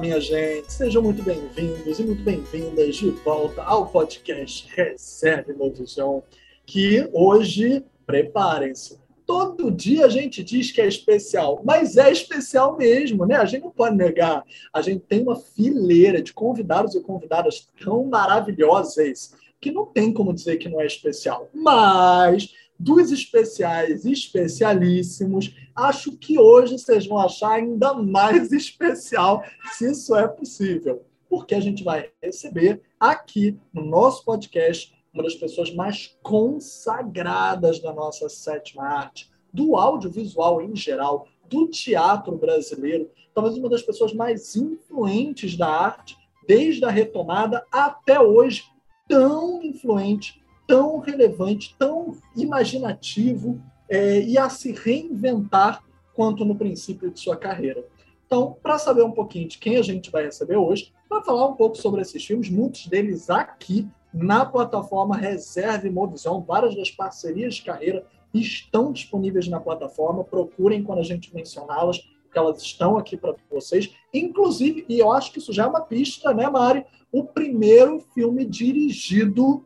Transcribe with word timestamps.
Minha 0.00 0.18
gente, 0.18 0.72
sejam 0.72 1.02
muito 1.02 1.22
bem-vindos 1.22 1.98
e 1.98 2.02
muito 2.02 2.22
bem-vindas 2.22 2.96
de 2.96 3.10
volta 3.10 3.62
ao 3.62 3.86
podcast 3.86 4.66
Reserve 4.74 5.52
Movisão, 5.52 6.22
que 6.64 7.06
hoje, 7.12 7.84
preparem-se, 8.06 8.98
todo 9.26 9.70
dia 9.70 10.06
a 10.06 10.08
gente 10.08 10.42
diz 10.42 10.72
que 10.72 10.80
é 10.80 10.88
especial, 10.88 11.60
mas 11.66 11.98
é 11.98 12.10
especial 12.10 12.78
mesmo, 12.78 13.26
né? 13.26 13.36
A 13.36 13.44
gente 13.44 13.64
não 13.64 13.70
pode 13.70 13.94
negar. 13.94 14.42
A 14.72 14.80
gente 14.80 15.00
tem 15.00 15.20
uma 15.20 15.36
fileira 15.36 16.22
de 16.22 16.32
convidados 16.32 16.94
e 16.94 17.02
convidadas 17.02 17.68
tão 17.84 18.02
maravilhosas 18.06 19.34
que 19.60 19.70
não 19.70 19.84
tem 19.84 20.14
como 20.14 20.32
dizer 20.32 20.56
que 20.56 20.70
não 20.70 20.80
é 20.80 20.86
especial. 20.86 21.50
Mas 21.52 22.54
dos 22.78 23.12
especiais 23.12 24.06
especialíssimos, 24.06 25.54
acho 25.80 26.16
que 26.16 26.38
hoje 26.38 26.78
vocês 26.78 27.06
vão 27.06 27.18
achar 27.18 27.52
ainda 27.52 27.94
mais 27.94 28.52
especial, 28.52 29.42
se 29.72 29.90
isso 29.90 30.14
é 30.14 30.28
possível, 30.28 31.02
porque 31.28 31.54
a 31.54 31.60
gente 31.60 31.82
vai 31.82 32.10
receber 32.22 32.82
aqui 32.98 33.58
no 33.72 33.84
nosso 33.84 34.24
podcast 34.24 34.94
uma 35.12 35.24
das 35.24 35.34
pessoas 35.34 35.74
mais 35.74 36.16
consagradas 36.22 37.80
da 37.80 37.92
nossa 37.92 38.28
sétima 38.28 38.84
arte, 38.84 39.30
do 39.52 39.74
audiovisual 39.76 40.62
em 40.62 40.76
geral, 40.76 41.26
do 41.48 41.66
teatro 41.66 42.36
brasileiro, 42.36 43.10
talvez 43.34 43.56
uma 43.56 43.68
das 43.68 43.82
pessoas 43.82 44.12
mais 44.12 44.54
influentes 44.54 45.56
da 45.56 45.68
arte, 45.68 46.16
desde 46.46 46.84
a 46.84 46.90
retomada 46.90 47.64
até 47.72 48.20
hoje, 48.20 48.64
tão 49.08 49.62
influente, 49.62 50.40
tão 50.66 50.98
relevante, 50.98 51.74
tão 51.76 52.16
imaginativo 52.36 53.60
é, 53.90 54.22
e 54.22 54.38
a 54.38 54.48
se 54.48 54.72
reinventar 54.72 55.82
quanto 56.14 56.44
no 56.44 56.54
princípio 56.54 57.10
de 57.10 57.18
sua 57.18 57.36
carreira. 57.36 57.84
Então, 58.24 58.56
para 58.62 58.78
saber 58.78 59.02
um 59.02 59.10
pouquinho 59.10 59.48
de 59.48 59.58
quem 59.58 59.76
a 59.76 59.82
gente 59.82 60.10
vai 60.10 60.24
receber 60.24 60.56
hoje, 60.56 60.92
para 61.08 61.22
falar 61.22 61.48
um 61.48 61.56
pouco 61.56 61.76
sobre 61.76 62.00
esses 62.00 62.24
filmes, 62.24 62.48
muitos 62.48 62.86
deles 62.86 63.28
aqui 63.28 63.88
na 64.14 64.44
plataforma 64.44 65.16
Reserve 65.16 65.90
Movision, 65.90 66.40
várias 66.40 66.76
das 66.76 66.90
parcerias 66.90 67.56
de 67.56 67.62
carreira 67.62 68.06
estão 68.32 68.92
disponíveis 68.92 69.48
na 69.48 69.58
plataforma. 69.58 70.22
Procurem 70.22 70.84
quando 70.84 71.00
a 71.00 71.04
gente 71.04 71.34
mencioná-las, 71.34 71.98
porque 71.98 72.38
elas 72.38 72.62
estão 72.62 72.96
aqui 72.96 73.16
para 73.16 73.34
vocês. 73.50 73.92
Inclusive, 74.14 74.84
e 74.88 75.00
eu 75.00 75.10
acho 75.10 75.32
que 75.32 75.38
isso 75.38 75.52
já 75.52 75.64
é 75.64 75.66
uma 75.66 75.80
pista, 75.80 76.32
né, 76.32 76.48
Mari? 76.48 76.86
O 77.10 77.24
primeiro 77.24 77.98
filme 78.14 78.44
dirigido 78.44 79.64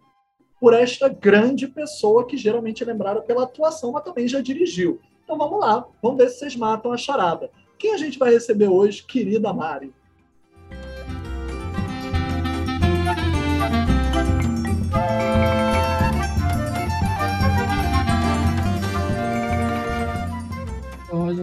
por 0.61 0.73
esta 0.73 1.09
grande 1.09 1.67
pessoa 1.67 2.27
que 2.27 2.37
geralmente 2.37 2.83
é 2.83 2.87
lembrada 2.87 3.21
pela 3.23 3.45
atuação, 3.45 3.93
mas 3.93 4.05
também 4.05 4.27
já 4.29 4.41
dirigiu. 4.41 5.01
Então 5.23 5.39
vamos 5.39 5.61
lá, 5.61 5.87
vamos 6.03 6.19
ver 6.19 6.29
se 6.29 6.39
vocês 6.39 6.57
matam 6.57 6.93
a 6.93 6.97
charada. 6.97 7.51
Quem 7.79 7.93
a 7.93 7.97
gente 7.97 8.19
vai 8.19 8.33
receber 8.33 8.69
hoje, 8.69 9.03
querida 9.03 9.53
Mari? 9.53 9.93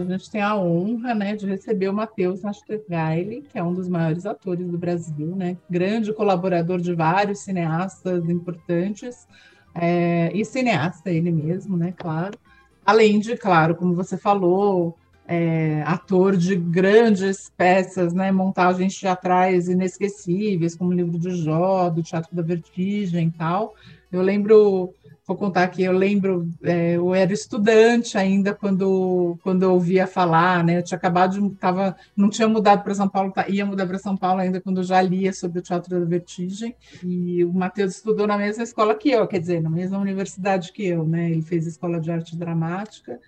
A 0.02 0.16
gente 0.16 0.30
tem 0.30 0.40
a 0.40 0.56
honra 0.56 1.14
né, 1.14 1.36
de 1.36 1.46
receber 1.46 1.88
o 1.88 1.92
Matheus 1.92 2.42
Nastergaile, 2.42 3.42
que 3.42 3.58
é 3.58 3.62
um 3.62 3.72
dos 3.72 3.88
maiores 3.88 4.26
atores 4.26 4.66
do 4.66 4.78
Brasil, 4.78 5.34
né? 5.36 5.56
grande 5.68 6.12
colaborador 6.12 6.80
de 6.80 6.94
vários 6.94 7.40
cineastas 7.40 8.28
importantes, 8.28 9.26
é, 9.74 10.30
e 10.34 10.44
cineasta 10.44 11.10
ele 11.10 11.30
mesmo, 11.30 11.76
né, 11.76 11.94
claro. 11.96 12.38
Além 12.84 13.20
de, 13.20 13.36
claro, 13.36 13.74
como 13.74 13.94
você 13.94 14.16
falou, 14.16 14.96
é, 15.26 15.82
ator 15.86 16.36
de 16.36 16.56
grandes 16.56 17.50
peças, 17.56 18.12
né, 18.12 18.30
montagens 18.32 18.98
teatrais 18.98 19.68
inesquecíveis, 19.68 20.76
como 20.76 20.90
o 20.90 20.94
livro 20.94 21.18
de 21.18 21.30
Jó, 21.36 21.88
do 21.88 22.02
Teatro 22.02 22.34
da 22.34 22.42
Vertigem 22.42 23.28
e 23.28 23.30
tal. 23.30 23.74
Eu 24.10 24.20
lembro 24.20 24.92
vou 25.32 25.36
contar 25.36 25.64
aqui, 25.64 25.82
eu 25.82 25.92
lembro, 25.92 26.48
é, 26.62 26.96
eu 26.96 27.14
era 27.14 27.32
estudante 27.32 28.18
ainda 28.18 28.54
quando, 28.54 29.38
quando 29.42 29.62
eu 29.62 29.72
ouvia 29.72 30.06
falar, 30.06 30.62
né? 30.62 30.78
Eu 30.78 30.82
tinha 30.82 30.96
acabado 30.96 31.40
de, 31.40 31.56
tava, 31.56 31.96
não 32.16 32.28
tinha 32.28 32.46
mudado 32.46 32.82
para 32.82 32.94
São 32.94 33.08
Paulo, 33.08 33.32
tá, 33.32 33.48
ia 33.48 33.64
mudar 33.64 33.86
para 33.86 33.98
São 33.98 34.16
Paulo 34.16 34.40
ainda 34.40 34.60
quando 34.60 34.78
eu 34.78 34.84
já 34.84 35.00
lia 35.00 35.32
sobre 35.32 35.58
o 35.58 35.62
Teatro 35.62 35.98
da 35.98 36.04
Vertigem. 36.04 36.76
E 37.02 37.44
o 37.44 37.52
Matheus 37.52 37.96
estudou 37.96 38.26
na 38.26 38.36
mesma 38.36 38.62
escola 38.62 38.94
que 38.94 39.10
eu, 39.10 39.26
quer 39.26 39.40
dizer, 39.40 39.62
na 39.62 39.70
mesma 39.70 39.98
universidade 39.98 40.72
que 40.72 40.86
eu, 40.86 41.04
né? 41.06 41.30
Ele 41.30 41.42
fez 41.42 41.66
escola 41.66 41.98
de 41.98 42.10
arte 42.10 42.36
dramática. 42.36 43.18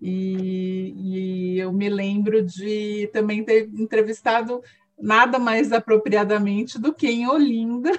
E, 0.00 0.94
e 0.96 1.58
eu 1.58 1.72
me 1.72 1.88
lembro 1.88 2.42
de 2.42 3.08
também 3.12 3.42
ter 3.42 3.70
entrevistado 3.74 4.62
nada 5.00 5.38
mais 5.38 5.72
apropriadamente 5.72 6.78
do 6.78 6.92
que 6.92 7.08
em 7.08 7.26
Olinda, 7.26 7.90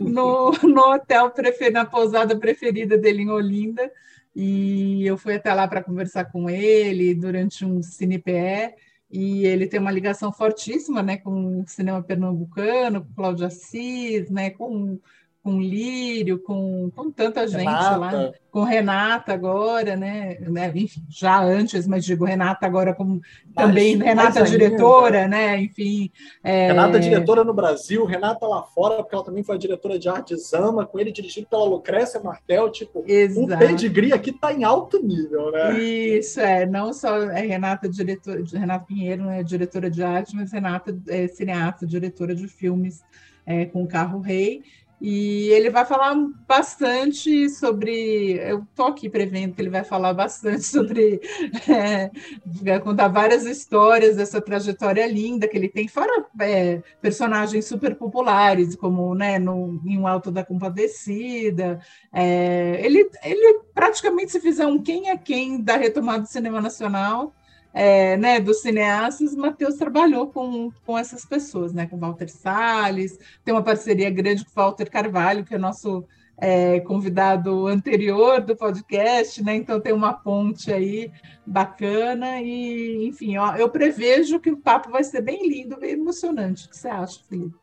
no, 0.00 0.52
no 0.62 0.80
hotel, 0.92 1.32
na 1.72 1.84
pousada 1.84 2.38
preferida 2.38 2.96
dele 2.96 3.22
em 3.22 3.30
Olinda. 3.30 3.90
E 4.34 5.04
eu 5.06 5.16
fui 5.16 5.34
até 5.34 5.52
lá 5.52 5.66
para 5.66 5.82
conversar 5.82 6.26
com 6.26 6.48
ele 6.48 7.14
durante 7.14 7.64
um 7.64 7.82
CinePE. 7.82 8.74
E 9.10 9.46
ele 9.46 9.66
tem 9.66 9.80
uma 9.80 9.90
ligação 9.90 10.30
fortíssima 10.32 11.02
né, 11.02 11.16
com 11.16 11.60
o 11.60 11.66
cinema 11.66 12.02
pernambucano, 12.02 13.04
com 13.04 13.14
Cláudio 13.14 13.46
Assis, 13.46 14.30
né, 14.30 14.50
com 14.50 15.00
com 15.42 15.60
Lírio, 15.60 16.38
com, 16.40 16.90
com 16.94 17.10
tanta 17.10 17.46
gente 17.46 17.60
Renata. 17.60 17.96
lá, 17.96 18.32
com 18.50 18.64
Renata 18.64 19.32
agora, 19.32 19.96
né? 19.96 20.36
né? 20.40 20.70
Enfim, 20.74 21.02
já 21.08 21.42
antes, 21.42 21.86
mas 21.86 22.04
digo 22.04 22.24
Renata 22.24 22.66
agora 22.66 22.92
como 22.92 23.20
também 23.54 23.96
mas, 23.96 24.06
Renata 24.06 24.42
diretora, 24.42 25.28
né? 25.28 25.60
Enfim. 25.60 26.10
É... 26.42 26.68
Renata 26.68 26.98
diretora 26.98 27.44
no 27.44 27.54
Brasil, 27.54 28.04
Renata 28.04 28.46
lá 28.46 28.62
fora, 28.62 28.96
porque 28.96 29.14
ela 29.14 29.24
também 29.24 29.42
foi 29.42 29.56
diretora 29.58 29.98
de 29.98 30.08
arte 30.08 30.36
Zama, 30.36 30.84
com 30.84 30.98
ele 30.98 31.12
dirigido 31.12 31.46
pela 31.46 31.64
Lucrécia 31.64 32.20
Martel, 32.20 32.70
tipo, 32.70 33.04
Exato. 33.06 33.54
o 33.54 33.58
pedigree 33.58 34.12
aqui 34.12 34.30
está 34.30 34.52
em 34.52 34.64
alto 34.64 35.00
nível, 35.02 35.52
né? 35.52 35.78
Isso, 35.78 36.40
é, 36.40 36.66
não 36.66 36.92
só 36.92 37.16
é 37.30 37.40
Renata 37.42 37.88
diretora, 37.88 38.42
Renata 38.52 38.84
Pinheiro 38.84 39.28
é 39.30 39.42
diretora 39.42 39.90
de 39.90 40.02
arte, 40.02 40.34
mas 40.34 40.52
Renata 40.52 40.96
é 41.08 41.28
cineasta, 41.28 41.86
diretora 41.86 42.34
de 42.34 42.48
filmes 42.48 43.02
é, 43.46 43.64
com 43.64 43.86
Carro 43.86 44.20
Rei, 44.20 44.62
e 45.00 45.48
ele 45.50 45.70
vai 45.70 45.84
falar 45.84 46.14
bastante 46.46 47.48
sobre. 47.50 48.32
Eu 48.38 48.60
estou 48.60 48.86
aqui 48.86 49.08
prevendo 49.08 49.54
que 49.54 49.62
ele 49.62 49.70
vai 49.70 49.84
falar 49.84 50.12
bastante 50.12 50.62
sobre. 50.66 51.20
É, 51.68 52.10
vai 52.44 52.80
contar 52.80 53.08
várias 53.08 53.44
histórias 53.44 54.16
dessa 54.16 54.40
trajetória 54.40 55.06
linda 55.06 55.46
que 55.46 55.56
ele 55.56 55.68
tem, 55.68 55.86
fora 55.86 56.26
é, 56.40 56.82
personagens 57.00 57.66
super 57.66 57.94
populares, 57.94 58.74
como 58.74 59.14
né, 59.14 59.38
no, 59.38 59.80
em 59.84 59.98
Um 59.98 60.06
Alto 60.06 60.32
da 60.32 60.44
Compadecida. 60.44 61.80
É, 62.12 62.80
ele, 62.84 63.08
ele 63.22 63.60
praticamente, 63.72 64.32
se 64.32 64.40
fizer 64.40 64.66
um 64.66 64.82
quem 64.82 65.10
é 65.10 65.16
quem 65.16 65.62
da 65.62 65.76
retomada 65.76 66.22
do 66.22 66.28
cinema 66.28 66.60
nacional, 66.60 67.32
é, 67.72 68.16
né, 68.16 68.40
dos 68.40 68.62
cineastas, 68.62 69.34
Matheus 69.34 69.76
trabalhou 69.76 70.28
com, 70.28 70.70
com 70.84 70.98
essas 70.98 71.24
pessoas, 71.24 71.72
né, 71.72 71.86
com 71.86 71.98
Walter 71.98 72.28
Salles, 72.28 73.18
tem 73.44 73.54
uma 73.54 73.62
parceria 73.62 74.10
grande 74.10 74.44
com 74.44 74.50
Walter 74.54 74.90
Carvalho, 74.90 75.44
que 75.44 75.54
é 75.54 75.58
nosso 75.58 76.04
é, 76.40 76.80
convidado 76.80 77.66
anterior 77.66 78.40
do 78.40 78.56
podcast, 78.56 79.42
né? 79.42 79.56
Então 79.56 79.80
tem 79.80 79.92
uma 79.92 80.12
ponte 80.12 80.72
aí 80.72 81.10
bacana 81.44 82.40
e, 82.40 83.08
enfim, 83.08 83.36
ó, 83.36 83.56
eu 83.56 83.68
prevejo 83.68 84.38
que 84.38 84.50
o 84.50 84.56
papo 84.56 84.90
vai 84.90 85.02
ser 85.02 85.20
bem 85.20 85.48
lindo, 85.48 85.78
bem 85.78 85.92
emocionante. 85.92 86.66
O 86.66 86.70
que 86.70 86.76
você 86.76 86.88
acha, 86.88 87.20
Felipe? 87.28 87.56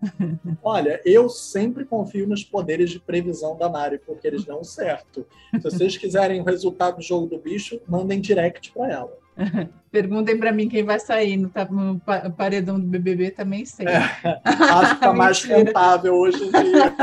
Olha, 0.62 1.00
eu 1.04 1.28
sempre 1.28 1.84
confio 1.84 2.26
nos 2.26 2.42
poderes 2.42 2.90
de 2.90 2.98
previsão 2.98 3.56
da 3.56 3.68
Mari, 3.68 3.98
porque 3.98 4.26
eles 4.26 4.44
dão 4.44 4.64
certo. 4.64 5.26
Se 5.52 5.60
vocês 5.60 5.96
quiserem 5.96 6.40
o 6.40 6.44
resultado 6.44 6.96
do 6.96 7.02
jogo 7.02 7.26
do 7.26 7.38
bicho, 7.38 7.80
mandem 7.86 8.20
direct 8.20 8.72
para 8.72 8.90
ela. 8.90 9.23
Perguntem 9.90 10.38
para 10.38 10.52
mim 10.52 10.68
quem 10.68 10.84
vai 10.84 10.98
sair 10.98 11.36
no, 11.36 11.50
no, 11.70 12.00
paredão 12.36 12.78
do 12.78 12.86
BBB, 12.86 13.30
também 13.30 13.64
sei. 13.64 13.86
É, 13.86 13.98
acho 14.44 14.88
que 14.88 14.94
está 14.94 15.12
mais 15.12 15.42
rentável 15.44 16.14
hoje 16.14 16.44
em 16.44 16.50
dia. 16.50 16.94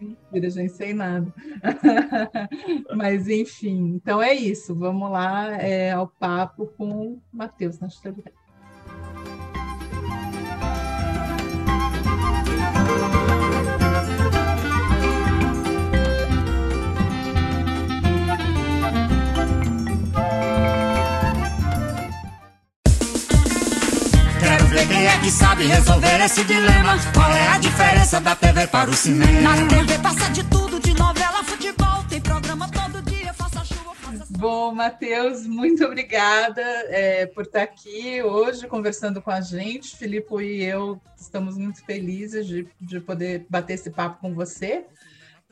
Mentira, 0.32 0.50
já 0.50 0.68
sei 0.68 0.94
nada. 0.94 1.32
Mas, 2.94 3.28
enfim, 3.28 3.94
então 3.94 4.22
é 4.22 4.34
isso. 4.34 4.74
Vamos 4.74 5.10
lá 5.10 5.56
é, 5.60 5.92
ao 5.92 6.06
papo 6.06 6.66
com 6.76 6.88
o 6.88 7.22
Matheus 7.32 7.78
Nastalidade. 7.80 8.39
Ver 24.70 24.86
quem 24.86 25.06
é 25.06 25.18
que 25.18 25.30
sabe 25.30 25.66
resolver 25.66 26.24
esse 26.24 26.44
dilema. 26.44 26.96
Qual 27.12 27.30
é 27.32 27.48
a 27.48 27.58
diferença 27.58 28.20
da 28.20 28.36
TV 28.36 28.68
para 28.68 28.88
o 28.88 28.94
cinema? 28.94 29.56
Na 29.56 29.66
TV 29.66 29.98
passa 29.98 30.30
de 30.30 30.44
tudo, 30.44 30.78
de 30.78 30.94
novela, 30.94 31.42
futebol, 31.42 32.04
tem 32.08 32.20
programa 32.20 32.70
todo 32.70 33.02
dia, 33.02 33.34
faça 33.34 33.64
chuva, 33.64 33.94
faça 33.96 34.18
sol. 34.18 34.38
Bom, 34.38 34.72
Matheus, 34.72 35.44
muito 35.44 35.84
obrigada 35.84 36.62
é, 36.88 37.26
por 37.26 37.44
estar 37.44 37.62
aqui 37.62 38.22
hoje 38.22 38.68
conversando 38.68 39.20
com 39.20 39.32
a 39.32 39.40
gente. 39.40 39.96
Filipe 39.96 40.34
e 40.40 40.62
eu 40.62 41.00
estamos 41.18 41.58
muito 41.58 41.84
felizes 41.84 42.46
de, 42.46 42.68
de 42.80 43.00
poder 43.00 43.46
bater 43.50 43.74
esse 43.74 43.90
papo 43.90 44.20
com 44.20 44.32
você. 44.32 44.84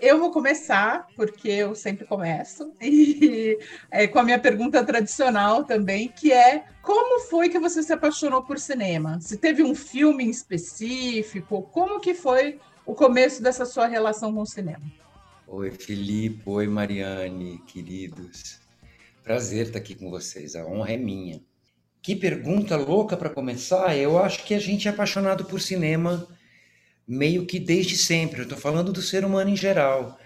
Eu 0.00 0.21
vou 0.21 0.31
começar, 0.31 1.09
porque 1.17 1.49
eu 1.49 1.75
sempre 1.75 2.06
começo, 2.06 2.73
e 2.81 3.59
é, 3.91 4.06
com 4.06 4.21
a 4.21 4.23
minha 4.23 4.39
pergunta 4.39 4.85
tradicional 4.85 5.65
também, 5.65 6.09
que 6.09 6.33
é 6.33 6.65
como 6.83 7.21
foi 7.23 7.49
que 7.49 7.59
você 7.59 7.83
se 7.83 7.93
apaixonou 7.93 8.45
por 8.45 8.61
cinema? 8.61 9.21
Se 9.21 9.37
teve 9.37 9.62
um 9.62 9.75
filme 9.75 10.25
em 10.25 10.31
específico, 10.31 11.62
como 11.73 11.99
que 11.99 12.15
foi 12.15 12.61
o 12.87 12.95
começo 12.95 13.43
dessa 13.43 13.65
sua 13.65 13.87
relação 13.87 14.33
com 14.33 14.43
o 14.43 14.47
cinema? 14.47 14.85
Oi, 15.49 15.73
Filipe, 15.73 16.43
oi, 16.47 16.69
Mariane, 16.69 17.59
queridos. 17.67 18.61
Prazer 19.25 19.67
estar 19.67 19.81
aqui 19.81 19.97
com 19.97 20.11
vocês, 20.11 20.55
a 20.55 20.65
honra 20.65 20.93
é 20.93 20.97
minha. 20.97 21.41
Que 22.01 22.15
pergunta 22.15 22.77
louca 22.77 23.17
para 23.17 23.31
começar. 23.31 23.97
Eu 23.97 24.19
acho 24.23 24.44
que 24.44 24.55
a 24.55 24.61
gente 24.61 24.87
é 24.87 24.93
apaixonado 24.93 25.44
por 25.44 25.61
cinema 25.61 26.27
meio 27.08 27.46
que 27.46 27.58
desde 27.58 27.96
sempre. 27.96 28.40
Eu 28.40 28.44
estou 28.44 28.58
falando 28.58 28.93
do 28.93 29.02
ser 29.02 29.25
humano 29.25 29.50
em 29.50 29.56
geral. 29.56 30.19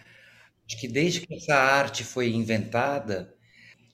Acho 0.66 0.78
que 0.78 0.88
desde 0.88 1.20
que 1.20 1.34
essa 1.34 1.54
arte 1.54 2.04
foi 2.04 2.32
inventada, 2.32 3.32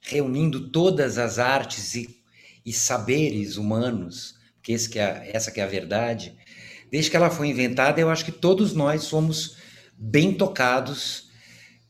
reunindo 0.02 0.70
todas 0.70 1.18
as 1.18 1.38
artes 1.38 1.94
e, 1.94 2.08
e 2.64 2.72
saberes 2.72 3.56
humanos, 3.56 4.36
que, 4.62 4.72
esse 4.72 4.88
que 4.88 4.98
é, 4.98 5.30
essa 5.32 5.50
que 5.50 5.60
é 5.60 5.64
a 5.64 5.68
verdade, 5.68 6.36
desde 6.90 7.10
que 7.10 7.16
ela 7.16 7.30
foi 7.30 7.48
inventada, 7.48 8.00
eu 8.00 8.10
acho 8.10 8.24
que 8.24 8.32
todos 8.32 8.72
nós 8.74 9.02
somos 9.04 9.56
bem 9.96 10.34
tocados 10.34 11.28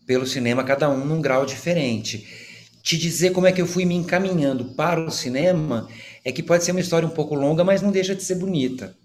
pelo 0.06 0.26
cinema, 0.26 0.64
cada 0.64 0.88
um 0.90 1.04
num 1.04 1.20
grau 1.20 1.44
diferente 1.44 2.26
te 2.88 2.96
dizer 2.96 3.32
como 3.32 3.46
é 3.46 3.52
que 3.52 3.60
eu 3.60 3.66
fui 3.66 3.84
me 3.84 3.94
encaminhando 3.94 4.74
para 4.74 4.98
o 5.04 5.10
cinema 5.10 5.86
é 6.24 6.32
que 6.32 6.42
pode 6.42 6.64
ser 6.64 6.70
uma 6.70 6.80
história 6.80 7.06
um 7.06 7.10
pouco 7.10 7.34
longa, 7.34 7.62
mas 7.62 7.82
não 7.82 7.90
deixa 7.92 8.14
de 8.14 8.22
ser 8.22 8.36
bonita. 8.36 8.96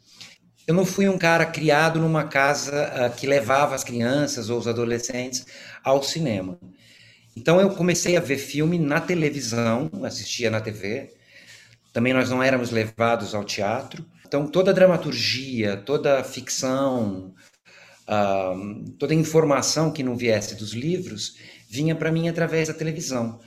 Eu 0.65 0.74
não 0.74 0.86
fui 0.86 1.10
um 1.10 1.18
cara 1.18 1.45
criado 1.45 2.00
numa 2.00 2.25
casa 2.25 2.92
uh, 3.12 3.15
que 3.15 3.27
levava 3.27 3.75
as 3.75 3.83
crianças 3.83 4.50
ou 4.50 4.57
os 4.57 4.68
adolescentes 4.68 5.45
ao 5.83 6.01
cinema. 6.01 6.57
Então 7.36 7.60
eu 7.60 7.71
comecei 7.71 8.15
a 8.15 8.21
ver 8.21 8.38
filme 8.38 8.80
na 8.80 9.01
televisão, 9.01 9.89
assistia 10.04 10.50
na 10.50 10.62
TV. 10.62 11.12
Também 11.92 12.13
nós 12.13 12.30
não 12.30 12.42
éramos 12.42 12.71
levados 12.71 13.36
ao 13.36 13.44
teatro. 13.44 14.06
Então 14.25 14.48
toda 14.48 14.71
a 14.71 14.74
dramaturgia, 14.74 15.75
toda 15.75 16.19
a 16.19 16.24
ficção, 16.24 17.33
uh, 18.07 18.92
toda 18.98 19.13
a 19.13 19.18
informação 19.18 19.92
que 19.92 20.04
não 20.04 20.15
viesse 20.15 20.56
dos 20.56 20.71
livros 20.71 21.36
vinha 21.69 21.95
para 21.95 22.12
mim 22.12 22.30
através 22.30 22.68
da 22.68 22.74
televisão 22.74 23.39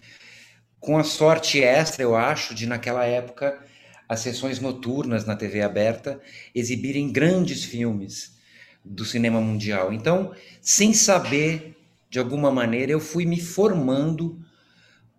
com 0.87 0.97
a 0.97 1.03
sorte 1.03 1.61
extra, 1.63 2.05
eu 2.05 2.15
acho, 2.15 2.55
de 2.55 2.65
naquela 2.65 3.05
época 3.05 3.59
as 4.09 4.21
sessões 4.21 4.61
noturnas 4.61 5.25
na 5.25 5.35
TV 5.35 5.63
aberta 5.63 6.21
exibirem 6.55 7.13
grandes 7.13 7.65
filmes 7.65 8.37
do 8.85 9.05
cinema 9.05 9.41
mundial. 9.41 9.93
Então, 9.93 10.33
sem 10.61 10.95
saber, 10.95 11.77
de 12.09 12.19
alguma 12.19 12.51
maneira, 12.51 12.93
eu 12.93 13.01
fui 13.01 13.27
me 13.27 13.41
formando 13.41 14.41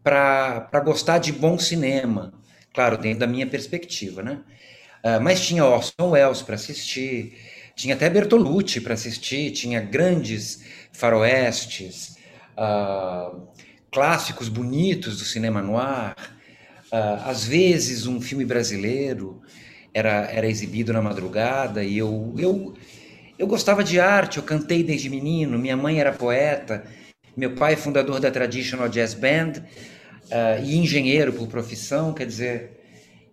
para 0.03 0.79
gostar 0.85 1.17
de 1.17 1.33
bom 1.33 1.59
cinema, 1.59 2.33
claro, 2.73 2.97
dentro 2.97 3.19
da 3.19 3.27
minha 3.27 3.45
perspectiva, 3.45 4.23
né? 4.23 4.41
Uh, 5.03 5.21
mas 5.21 5.45
tinha 5.45 5.65
Orson 5.65 6.11
Welles 6.11 6.41
para 6.41 6.55
assistir, 6.55 7.37
tinha 7.75 7.93
até 7.93 8.09
Bertolucci 8.09 8.79
para 8.81 8.93
assistir, 8.93 9.51
tinha 9.51 9.81
grandes 9.81 10.63
faroestes, 10.93 12.17
uh, 12.57 13.47
clássicos 13.91 14.49
bonitos 14.49 15.19
do 15.19 15.25
cinema 15.25 15.61
noir. 15.61 16.15
Uh, 16.91 17.21
às 17.25 17.43
vezes 17.43 18.07
um 18.07 18.21
filme 18.21 18.45
brasileiro 18.45 19.41
era, 19.93 20.31
era 20.31 20.47
exibido 20.47 20.93
na 20.93 21.01
madrugada 21.01 21.83
e 21.83 21.97
eu, 21.97 22.33
eu, 22.37 22.73
eu 23.37 23.45
gostava 23.45 23.83
de 23.83 23.99
arte, 23.99 24.37
eu 24.37 24.43
cantei 24.43 24.83
desde 24.83 25.09
menino, 25.09 25.57
minha 25.59 25.75
mãe 25.75 25.99
era 25.99 26.13
poeta, 26.13 26.85
meu 27.35 27.55
pai 27.55 27.73
é 27.73 27.75
fundador 27.75 28.19
da 28.19 28.31
Traditional 28.31 28.87
Jazz 28.87 29.13
Band 29.13 29.53
uh, 30.27 30.63
e 30.63 30.77
engenheiro 30.77 31.33
por 31.33 31.47
profissão, 31.47 32.13
quer 32.13 32.25
dizer, 32.25 32.79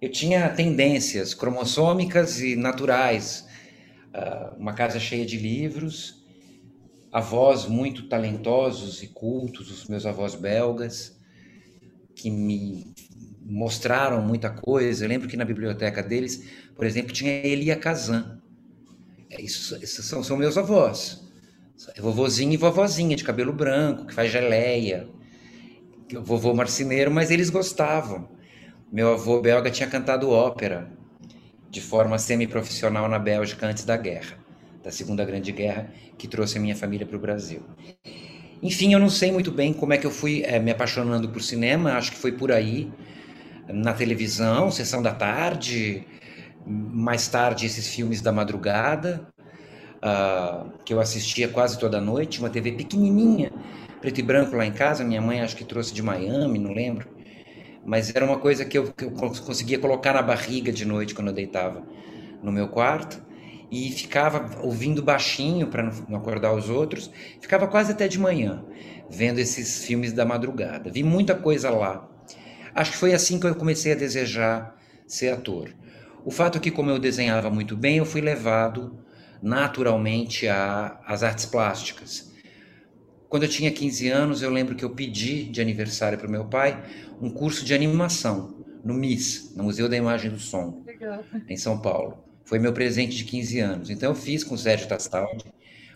eu 0.00 0.10
tinha 0.10 0.48
tendências 0.48 1.32
cromossômicas 1.32 2.40
e 2.40 2.56
naturais, 2.56 3.46
uh, 4.14 4.58
uma 4.58 4.72
casa 4.72 4.98
cheia 4.98 5.24
de 5.24 5.38
livros, 5.38 6.22
avós 7.12 7.66
muito 7.66 8.08
talentosos 8.08 9.02
e 9.02 9.06
cultos, 9.06 9.70
os 9.70 9.86
meus 9.86 10.04
avós 10.04 10.34
belgas, 10.34 11.16
que 12.16 12.30
me 12.30 12.92
mostraram 13.44 14.22
muita 14.22 14.50
coisa. 14.50 15.04
Eu 15.04 15.08
lembro 15.08 15.28
que 15.28 15.36
na 15.36 15.44
biblioteca 15.44 16.02
deles, 16.02 16.48
por 16.74 16.86
exemplo, 16.86 17.12
tinha 17.12 17.30
Elia 17.30 17.76
Kazan. 17.76 18.40
É, 19.30 19.40
isso, 19.40 19.76
esses 19.76 20.04
são, 20.04 20.22
são 20.22 20.36
meus 20.36 20.56
avós. 20.56 21.22
É 21.94 22.00
vovozinho 22.00 22.52
e 22.52 22.56
vovozinha 22.56 23.16
de 23.16 23.24
cabelo 23.24 23.52
branco, 23.52 24.06
que 24.06 24.14
faz 24.14 24.30
geleia. 24.30 25.08
Vovô 26.22 26.54
marceneiro, 26.54 27.10
mas 27.10 27.30
eles 27.30 27.50
gostavam. 27.50 28.28
Meu 28.92 29.12
avô 29.12 29.40
belga 29.40 29.70
tinha 29.70 29.88
cantado 29.88 30.30
ópera 30.30 30.90
de 31.70 31.80
forma 31.80 32.18
semi-profissional 32.18 33.08
na 33.08 33.18
Bélgica 33.18 33.66
antes 33.66 33.84
da 33.84 33.96
guerra 33.96 34.44
da 34.84 34.90
Segunda 34.90 35.24
Grande 35.24 35.50
Guerra 35.50 35.90
que 36.18 36.28
trouxe 36.28 36.58
a 36.58 36.60
minha 36.60 36.76
família 36.76 37.06
para 37.06 37.16
o 37.16 37.20
Brasil. 37.20 37.62
Enfim, 38.62 38.92
eu 38.92 39.00
não 39.00 39.08
sei 39.08 39.32
muito 39.32 39.50
bem 39.50 39.72
como 39.72 39.94
é 39.94 39.98
que 39.98 40.06
eu 40.06 40.10
fui 40.10 40.42
é, 40.44 40.58
me 40.58 40.70
apaixonando 40.70 41.28
por 41.30 41.42
cinema, 41.42 41.94
acho 41.94 42.12
que 42.12 42.18
foi 42.18 42.32
por 42.32 42.52
aí, 42.52 42.92
na 43.68 43.92
televisão, 43.92 44.70
sessão 44.70 45.02
da 45.02 45.12
tarde, 45.12 46.06
mais 46.66 47.28
tarde 47.28 47.66
esses 47.66 47.88
filmes 47.88 48.20
da 48.20 48.32
madrugada, 48.32 49.26
uh, 49.98 50.70
que 50.84 50.92
eu 50.92 51.00
assistia 51.00 51.48
quase 51.48 51.78
toda 51.78 52.00
noite, 52.00 52.40
uma 52.40 52.50
TV 52.50 52.72
pequenininha, 52.72 53.52
preto 54.00 54.18
e 54.18 54.22
branco 54.22 54.56
lá 54.56 54.66
em 54.66 54.72
casa, 54.72 55.04
minha 55.04 55.20
mãe 55.20 55.40
acho 55.40 55.56
que 55.56 55.64
trouxe 55.64 55.94
de 55.94 56.02
Miami, 56.02 56.58
não 56.58 56.72
lembro, 56.72 57.08
mas 57.84 58.14
era 58.14 58.24
uma 58.24 58.38
coisa 58.38 58.64
que 58.64 58.78
eu, 58.78 58.92
que 58.92 59.04
eu 59.04 59.10
conseguia 59.10 59.78
colocar 59.78 60.12
na 60.12 60.22
barriga 60.22 60.72
de 60.72 60.84
noite 60.84 61.14
quando 61.14 61.28
eu 61.28 61.34
deitava 61.34 61.82
no 62.42 62.52
meu 62.52 62.68
quarto 62.68 63.22
e 63.70 63.90
ficava 63.90 64.62
ouvindo 64.62 65.02
baixinho 65.02 65.66
para 65.66 65.82
não 66.08 66.18
acordar 66.18 66.54
os 66.54 66.68
outros, 66.68 67.10
ficava 67.40 67.66
quase 67.66 67.92
até 67.92 68.06
de 68.06 68.18
manhã 68.18 68.64
vendo 69.08 69.38
esses 69.38 69.84
filmes 69.84 70.12
da 70.12 70.24
madrugada. 70.24 70.90
Vi 70.90 71.02
muita 71.02 71.34
coisa 71.34 71.70
lá. 71.70 72.08
Acho 72.74 72.92
que 72.92 72.96
foi 72.96 73.14
assim 73.14 73.38
que 73.38 73.46
eu 73.46 73.54
comecei 73.54 73.92
a 73.92 73.94
desejar 73.94 74.76
ser 75.06 75.28
ator. 75.28 75.70
O 76.24 76.30
fato 76.30 76.58
é 76.58 76.60
que, 76.60 76.70
como 76.70 76.90
eu 76.90 76.98
desenhava 76.98 77.50
muito 77.50 77.76
bem, 77.76 77.98
eu 77.98 78.06
fui 78.06 78.20
levado 78.20 78.98
naturalmente 79.42 80.48
às 80.48 81.22
artes 81.22 81.44
plásticas. 81.44 82.32
Quando 83.28 83.42
eu 83.42 83.48
tinha 83.48 83.70
15 83.70 84.08
anos, 84.08 84.42
eu 84.42 84.50
lembro 84.50 84.74
que 84.74 84.84
eu 84.84 84.90
pedi 84.90 85.44
de 85.44 85.60
aniversário 85.60 86.18
para 86.18 86.26
o 86.26 86.30
meu 86.30 86.46
pai 86.46 86.82
um 87.20 87.30
curso 87.30 87.64
de 87.64 87.74
animação 87.74 88.64
no 88.84 88.94
MIS, 88.94 89.52
no 89.56 89.64
Museu 89.64 89.88
da 89.88 89.96
Imagem 89.96 90.30
do 90.30 90.38
Som, 90.38 90.82
Legal. 90.86 91.24
em 91.48 91.56
São 91.56 91.78
Paulo. 91.78 92.24
Foi 92.44 92.58
meu 92.58 92.72
presente 92.72 93.16
de 93.16 93.24
15 93.24 93.60
anos. 93.60 93.90
Então 93.90 94.10
eu 94.10 94.14
fiz 94.14 94.44
com 94.44 94.54
o 94.54 94.58
Sérgio 94.58 94.88
Tastaldi 94.88 95.46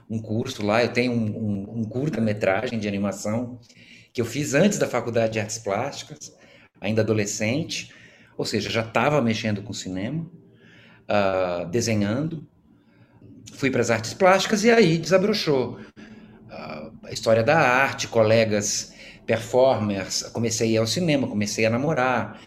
um 0.08 0.18
curso 0.20 0.64
lá. 0.64 0.82
Eu 0.82 0.92
tenho 0.92 1.12
um, 1.12 1.26
um, 1.26 1.80
um 1.80 1.84
curta-metragem 1.84 2.78
de 2.78 2.88
animação 2.88 3.58
que 4.12 4.20
eu 4.20 4.24
fiz 4.24 4.54
antes 4.54 4.78
da 4.78 4.86
Faculdade 4.86 5.34
de 5.34 5.40
Artes 5.40 5.58
Plásticas, 5.58 6.34
ainda 6.80 7.02
adolescente. 7.02 7.92
Ou 8.36 8.44
seja, 8.44 8.70
já 8.70 8.82
estava 8.82 9.20
mexendo 9.20 9.62
com 9.62 9.72
cinema, 9.72 10.24
uh, 11.08 11.66
desenhando. 11.68 12.46
Fui 13.54 13.70
para 13.70 13.80
as 13.80 13.90
artes 13.90 14.14
plásticas 14.14 14.64
e 14.64 14.70
aí 14.70 14.98
desabrochou. 14.98 15.78
Uh, 15.98 16.92
a 17.02 17.12
história 17.12 17.42
da 17.42 17.58
arte, 17.58 18.06
colegas 18.08 18.92
performers, 19.26 20.22
comecei 20.32 20.70
a 20.70 20.72
ir 20.72 20.76
ao 20.78 20.86
cinema, 20.86 21.26
comecei 21.26 21.66
a 21.66 21.70
namorar, 21.70 22.40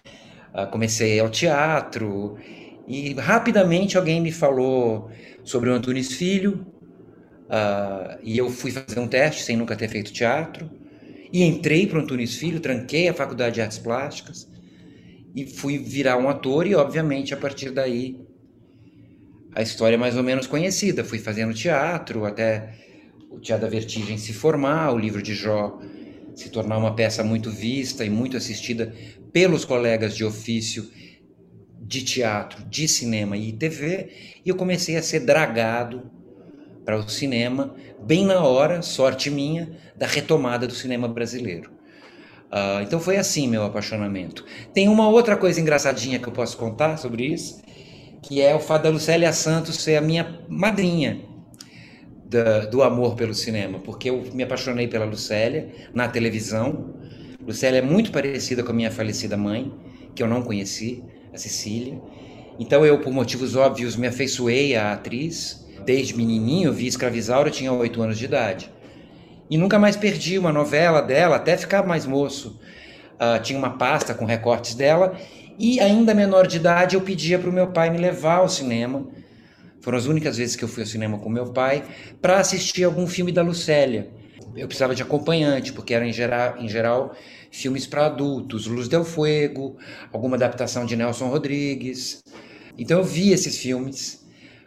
uh, 0.54 0.66
comecei 0.72 1.20
ao 1.20 1.30
teatro 1.30 2.38
e 2.88 3.14
rapidamente 3.14 3.98
alguém 3.98 4.20
me 4.20 4.32
falou 4.32 5.12
sobre 5.44 5.70
o 5.70 5.74
Antunes 5.74 6.14
Filho, 6.14 6.66
uh, 7.46 8.20
e 8.24 8.38
eu 8.38 8.50
fui 8.50 8.72
fazer 8.72 9.00
um 9.00 9.08
teste 9.08 9.44
sem 9.44 9.56
nunca 9.56 9.76
ter 9.76 9.88
feito 9.88 10.12
teatro, 10.12 10.70
e 11.32 11.44
entrei 11.44 11.88
para 11.88 12.00
o 12.00 12.02
Antunes 12.02 12.36
Filho, 12.36 12.60
tranquei 12.60 13.08
a 13.08 13.14
Faculdade 13.14 13.56
de 13.56 13.62
Artes 13.62 13.78
Plásticas, 13.78 14.50
e 15.36 15.46
fui 15.46 15.78
virar 15.78 16.18
um 16.18 16.30
ator, 16.30 16.68
e 16.68 16.76
obviamente 16.76 17.34
a 17.34 17.38
partir 17.38 17.72
daí 17.72 18.20
a 19.54 19.62
história 19.62 19.96
é 19.96 19.98
mais 19.98 20.18
ou 20.18 20.24
menos 20.24 20.48
conhecida. 20.48 21.04
Fui 21.04 21.20
fazendo 21.20 21.54
teatro 21.54 22.26
até 22.26 22.74
o 23.30 23.40
Teatro 23.40 23.66
da 23.66 23.72
Vertigem 23.72 24.18
se 24.18 24.34
formar, 24.34 24.94
o 24.94 24.98
livro 24.98 25.22
de 25.22 25.34
Jó 25.34 25.80
se 26.36 26.50
tornar 26.50 26.78
uma 26.78 26.96
peça 26.96 27.24
muito 27.24 27.50
vista 27.50 28.06
e 28.06 28.10
muito 28.10 28.38
assistida 28.38 28.94
pelos 29.32 29.66
colegas 29.66 30.16
de 30.16 30.24
ofício 30.24 30.90
de 31.82 32.04
teatro, 32.04 32.64
de 32.70 32.88
cinema 32.88 33.36
e 33.36 33.52
TV, 33.52 34.10
e 34.46 34.50
eu 34.50 34.56
comecei 34.56 34.96
a 34.96 35.02
ser 35.02 35.22
dragado 35.22 36.10
para 36.86 36.98
o 36.98 37.10
cinema, 37.10 37.76
bem 38.02 38.26
na 38.26 38.44
hora, 38.44 38.82
sorte 38.82 39.30
minha, 39.30 39.72
da 39.96 40.08
retomada 40.08 40.68
do 40.68 40.74
cinema 40.74 41.08
brasileiro. 41.08 41.72
Uh, 42.52 42.82
então 42.82 43.00
foi 43.00 43.18
assim 43.18 43.48
meu 43.48 43.64
apaixonamento. 43.64 44.46
Tem 44.74 44.90
uma 44.90 45.08
outra 45.08 45.38
coisa 45.38 45.62
engraçadinha 45.62 46.20
que 46.20 46.28
eu 46.28 46.34
posso 46.34 46.58
contar 46.58 46.98
sobre 46.98 47.26
isso, 47.26 47.62
que 48.22 48.42
é 48.42 48.54
o 48.54 48.60
fato 48.60 48.84
da 48.84 48.90
Lucélia 48.90 49.32
Santos 49.32 49.78
ser 49.78 49.96
a 49.96 50.02
minha 50.02 50.42
madrinha 50.50 51.22
da, 52.26 52.66
do 52.66 52.84
amor 52.84 53.16
pelo 53.16 53.34
cinema, 53.34 53.80
porque 53.80 54.10
eu 54.10 54.24
me 54.34 54.44
apaixonei 54.44 54.88
pela 54.88 55.06
Lucélia 55.06 55.70
na 55.94 56.08
televisão. 56.08 56.94
Lucélia 57.46 57.80
é 57.80 57.82
muito 57.82 58.12
parecida 58.12 58.64
com 58.64 58.72
a 58.72 58.76
minha 58.76 58.92
falecida 58.92 59.36
mãe, 59.36 59.74
que 60.14 60.22
eu 60.22 60.28
não 60.28 60.42
conheci, 60.42 61.04
a 61.34 61.38
Cecília. 61.38 62.00
Então 62.60 62.86
eu, 62.86 63.00
por 63.00 63.12
motivos 63.12 63.56
óbvios, 63.56 63.96
me 63.96 64.08
afeiçoei 64.08 64.76
à 64.76 64.94
atriz. 64.94 65.61
Desde 65.86 66.16
menininho, 66.16 66.72
vi 66.72 66.88
Escravizaura, 66.88 67.50
eu 67.50 67.54
tinha 67.54 67.72
oito 67.74 68.02
anos 68.02 68.18
de 68.18 68.26
idade. 68.26 68.72
E 69.50 69.58
nunca 69.58 69.78
mais 69.78 69.96
perdi 69.96 70.38
uma 70.38 70.52
novela 70.52 71.02
dela, 71.02 71.36
até 71.36 71.58
ficar 71.58 71.86
mais 71.86 72.06
moço. 72.06 72.60
Uh, 73.16 73.42
tinha 73.42 73.60
uma 73.60 73.78
pasta 73.78 74.14
com 74.14 74.26
recortes 74.26 74.76
dela. 74.76 75.18
E 75.60 75.80
ainda 75.80 76.14
menor 76.14 76.48
de 76.48 76.58
idade, 76.58 76.96
eu 76.96 77.02
pedia 77.02 77.38
para 77.38 77.50
o 77.50 77.54
meu 77.54 77.68
pai 77.68 77.90
me 77.90 77.98
levar 77.98 78.38
ao 78.38 78.50
cinema. 78.50 79.06
Foram 79.82 79.98
as 79.98 80.06
únicas 80.06 80.38
vezes 80.38 80.56
que 80.56 80.64
eu 80.64 80.68
fui 80.68 80.84
ao 80.84 80.88
cinema 80.88 81.20
com 81.20 81.30
meu 81.30 81.52
pai 81.52 81.84
para 82.22 82.40
assistir 82.40 82.84
algum 82.84 83.08
filme 83.08 83.32
da 83.32 83.42
Lucélia. 83.42 84.10
Eu 84.56 84.68
precisava 84.68 84.94
de 84.94 85.02
acompanhante, 85.02 85.74
porque 85.74 85.94
eram 85.94 86.06
em 86.06 86.14
geral, 86.14 86.58
em 86.58 86.68
geral 86.68 87.16
filmes 87.52 87.86
para 87.86 88.06
adultos, 88.06 88.66
Luz 88.66 88.88
del 88.88 89.04
Fuego, 89.04 89.78
alguma 90.12 90.36
adaptação 90.36 90.86
de 90.86 90.96
Nelson 90.96 91.28
Rodrigues. 91.28 92.24
Então 92.78 93.00
eu 93.00 93.04
vi 93.04 93.32
esses 93.32 93.58
filmes 93.58 94.21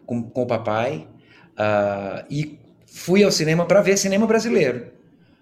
com, 0.06 0.23
com 0.23 0.42
o 0.42 0.46
papai 0.46 1.08
uh, 1.52 2.25
e 2.30 2.58
fui 2.87 3.23
ao 3.23 3.30
cinema 3.30 3.66
para 3.66 3.80
ver 3.80 3.96
cinema 3.96 4.26
brasileiro. 4.26 4.92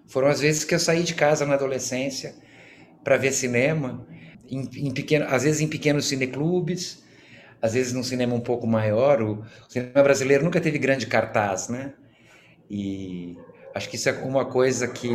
Foram 0.07 0.27
as 0.27 0.41
vezes 0.41 0.63
que 0.63 0.75
eu 0.75 0.79
saí 0.79 1.03
de 1.03 1.13
casa 1.13 1.45
na 1.45 1.55
adolescência 1.55 2.35
para 3.03 3.17
ver 3.17 3.31
cinema, 3.31 4.05
em, 4.49 4.69
em 4.75 4.91
pequeno, 4.91 5.25
às 5.29 5.43
vezes 5.43 5.61
em 5.61 5.67
pequenos 5.67 6.05
cineclubes, 6.05 7.03
às 7.61 7.73
vezes 7.73 7.93
num 7.93 8.03
cinema 8.03 8.35
um 8.35 8.41
pouco 8.41 8.67
maior. 8.67 9.21
O, 9.21 9.43
cinema 9.67 10.03
brasileiro 10.03 10.43
nunca 10.43 10.59
teve 10.59 10.77
grande 10.77 11.07
cartaz, 11.07 11.69
né? 11.69 11.93
E 12.69 13.37
acho 13.73 13.89
que 13.89 13.95
isso 13.95 14.09
é 14.09 14.13
uma 14.13 14.45
coisa 14.45 14.87
que, 14.87 15.09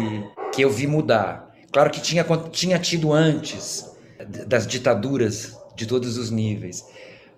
que 0.55 0.63
eu 0.63 0.71
vi 0.71 0.87
mudar. 0.87 1.55
Claro 1.73 1.91
que 1.91 2.01
tinha, 2.01 2.25
tinha 2.51 2.79
tido 2.79 3.13
antes 3.13 3.87
das 4.47 4.67
ditaduras 4.67 5.57
de 5.77 5.87
todos 5.87 6.17
os 6.17 6.31
níveis, 6.31 6.85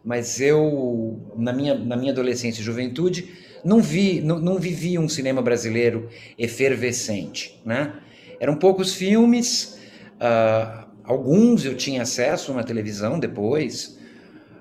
mas 0.04 0.40
eu, 0.40 1.21
na 1.37 1.52
minha, 1.52 1.75
na 1.75 1.97
minha 1.97 2.12
adolescência 2.12 2.61
e 2.61 2.64
juventude, 2.64 3.30
não 3.64 3.80
vi, 3.80 4.21
não, 4.21 4.38
não 4.38 4.59
vivi 4.59 4.99
um 4.99 5.09
cinema 5.09 5.42
brasileiro 5.42 6.09
efervescente, 6.38 7.61
né? 7.64 7.95
Eram 8.38 8.57
poucos 8.57 8.95
filmes, 8.95 9.78
uh, 10.16 10.87
alguns 11.04 11.64
eu 11.64 11.76
tinha 11.76 12.02
acesso 12.02 12.54
na 12.54 12.64
televisão 12.64 13.19
depois, 13.19 13.99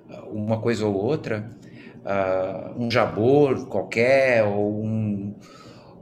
uh, 0.10 0.30
uma 0.30 0.60
coisa 0.60 0.86
ou 0.86 0.94
outra, 0.94 1.50
uh, 2.04 2.82
um 2.82 2.92
jabor 2.92 3.68
qualquer, 3.68 4.44
ou 4.44 4.84
um, 4.84 5.34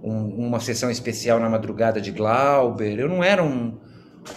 um, 0.03 0.47
uma 0.47 0.59
sessão 0.59 0.89
especial 0.89 1.39
na 1.39 1.47
madrugada 1.47 2.01
de 2.01 2.11
Glauber. 2.11 2.97
Eu 2.99 3.07
não 3.07 3.23
era 3.23 3.43
um, 3.43 3.77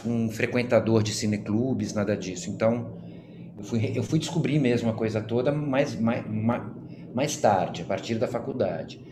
um 0.04 0.30
frequentador 0.30 1.02
de 1.02 1.14
cineclubes, 1.14 1.94
nada 1.94 2.14
disso. 2.14 2.50
Então, 2.50 2.99
eu 3.60 3.64
fui, 3.64 3.92
eu 3.94 4.02
fui 4.02 4.18
descobrir 4.18 4.58
mesmo 4.58 4.88
a 4.88 4.94
coisa 4.94 5.20
toda 5.20 5.52
mais, 5.52 5.94
mais, 5.94 6.24
mais 7.14 7.36
tarde, 7.36 7.82
a 7.82 7.84
partir 7.84 8.14
da 8.14 8.26
faculdade. 8.26 9.04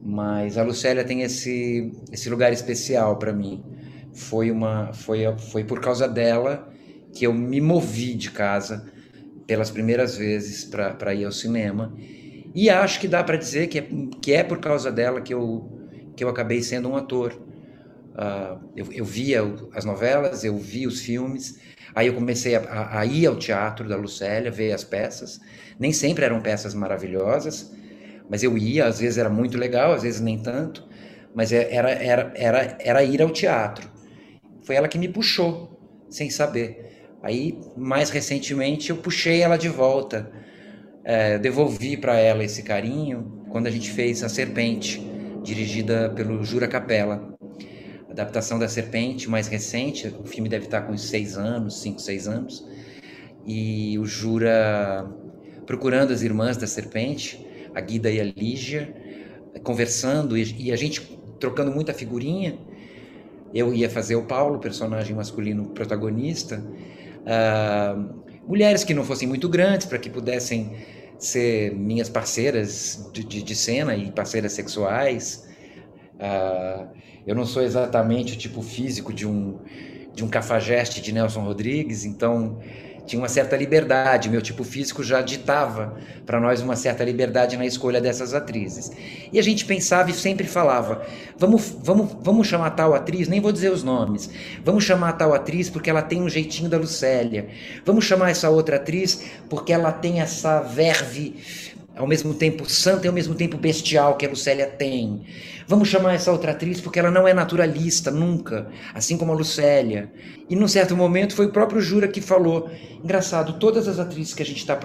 Mas 0.00 0.56
a 0.56 0.62
Lucélia 0.62 1.04
tem 1.04 1.22
esse, 1.22 1.92
esse 2.12 2.30
lugar 2.30 2.52
especial 2.52 3.16
para 3.16 3.32
mim. 3.32 3.64
Foi, 4.14 4.52
uma, 4.52 4.92
foi, 4.92 5.24
foi 5.50 5.64
por 5.64 5.80
causa 5.80 6.06
dela 6.06 6.72
que 7.12 7.26
eu 7.26 7.34
me 7.34 7.60
movi 7.60 8.14
de 8.14 8.30
casa 8.30 8.88
pelas 9.48 9.68
primeiras 9.68 10.16
vezes 10.16 10.64
para 10.64 11.12
ir 11.12 11.24
ao 11.24 11.32
cinema. 11.32 11.92
E 12.54 12.70
acho 12.70 13.00
que 13.00 13.08
dá 13.08 13.24
para 13.24 13.36
dizer 13.36 13.66
que 13.66 13.80
é, 13.80 13.88
que 14.22 14.32
é 14.32 14.44
por 14.44 14.60
causa 14.60 14.92
dela 14.92 15.20
que 15.20 15.34
eu, 15.34 15.68
que 16.14 16.22
eu 16.22 16.28
acabei 16.28 16.62
sendo 16.62 16.88
um 16.88 16.96
ator. 16.96 17.32
Uh, 18.12 18.64
eu, 18.76 18.86
eu 18.92 19.04
via 19.04 19.42
as 19.74 19.84
novelas, 19.84 20.44
eu 20.44 20.56
via 20.56 20.86
os 20.86 21.00
filmes, 21.00 21.58
Aí 21.96 22.08
eu 22.08 22.14
comecei 22.14 22.54
a, 22.54 22.98
a, 22.98 23.06
ir 23.06 23.26
ao 23.26 23.36
teatro 23.36 23.88
da 23.88 23.96
Lucélia, 23.96 24.50
ver 24.50 24.70
as 24.72 24.84
peças. 24.84 25.40
Nem 25.80 25.94
sempre 25.94 26.26
eram 26.26 26.42
peças 26.42 26.74
maravilhosas, 26.74 27.72
mas 28.28 28.42
eu 28.42 28.58
ia, 28.58 28.84
às 28.84 29.00
vezes 29.00 29.16
era 29.16 29.30
muito 29.30 29.56
legal, 29.56 29.94
às 29.94 30.02
vezes 30.02 30.20
nem 30.20 30.38
tanto, 30.38 30.86
mas 31.34 31.52
é, 31.52 31.74
era, 31.74 31.90
era, 31.90 32.32
era, 32.36 32.78
era 32.80 33.02
ir 33.02 33.22
ao 33.22 33.30
teatro. 33.30 33.90
Foi 34.62 34.76
ela 34.76 34.88
que 34.88 34.98
me 34.98 35.08
puxou, 35.08 35.80
sem 36.10 36.28
saber. 36.28 37.16
Aí, 37.22 37.58
mais 37.74 38.10
recentemente, 38.10 38.90
eu 38.90 38.98
puxei 38.98 39.40
ela 39.40 39.56
de 39.56 39.70
volta, 39.70 40.30
é, 41.02 41.38
devolvi 41.38 41.96
para 41.96 42.18
ela 42.18 42.44
esse 42.44 42.62
carinho 42.62 43.42
quando 43.48 43.68
a 43.68 43.70
gente 43.70 43.90
fez 43.90 44.22
A 44.22 44.28
Serpente, 44.28 45.00
dirigida 45.42 46.10
pelo 46.10 46.44
Jura 46.44 46.68
Capella 46.68 47.36
adaptação 48.16 48.58
da 48.58 48.66
Serpente, 48.66 49.28
mais 49.28 49.46
recente, 49.46 50.08
o 50.18 50.24
filme 50.24 50.48
deve 50.48 50.64
estar 50.64 50.82
com 50.82 50.92
uns 50.92 51.02
seis 51.02 51.36
anos, 51.36 51.80
cinco, 51.82 52.00
seis 52.00 52.26
anos, 52.26 52.66
e 53.46 53.98
o 53.98 54.06
Jura 54.06 55.06
procurando 55.66 56.12
as 56.12 56.22
irmãs 56.22 56.56
da 56.56 56.66
Serpente, 56.66 57.46
a 57.74 57.80
Guida 57.80 58.10
e 58.10 58.18
a 58.18 58.24
Lígia, 58.24 58.94
conversando, 59.62 60.36
e, 60.36 60.72
a 60.72 60.76
gente 60.76 61.20
trocando 61.38 61.70
muita 61.70 61.92
figurinha, 61.92 62.58
eu 63.52 63.74
ia 63.74 63.90
fazer 63.90 64.16
o 64.16 64.24
Paulo, 64.24 64.58
personagem 64.58 65.14
masculino 65.14 65.66
protagonista, 65.70 66.64
uh, 67.22 68.22
mulheres 68.46 68.82
que 68.82 68.94
não 68.94 69.04
fossem 69.04 69.28
muito 69.28 69.48
grandes, 69.48 69.86
para 69.86 69.98
que 69.98 70.08
pudessem 70.08 70.74
ser 71.18 71.74
minhas 71.74 72.08
parceiras 72.08 73.10
de, 73.12 73.24
de, 73.24 73.42
de 73.42 73.54
cena 73.54 73.94
e 73.94 74.10
parceiras 74.10 74.52
sexuais, 74.52 75.46
uh, 76.14 76.88
eu 77.26 77.34
não 77.34 77.44
sou 77.44 77.62
exatamente 77.62 78.34
o 78.34 78.36
tipo 78.36 78.62
físico 78.62 79.12
de 79.12 79.26
um, 79.26 79.58
de 80.14 80.24
um 80.24 80.28
cafajeste 80.28 81.00
de 81.00 81.12
Nelson 81.12 81.42
Rodrigues, 81.42 82.04
então 82.04 82.58
tinha 83.06 83.20
uma 83.20 83.28
certa 83.28 83.56
liberdade. 83.56 84.28
Meu 84.28 84.42
tipo 84.42 84.64
físico 84.64 85.02
já 85.02 85.22
ditava 85.22 85.96
para 86.26 86.40
nós 86.40 86.60
uma 86.60 86.76
certa 86.76 87.04
liberdade 87.04 87.56
na 87.56 87.64
escolha 87.64 88.00
dessas 88.00 88.34
atrizes. 88.34 88.90
E 89.32 89.38
a 89.38 89.42
gente 89.42 89.64
pensava 89.64 90.10
e 90.10 90.12
sempre 90.12 90.46
falava: 90.46 91.06
vamos, 91.38 91.76
vamos, 91.82 92.16
vamos 92.20 92.46
chamar 92.46 92.70
tal 92.70 92.94
atriz, 92.94 93.28
nem 93.28 93.40
vou 93.40 93.52
dizer 93.52 93.70
os 93.70 93.82
nomes, 93.82 94.28
vamos 94.64 94.84
chamar 94.84 95.12
tal 95.12 95.32
atriz 95.32 95.70
porque 95.70 95.88
ela 95.88 96.02
tem 96.02 96.20
um 96.20 96.28
jeitinho 96.28 96.68
da 96.68 96.76
Lucélia, 96.76 97.48
vamos 97.84 98.04
chamar 98.04 98.30
essa 98.30 98.50
outra 98.50 98.76
atriz 98.76 99.22
porque 99.48 99.72
ela 99.72 99.92
tem 99.92 100.20
essa 100.20 100.60
verve 100.60 101.36
ao 101.96 102.06
mesmo 102.06 102.34
tempo 102.34 102.68
santa 102.68 103.06
e 103.06 103.08
ao 103.08 103.14
mesmo 103.14 103.34
tempo 103.34 103.56
bestial 103.56 104.16
que 104.16 104.26
a 104.26 104.28
Lucélia 104.28 104.66
tem. 104.66 105.24
Vamos 105.66 105.88
chamar 105.88 106.14
essa 106.14 106.30
outra 106.30 106.52
atriz 106.52 106.80
porque 106.80 106.98
ela 106.98 107.10
não 107.10 107.26
é 107.26 107.32
naturalista, 107.32 108.10
nunca, 108.10 108.70
assim 108.94 109.16
como 109.16 109.32
a 109.32 109.34
Lucélia. 109.34 110.12
E 110.48 110.54
num 110.54 110.68
certo 110.68 110.94
momento 110.94 111.34
foi 111.34 111.46
o 111.46 111.52
próprio 111.52 111.80
Jura 111.80 112.06
que 112.06 112.20
falou: 112.20 112.70
engraçado, 113.02 113.58
todas 113.58 113.88
as 113.88 113.98
atrizes 113.98 114.34
que 114.34 114.42
a 114.42 114.46
gente 114.46 114.58
está 114.58 114.78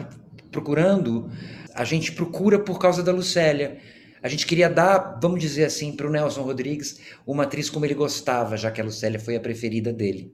procurando, 0.49 1.29
a 1.75 1.83
gente 1.83 2.13
procura 2.13 2.57
por 2.57 2.79
causa 2.79 3.03
da 3.03 3.11
Lucélia. 3.11 3.77
A 4.23 4.29
gente 4.29 4.45
queria 4.45 4.69
dar, 4.69 5.19
vamos 5.21 5.39
dizer 5.41 5.65
assim, 5.65 5.91
para 5.91 6.07
o 6.07 6.11
Nelson 6.11 6.43
Rodrigues 6.43 6.99
uma 7.25 7.43
atriz 7.43 7.69
como 7.69 7.85
ele 7.85 7.95
gostava, 7.95 8.55
já 8.55 8.71
que 8.71 8.79
a 8.79 8.83
Lucélia 8.83 9.19
foi 9.19 9.35
a 9.35 9.39
preferida 9.39 9.91
dele. 9.91 10.33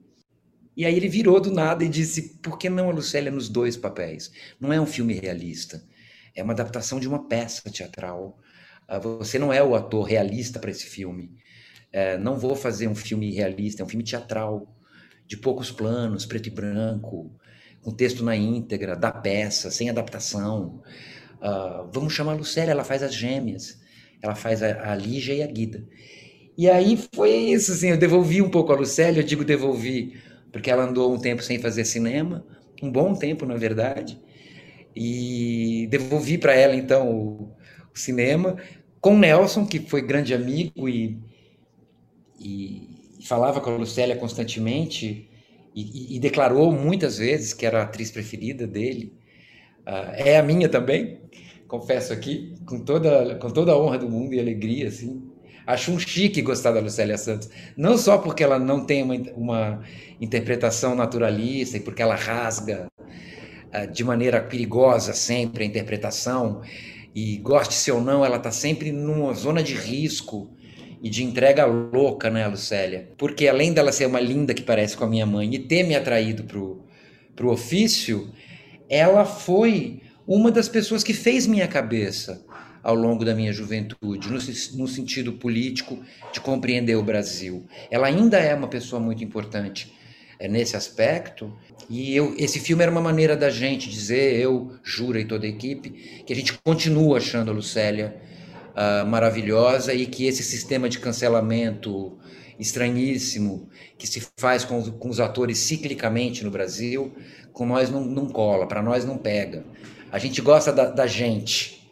E 0.76 0.84
aí 0.84 0.94
ele 0.94 1.08
virou 1.08 1.40
do 1.40 1.50
nada 1.50 1.82
e 1.82 1.88
disse: 1.88 2.38
por 2.40 2.56
que 2.56 2.70
não 2.70 2.88
a 2.88 2.92
Lucélia 2.92 3.32
nos 3.32 3.48
dois 3.48 3.76
papéis? 3.76 4.30
Não 4.60 4.72
é 4.72 4.80
um 4.80 4.86
filme 4.86 5.14
realista 5.14 5.82
é 6.38 6.42
uma 6.42 6.52
adaptação 6.52 7.00
de 7.00 7.08
uma 7.08 7.28
peça 7.28 7.68
teatral. 7.70 8.38
Ah, 8.86 8.98
você 8.98 9.38
não 9.38 9.52
é 9.52 9.62
o 9.62 9.74
ator 9.74 10.04
realista 10.04 10.60
para 10.60 10.70
esse 10.70 10.86
filme. 10.86 11.32
É, 11.92 12.16
não 12.16 12.38
vou 12.38 12.54
fazer 12.54 12.86
um 12.86 12.94
filme 12.94 13.32
realista, 13.32 13.82
é 13.82 13.84
um 13.84 13.88
filme 13.88 14.04
teatral, 14.04 14.74
de 15.26 15.36
poucos 15.36 15.70
planos, 15.70 16.24
preto 16.24 16.46
e 16.46 16.50
branco, 16.50 17.30
com 17.82 17.90
texto 17.90 18.24
na 18.24 18.36
íntegra, 18.36 18.94
da 18.94 19.10
peça, 19.10 19.70
sem 19.70 19.90
adaptação. 19.90 20.80
Uh, 21.40 21.90
vamos 21.92 22.12
chamar 22.12 22.32
a 22.32 22.36
Lucélia, 22.36 22.72
ela 22.72 22.84
faz 22.84 23.02
as 23.02 23.14
gêmeas, 23.14 23.78
ela 24.22 24.34
faz 24.34 24.62
a, 24.62 24.92
a 24.92 24.94
Lígia 24.94 25.34
e 25.34 25.42
a 25.42 25.46
Guida. 25.46 25.84
E 26.56 26.68
aí 26.68 26.98
foi 27.14 27.30
isso, 27.30 27.72
assim, 27.72 27.88
eu 27.90 27.98
devolvi 27.98 28.40
um 28.42 28.50
pouco 28.50 28.72
a 28.72 28.76
Lucélia, 28.76 29.20
eu 29.20 29.26
digo 29.26 29.44
devolvi, 29.44 30.14
porque 30.52 30.70
ela 30.70 30.84
andou 30.84 31.12
um 31.14 31.18
tempo 31.18 31.42
sem 31.42 31.58
fazer 31.58 31.84
cinema, 31.84 32.44
um 32.82 32.90
bom 32.90 33.14
tempo, 33.14 33.44
na 33.44 33.56
verdade, 33.56 34.20
e 34.94 35.86
devolvi 35.90 36.38
para 36.38 36.54
ela 36.54 36.74
então 36.74 37.10
o, 37.10 37.52
o, 37.94 37.98
cinema 37.98 38.56
com 39.00 39.16
Nelson, 39.16 39.64
que 39.66 39.78
foi 39.78 40.02
grande 40.02 40.34
amigo 40.34 40.88
e, 40.88 41.18
e 42.40 42.88
falava 43.24 43.60
com 43.60 43.70
a 43.70 43.76
Lucélia 43.76 44.16
constantemente 44.16 45.28
e, 45.74 46.16
e, 46.16 46.18
declarou 46.18 46.72
muitas 46.72 47.18
vezes 47.18 47.52
que 47.52 47.64
era 47.64 47.80
a 47.80 47.84
atriz 47.84 48.10
preferida 48.10 48.66
dele. 48.66 49.12
Uh, 49.86 50.10
é 50.14 50.36
a 50.36 50.42
minha 50.42 50.68
também, 50.68 51.20
confesso 51.68 52.12
aqui, 52.12 52.54
com 52.66 52.80
toda, 52.80 53.36
com 53.36 53.50
toda 53.50 53.72
a 53.72 53.78
honra 53.78 53.98
do 53.98 54.08
mundo 54.08 54.34
e 54.34 54.40
alegria, 54.40 54.88
assim. 54.88 55.22
Acho 55.66 55.92
um 55.92 55.98
chique 55.98 56.42
gostar 56.42 56.72
da 56.72 56.80
Lucélia 56.80 57.16
Santos. 57.18 57.50
Não 57.76 57.96
só 57.98 58.18
porque 58.18 58.42
ela 58.42 58.58
não 58.58 58.84
tem 58.84 59.02
uma, 59.02 59.14
uma 59.36 59.82
interpretação 60.20 60.94
naturalista 60.94 61.76
e 61.76 61.80
porque 61.80 62.02
ela 62.02 62.16
rasga 62.16 62.88
de 63.86 64.04
maneira 64.04 64.40
perigosa 64.40 65.12
sempre 65.12 65.64
a 65.64 65.66
interpretação, 65.66 66.62
e 67.14 67.36
goste-se 67.38 67.90
ou 67.90 68.00
não, 68.00 68.24
ela 68.24 68.36
está 68.36 68.50
sempre 68.50 68.92
numa 68.92 69.32
zona 69.34 69.62
de 69.62 69.74
risco 69.74 70.50
e 71.02 71.08
de 71.08 71.24
entrega 71.24 71.64
louca, 71.64 72.30
né, 72.30 72.46
Lucélia? 72.46 73.10
Porque 73.16 73.48
além 73.48 73.72
dela 73.72 73.92
ser 73.92 74.06
uma 74.06 74.20
linda 74.20 74.54
que 74.54 74.62
parece 74.62 74.96
com 74.96 75.04
a 75.04 75.08
minha 75.08 75.26
mãe 75.26 75.54
e 75.54 75.58
ter 75.58 75.82
me 75.82 75.94
atraído 75.94 76.44
pro, 76.44 76.84
pro 77.34 77.50
ofício, 77.50 78.32
ela 78.88 79.24
foi 79.24 80.02
uma 80.26 80.50
das 80.50 80.68
pessoas 80.68 81.02
que 81.02 81.14
fez 81.14 81.46
minha 81.46 81.66
cabeça 81.66 82.44
ao 82.82 82.94
longo 82.94 83.24
da 83.24 83.34
minha 83.34 83.52
juventude, 83.52 84.28
no, 84.28 84.38
no, 84.78 84.88
sentido 84.88 85.32
político 85.32 86.02
de 86.32 86.40
compreender 86.40 86.96
o 86.96 87.02
Brasil. 87.02 87.66
Ela 87.90 88.06
ainda 88.06 88.38
é 88.38 88.54
uma 88.54 88.68
pessoa 88.68 89.00
muito 89.00 89.22
importante 89.22 89.92
é, 90.38 90.48
nesse 90.48 90.76
aspecto, 90.76 91.52
e 91.88 92.14
eu, 92.14 92.34
esse 92.36 92.60
filme 92.60 92.82
era 92.82 92.92
uma 92.92 93.00
maneira 93.00 93.36
da 93.36 93.48
gente 93.48 93.88
dizer, 93.88 94.38
eu, 94.38 94.72
Jura 94.82 95.20
e 95.20 95.24
toda 95.24 95.46
a 95.46 95.48
equipe, 95.48 96.22
que 96.24 96.32
a 96.32 96.36
gente 96.36 96.52
continua 96.62 97.16
achando 97.16 97.50
a 97.50 97.54
Lucélia 97.54 98.20
uh, 98.74 99.06
maravilhosa 99.06 99.94
e 99.94 100.06
que 100.06 100.26
esse 100.26 100.42
sistema 100.42 100.88
de 100.88 100.98
cancelamento 100.98 102.18
estranhíssimo 102.58 103.68
que 103.96 104.06
se 104.06 104.26
faz 104.36 104.64
com, 104.64 104.82
com 104.90 105.08
os 105.08 105.20
atores 105.20 105.58
ciclicamente 105.58 106.44
no 106.44 106.50
Brasil, 106.50 107.14
com 107.52 107.64
nós 107.64 107.88
não, 107.88 108.04
não 108.04 108.28
cola, 108.28 108.66
para 108.66 108.82
nós 108.82 109.04
não 109.04 109.16
pega. 109.16 109.64
A 110.12 110.18
gente 110.18 110.42
gosta 110.42 110.72
da, 110.72 110.90
da 110.90 111.06
gente, 111.06 111.90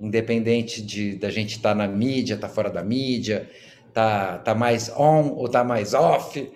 independente 0.00 0.82
de 0.82 1.16
da 1.16 1.30
gente 1.30 1.56
estar 1.56 1.70
tá 1.70 1.74
na 1.74 1.88
mídia, 1.88 2.34
estar 2.34 2.48
tá 2.48 2.54
fora 2.54 2.70
da 2.70 2.82
mídia, 2.82 3.48
tá, 3.92 4.38
tá 4.38 4.54
mais 4.54 4.88
on 4.90 5.30
ou 5.30 5.48
tá 5.48 5.64
mais 5.64 5.94
off, 5.94 6.50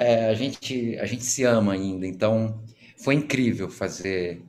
é, 0.00 0.30
a 0.30 0.34
gente 0.34 0.98
a 0.98 1.04
gente 1.04 1.24
se 1.24 1.44
ama 1.44 1.74
ainda. 1.74 2.06
Então 2.06 2.58
foi 2.96 3.14
incrível 3.14 3.68
fazer 3.68 4.42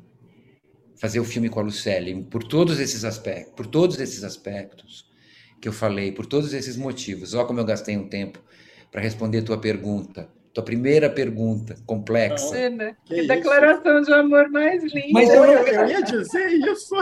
fazer 0.96 1.20
o 1.20 1.26
filme 1.26 1.50
com 1.50 1.60
a 1.60 1.64
Lucelle 1.64 2.24
por 2.24 2.44
todos 2.44 2.80
esses 2.80 3.04
aspectos, 3.04 3.54
por 3.54 3.68
todos 3.68 4.00
esses 4.00 4.24
aspectos 4.24 5.10
que 5.60 5.68
eu 5.68 5.74
falei, 5.74 6.12
por 6.12 6.26
todos 6.26 6.54
esses 6.54 6.78
motivos. 6.78 7.34
Olha 7.34 7.46
como 7.46 7.60
eu 7.60 7.66
gastei 7.66 7.98
um 7.98 8.08
tempo 8.08 8.40
para 8.90 9.02
responder 9.02 9.40
a 9.40 9.44
tua 9.44 9.58
pergunta. 9.58 10.30
Tua 10.54 10.64
primeira 10.64 11.10
pergunta, 11.10 11.76
complexa. 11.86 12.58
É, 12.58 12.70
né? 12.70 12.96
Que, 13.06 13.16
que 13.16 13.28
declaração 13.28 14.02
de 14.02 14.14
amor 14.14 14.50
mais 14.50 14.84
linda. 14.84 15.08
Mas 15.14 15.30
eu, 15.30 15.46
não... 15.46 15.54
eu 15.54 15.88
ia 15.88 16.02
dizer 16.02 16.48
isso. 16.48 16.96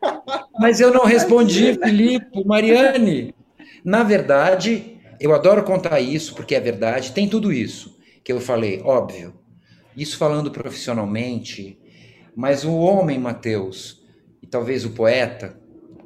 Mas 0.58 0.80
eu 0.80 0.90
não 0.90 1.04
respondi, 1.04 1.74
Filipe, 1.74 2.44
Mariane. 2.46 3.34
Na 3.84 4.02
verdade, 4.02 4.98
eu 5.20 5.34
adoro 5.34 5.64
contar 5.64 6.00
isso, 6.00 6.34
porque 6.34 6.54
é 6.54 6.60
verdade, 6.60 7.12
tem 7.12 7.28
tudo 7.28 7.52
isso 7.52 7.93
que 8.24 8.32
eu 8.32 8.40
falei, 8.40 8.80
óbvio. 8.82 9.34
Isso 9.96 10.16
falando 10.16 10.50
profissionalmente, 10.50 11.78
mas 12.34 12.64
o 12.64 12.74
homem, 12.74 13.18
Mateus, 13.18 14.02
e 14.42 14.46
talvez 14.46 14.84
o 14.84 14.90
poeta 14.90 15.60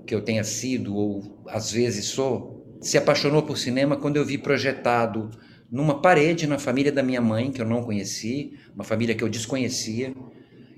que 0.07 0.15
eu 0.15 0.21
tenha 0.21 0.45
sido, 0.45 0.95
ou 0.95 1.43
às 1.47 1.71
vezes 1.73 2.07
sou, 2.07 2.79
se 2.81 2.99
apaixonou 2.99 3.43
por 3.43 3.57
cinema 3.57 3.97
quando 3.97 4.17
eu 4.17 4.25
vi 4.25 4.37
projetado 4.37 5.31
numa 5.71 6.01
parede 6.01 6.47
na 6.47 6.59
família 6.59 6.91
da 6.91 7.03
minha 7.03 7.21
mãe, 7.21 7.53
que 7.53 7.61
eu 7.61 7.67
não 7.67 7.83
conheci, 7.83 8.59
uma 8.75 8.85
família 8.85 9.15
que 9.15 9.23
eu 9.23 9.29
desconhecia. 9.29 10.15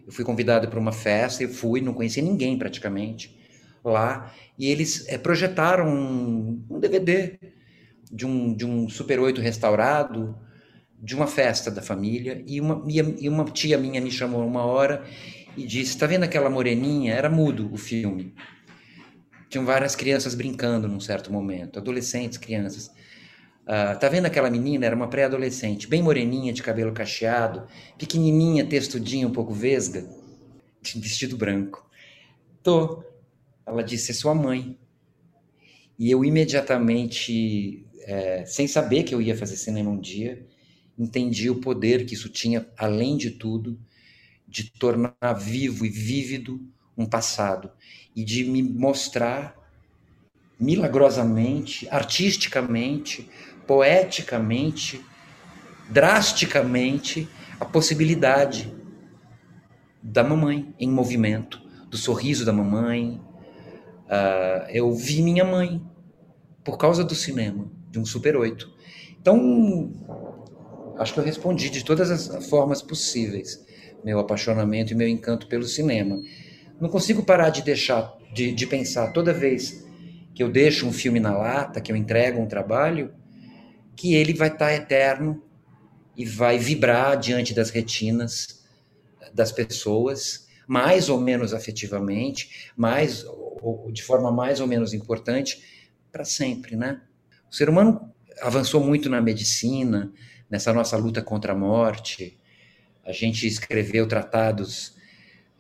Eu 0.07 0.13
fui 0.13 0.25
convidado 0.25 0.69
para 0.69 0.79
uma 0.79 0.93
festa, 0.93 1.43
eu 1.43 1.49
fui, 1.49 1.81
não 1.81 1.95
conhecia 1.95 2.23
ninguém 2.23 2.59
praticamente 2.59 3.39
lá, 3.85 4.33
e 4.59 4.67
eles 4.67 5.09
é, 5.09 5.17
projetaram 5.17 5.89
um, 5.89 6.63
um, 6.69 6.79
DVD 6.79 7.39
de 8.13 8.27
um, 8.27 8.55
de 8.55 8.67
um 8.67 8.89
Super 8.89 9.19
8 9.19 9.41
restaurado, 9.41 10.37
de 11.03 11.17
uma 11.17 11.27
festa 11.27 11.71
da 11.71 11.81
família, 11.81 12.43
e 12.47 12.61
uma, 12.61 12.85
e 12.87 13.29
uma 13.29 13.45
tia 13.45 13.79
minha 13.79 14.01
me 14.01 14.11
chamou 14.11 14.47
uma 14.47 14.65
hora 14.65 15.05
e 15.57 15.67
disse: 15.67 15.93
Está 15.93 16.07
vendo 16.07 16.25
aquela 16.25 16.51
moreninha? 16.51 17.15
Era 17.15 17.31
mudo 17.31 17.73
o 17.73 17.77
filme. 17.79 18.35
Tinham 19.49 19.65
várias 19.65 19.97
crianças 19.97 20.35
brincando 20.35 20.87
num 20.87 21.01
certo 21.01 21.33
momento, 21.33 21.79
adolescentes, 21.79 22.39
crianças. 22.39 22.89
Uh, 23.67 23.99
tá 23.99 24.09
vendo 24.09 24.27
aquela 24.27 24.51
menina? 24.51 24.87
Era 24.87 24.95
uma 24.95 25.09
pré-adolescente, 25.09 25.89
bem 25.89 26.03
moreninha, 26.03 26.53
de 26.53 26.63
cabelo 26.63 26.93
cacheado, 26.93 27.67
pequenininha, 27.99 28.65
textudinha, 28.67 29.27
um 29.27 29.33
pouco 29.33 29.53
vesga, 29.53 30.07
de 30.83 31.01
vestido 31.01 31.37
branco. 31.37 31.89
Tô. 32.63 33.03
Ela 33.67 33.83
disse: 33.83 34.11
é 34.11 34.15
sua 34.15 34.35
mãe. 34.35 34.79
E 35.99 36.11
eu 36.11 36.25
imediatamente, 36.25 37.87
é, 38.05 38.45
sem 38.47 38.67
saber 38.67 39.03
que 39.03 39.15
eu 39.15 39.21
ia 39.21 39.37
fazer 39.37 39.57
cinema 39.57 39.91
um 39.91 40.01
dia, 40.01 40.47
entendi 41.03 41.49
o 41.49 41.61
poder 41.61 42.05
que 42.05 42.15
isso 42.15 42.29
tinha, 42.29 42.69
além 42.77 43.17
de 43.17 43.31
tudo, 43.31 43.79
de 44.47 44.71
tornar 44.71 45.33
vivo 45.33 45.87
e 45.87 45.89
vívido 45.89 46.61
um 46.97 47.07
passado 47.07 47.71
e 48.15 48.23
de 48.23 48.45
me 48.45 48.63
mostrar 48.63 49.57
milagrosamente, 50.59 51.89
artisticamente, 51.89 53.31
poeticamente, 53.67 55.01
drasticamente, 55.89 57.27
a 57.59 57.65
possibilidade 57.65 58.75
da 60.03 60.23
mamãe 60.23 60.75
em 60.79 60.91
movimento, 60.91 61.63
do 61.89 61.97
sorriso 61.97 62.45
da 62.45 62.53
mamãe. 62.53 63.21
Uh, 64.07 64.69
eu 64.71 64.93
vi 64.93 65.23
minha 65.23 65.45
mãe 65.45 65.83
por 66.63 66.77
causa 66.77 67.03
do 67.03 67.15
cinema, 67.15 67.71
de 67.91 67.99
um 67.99 68.05
Super 68.05 68.37
8. 68.37 68.71
Então, 69.21 69.93
acho 71.01 71.15
que 71.15 71.19
eu 71.19 71.25
respondi 71.25 71.71
de 71.71 71.85
todas 71.85 72.11
as 72.11 72.47
formas 72.49 72.83
possíveis 72.83 73.65
meu 74.05 74.19
apaixonamento 74.19 74.93
e 74.93 74.97
meu 74.97 75.09
encanto 75.09 75.47
pelo 75.47 75.65
cinema. 75.65 76.21
Não 76.81 76.89
consigo 76.89 77.23
parar 77.23 77.51
de 77.51 77.63
deixar, 77.63 78.17
de, 78.33 78.53
de 78.53 78.67
pensar 78.67 79.13
toda 79.13 79.33
vez 79.33 79.85
que 80.35 80.43
eu 80.43 80.51
deixo 80.51 80.87
um 80.87 80.93
filme 80.93 81.21
na 81.21 81.37
lata, 81.37 81.81
que 81.81 81.93
eu 81.93 81.97
entrego 81.97 82.41
um 82.41 82.47
trabalho, 82.47 83.13
que 83.97 84.15
ele 84.15 84.33
vai 84.33 84.49
estar 84.49 84.67
tá 84.67 84.75
eterno 84.75 85.43
e 86.17 86.25
vai 86.25 86.59
vibrar 86.59 87.19
diante 87.19 87.53
das 87.53 87.71
retinas 87.71 88.65
das 89.35 89.53
pessoas, 89.53 90.49
mais 90.67 91.09
ou 91.09 91.21
menos 91.21 91.53
afetivamente, 91.53 92.71
mais 92.77 93.25
ou 93.25 93.91
de 93.93 94.03
forma 94.03 94.33
mais 94.33 94.61
ou 94.61 94.67
menos 94.67 94.95
importante, 94.95 95.63
para 96.11 96.25
sempre, 96.25 96.77
né? 96.77 97.03
O 97.51 97.55
ser 97.55 97.69
humano 97.69 98.13
avançou 98.41 98.83
muito 98.83 99.09
na 99.11 99.21
medicina, 99.21 100.13
nessa 100.51 100.73
nossa 100.73 100.97
luta 100.97 101.23
contra 101.23 101.53
a 101.53 101.57
morte. 101.57 102.39
A 103.05 103.13
gente 103.13 103.47
escreveu 103.47 104.07
tratados 104.09 104.95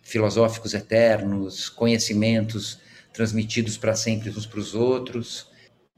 filosóficos 0.02 0.74
eternos, 0.74 1.68
conhecimentos 1.68 2.80
transmitidos 3.12 3.76
para 3.76 3.94
sempre 3.94 4.30
uns 4.30 4.46
para 4.46 4.60
os 4.60 4.74
outros 4.74 5.50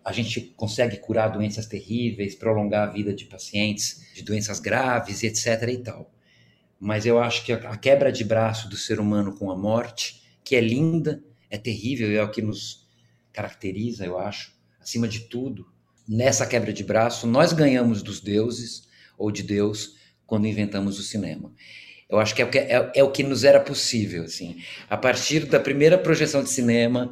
a 0.05 0.13
gente 0.13 0.41
consegue 0.57 0.97
curar 0.97 1.29
doenças 1.29 1.67
terríveis, 1.67 2.35
prolongar 2.35 2.89
a 2.89 2.93
vida 2.93 3.15
de 3.15 3.25
pacientes 3.25 4.13
de 4.15 4.23
doenças 4.23 4.59
graves, 4.59 5.23
etc. 5.23 5.69
e 5.69 5.79
tal. 5.79 6.13
Mas 6.79 7.07
eu 7.07 7.21
acho 7.21 7.45
que 7.45 7.53
a 7.53 7.77
quebra 7.77 8.11
de 8.11 8.25
braço 8.25 8.69
do 8.69 8.77
ser 8.77 8.99
humano 8.99 9.37
com 9.37 9.51
a 9.51 9.57
morte, 9.57 10.23
que 10.45 10.57
é 10.57 10.61
linda, 10.61 11.23
é 11.49 11.57
terrível, 11.57 12.11
é 12.11 12.23
o 12.23 12.31
que 12.31 12.43
nos 12.43 12.89
caracteriza, 13.33 14.05
eu 14.05 14.19
acho, 14.19 14.53
acima 14.81 15.07
de 15.07 15.21
tudo. 15.21 15.72
Nessa 16.09 16.47
quebra 16.47 16.73
de 16.73 16.83
braço, 16.83 17.27
nós 17.27 17.53
ganhamos 17.53 18.03
dos 18.03 18.21
deuses 18.21 18.89
ou 19.17 19.31
de 19.31 19.43
Deus 19.43 19.97
quando 20.27 20.47
inventamos 20.47 20.99
o 20.99 21.03
cinema. 21.03 21.53
Eu 22.09 22.19
acho 22.19 22.35
que 22.35 22.43
é 22.43 22.45
o 22.45 22.51
que, 22.51 22.59
é, 22.59 22.93
é 22.95 23.03
o 23.03 23.11
que 23.11 23.23
nos 23.23 23.45
era 23.45 23.61
possível, 23.61 24.25
assim. 24.25 24.57
A 24.91 24.97
partir 24.97 25.47
da 25.47 25.59
primeira 25.59 25.97
projeção 25.97 26.43
de 26.43 26.51
cinema, 26.51 27.11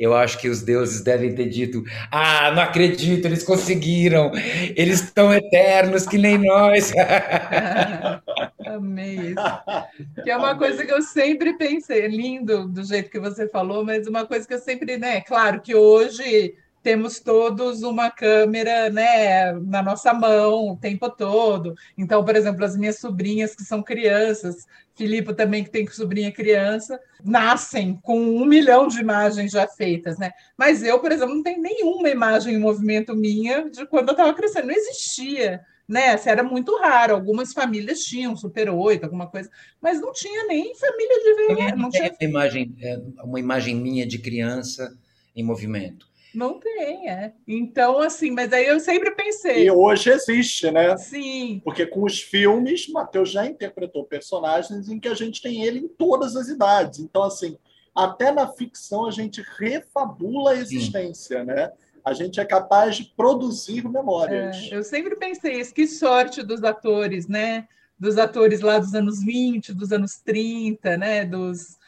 eu 0.00 0.14
acho 0.14 0.38
que 0.38 0.48
os 0.48 0.62
deuses 0.62 1.02
devem 1.02 1.34
ter 1.34 1.48
dito: 1.48 1.84
Ah, 2.10 2.50
não 2.50 2.62
acredito, 2.62 3.26
eles 3.26 3.44
conseguiram, 3.44 4.32
eles 4.74 5.02
estão 5.02 5.32
eternos 5.32 6.06
que 6.06 6.16
nem 6.16 6.38
nós. 6.38 6.90
Amei 8.66 9.16
isso. 9.16 10.22
Que 10.24 10.30
é 10.30 10.36
uma 10.36 10.56
coisa 10.56 10.86
que 10.86 10.92
eu 10.92 11.02
sempre 11.02 11.56
pensei, 11.58 12.08
lindo 12.08 12.66
do 12.66 12.82
jeito 12.82 13.10
que 13.10 13.20
você 13.20 13.46
falou, 13.46 13.84
mas 13.84 14.06
uma 14.06 14.26
coisa 14.26 14.48
que 14.48 14.54
eu 14.54 14.58
sempre, 14.58 14.96
né? 14.96 15.20
Claro 15.20 15.60
que 15.60 15.74
hoje 15.74 16.54
temos 16.82 17.20
todos 17.20 17.82
uma 17.82 18.10
câmera 18.10 18.88
né, 18.90 19.52
na 19.52 19.82
nossa 19.82 20.12
mão 20.14 20.70
o 20.70 20.76
tempo 20.76 21.10
todo. 21.10 21.74
Então, 21.96 22.24
por 22.24 22.34
exemplo, 22.34 22.64
as 22.64 22.76
minhas 22.76 22.98
sobrinhas 22.98 23.54
que 23.54 23.62
são 23.62 23.82
crianças, 23.82 24.66
Filipe 24.96 25.34
também 25.34 25.62
que 25.62 25.70
tem 25.70 25.86
sobrinha 25.88 26.32
criança, 26.32 26.98
nascem 27.22 27.98
com 28.02 28.18
um 28.18 28.44
milhão 28.44 28.88
de 28.88 29.00
imagens 29.00 29.52
já 29.52 29.66
feitas, 29.66 30.18
né? 30.18 30.30
Mas 30.56 30.82
eu, 30.82 30.98
por 30.98 31.12
exemplo, 31.12 31.34
não 31.34 31.42
tenho 31.42 31.60
nenhuma 31.60 32.08
imagem 32.08 32.54
em 32.54 32.58
movimento 32.58 33.14
minha 33.14 33.68
de 33.70 33.86
quando 33.86 34.08
eu 34.08 34.12
estava 34.12 34.34
crescendo, 34.34 34.68
não 34.68 34.74
existia. 34.74 35.60
Né? 35.86 36.14
Era 36.24 36.44
muito 36.44 36.78
raro. 36.78 37.14
Algumas 37.14 37.52
famílias 37.52 38.00
tinham 38.00 38.36
Super 38.36 38.70
8, 38.70 39.04
alguma 39.04 39.26
coisa, 39.26 39.50
mas 39.80 40.00
não 40.00 40.12
tinha 40.12 40.46
nem 40.46 40.72
família 40.76 41.16
de 41.18 41.34
ver. 41.34 41.76
Não 41.76 41.90
tinha 41.90 42.04
uma 42.04 42.28
imagem, 42.28 42.74
é, 42.80 43.00
uma 43.24 43.40
imagem 43.40 43.74
minha 43.74 44.06
de 44.06 44.18
criança 44.18 44.96
em 45.34 45.42
movimento 45.42 46.09
Não 46.34 46.58
tem, 46.58 47.08
é. 47.08 47.32
Então, 47.46 47.98
assim, 47.98 48.30
mas 48.30 48.52
aí 48.52 48.66
eu 48.66 48.78
sempre 48.80 49.10
pensei. 49.12 49.64
E 49.64 49.70
hoje 49.70 50.10
existe, 50.10 50.70
né? 50.70 50.96
Sim. 50.96 51.60
Porque 51.64 51.86
com 51.86 52.04
os 52.04 52.20
filmes, 52.20 52.88
Matheus 52.88 53.30
já 53.30 53.46
interpretou 53.46 54.04
personagens 54.04 54.88
em 54.88 54.98
que 54.98 55.08
a 55.08 55.14
gente 55.14 55.42
tem 55.42 55.62
ele 55.64 55.80
em 55.80 55.88
todas 55.88 56.36
as 56.36 56.48
idades. 56.48 57.00
Então, 57.00 57.22
assim, 57.22 57.58
até 57.94 58.30
na 58.30 58.46
ficção 58.52 59.06
a 59.06 59.10
gente 59.10 59.42
refabula 59.58 60.52
a 60.52 60.56
existência, 60.56 61.44
né? 61.44 61.72
A 62.04 62.12
gente 62.12 62.40
é 62.40 62.44
capaz 62.44 62.96
de 62.96 63.04
produzir 63.16 63.86
memórias. 63.88 64.56
É, 64.70 64.76
eu 64.76 64.82
sempre 64.82 65.16
pensei 65.16 65.60
isso, 65.60 65.74
que 65.74 65.86
sorte 65.86 66.42
dos 66.42 66.64
atores, 66.64 67.28
né? 67.28 67.68
Dos 67.98 68.16
atores 68.16 68.60
lá 68.60 68.78
dos 68.78 68.94
anos 68.94 69.22
20, 69.22 69.74
dos 69.74 69.92
anos 69.92 70.16
30, 70.24 70.96
né? 70.96 71.24
Dos 71.24 71.78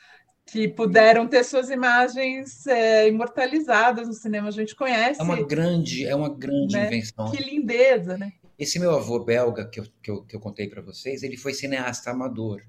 que 0.52 0.68
puderam 0.68 1.26
ter 1.26 1.42
suas 1.44 1.70
imagens 1.70 2.66
é, 2.66 3.08
imortalizadas 3.08 4.06
no 4.06 4.12
cinema. 4.12 4.48
A 4.48 4.50
gente 4.50 4.76
conhece. 4.76 5.18
É 5.18 5.24
uma 5.24 5.42
grande, 5.42 6.04
é 6.04 6.14
uma 6.14 6.28
grande 6.28 6.76
né? 6.76 6.88
invenção. 6.88 7.30
Que 7.30 7.42
lindeza, 7.42 8.18
né? 8.18 8.34
Esse 8.58 8.78
meu 8.78 8.90
avô 8.94 9.24
belga 9.24 9.66
que 9.66 9.80
eu, 9.80 9.86
que 10.02 10.10
eu, 10.10 10.22
que 10.24 10.36
eu 10.36 10.40
contei 10.40 10.68
para 10.68 10.82
vocês, 10.82 11.22
ele 11.22 11.38
foi 11.38 11.54
cineasta 11.54 12.10
amador, 12.10 12.62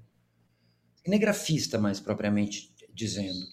cinegrafista 1.04 1.78
mais 1.78 2.00
propriamente 2.00 2.72
dizendo, 2.94 3.44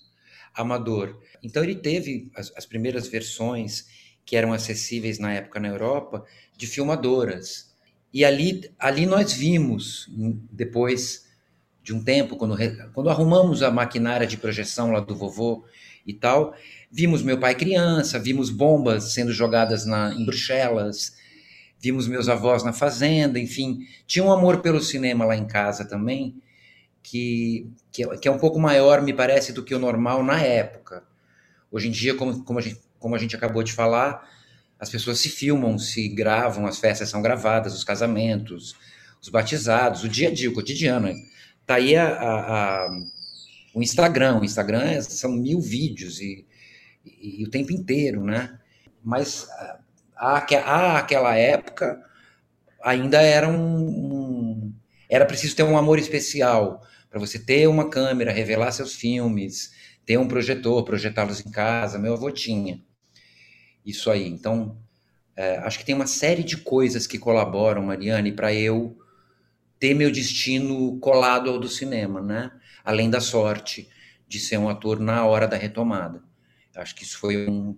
amador. 0.55 1.19
Então 1.43 1.61
ele 1.61 1.75
teve 1.75 2.31
as, 2.33 2.53
as 2.55 2.65
primeiras 2.65 3.09
versões 3.09 3.85
que 4.25 4.37
eram 4.37 4.53
acessíveis 4.53 5.19
na 5.19 5.33
época 5.33 5.59
na 5.59 5.67
Europa 5.67 6.23
de 6.55 6.67
filmadoras. 6.67 7.75
E 8.13 8.23
ali, 8.23 8.61
ali 8.79 9.05
nós 9.05 9.33
vimos 9.33 10.09
depois 10.49 11.29
de 11.83 11.93
um 11.93 12.03
tempo, 12.03 12.35
quando, 12.35 12.55
quando 12.93 13.09
arrumamos 13.09 13.63
a 13.63 13.71
maquinária 13.71 14.27
de 14.27 14.37
projeção 14.37 14.91
lá 14.91 14.99
do 14.99 15.15
vovô 15.15 15.65
e 16.05 16.13
tal, 16.13 16.53
vimos 16.91 17.23
meu 17.23 17.39
pai 17.39 17.55
criança, 17.55 18.19
vimos 18.19 18.49
bombas 18.49 19.13
sendo 19.13 19.31
jogadas 19.31 19.85
na, 19.85 20.13
em 20.13 20.25
Bruxelas, 20.25 21.15
vimos 21.79 22.07
meus 22.07 22.29
avós 22.29 22.63
na 22.63 22.71
fazenda, 22.71 23.39
enfim, 23.39 23.79
tinha 24.05 24.23
um 24.23 24.31
amor 24.31 24.61
pelo 24.61 24.79
cinema 24.79 25.25
lá 25.25 25.35
em 25.35 25.47
casa 25.47 25.83
também, 25.83 26.35
que, 27.01 27.67
que, 27.91 28.03
é, 28.03 28.17
que 28.17 28.27
é 28.27 28.31
um 28.31 28.37
pouco 28.37 28.59
maior, 28.59 29.01
me 29.01 29.13
parece, 29.13 29.51
do 29.51 29.63
que 29.63 29.73
o 29.73 29.79
normal 29.79 30.23
na 30.23 30.39
época. 30.39 31.03
Hoje 31.71 31.87
em 31.87 31.91
dia, 31.91 32.13
como, 32.13 32.43
como, 32.43 32.59
a 32.59 32.61
gente, 32.61 32.79
como 32.99 33.15
a 33.15 33.17
gente 33.17 33.35
acabou 33.35 33.63
de 33.63 33.73
falar, 33.73 34.29
as 34.79 34.89
pessoas 34.89 35.19
se 35.19 35.29
filmam, 35.29 35.77
se 35.79 36.07
gravam, 36.09 36.67
as 36.67 36.79
festas 36.79 37.09
são 37.09 37.21
gravadas, 37.21 37.73
os 37.73 37.83
casamentos, 37.83 38.75
os 39.21 39.29
batizados, 39.29 40.03
o 40.03 40.09
dia 40.09 40.29
a 40.29 40.33
dia, 40.33 40.49
o 40.49 40.53
cotidiano. 40.53 41.09
Tá 41.71 41.75
aí 41.75 41.95
a, 41.95 42.05
a, 42.05 42.85
a, 42.85 42.99
o 43.73 43.81
Instagram. 43.81 44.41
O 44.41 44.43
Instagram 44.43 44.81
é, 44.81 45.01
são 45.01 45.31
mil 45.31 45.61
vídeos 45.61 46.19
e, 46.19 46.45
e, 47.05 47.41
e, 47.41 47.45
o 47.45 47.49
tempo 47.49 47.71
inteiro, 47.71 48.25
né? 48.25 48.59
Mas 49.01 49.47
a, 50.17 50.45
a, 50.45 50.97
aquela 50.97 51.37
época 51.37 51.97
ainda 52.83 53.21
era 53.21 53.47
um, 53.47 53.87
um, 53.87 54.73
era 55.09 55.25
preciso 55.25 55.55
ter 55.55 55.63
um 55.63 55.77
amor 55.77 55.97
especial 55.97 56.85
para 57.09 57.21
você 57.21 57.39
ter 57.39 57.67
uma 57.67 57.89
câmera, 57.89 58.33
revelar 58.33 58.73
seus 58.73 58.93
filmes, 58.93 59.71
ter 60.05 60.17
um 60.17 60.27
projetor, 60.27 60.83
projetá-los 60.83 61.39
em 61.39 61.51
casa. 61.51 61.97
Meu 61.97 62.15
avô 62.15 62.29
tinha 62.31 62.83
isso 63.85 64.11
aí. 64.11 64.27
Então, 64.27 64.77
é, 65.37 65.55
acho 65.59 65.79
que 65.79 65.85
tem 65.85 65.95
uma 65.95 66.05
série 66.05 66.43
de 66.43 66.57
coisas 66.57 67.07
que 67.07 67.17
colaboram, 67.17 67.83
Mariane, 67.83 68.33
para 68.33 68.53
eu 68.53 69.00
ter 69.81 69.95
meu 69.95 70.11
destino 70.11 70.99
colado 70.99 71.49
ao 71.49 71.57
do 71.57 71.67
cinema, 71.67 72.21
né? 72.21 72.51
Além 72.85 73.09
da 73.09 73.19
sorte 73.19 73.89
de 74.27 74.39
ser 74.39 74.57
um 74.59 74.69
ator 74.69 74.99
na 74.99 75.25
hora 75.25 75.47
da 75.47 75.57
retomada. 75.57 76.23
Acho 76.75 76.93
que 76.95 77.03
isso 77.03 77.17
foi 77.17 77.49
um, 77.49 77.75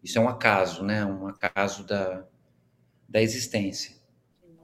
isso 0.00 0.16
é 0.16 0.20
um 0.20 0.28
acaso, 0.28 0.84
né? 0.84 1.04
Um 1.04 1.26
acaso 1.26 1.84
da, 1.84 2.24
da 3.08 3.20
existência. 3.20 3.96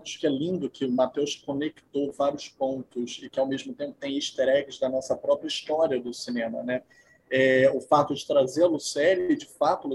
Acho 0.00 0.20
que 0.20 0.26
é 0.28 0.30
lindo 0.30 0.70
que 0.70 0.84
o 0.84 0.92
Matheus 0.92 1.34
conectou 1.34 2.12
vários 2.12 2.48
pontos 2.48 3.18
e 3.20 3.28
que 3.28 3.40
ao 3.40 3.48
mesmo 3.48 3.74
tempo 3.74 3.96
tem 3.98 4.14
easter 4.14 4.48
eggs 4.48 4.80
da 4.80 4.88
nossa 4.88 5.16
própria 5.16 5.48
história 5.48 6.00
do 6.00 6.14
cinema, 6.14 6.62
né? 6.62 6.82
É, 7.28 7.68
o 7.74 7.80
fato 7.80 8.14
de 8.14 8.24
trazê-lo 8.24 8.78
sério, 8.78 9.36
de 9.36 9.46
fato, 9.46 9.92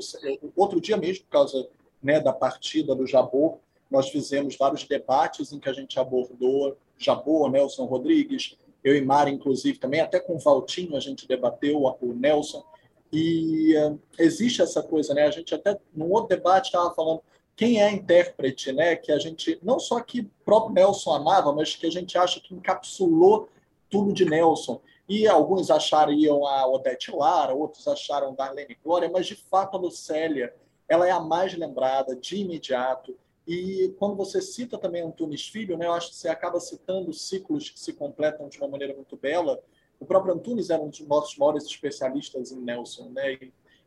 outro 0.57 0.81
dia 0.81 0.97
mesmo, 0.97 1.23
por 1.23 1.31
causa 1.31 1.69
né, 2.03 2.19
da 2.19 2.33
partida 2.33 2.93
do 2.93 3.07
Jabor, 3.07 3.59
nós 3.89 4.09
fizemos 4.09 4.57
vários 4.57 4.83
debates 4.83 5.51
em 5.51 5.59
que 5.59 5.69
a 5.69 5.73
gente 5.73 5.99
abordou 5.99 6.77
Jabô, 6.97 7.47
Nelson 7.49 7.85
Rodrigues, 7.85 8.57
eu 8.83 8.95
e 8.95 9.01
Mara, 9.01 9.29
inclusive, 9.29 9.79
também, 9.79 9.99
até 9.99 10.19
com 10.19 10.35
o 10.35 10.39
Valtinho 10.39 10.95
a 10.95 10.99
gente 10.99 11.27
debateu, 11.27 11.81
o 11.83 12.13
Nelson, 12.13 12.63
e 13.11 13.75
uh, 13.77 13.99
existe 14.19 14.61
essa 14.61 14.83
coisa, 14.83 15.13
né? 15.13 15.23
A 15.23 15.31
gente 15.31 15.55
até, 15.55 15.77
num 15.93 16.11
outro 16.11 16.35
debate, 16.35 16.65
estava 16.65 16.93
falando 16.93 17.21
quem 17.55 17.81
é 17.81 17.89
intérprete, 17.91 18.71
né? 18.71 18.95
Que 18.95 19.11
a 19.11 19.17
gente, 19.17 19.57
não 19.63 19.79
só 19.79 20.01
que 20.01 20.21
o 20.21 20.31
próprio 20.43 20.73
Nelson 20.73 21.13
amava, 21.13 21.53
mas 21.53 21.75
que 21.75 21.87
a 21.87 21.89
gente 21.89 22.17
acha 22.17 22.39
que 22.39 22.53
encapsulou 22.53 23.49
tudo 23.89 24.11
de 24.11 24.25
Nelson. 24.25 24.81
E 25.07 25.27
alguns 25.27 25.71
achariam 25.71 26.45
a 26.45 26.67
Odete 26.67 27.11
Lara, 27.11 27.53
outros 27.53 27.87
acharam 27.87 28.35
Darlene 28.35 28.77
Glória, 28.83 29.09
mas 29.11 29.25
de 29.25 29.35
fato 29.35 29.77
a 29.77 29.79
Lucélia, 29.79 30.53
ela 30.89 31.07
é 31.07 31.11
a 31.11 31.19
mais 31.19 31.55
lembrada 31.55 32.15
de 32.15 32.37
imediato. 32.37 33.15
E 33.47 33.93
quando 33.99 34.15
você 34.15 34.41
cita 34.41 34.77
também 34.77 35.03
Antunes 35.03 35.47
Filho, 35.47 35.77
né, 35.77 35.85
eu 35.85 35.93
acho 35.93 36.09
que 36.09 36.15
você 36.15 36.27
acaba 36.27 36.59
citando 36.59 37.13
ciclos 37.13 37.69
que 37.69 37.79
se 37.79 37.93
completam 37.93 38.49
de 38.49 38.57
uma 38.57 38.67
maneira 38.67 38.95
muito 38.95 39.15
bela. 39.15 39.61
O 39.99 40.05
próprio 40.05 40.33
Antunes 40.33 40.69
era 40.69 40.81
um 40.81 40.89
dos 40.89 41.01
nossos 41.01 41.37
maiores 41.37 41.65
especialistas 41.65 42.51
em 42.51 42.59
Nelson. 42.59 43.09
Né? 43.09 43.37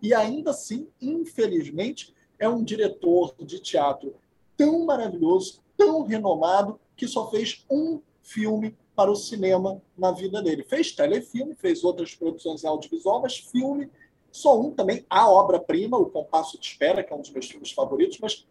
E 0.00 0.14
ainda 0.14 0.50
assim, 0.50 0.88
infelizmente, 1.00 2.14
é 2.38 2.48
um 2.48 2.62
diretor 2.62 3.34
de 3.38 3.58
teatro 3.58 4.14
tão 4.56 4.84
maravilhoso, 4.84 5.60
tão 5.76 6.02
renomado, 6.02 6.78
que 6.96 7.06
só 7.06 7.30
fez 7.30 7.64
um 7.70 8.00
filme 8.22 8.76
para 8.94 9.10
o 9.10 9.16
cinema 9.16 9.80
na 9.96 10.10
vida 10.10 10.42
dele. 10.42 10.64
Fez 10.64 10.92
telefilme, 10.92 11.54
fez 11.54 11.84
outras 11.84 12.14
produções 12.14 12.64
audiovisual, 12.64 13.22
mas 13.22 13.38
filme, 13.38 13.90
só 14.30 14.60
um 14.60 14.72
também, 14.72 15.06
a 15.08 15.30
obra-prima, 15.30 15.96
O 15.96 16.10
Compasso 16.10 16.58
de 16.60 16.66
Espera, 16.66 17.02
que 17.02 17.12
é 17.12 17.16
um 17.16 17.20
dos 17.20 17.30
meus 17.30 17.48
filmes 17.48 17.70
favoritos, 17.70 18.18
mas 18.18 18.46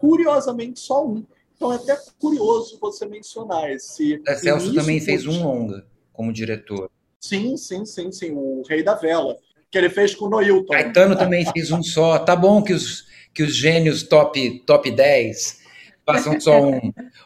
curiosamente 0.00 0.80
só 0.80 1.06
um. 1.06 1.22
Então 1.54 1.70
é 1.70 1.76
até 1.76 1.96
curioso 2.18 2.78
você 2.80 3.04
mencionar 3.04 3.70
esse. 3.70 4.20
O 4.26 4.34
Celso 4.34 4.74
também 4.74 4.98
fez 4.98 5.26
um 5.26 5.44
longa 5.44 5.84
como 6.10 6.32
diretor. 6.32 6.90
Sim, 7.20 7.56
sim, 7.58 7.84
sim, 7.84 8.10
sim. 8.10 8.30
O 8.32 8.62
Rei 8.66 8.82
da 8.82 8.94
Vela, 8.94 9.36
que 9.70 9.76
ele 9.76 9.90
fez 9.90 10.14
com 10.14 10.24
o 10.24 10.30
Noilton. 10.30 10.72
Caetano 10.72 11.14
também 11.14 11.44
fez 11.52 11.70
um 11.70 11.82
só. 11.82 12.18
Tá 12.18 12.34
bom 12.34 12.62
que 12.62 12.72
os, 12.72 13.04
que 13.34 13.42
os 13.42 13.54
gênios 13.54 14.02
top, 14.02 14.60
top 14.66 14.90
10 14.90 15.60
façam 16.06 16.40
só 16.40 16.62
um. 16.62 16.80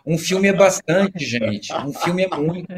Um 0.04 0.18
filme 0.18 0.48
é 0.48 0.52
bastante, 0.52 1.24
gente. 1.24 1.72
Um 1.72 1.92
filme 1.92 2.24
é 2.24 2.36
muito. 2.36 2.68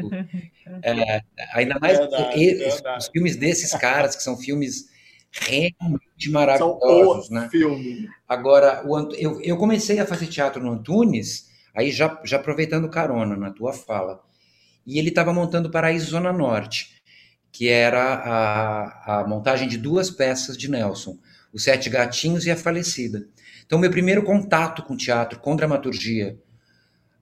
É, 0.83 1.21
ainda 1.53 1.79
mais 1.79 1.97
verdade, 1.97 2.55
verdade. 2.55 2.97
os 2.99 3.07
filmes 3.07 3.35
desses 3.35 3.71
caras, 3.71 4.15
que 4.15 4.21
são 4.21 4.37
filmes 4.37 4.89
realmente 5.31 6.29
maravilhosos, 6.29 7.29
né? 7.29 7.47
Filme. 7.49 8.09
Agora, 8.27 8.83
o, 8.85 9.13
eu, 9.13 9.41
eu 9.41 9.57
comecei 9.57 9.99
a 9.99 10.05
fazer 10.05 10.27
teatro 10.27 10.61
no 10.61 10.71
Antunes, 10.71 11.49
aí 11.75 11.91
já, 11.91 12.19
já 12.23 12.37
aproveitando 12.37 12.89
carona 12.89 13.35
na 13.35 13.51
tua 13.51 13.73
fala, 13.73 14.21
e 14.85 14.97
ele 14.97 15.09
estava 15.09 15.33
montando 15.33 15.69
Paraíso 15.69 16.11
Zona 16.11 16.31
Norte, 16.31 16.95
que 17.51 17.67
era 17.67 18.13
a, 18.15 19.21
a 19.21 19.27
montagem 19.27 19.67
de 19.67 19.77
duas 19.77 20.09
peças 20.09 20.57
de 20.57 20.69
Nelson, 20.69 21.17
Os 21.51 21.63
Sete 21.63 21.89
Gatinhos 21.89 22.45
e 22.45 22.51
A 22.51 22.55
Falecida. 22.55 23.27
Então, 23.65 23.77
meu 23.77 23.91
primeiro 23.91 24.23
contato 24.23 24.83
com 24.83 24.95
teatro, 24.95 25.39
com 25.39 25.55
dramaturgia, 25.55 26.39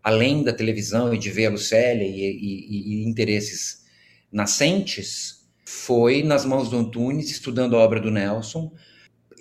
além 0.03 0.43
da 0.43 0.53
televisão 0.53 1.13
e 1.13 1.17
de 1.17 1.31
ver 1.31 1.47
a 1.47 1.49
Lucélia 1.49 2.05
e, 2.05 2.19
e, 2.21 3.01
e 3.01 3.09
interesses 3.09 3.83
nascentes, 4.31 5.44
foi 5.65 6.21
nas 6.21 6.45
mãos 6.45 6.69
do 6.69 6.77
Antunes, 6.77 7.31
estudando 7.31 7.75
a 7.75 7.79
obra 7.79 7.99
do 7.99 8.11
Nelson, 8.11 8.71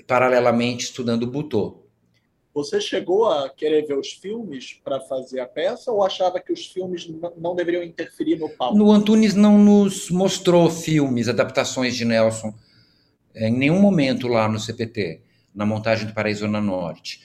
paralelamente 0.07 0.85
estudando 0.85 1.27
Butô. 1.27 1.85
Você 2.55 2.81
chegou 2.81 3.27
a 3.27 3.51
querer 3.51 3.85
ver 3.85 3.99
os 3.99 4.13
filmes 4.13 4.81
para 4.85 5.01
fazer 5.01 5.41
a 5.41 5.47
peça 5.47 5.91
ou 5.91 6.05
achava 6.05 6.41
que 6.41 6.53
os 6.53 6.67
filmes 6.67 7.11
não 7.37 7.55
deveriam 7.55 7.83
interferir 7.83 8.39
no 8.39 8.49
palco? 8.49 8.79
No 8.79 8.93
Antunes 8.93 9.35
não 9.35 9.59
nos 9.59 10.09
mostrou 10.09 10.71
filmes, 10.71 11.29
adaptações 11.29 11.97
de 11.97 12.05
Nelson, 12.05 12.55
em 13.35 13.51
nenhum 13.51 13.81
momento 13.81 14.29
lá 14.29 14.49
no 14.49 14.61
CPT, 14.61 15.21
na 15.53 15.67
montagem 15.67 16.07
do 16.07 16.15
Paraíso 16.15 16.47
na 16.47 16.61
Norte. 16.61 17.21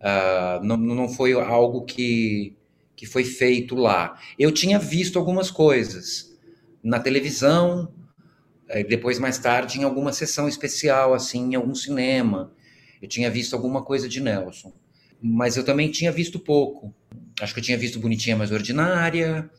Uh, 0.00 0.64
não, 0.64 0.76
não 0.78 1.08
foi 1.08 1.34
algo 1.34 1.84
que, 1.84 2.56
que 2.96 3.04
foi 3.04 3.24
feito 3.24 3.74
lá. 3.74 4.18
Eu 4.38 4.50
tinha 4.50 4.78
visto 4.78 5.18
algumas 5.18 5.50
coisas 5.50 6.34
na 6.82 6.98
televisão, 6.98 7.92
depois, 8.88 9.18
mais 9.18 9.38
tarde, 9.38 9.78
em 9.78 9.82
alguma 9.82 10.12
sessão 10.12 10.48
especial, 10.48 11.12
assim, 11.12 11.52
em 11.52 11.54
algum 11.54 11.74
cinema, 11.74 12.52
eu 13.00 13.08
tinha 13.08 13.30
visto 13.30 13.54
alguma 13.54 13.82
coisa 13.82 14.08
de 14.08 14.20
Nelson. 14.20 14.72
Mas 15.20 15.56
eu 15.56 15.64
também 15.64 15.90
tinha 15.90 16.10
visto 16.10 16.38
pouco. 16.38 16.94
Acho 17.40 17.52
que 17.52 17.60
eu 17.60 17.64
tinha 17.64 17.76
visto 17.76 17.98
Bonitinha 17.98 18.36
Mais 18.36 18.50
Ordinária, 18.50 19.50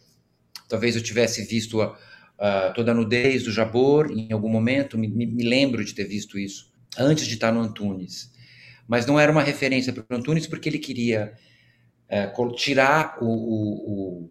talvez 0.67 0.95
eu 0.95 1.03
tivesse 1.03 1.43
visto 1.43 1.81
a, 1.81 1.97
a, 2.37 2.71
toda 2.71 2.91
a 2.91 2.95
nudez 2.95 3.43
do 3.43 3.51
Jabor 3.51 4.11
em 4.11 4.31
algum 4.31 4.49
momento, 4.49 4.97
me, 4.97 5.07
me, 5.07 5.43
lembro 5.43 5.83
de 5.83 5.93
ter 5.93 6.05
visto 6.05 6.37
isso. 6.39 6.71
antes 6.97 7.27
de 7.27 7.35
estar 7.35 7.51
no 7.51 7.61
Antunes. 7.61 8.31
Mas 8.87 9.05
não 9.05 9.19
era 9.19 9.31
uma 9.31 9.43
referência 9.43 9.93
para 9.93 10.03
o 10.09 10.17
Antunes 10.17 10.47
porque 10.47 10.67
ele 10.67 10.79
queria 10.79 11.33
é, 12.09 12.31
tirar 12.55 13.17
o, 13.21 13.27
o, 13.27 14.29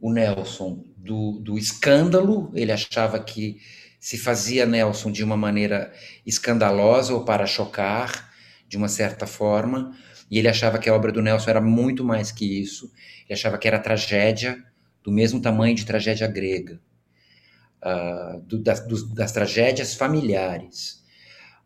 o, 0.00 0.12
Nelson 0.12 0.84
do, 1.04 1.38
do 1.40 1.58
escândalo, 1.58 2.50
ele 2.54 2.72
achava 2.72 3.22
que 3.22 3.58
se 4.00 4.16
fazia 4.16 4.66
Nelson 4.66 5.12
de 5.12 5.22
uma 5.22 5.36
maneira 5.36 5.92
escandalosa 6.26 7.12
ou 7.14 7.24
para 7.24 7.46
chocar, 7.46 8.32
de 8.66 8.76
uma 8.76 8.88
certa 8.88 9.26
forma, 9.26 9.94
e 10.30 10.38
ele 10.38 10.48
achava 10.48 10.78
que 10.78 10.88
a 10.88 10.94
obra 10.94 11.12
do 11.12 11.22
Nelson 11.22 11.50
era 11.50 11.60
muito 11.60 12.02
mais 12.02 12.32
que 12.32 12.60
isso. 12.60 12.90
Ele 13.26 13.34
achava 13.34 13.58
que 13.58 13.68
era 13.68 13.78
tragédia 13.78 14.62
do 15.02 15.12
mesmo 15.12 15.40
tamanho 15.40 15.74
de 15.74 15.84
tragédia 15.84 16.26
grega, 16.26 16.80
uh, 17.82 18.40
do, 18.40 18.58
das, 18.58 18.80
das, 19.14 19.32
tragédias 19.32 19.94
familiares, 19.94 21.04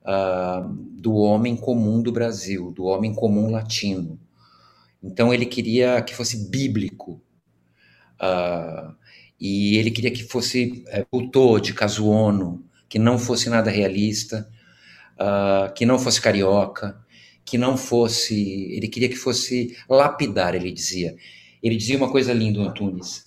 uh, 0.03 0.68
do 1.01 1.14
homem 1.14 1.57
comum 1.57 2.03
do 2.03 2.11
Brasil, 2.11 2.72
do 2.72 2.85
homem 2.85 3.14
comum 3.14 3.51
latino. 3.51 4.20
Então 5.01 5.33
ele 5.33 5.46
queria 5.46 6.03
que 6.03 6.14
fosse 6.14 6.51
bíblico. 6.51 7.22
Uh, 8.20 8.98
e 9.40 9.77
ele 9.77 9.90
queria 9.90 10.11
que 10.11 10.24
fosse 10.24 10.85
é, 10.88 11.07
de 11.62 11.72
Casuono, 11.72 12.64
que 12.88 12.98
não 12.98 13.18
fosse 13.18 13.48
nada 13.48 13.70
realista, 13.70 14.48
uh, 15.14 15.72
que 15.74 15.87
não 15.87 15.98
fosse 15.98 16.20
carioca, 16.20 16.98
que 17.44 17.57
não 17.57 17.77
fosse. 17.77 18.72
Ele 18.72 18.88
queria 18.88 19.09
que 19.09 19.16
fosse 19.16 19.77
lapidar, 19.88 20.55
ele 20.55 20.72
dizia. 20.72 21.16
Ele 21.62 21.77
dizia 21.77 21.96
uma 21.96 22.11
coisa 22.11 22.33
linda, 22.33 22.61
Antunes. 22.61 23.27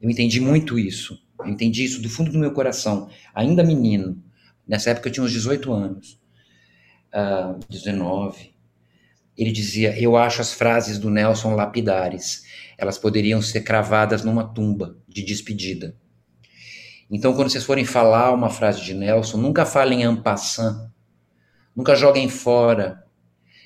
Eu 0.00 0.10
entendi 0.10 0.40
muito 0.40 0.78
isso. 0.78 1.18
Eu 1.38 1.46
entendi 1.46 1.84
isso 1.84 2.02
do 2.02 2.08
fundo 2.08 2.32
do 2.32 2.38
meu 2.38 2.52
coração, 2.52 3.08
ainda 3.34 3.62
menino. 3.62 4.22
Nessa 4.66 4.90
época 4.90 5.08
eu 5.08 5.12
tinha 5.12 5.24
uns 5.24 5.32
18 5.32 5.72
anos, 5.72 6.20
uh, 7.14 7.58
19. 7.70 8.54
Ele 9.38 9.52
dizia: 9.52 9.98
Eu 9.98 10.16
acho 10.16 10.42
as 10.42 10.52
frases 10.52 10.98
do 10.98 11.08
Nelson 11.08 11.54
lapidares 11.54 12.42
elas 12.78 12.96
poderiam 12.96 13.42
ser 13.42 13.62
cravadas 13.62 14.22
numa 14.22 14.44
tumba 14.44 14.96
de 15.08 15.24
despedida. 15.24 15.96
Então, 17.10 17.34
quando 17.34 17.50
vocês 17.50 17.64
forem 17.64 17.84
falar 17.84 18.32
uma 18.32 18.48
frase 18.48 18.82
de 18.82 18.94
Nelson, 18.94 19.38
nunca 19.38 19.66
falem 19.66 20.04
en 20.04 20.14
passant, 20.14 20.88
nunca 21.74 21.96
joguem 21.96 22.28
fora. 22.28 23.02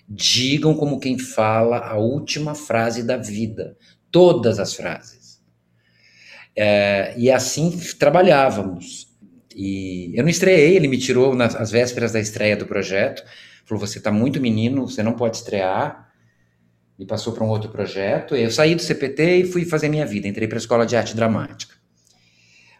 Digam 0.08 0.74
como 0.74 0.98
quem 0.98 1.18
fala 1.18 1.78
a 1.78 1.96
última 1.96 2.54
frase 2.54 3.02
da 3.02 3.16
vida, 3.16 3.76
todas 4.10 4.58
as 4.58 4.74
frases. 4.74 5.42
É, 6.56 7.14
e 7.16 7.30
assim 7.30 7.78
trabalhávamos. 7.98 9.08
E 9.54 10.12
eu 10.14 10.22
não 10.22 10.30
estreiei, 10.30 10.76
ele 10.76 10.88
me 10.88 10.98
tirou 10.98 11.34
nas 11.34 11.70
vésperas 11.70 12.12
da 12.12 12.20
estreia 12.20 12.56
do 12.56 12.66
projeto, 12.66 13.22
falou: 13.64 13.86
Você 13.86 13.98
está 13.98 14.10
muito 14.10 14.40
menino, 14.40 14.88
você 14.88 15.02
não 15.02 15.12
pode 15.14 15.36
estrear 15.36 16.10
e 16.98 17.06
passou 17.06 17.32
para 17.32 17.44
um 17.44 17.48
outro 17.48 17.70
projeto. 17.70 18.36
Eu 18.36 18.50
saí 18.50 18.74
do 18.74 18.82
CPT 18.82 19.36
e 19.36 19.44
fui 19.44 19.64
fazer 19.64 19.88
minha 19.88 20.06
vida, 20.06 20.28
entrei 20.28 20.46
para 20.46 20.56
a 20.56 20.60
Escola 20.60 20.86
de 20.86 20.96
Arte 20.96 21.16
Dramática. 21.16 21.74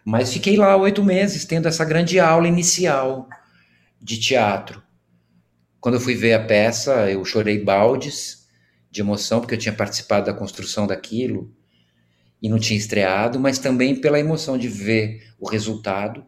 Mas 0.04 0.32
fiquei 0.32 0.56
lá 0.56 0.76
oito 0.76 1.04
meses, 1.04 1.44
tendo 1.44 1.68
essa 1.68 1.84
grande 1.84 2.18
aula 2.18 2.48
inicial 2.48 3.28
de 4.00 4.18
teatro. 4.18 4.82
Quando 5.80 5.94
eu 5.94 6.00
fui 6.00 6.14
ver 6.14 6.34
a 6.34 6.44
peça, 6.44 7.10
eu 7.10 7.24
chorei 7.24 7.62
baldes 7.62 8.46
de 8.90 9.00
emoção, 9.00 9.40
porque 9.40 9.54
eu 9.54 9.58
tinha 9.58 9.72
participado 9.72 10.26
da 10.26 10.34
construção 10.34 10.86
daquilo 10.86 11.52
e 12.40 12.48
não 12.48 12.58
tinha 12.58 12.78
estreado, 12.78 13.38
mas 13.38 13.58
também 13.58 13.94
pela 13.94 14.18
emoção 14.18 14.58
de 14.58 14.68
ver 14.68 15.32
o 15.38 15.48
resultado, 15.48 16.24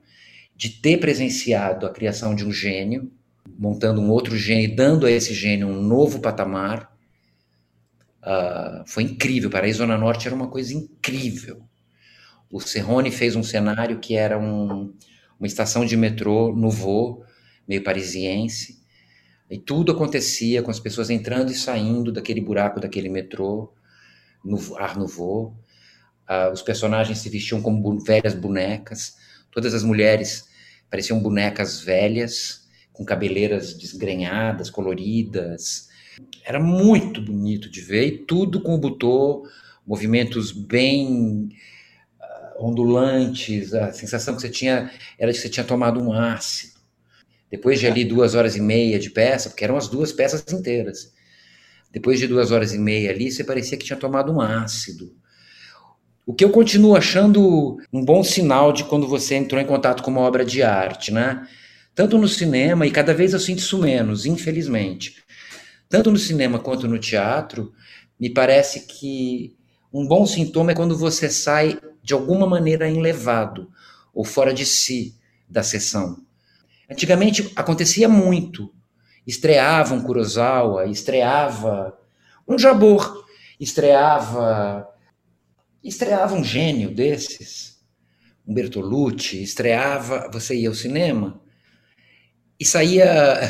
de 0.55 0.71
ter 0.71 0.99
presenciado 0.99 1.87
a 1.87 1.91
criação 1.91 2.35
de 2.35 2.45
um 2.47 2.53
gênio, 2.53 3.13
montando 3.59 4.01
um 4.01 4.11
outro 4.11 4.37
gênio, 4.37 4.75
dando 4.75 5.07
a 5.07 5.11
esse 5.11 5.35
gênio 5.35 5.69
um 5.69 5.83
novo 5.83 6.21
patamar 6.21 6.95
Uh, 8.25 8.83
foi 8.87 9.03
incrível. 9.03 9.51
Para 9.51 9.67
a 9.67 9.73
Zona 9.73 9.99
Norte 9.99 10.27
era 10.27 10.35
uma 10.35 10.49
coisa 10.49 10.73
incrível. 10.73 11.63
O 12.51 12.59
Serrone 12.59 13.11
fez 13.11 13.37
um 13.37 13.43
cenário 13.43 13.99
que 13.99 14.17
era 14.17 14.39
um, 14.39 14.95
uma 15.39 15.47
estação 15.47 15.85
de 15.85 15.97
metrô 15.97 16.55
no 16.55 16.71
meio 17.69 17.83
parisiense, 17.83 18.83
e 19.51 19.59
tudo 19.59 19.93
acontecia 19.93 20.63
com 20.63 20.71
as 20.71 20.81
pessoas 20.81 21.11
entrando 21.11 21.51
e 21.51 21.55
saindo 21.55 22.11
daquele 22.11 22.41
buraco 22.41 22.81
daquele 22.81 23.09
metrô, 23.09 23.73
no 24.43 24.59
Ar 24.77 24.97
Nouveau. 24.97 25.55
Uh, 26.29 26.51
os 26.53 26.63
personagens 26.63 27.19
se 27.19 27.29
vestiam 27.29 27.61
como 27.61 27.83
bu 27.83 27.99
velhas 27.99 28.35
bonecas, 28.35 29.17
todas 29.51 29.75
as 29.75 29.83
mulheres 29.83 30.49
pareciam 30.89 31.21
bonecas 31.21 31.81
velhas, 31.81 32.64
com 32.95 33.05
cabeleiras 33.05 33.75
desgrenhadas, 33.75 34.71
coloridas, 34.71 35.89
era 36.45 36.61
muito 36.61 37.21
bonito 37.21 37.69
de 37.69 37.81
ver, 37.81 38.07
e 38.07 38.19
tudo 38.19 38.61
com 38.61 38.75
o 38.75 38.79
butô, 38.79 39.47
movimentos 39.87 40.53
bem 40.53 41.49
uh, 42.21 42.65
ondulantes, 42.65 43.75
a 43.75 43.93
sensação 43.93 44.37
que 44.37 44.41
você 44.41 44.49
tinha 44.49 44.91
era 45.19 45.33
de 45.33 45.37
que 45.37 45.43
você 45.43 45.51
tinha 45.51 45.65
tomado 45.65 46.01
um 46.01 46.13
ácido. 46.13 46.75
Depois 47.51 47.81
de 47.81 47.87
ali 47.87 48.05
duas 48.05 48.35
horas 48.35 48.57
e 48.57 48.61
meia 48.61 48.99
de 48.99 49.11
peça, 49.11 49.51
porque 49.51 49.65
eram 49.65 49.77
as 49.77 49.89
duas 49.89 50.13
peças 50.13 50.45
inteiras, 50.53 51.13
depois 51.91 52.19
de 52.19 52.29
duas 52.29 52.53
horas 52.53 52.73
e 52.73 52.79
meia 52.79 53.11
ali, 53.11 53.31
você 53.31 53.43
parecia 53.43 53.77
que 53.77 53.85
tinha 53.85 53.99
tomado 53.99 54.33
um 54.33 54.41
ácido. 54.41 55.13
O 56.27 56.33
que 56.33 56.45
eu 56.45 56.51
continuo 56.51 56.97
achando 56.97 57.77
um 57.93 58.05
bom 58.05 58.23
sinal 58.23 58.73
de 58.73 58.85
quando 58.85 59.07
você 59.07 59.35
entrou 59.35 59.61
em 59.61 59.67
contato 59.67 60.03
com 60.03 60.11
uma 60.11 60.23
obra 60.23 60.45
de 60.45 60.63
arte, 60.63 61.13
né? 61.13 61.47
Tanto 61.95 62.19
no 62.19 62.29
cinema, 62.29 62.87
e 62.87 62.91
cada 62.91 63.15
vez 63.15 63.33
eu 63.33 63.41
sinto 63.41 63.59
isso 63.59 63.79
menos, 63.79 64.27
infelizmente 64.27 65.25
tanto 65.95 66.11
no 66.11 66.19
cinema 66.19 66.59
quanto 66.59 66.89
no 66.89 66.99
teatro, 66.99 67.73
me 68.19 68.29
parece 68.29 68.81
que 68.81 69.57
um 69.93 70.05
bom 70.05 70.27
sintoma 70.27 70.73
é 70.73 70.75
quando 70.75 70.99
você 70.99 71.31
sai 71.31 71.79
de 72.03 72.13
alguma 72.13 72.49
maneira 72.49 72.89
enlevado 72.89 73.71
ou 74.13 74.25
fora 74.25 74.53
de 74.53 74.67
si 74.67 75.15
da 75.49 75.63
sessão. 75.63 76.19
Antigamente 76.91 77.53
acontecia 77.55 78.09
muito. 78.09 78.75
Estreava 79.25 79.95
um 79.95 80.03
Kurosawa, 80.03 80.87
estreava 80.87 81.97
um 82.47 82.59
Jabor, 82.59 83.25
estreava 83.61 84.89
estreava 85.83 86.35
um 86.35 86.43
gênio 86.43 86.93
desses, 86.93 87.79
um 88.45 88.53
Bertolucci, 88.53 89.43
estreava, 89.45 90.29
você 90.33 90.57
ia 90.57 90.69
ao 90.69 90.75
cinema, 90.75 91.41
e 92.65 92.67
saía 92.67 93.41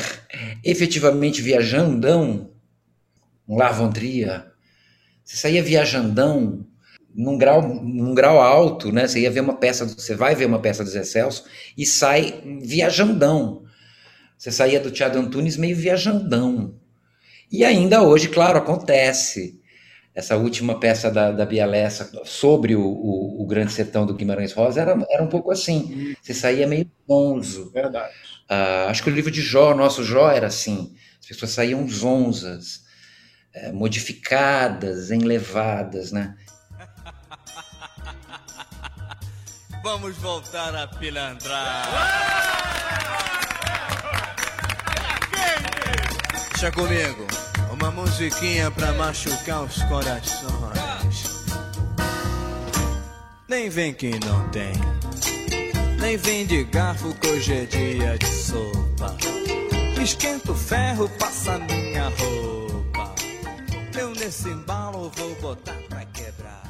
efetivamente 0.61 1.41
viajandão, 1.41 2.51
um 3.47 3.55
lavandria, 3.55 4.51
você 5.23 5.37
saía 5.37 5.63
viajandão 5.63 6.67
num 7.15 7.37
grau, 7.37 7.61
num 7.61 8.13
grau 8.13 8.41
alto, 8.41 8.91
né? 8.91 9.07
Você 9.07 9.21
ia 9.21 9.31
ver 9.31 9.39
uma 9.39 9.55
peça, 9.55 9.85
você 9.85 10.15
vai 10.15 10.35
ver 10.35 10.45
uma 10.45 10.59
peça 10.59 10.83
do 10.83 10.89
Zé 10.89 11.05
Celso 11.05 11.45
e 11.77 11.85
sai 11.85 12.43
viajandão. 12.61 13.63
Você 14.37 14.51
saía 14.51 14.81
do 14.81 14.91
Teatro 14.91 15.21
Antunes 15.21 15.55
meio 15.55 15.77
viajandão. 15.77 16.75
E 17.49 17.63
ainda 17.63 18.03
hoje, 18.03 18.27
claro, 18.27 18.57
acontece. 18.57 19.61
Essa 20.15 20.37
última 20.37 20.79
peça 20.79 21.11
da, 21.11 21.29
da 21.29 21.45
Bia 21.45 21.65
Lessa 21.65 22.09
sobre 22.23 22.73
o, 22.73 22.81
o, 22.81 23.43
o, 23.43 23.45
Grande 23.45 23.73
Sertão 23.73 24.05
do 24.05 24.13
Guimarães 24.13 24.53
Rosa 24.53 24.79
era, 24.79 24.97
era 25.09 25.21
um 25.21 25.27
pouco 25.27 25.51
assim. 25.51 26.15
Você 26.21 26.33
saía 26.33 26.65
meio 26.65 26.89
bonzo. 27.05 27.69
Verdade. 27.71 28.13
Uh, 28.49 28.87
acho 28.89 29.03
que 29.03 29.09
o 29.09 29.13
livro 29.13 29.29
de 29.29 29.41
Jó, 29.41 29.75
nosso 29.75 30.05
Jó, 30.05 30.31
era 30.31 30.47
assim. 30.47 30.95
As 31.19 31.27
pessoas 31.27 31.51
saíam 31.51 31.85
zonzas, 31.89 32.85
é, 33.53 33.73
modificadas, 33.73 35.11
enlevadas, 35.11 36.13
né? 36.13 36.33
Vamos 39.83 40.15
voltar 40.15 40.73
a 40.75 40.87
pilantrar. 40.87 41.89
Deixa 46.51 46.71
comigo, 46.71 47.27
uma 47.75 47.91
musiquinha 47.91 48.71
pra 48.71 48.93
machucar 48.93 49.63
os 49.63 49.83
corações. 49.83 51.45
Nem 53.49 53.69
vem 53.69 53.93
que 53.93 54.11
não 54.25 54.49
tem. 54.49 54.73
Nem 55.99 56.15
vem 56.17 56.45
de 56.45 56.63
garfo 56.63 57.13
que 57.15 57.27
hoje 57.27 57.53
é 57.53 57.65
dia 57.65 58.17
de 58.17 58.27
sopa. 58.27 59.15
Esquenta 60.01 60.51
o 60.51 60.55
ferro, 60.55 61.09
passa 61.19 61.57
minha 61.57 62.09
roupa. 62.09 63.13
Eu 63.97 64.11
nesse 64.11 64.49
embalo 64.49 65.11
vou 65.15 65.35
botar 65.35 65.77
pra 65.89 66.05
quebrar. 66.05 66.63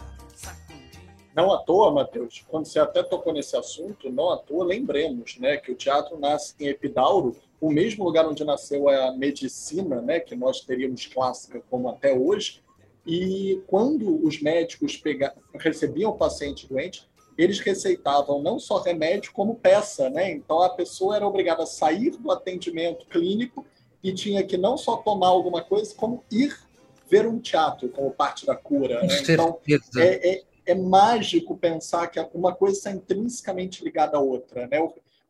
Não 1.36 1.52
à 1.52 1.58
toa, 1.58 1.92
Matheus, 1.92 2.44
quando 2.48 2.66
você 2.66 2.80
até 2.80 3.04
tocou 3.04 3.34
nesse 3.34 3.58
assunto, 3.58 4.10
não 4.10 4.32
à 4.32 4.38
toa, 4.38 4.64
lembremos 4.66 5.38
né, 5.38 5.58
que 5.58 5.72
o 5.72 5.76
teatro 5.76 6.18
nasce 6.18 6.56
em 6.60 6.68
Epidauro, 6.68 7.36
o 7.66 7.72
mesmo 7.72 8.04
lugar 8.04 8.28
onde 8.28 8.44
nasceu 8.44 8.88
a 8.88 9.12
medicina, 9.12 10.02
né, 10.02 10.20
que 10.20 10.36
nós 10.36 10.62
teríamos 10.62 11.08
clássica 11.08 11.62
como 11.70 11.90
até 11.90 12.14
hoje, 12.14 12.64
e 13.06 13.62
quando 13.68 14.26
os 14.26 14.42
médicos 14.42 15.02
recebiam 15.56 16.12
o 16.12 16.18
paciente 16.18 16.68
doente, 16.68 17.08
eles 17.38 17.60
receitavam 17.60 18.42
não 18.42 18.60
só 18.60 18.82
remédio, 18.82 19.32
como 19.34 19.56
peça, 19.56 20.10
né? 20.10 20.32
Então 20.32 20.62
a 20.62 20.70
pessoa 20.70 21.16
era 21.16 21.28
obrigada 21.28 21.64
a 21.64 21.68
sair 21.68 22.12
do 22.12 22.32
atendimento 22.32 23.06
clínico 23.08 23.66
e 24.02 24.14
tinha 24.14 24.44
que 24.44 24.58
não 24.58 24.78
só 24.78 24.98
tomar 24.98 25.28
alguma 25.28 25.62
coisa, 25.62 25.94
como 25.96 26.24
ir 26.32 26.58
ver 27.10 27.28
um 27.28 27.40
teatro 27.40 27.90
como 27.90 28.10
parte 28.12 28.46
da 28.46 28.56
cura. 28.56 29.02
Né? 29.02 29.08
Então 29.22 29.60
é, 29.98 30.36
é, 30.36 30.44
é, 30.66 30.76
mágico 30.76 31.58
pensar 31.58 32.08
que 32.08 32.20
uma 32.34 32.56
coisa 32.56 32.78
está 32.78 32.92
intrinsecamente 32.92 33.84
ligada 33.84 34.18
à 34.18 34.20
outra, 34.20 34.68
né? 34.68 34.80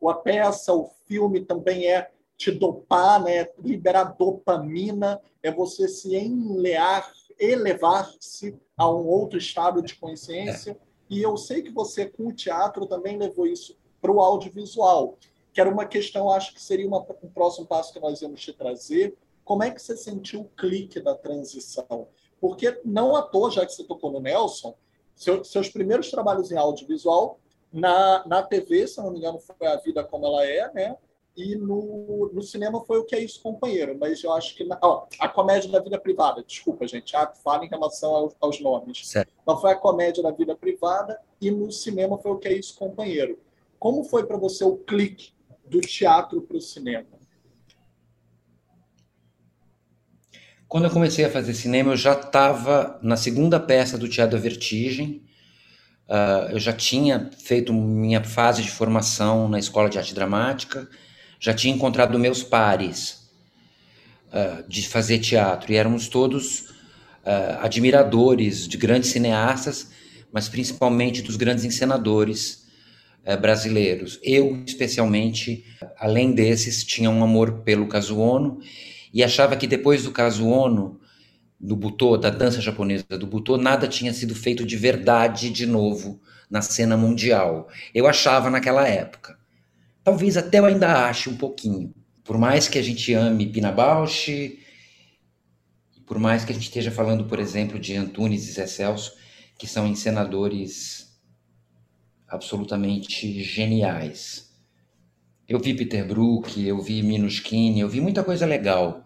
O, 0.00 0.08
a 0.08 0.14
peça, 0.14 0.72
o 0.72 0.90
filme 1.06 1.40
também 1.40 1.86
é 1.90 2.08
te 2.36 2.50
dopar, 2.50 3.22
né? 3.22 3.48
Liberar 3.58 4.16
dopamina, 4.16 5.20
é 5.42 5.50
você 5.50 5.88
se 5.88 6.14
enlear, 6.14 7.10
elevar-se 7.38 8.56
a 8.76 8.90
um 8.90 9.06
outro 9.06 9.38
estado 9.38 9.82
de 9.82 9.94
consciência. 9.96 10.72
É. 10.72 10.76
E 11.08 11.22
eu 11.22 11.36
sei 11.36 11.62
que 11.62 11.70
você, 11.70 12.06
com 12.06 12.28
o 12.28 12.32
teatro, 12.32 12.86
também 12.86 13.16
levou 13.16 13.46
isso 13.46 13.76
para 14.00 14.12
o 14.12 14.20
audiovisual, 14.20 15.16
que 15.52 15.60
era 15.60 15.70
uma 15.70 15.86
questão, 15.86 16.30
acho 16.30 16.52
que 16.52 16.62
seria 16.62 16.86
uma, 16.86 17.04
um 17.22 17.28
próximo 17.28 17.66
passo 17.66 17.92
que 17.92 18.00
nós 18.00 18.20
íamos 18.20 18.40
te 18.40 18.52
trazer. 18.52 19.16
Como 19.44 19.62
é 19.62 19.70
que 19.70 19.80
você 19.80 19.96
sentiu 19.96 20.40
o 20.42 20.48
clique 20.56 21.00
da 21.00 21.14
transição? 21.14 22.08
Porque 22.40 22.80
não 22.84 23.16
à 23.16 23.22
toa, 23.22 23.50
já 23.50 23.64
que 23.64 23.72
você 23.72 23.84
tocou 23.84 24.10
no 24.10 24.20
Nelson, 24.20 24.74
seu, 25.14 25.42
seus 25.42 25.68
primeiros 25.68 26.10
trabalhos 26.10 26.50
em 26.52 26.56
audiovisual, 26.56 27.40
na, 27.72 28.26
na 28.26 28.42
TV, 28.42 28.86
se 28.86 28.98
não 28.98 29.10
me 29.10 29.18
engano, 29.18 29.38
foi 29.38 29.66
A 29.66 29.76
Vida 29.76 30.04
Como 30.04 30.26
Ela 30.26 30.46
É, 30.46 30.72
né? 30.72 30.96
E 31.36 31.54
no, 31.54 32.30
no 32.32 32.42
cinema 32.42 32.82
foi 32.86 32.98
o 32.98 33.04
que 33.04 33.14
é 33.14 33.22
isso, 33.22 33.42
companheiro. 33.42 33.96
Mas 34.00 34.24
eu 34.24 34.32
acho 34.32 34.54
que. 34.56 34.64
Na, 34.64 34.78
ó, 34.82 35.06
a 35.20 35.28
comédia 35.28 35.70
da 35.70 35.80
vida 35.80 35.98
privada, 36.00 36.42
desculpa, 36.42 36.86
gente, 36.86 37.14
ah, 37.14 37.30
fala 37.44 37.64
em 37.64 37.68
relação 37.68 38.14
aos, 38.14 38.36
aos 38.40 38.60
nomes. 38.60 39.06
Certo. 39.06 39.30
Mas 39.46 39.60
foi 39.60 39.72
a 39.72 39.76
comédia 39.76 40.22
da 40.22 40.30
vida 40.30 40.56
privada 40.56 41.20
e 41.40 41.50
no 41.50 41.70
cinema 41.70 42.16
foi 42.18 42.30
o 42.30 42.38
que 42.38 42.48
é 42.48 42.54
isso, 42.54 42.74
companheiro. 42.76 43.38
Como 43.78 44.02
foi 44.04 44.24
para 44.24 44.38
você 44.38 44.64
o 44.64 44.78
clique 44.78 45.34
do 45.66 45.80
teatro 45.80 46.40
para 46.40 46.56
o 46.56 46.60
cinema? 46.60 47.06
Quando 50.66 50.84
eu 50.84 50.90
comecei 50.90 51.24
a 51.24 51.30
fazer 51.30 51.52
cinema, 51.52 51.92
eu 51.92 51.96
já 51.96 52.14
estava 52.14 52.98
na 53.02 53.16
segunda 53.16 53.60
peça 53.60 53.96
do 53.96 54.08
Teatro 54.08 54.36
da 54.36 54.42
Vertigem. 54.42 55.22
Uh, 56.08 56.50
eu 56.52 56.58
já 56.58 56.72
tinha 56.72 57.30
feito 57.38 57.72
minha 57.72 58.24
fase 58.24 58.62
de 58.62 58.70
formação 58.70 59.48
na 59.48 59.58
Escola 59.58 59.88
de 59.88 59.98
Arte 59.98 60.14
Dramática 60.14 60.88
já 61.38 61.54
tinha 61.54 61.74
encontrado 61.74 62.18
meus 62.18 62.42
pares 62.42 63.30
uh, 64.28 64.68
de 64.68 64.86
fazer 64.88 65.18
teatro 65.18 65.72
e 65.72 65.76
éramos 65.76 66.08
todos 66.08 66.60
uh, 67.26 67.58
admiradores 67.60 68.66
de 68.66 68.76
grandes 68.76 69.10
cineastas, 69.10 69.90
mas 70.32 70.48
principalmente 70.48 71.22
dos 71.22 71.36
grandes 71.36 71.64
encenadores 71.64 72.66
uh, 73.26 73.40
brasileiros. 73.40 74.18
Eu, 74.22 74.62
especialmente, 74.66 75.64
além 75.98 76.32
desses, 76.32 76.84
tinha 76.84 77.10
um 77.10 77.22
amor 77.22 77.62
pelo 77.62 77.88
Kazuono 77.88 78.60
e 79.12 79.22
achava 79.22 79.56
que 79.56 79.66
depois 79.66 80.04
do 80.04 80.12
Kazuono, 80.12 81.00
do 81.58 81.74
Butô, 81.74 82.16
da 82.16 82.28
dança 82.30 82.60
japonesa 82.60 83.04
do 83.18 83.26
Butô, 83.26 83.56
nada 83.56 83.88
tinha 83.88 84.12
sido 84.12 84.34
feito 84.34 84.64
de 84.64 84.76
verdade 84.76 85.48
de 85.48 85.66
novo 85.66 86.20
na 86.50 86.60
cena 86.62 86.96
mundial. 86.96 87.68
Eu 87.94 88.06
achava 88.06 88.50
naquela 88.50 88.86
época. 88.86 89.35
Talvez 90.06 90.36
até 90.36 90.60
eu 90.60 90.66
ainda 90.66 91.08
ache 91.08 91.28
um 91.28 91.36
pouquinho. 91.36 91.92
Por 92.22 92.38
mais 92.38 92.68
que 92.68 92.78
a 92.78 92.82
gente 92.82 93.12
ame 93.12 93.44
Pina 93.44 93.72
Bausch, 93.72 94.56
por 96.06 96.16
mais 96.16 96.44
que 96.44 96.52
a 96.52 96.54
gente 96.54 96.66
esteja 96.68 96.92
falando, 96.92 97.24
por 97.24 97.40
exemplo, 97.40 97.76
de 97.76 97.96
Antunes 97.96 98.48
e 98.48 98.52
Zé 98.52 98.68
Celso, 98.68 99.14
que 99.58 99.66
são 99.66 99.84
encenadores 99.84 101.08
absolutamente 102.28 103.42
geniais. 103.42 104.48
Eu 105.48 105.58
vi 105.58 105.74
Peter 105.74 106.06
Brook, 106.06 106.64
eu 106.64 106.80
vi 106.80 107.02
Minuschini, 107.02 107.80
eu 107.80 107.88
vi 107.88 108.00
muita 108.00 108.22
coisa 108.22 108.46
legal 108.46 109.04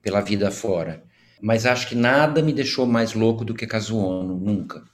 pela 0.00 0.20
vida 0.20 0.48
fora. 0.52 1.02
Mas 1.42 1.66
acho 1.66 1.88
que 1.88 1.96
nada 1.96 2.40
me 2.40 2.52
deixou 2.52 2.86
mais 2.86 3.14
louco 3.14 3.44
do 3.44 3.52
que 3.52 3.66
Kazuono, 3.66 4.38
nunca. 4.38 4.84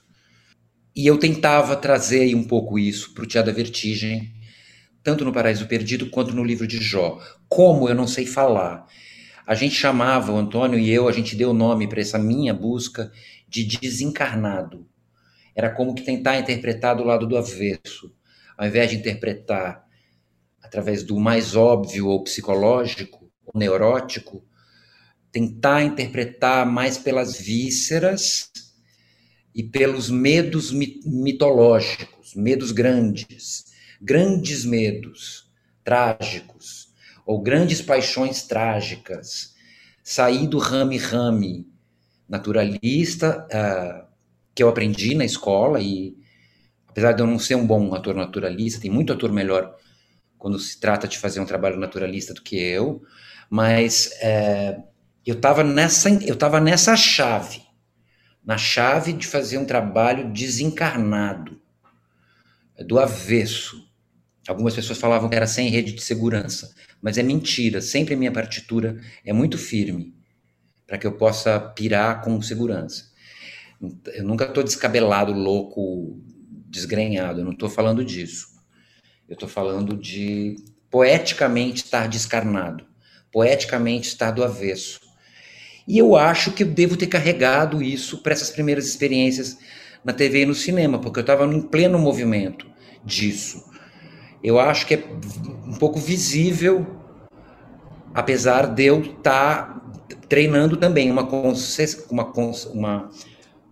E 0.95 1.05
eu 1.05 1.19
tentava 1.19 1.75
trazer 1.75 2.33
um 2.33 2.43
pouco 2.43 2.79
isso 2.79 3.13
para 3.13 3.23
o 3.23 3.27
Teatro 3.27 3.51
da 3.51 3.55
Vertigem, 3.55 4.33
tanto 5.03 5.25
no 5.25 5.33
Paraíso 5.33 5.67
Perdido 5.67 6.09
quanto 6.09 6.33
no 6.33 6.43
livro 6.43 6.65
de 6.65 6.77
Jó. 6.77 7.19
Como 7.49 7.89
eu 7.89 7.93
não 7.93 8.07
sei 8.07 8.25
falar. 8.25 8.87
A 9.45 9.53
gente 9.53 9.75
chamava, 9.75 10.31
o 10.31 10.37
Antônio 10.37 10.79
e 10.79 10.89
eu, 10.89 11.09
a 11.09 11.11
gente 11.11 11.35
deu 11.35 11.49
o 11.49 11.53
nome 11.53 11.87
para 11.87 11.99
essa 11.99 12.17
minha 12.17 12.53
busca 12.53 13.11
de 13.47 13.65
desencarnado. 13.65 14.87
Era 15.53 15.69
como 15.69 15.93
que 15.93 16.03
tentar 16.03 16.39
interpretar 16.39 16.95
do 16.95 17.03
lado 17.03 17.27
do 17.27 17.37
avesso. 17.37 18.15
Ao 18.57 18.65
invés 18.65 18.89
de 18.89 18.95
interpretar 18.95 19.83
através 20.61 21.03
do 21.03 21.19
mais 21.19 21.55
óbvio 21.55 22.07
ou 22.07 22.23
psicológico, 22.23 23.29
ou 23.45 23.59
neurótico, 23.59 24.45
tentar 25.31 25.83
interpretar 25.83 26.65
mais 26.65 26.97
pelas 26.97 27.37
vísceras 27.37 28.49
e 29.53 29.61
pelos 29.61 30.09
medos 30.09 30.71
mitológicos, 30.71 32.33
medos 32.33 32.71
grandes 32.71 33.72
grandes 34.03 34.65
medos 34.65 35.49
trágicos 35.81 36.93
ou 37.25 37.41
grandes 37.41 37.81
paixões 37.81 38.43
trágicas, 38.43 39.55
sair 40.03 40.45
do 40.45 40.57
rame-rame 40.57 41.65
naturalista 42.27 43.47
uh, 43.47 44.05
que 44.53 44.61
eu 44.61 44.67
aprendi 44.67 45.15
na 45.15 45.23
escola 45.23 45.79
e 45.79 46.17
apesar 46.87 47.13
de 47.13 47.21
eu 47.21 47.27
não 47.27 47.39
ser 47.39 47.55
um 47.55 47.65
bom 47.65 47.95
ator 47.95 48.13
naturalista, 48.13 48.81
tem 48.81 48.91
muito 48.91 49.13
ator 49.13 49.31
melhor 49.31 49.73
quando 50.37 50.59
se 50.59 50.77
trata 50.79 51.07
de 51.07 51.17
fazer 51.17 51.39
um 51.39 51.45
trabalho 51.45 51.79
naturalista 51.79 52.33
do 52.33 52.41
que 52.41 52.57
eu, 52.57 53.01
mas 53.49 54.07
uh, 54.21 54.83
eu 55.25 55.35
estava 55.35 55.63
nessa 55.63 56.09
eu 56.09 56.33
estava 56.33 56.59
nessa 56.59 56.97
chave, 56.97 57.61
na 58.43 58.57
chave 58.57 59.13
de 59.13 59.25
fazer 59.25 59.57
um 59.57 59.65
trabalho 59.65 60.29
desencarnado, 60.33 61.61
do 62.85 62.99
avesso, 62.99 63.92
Algumas 64.47 64.75
pessoas 64.75 64.99
falavam 64.99 65.29
que 65.29 65.35
era 65.35 65.47
sem 65.47 65.69
rede 65.69 65.93
de 65.93 66.01
segurança, 66.01 66.73
mas 67.01 67.17
é 67.17 67.23
mentira. 67.23 67.81
Sempre 67.81 68.13
a 68.13 68.17
minha 68.17 68.31
partitura 68.31 68.99
é 69.25 69.31
muito 69.31 69.57
firme 69.57 70.13
para 70.85 70.97
que 70.97 71.07
eu 71.07 71.13
possa 71.13 71.59
pirar 71.59 72.21
com 72.21 72.41
segurança. 72.41 73.11
Eu 74.13 74.23
nunca 74.23 74.45
estou 74.45 74.63
descabelado, 74.63 75.31
louco, 75.31 76.21
desgrenhado. 76.67 77.39
Eu 77.39 77.45
não 77.45 77.53
estou 77.53 77.69
falando 77.69 78.03
disso. 78.03 78.47
Eu 79.29 79.33
estou 79.33 79.47
falando 79.47 79.95
de 79.95 80.57
poeticamente 80.89 81.85
estar 81.85 82.07
descarnado, 82.07 82.85
poeticamente 83.31 84.09
estar 84.09 84.31
do 84.31 84.43
avesso. 84.43 84.99
E 85.87 85.97
eu 85.97 86.15
acho 86.15 86.51
que 86.51 86.63
eu 86.63 86.67
devo 86.67 86.97
ter 86.97 87.07
carregado 87.07 87.81
isso 87.81 88.21
para 88.21 88.33
essas 88.33 88.51
primeiras 88.51 88.85
experiências 88.87 89.57
na 90.03 90.13
TV 90.13 90.41
e 90.41 90.45
no 90.45 90.53
cinema, 90.53 90.99
porque 90.99 91.19
eu 91.19 91.23
estava 91.23 91.45
em 91.45 91.61
pleno 91.61 91.97
movimento 91.97 92.69
disso 93.05 93.72
eu 94.43 94.59
acho 94.59 94.85
que 94.85 94.95
é 94.95 95.03
um 95.65 95.75
pouco 95.75 95.99
visível, 95.99 96.85
apesar 98.13 98.67
de 98.67 98.83
eu 98.83 99.01
estar 99.01 99.21
tá 99.23 100.17
treinando 100.27 100.77
também 100.77 101.09
uma, 101.09 101.23
uma, 101.23 102.33
uma, 102.73 103.09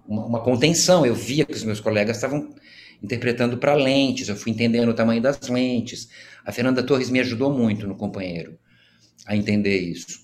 uma, 0.07 0.39
contenção. 0.39 1.05
Eu 1.05 1.13
via 1.13 1.45
que 1.45 1.53
os 1.53 1.63
meus 1.63 1.79
colegas 1.79 2.17
estavam 2.17 2.55
interpretando 3.03 3.57
para 3.57 3.73
lentes, 3.73 4.29
eu 4.29 4.35
fui 4.35 4.51
entendendo 4.51 4.89
o 4.89 4.93
tamanho 4.93 5.21
das 5.21 5.39
lentes. 5.49 6.07
A 6.45 6.51
Fernanda 6.51 6.83
Torres 6.83 7.09
me 7.09 7.19
ajudou 7.19 7.51
muito 7.51 7.87
no 7.87 7.95
companheiro 7.95 8.57
a 9.25 9.35
entender 9.35 9.77
isso. 9.77 10.21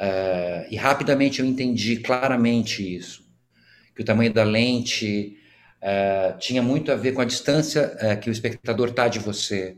Uh, 0.00 0.66
e 0.70 0.76
rapidamente 0.76 1.40
eu 1.40 1.46
entendi 1.46 1.96
claramente 1.96 2.82
isso, 2.82 3.24
que 3.94 4.02
o 4.02 4.04
tamanho 4.04 4.32
da 4.32 4.42
lente 4.42 5.36
uh, 5.82 6.38
tinha 6.38 6.62
muito 6.62 6.90
a 6.90 6.96
ver 6.96 7.12
com 7.12 7.20
a 7.20 7.24
distância 7.24 7.96
uh, 8.00 8.20
que 8.20 8.30
o 8.30 8.32
espectador 8.32 8.88
está 8.88 9.06
de 9.06 9.18
você. 9.18 9.76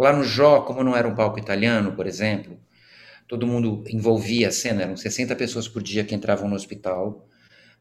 Lá 0.00 0.14
no 0.14 0.24
Jó, 0.24 0.62
como 0.62 0.82
não 0.82 0.96
era 0.96 1.06
um 1.06 1.14
palco 1.14 1.38
italiano, 1.38 1.92
por 1.92 2.06
exemplo, 2.06 2.58
todo 3.28 3.46
mundo 3.46 3.84
envolvia 3.86 4.48
a 4.48 4.50
cena, 4.50 4.84
eram 4.84 4.96
60 4.96 5.36
pessoas 5.36 5.68
por 5.68 5.82
dia 5.82 6.02
que 6.02 6.14
entravam 6.14 6.48
no 6.48 6.56
hospital 6.56 7.28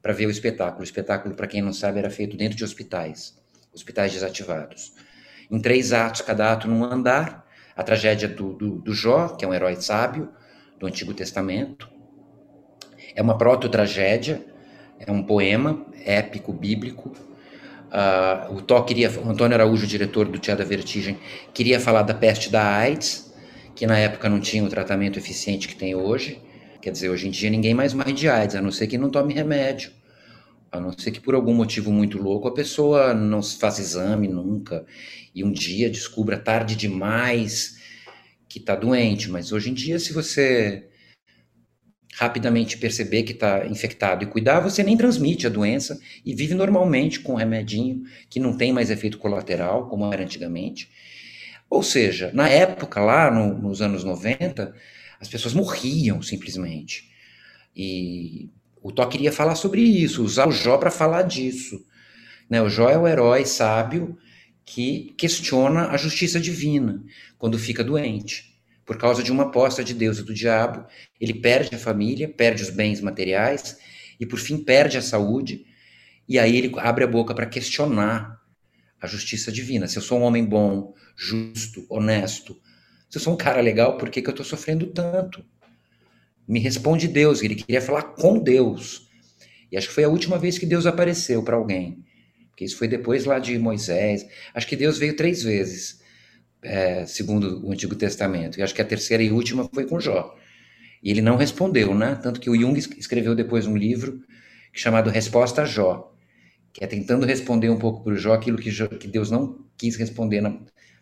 para 0.02 0.12
ver 0.12 0.26
o 0.26 0.30
espetáculo. 0.30 0.82
O 0.82 0.84
espetáculo, 0.84 1.34
para 1.34 1.48
quem 1.48 1.62
não 1.62 1.72
sabe, 1.72 1.98
era 1.98 2.10
feito 2.10 2.36
dentro 2.36 2.58
de 2.58 2.64
hospitais, 2.66 3.42
hospitais 3.74 4.12
desativados. 4.12 4.92
Em 5.50 5.62
três 5.62 5.94
atos, 5.94 6.20
cada 6.20 6.52
ato 6.52 6.68
num 6.68 6.84
andar, 6.84 7.48
a 7.74 7.84
tragédia 7.84 8.28
do, 8.28 8.52
do, 8.52 8.80
do 8.80 8.94
Jó, 8.94 9.30
que 9.30 9.46
é 9.46 9.48
um 9.48 9.54
herói 9.54 9.78
sábio 9.78 10.30
do 10.78 10.88
Antigo 10.88 11.14
Testamento. 11.14 11.90
É 13.16 13.22
uma 13.22 13.38
proto-tragédia, 13.38 14.46
é 15.00 15.10
um 15.10 15.24
poema 15.24 15.86
épico, 16.04 16.52
bíblico, 16.52 17.14
Uh, 17.90 18.54
o 18.56 18.62
Tó 18.62 18.82
queria, 18.84 19.10
o 19.20 19.30
Antônio 19.30 19.56
Araújo, 19.56 19.88
diretor 19.88 20.28
do 20.28 20.38
Teatro 20.40 20.64
da 20.64 20.70
Vertigem, 20.70 21.18
queria 21.54 21.80
falar 21.80 22.04
da 22.04 22.14
peste 22.14 22.50
da 22.52 22.64
AIDS, 22.64 23.34
que 23.76 23.88
na 23.88 23.98
época 23.98 24.30
não 24.30 24.40
tinha 24.40 24.64
o 24.64 24.70
tratamento 24.70 25.18
eficiente 25.18 25.68
que 25.68 25.76
tem 25.76 25.96
hoje. 25.96 26.40
Quer 26.82 26.92
dizer, 26.92 27.10
hoje 27.10 27.28
em 27.28 27.32
dia 27.32 27.50
ninguém 27.50 27.74
mais 27.74 27.94
morre 27.94 28.14
de 28.14 28.30
AIDS, 28.30 28.56
a 28.56 28.62
não 28.62 28.72
ser 28.72 28.88
que 28.88 28.98
não 28.98 29.10
tome 29.10 29.34
remédio 29.34 29.92
A 30.72 30.80
não 30.80 30.92
ser 30.98 31.12
que 31.12 31.20
por 31.20 31.36
algum 31.36 31.54
motivo 31.54 31.92
muito 31.92 32.22
louco 32.22 32.48
a 32.48 32.54
pessoa 32.54 33.14
não 33.14 33.42
faz 33.44 33.80
exame 33.80 34.28
nunca 34.28 34.86
e 35.34 35.44
um 35.44 35.52
dia 35.52 35.90
descubra 35.90 36.38
tarde 36.38 36.76
demais 36.76 37.78
que 38.48 38.60
está 38.60 38.76
doente. 38.76 39.30
Mas 39.30 39.52
hoje 39.52 39.72
em 39.72 39.74
dia, 39.74 40.00
se 40.00 40.14
você 40.14 40.89
rapidamente 42.16 42.78
perceber 42.78 43.24
que 43.24 43.32
está 43.32 43.66
infectado 43.68 44.24
e 44.24 44.28
cuidar, 44.28 44.60
você 44.60 44.84
nem 44.84 44.98
transmite 44.98 45.48
a 45.48 45.50
doença 45.50 46.00
e 46.26 46.34
vive 46.34 46.54
normalmente 46.54 47.20
com 47.20 47.34
um 47.34 47.38
remedinho 47.38 48.04
que 48.30 48.40
não 48.40 48.58
tem 48.58 48.74
mais 48.74 48.90
efeito 48.90 49.18
colateral, 49.18 49.88
como 49.88 50.12
era 50.12 50.24
antigamente. 50.24 50.90
Ou 51.70 51.84
seja, 51.84 52.32
na 52.34 52.50
época, 52.50 53.00
lá 53.00 53.30
no, 53.30 53.58
nos 53.58 53.82
anos 53.82 54.04
90, 54.04 54.74
as 55.20 55.28
pessoas 55.28 55.54
morriam 55.54 56.22
simplesmente. 56.22 57.10
E 57.76 58.50
o 58.82 58.92
Tó 58.92 59.06
queria 59.06 59.32
falar 59.32 59.56
sobre 59.56 59.82
isso, 59.82 60.24
usar 60.24 60.48
o 60.48 60.52
Jó 60.52 60.78
para 60.78 60.90
falar 60.90 61.24
disso. 61.24 61.86
Né? 62.50 62.62
O 62.62 62.70
Jó 62.70 62.90
é 62.90 62.98
o 62.98 63.08
herói 63.08 63.46
sábio 63.46 64.18
que 64.66 65.14
questiona 65.18 65.90
a 65.90 65.98
justiça 65.98 66.40
divina 66.40 67.04
quando 67.38 67.58
fica 67.58 67.84
doente. 67.84 68.49
Por 68.90 68.98
causa 68.98 69.22
de 69.22 69.32
uma 69.32 69.44
aposta 69.44 69.84
de 69.84 69.94
Deus 69.94 70.18
e 70.18 70.24
do 70.24 70.34
diabo, 70.34 70.84
ele 71.22 71.36
perde 71.36 71.76
a 71.76 71.78
família, 71.78 72.28
perde 72.28 72.64
os 72.64 72.72
bens 72.72 73.00
materiais 73.02 73.78
e, 74.20 74.26
por 74.26 74.40
fim, 74.40 74.58
perde 74.58 74.98
a 74.98 75.02
saúde. 75.04 75.64
E 76.28 76.40
aí 76.40 76.58
ele 76.58 76.74
abre 76.80 77.04
a 77.04 77.08
boca 77.08 77.36
para 77.36 77.46
questionar 77.46 78.42
a 79.00 79.06
justiça 79.06 79.52
divina. 79.52 79.88
Se 79.88 80.00
eu 80.00 80.02
sou 80.02 80.18
um 80.18 80.24
homem 80.24 80.44
bom, 80.44 80.96
justo, 81.16 81.86
honesto, 81.88 82.60
se 83.08 83.20
eu 83.20 83.22
sou 83.22 83.36
um 83.36 83.38
cara 83.38 83.62
legal, 83.62 83.96
por 83.96 84.10
que, 84.10 84.24
que 84.24 84.28
eu 84.28 84.32
estou 84.32 84.44
sofrendo 84.44 84.88
tanto? 84.88 85.46
Me 86.48 86.60
responde 86.60 87.08
Deus, 87.08 87.44
ele 87.44 87.54
queria 87.54 87.84
falar 87.84 88.02
com 88.02 88.40
Deus. 88.40 89.08
E 89.72 89.78
acho 89.78 89.90
que 89.90 89.94
foi 89.94 90.06
a 90.06 90.10
última 90.10 90.40
vez 90.40 90.58
que 90.58 90.66
Deus 90.66 90.88
apareceu 90.88 91.44
para 91.44 91.58
alguém. 91.58 92.04
Porque 92.50 92.66
isso 92.66 92.76
foi 92.76 92.88
depois 92.88 93.26
lá 93.26 93.38
de 93.38 93.56
Moisés. 93.60 94.26
Acho 94.52 94.66
que 94.66 94.76
Deus 94.76 94.98
veio 94.98 95.16
três 95.16 95.44
vezes, 95.44 95.99
é, 96.62 97.06
segundo 97.06 97.66
o 97.66 97.72
Antigo 97.72 97.96
Testamento. 97.96 98.60
E 98.60 98.64
acho 98.64 98.74
que 98.74 98.82
a 98.82 98.86
terceira 98.86 99.24
e 99.24 99.32
última 99.32 99.68
foi 99.74 99.86
com 99.86 100.00
Jó. 100.00 100.36
E 101.02 101.12
ele 101.12 101.22
não 101.22 101.38
respondeu, 101.38 101.96
né? 101.96 102.20
Tanto 102.22 102.40
que 102.40 102.50
o 102.50 102.56
Jung 102.56 102.78
escreveu 102.78 103.36
depois 103.36 103.66
um 103.66 103.78
livro 103.78 104.22
chamado 104.74 105.10
Resposta 105.10 105.62
a 105.64 105.66
Jó, 105.66 106.14
que 106.74 106.84
é 106.84 106.88
tentando 106.88 107.26
responder 107.26 107.70
um 107.70 107.80
pouco 107.80 108.04
para 108.04 108.14
o 108.14 108.18
Jó 108.18 108.34
aquilo 108.34 108.58
que, 108.58 108.70
Jó, 108.70 108.88
que 108.88 109.08
Deus 109.08 109.32
não 109.32 109.66
quis 109.78 109.96
responder 109.96 110.42
na, 110.42 110.60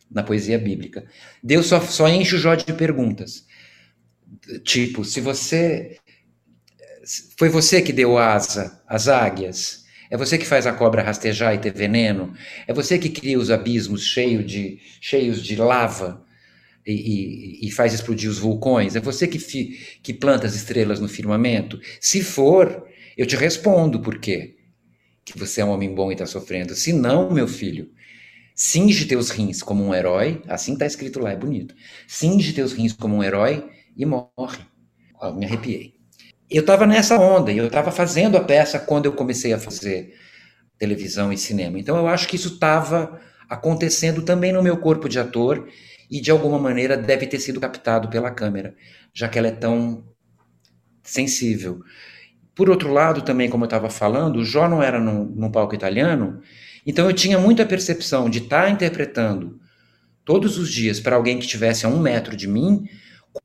na 0.10 0.24
poesia 0.24 0.58
bíblica. 0.58 1.05
Deus 1.43 1.66
só, 1.66 1.82
só 1.82 2.08
enche 2.08 2.36
o 2.36 2.39
Jó 2.39 2.55
de 2.55 2.72
perguntas. 2.74 3.45
Tipo, 4.64 5.03
se 5.03 5.20
você. 5.20 5.97
Foi 7.38 7.49
você 7.49 7.82
que 7.82 7.93
deu 7.93 8.18
asa 8.18 8.84
às 8.88 9.08
águias? 9.08 9.86
É 10.10 10.18
você 10.18 10.38
que 10.38 10.45
faz 10.45 10.66
a 10.68 10.74
cobra 10.74 11.01
rastejar 11.01 11.53
e 11.53 11.60
ter 11.60 11.74
veneno? 11.74 12.34
É 12.68 12.74
você 12.74 12.97
que 12.97 13.10
cria 13.10 13.38
os 13.39 13.51
abismos 13.51 14.03
cheio 14.05 14.43
de, 14.43 14.80
cheios 15.01 15.43
de 15.43 15.55
lava 15.55 16.24
e, 16.86 16.93
e, 17.64 17.68
e 17.68 17.72
faz 17.72 17.93
explodir 17.93 18.30
os 18.30 18.39
vulcões? 18.39 18.95
É 18.95 18.99
você 18.99 19.28
que, 19.28 19.39
fi, 19.39 19.78
que 20.01 20.14
planta 20.14 20.47
as 20.47 20.55
estrelas 20.55 20.99
no 20.99 21.08
firmamento? 21.08 21.80
Se 21.99 22.24
for, 22.24 22.88
eu 23.18 23.26
te 23.26 23.36
respondo 23.36 23.99
por 24.01 24.20
quê 24.20 24.55
que 25.26 25.38
você 25.38 25.62
é 25.62 25.66
um 25.66 25.72
homem 25.72 25.93
bom 25.93 26.10
e 26.10 26.14
está 26.14 26.26
sofrendo. 26.26 26.74
Se 26.76 26.93
não, 26.93 27.32
meu 27.32 27.47
filho, 27.47 27.91
Cinge 28.60 29.05
teus 29.05 29.30
rins 29.30 29.62
como 29.62 29.84
um 29.86 29.93
herói, 29.93 30.41
assim 30.47 30.74
está 30.74 30.88
escrito 30.88 31.20
lá, 31.20 31.32
é 31.32 31.36
bonito. 31.36 31.76
Cinge 32.08 32.53
teus 32.53 32.74
rins 32.74 32.91
como 32.91 33.16
um 33.18 33.24
herói 33.24 33.70
e 33.95 34.03
morre. 34.03 34.66
Me 35.36 35.45
arrepiei. 35.45 35.97
Eu 36.50 36.62
estava 36.62 36.86
nessa 36.86 37.20
onda, 37.20 37.52
eu 37.52 37.68
estava 37.68 37.91
fazendo 37.91 38.38
a 38.38 38.43
peça 38.43 38.80
quando 38.80 39.06
eu 39.06 39.14
comecei 39.14 39.52
a 39.54 39.60
fazer 39.60 40.14
televisão 40.78 41.32
e 41.34 41.38
cinema. 41.38 41.78
Então 41.78 41.98
eu 41.98 42.08
acho 42.08 42.28
que 42.28 42.36
isso 42.36 42.54
estava 42.54 43.20
acontecendo 43.50 44.22
também 44.22 44.52
no 44.52 44.64
meu 44.64 44.78
corpo 44.78 45.10
de 45.10 45.20
ator 45.20 45.68
e 46.10 46.22
de 46.22 46.32
alguma 46.32 46.58
maneira 46.58 46.95
deve 46.95 47.28
ter 47.28 47.39
sido 47.39 47.60
captado 47.60 48.10
pela 48.10 48.32
câmera, 48.32 48.76
já 49.14 49.28
que 49.28 49.38
ela 49.38 49.48
é 49.48 49.52
tão 49.52 50.06
sensível. 51.04 51.82
Por 52.56 52.70
outro 52.70 52.91
lado, 52.91 53.22
também, 53.22 53.50
como 53.50 53.66
eu 53.66 53.68
estava 53.68 53.89
falando, 53.89 54.38
o 54.38 54.45
Jó 54.45 54.68
não 54.68 54.82
era 54.82 55.00
num, 55.00 55.26
num 55.26 55.52
palco 55.52 55.76
italiano, 55.76 56.41
então 56.86 57.06
eu 57.08 57.14
tinha 57.14 57.38
muita 57.38 57.66
percepção 57.66 58.30
de 58.30 58.39
estar 58.39 58.64
tá 58.64 58.70
interpretando 58.70 59.60
todos 60.24 60.58
os 60.58 60.72
dias 60.72 61.00
para 61.00 61.16
alguém 61.16 61.38
que 61.38 61.45
estivesse 61.45 61.86
a 61.86 61.89
um 61.89 62.00
metro 62.00 62.36
de 62.36 62.48
mim, 62.48 62.86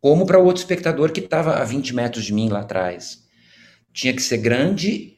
como 0.01 0.27
para 0.27 0.39
o 0.39 0.45
outro 0.45 0.61
espectador 0.63 1.13
que 1.13 1.21
estava 1.21 1.57
a 1.57 1.65
20 1.65 1.95
metros 1.95 2.25
de 2.25 2.33
mim 2.33 2.49
lá 2.49 2.61
atrás. 2.61 3.19
Tinha 3.93 4.13
que 4.13 4.23
ser 4.23 4.39
grande, 4.39 5.17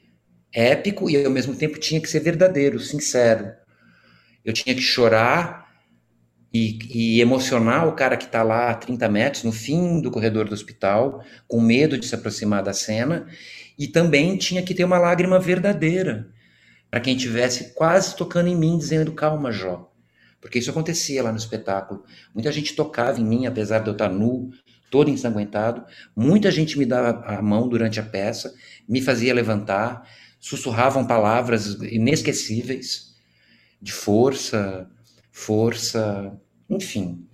épico 0.52 1.08
e 1.10 1.24
ao 1.24 1.30
mesmo 1.30 1.54
tempo 1.54 1.78
tinha 1.78 2.00
que 2.00 2.08
ser 2.08 2.20
verdadeiro, 2.20 2.78
sincero. 2.78 3.52
Eu 4.44 4.52
tinha 4.52 4.74
que 4.74 4.82
chorar 4.82 5.64
e, 6.52 6.78
e 6.90 7.20
emocionar 7.20 7.88
o 7.88 7.94
cara 7.94 8.16
que 8.16 8.26
está 8.26 8.42
lá 8.42 8.70
a 8.70 8.74
30 8.74 9.08
metros, 9.08 9.42
no 9.42 9.52
fim 9.52 10.00
do 10.00 10.10
corredor 10.10 10.48
do 10.48 10.54
hospital, 10.54 11.24
com 11.48 11.60
medo 11.60 11.98
de 11.98 12.06
se 12.06 12.14
aproximar 12.14 12.62
da 12.62 12.72
cena, 12.72 13.26
e 13.78 13.88
também 13.88 14.36
tinha 14.36 14.62
que 14.62 14.74
ter 14.74 14.84
uma 14.84 14.98
lágrima 14.98 15.38
verdadeira 15.40 16.28
para 16.94 17.00
quem 17.00 17.16
tivesse 17.16 17.74
quase 17.74 18.14
tocando 18.14 18.48
em 18.48 18.54
mim, 18.54 18.78
dizendo 18.78 19.12
calma, 19.12 19.50
Jó. 19.50 19.90
Porque 20.40 20.60
isso 20.60 20.70
acontecia 20.70 21.24
lá 21.24 21.32
no 21.32 21.38
espetáculo. 21.38 22.04
Muita 22.32 22.52
gente 22.52 22.76
tocava 22.76 23.20
em 23.20 23.24
mim, 23.24 23.46
apesar 23.46 23.80
de 23.80 23.88
eu 23.88 23.94
estar 23.94 24.08
nu, 24.08 24.50
todo 24.94 25.10
ensanguentado. 25.10 25.82
Muita 26.14 26.52
gente 26.52 26.78
me 26.78 26.86
dava 26.86 27.24
a 27.26 27.42
mão 27.42 27.68
durante 27.68 27.98
a 27.98 28.02
peça, 28.04 28.54
me 28.88 29.02
fazia 29.02 29.34
levantar, 29.34 30.08
sussurravam 30.38 31.04
palavras 31.04 31.76
inesquecíveis 31.82 33.12
de 33.82 33.90
força, 33.90 34.88
força, 35.32 36.32
enfim. 36.70 37.26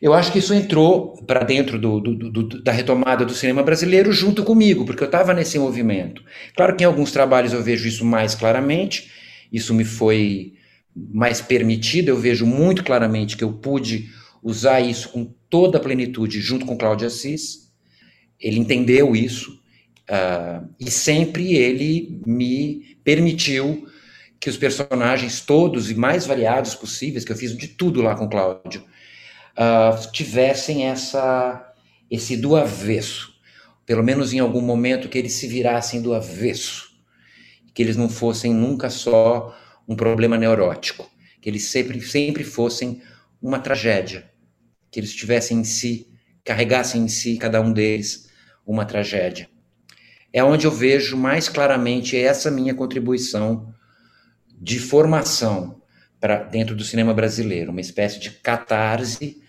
Eu 0.00 0.14
acho 0.14 0.32
que 0.32 0.38
isso 0.38 0.54
entrou 0.54 1.22
para 1.26 1.44
dentro 1.44 1.78
do, 1.78 2.00
do, 2.00 2.30
do, 2.30 2.62
da 2.62 2.72
retomada 2.72 3.26
do 3.26 3.34
cinema 3.34 3.62
brasileiro 3.62 4.10
junto 4.10 4.42
comigo, 4.42 4.86
porque 4.86 5.02
eu 5.02 5.06
estava 5.06 5.34
nesse 5.34 5.58
movimento. 5.58 6.24
Claro 6.56 6.74
que 6.76 6.82
em 6.82 6.86
alguns 6.86 7.12
trabalhos 7.12 7.52
eu 7.52 7.62
vejo 7.62 7.86
isso 7.86 8.06
mais 8.06 8.34
claramente, 8.34 9.10
isso 9.52 9.74
me 9.74 9.84
foi 9.84 10.54
mais 10.96 11.42
permitido, 11.42 12.08
eu 12.08 12.16
vejo 12.16 12.46
muito 12.46 12.82
claramente 12.82 13.36
que 13.36 13.44
eu 13.44 13.52
pude 13.52 14.08
usar 14.42 14.80
isso 14.80 15.10
com 15.10 15.30
toda 15.54 15.78
a 15.78 15.80
plenitude 15.80 16.40
junto 16.40 16.66
com 16.66 16.76
Cláudio 16.76 17.06
Assis. 17.06 17.72
Ele 18.40 18.58
entendeu 18.58 19.14
isso 19.14 19.52
uh, 20.10 20.68
e 20.80 20.90
sempre 20.90 21.54
ele 21.54 22.20
me 22.26 22.96
permitiu 23.04 23.86
que 24.40 24.50
os 24.50 24.56
personagens 24.56 25.40
todos 25.40 25.92
e 25.92 25.94
mais 25.94 26.26
variados 26.26 26.74
possíveis, 26.74 27.24
que 27.24 27.30
eu 27.30 27.36
fiz 27.36 27.56
de 27.56 27.68
tudo 27.68 28.02
lá 28.02 28.16
com 28.16 28.28
Cláudio, 28.28 28.82
uh, 29.52 30.10
tivessem 30.10 30.86
essa, 30.86 31.72
esse 32.10 32.36
do 32.36 32.56
avesso. 32.56 33.32
Pelo 33.86 34.02
menos 34.02 34.32
em 34.32 34.40
algum 34.40 34.60
momento 34.60 35.08
que 35.08 35.18
eles 35.18 35.34
se 35.34 35.46
virassem 35.46 36.02
do 36.02 36.14
avesso. 36.14 36.90
Que 37.72 37.80
eles 37.80 37.96
não 37.96 38.08
fossem 38.08 38.52
nunca 38.52 38.90
só 38.90 39.56
um 39.86 39.94
problema 39.94 40.36
neurótico. 40.36 41.08
Que 41.40 41.48
eles 41.48 41.66
sempre, 41.66 42.00
sempre 42.00 42.42
fossem 42.42 43.00
uma 43.40 43.60
tragédia. 43.60 44.33
Que 44.94 45.00
eles 45.00 45.12
tivessem 45.12 45.58
em 45.58 45.64
si, 45.64 46.06
carregassem 46.44 47.02
em 47.02 47.08
si, 47.08 47.36
cada 47.36 47.60
um 47.60 47.72
deles, 47.72 48.30
uma 48.64 48.84
tragédia. 48.84 49.48
É 50.32 50.44
onde 50.44 50.68
eu 50.68 50.70
vejo 50.70 51.16
mais 51.16 51.48
claramente 51.48 52.16
essa 52.16 52.48
minha 52.48 52.72
contribuição 52.72 53.74
de 54.56 54.78
formação 54.78 55.82
para 56.20 56.44
dentro 56.44 56.76
do 56.76 56.84
cinema 56.84 57.12
brasileiro, 57.12 57.72
uma 57.72 57.80
espécie 57.80 58.20
de 58.20 58.30
catarse 58.30 59.42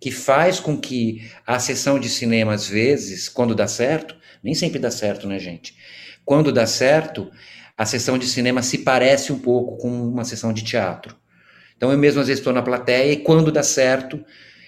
que 0.00 0.12
faz 0.12 0.60
com 0.60 0.80
que 0.80 1.28
a 1.44 1.58
sessão 1.58 1.98
de 1.98 2.08
cinema, 2.08 2.54
às 2.54 2.68
vezes, 2.68 3.28
quando 3.28 3.52
dá 3.52 3.66
certo, 3.66 4.14
nem 4.44 4.54
sempre 4.54 4.78
dá 4.78 4.92
certo, 4.92 5.26
né, 5.26 5.40
gente? 5.40 5.76
Quando 6.24 6.52
dá 6.52 6.68
certo, 6.68 7.32
a 7.76 7.84
sessão 7.84 8.16
de 8.16 8.28
cinema 8.28 8.62
se 8.62 8.78
parece 8.78 9.32
um 9.32 9.40
pouco 9.40 9.76
com 9.76 9.88
uma 9.88 10.24
sessão 10.24 10.52
de 10.52 10.62
teatro. 10.62 11.16
Então, 11.76 11.90
eu 11.90 11.98
mesmo 11.98 12.20
às 12.20 12.28
vezes 12.28 12.38
estou 12.38 12.52
na 12.52 12.62
plateia 12.62 13.12
e 13.12 13.16
quando 13.16 13.50
dá 13.50 13.64
certo, 13.64 14.24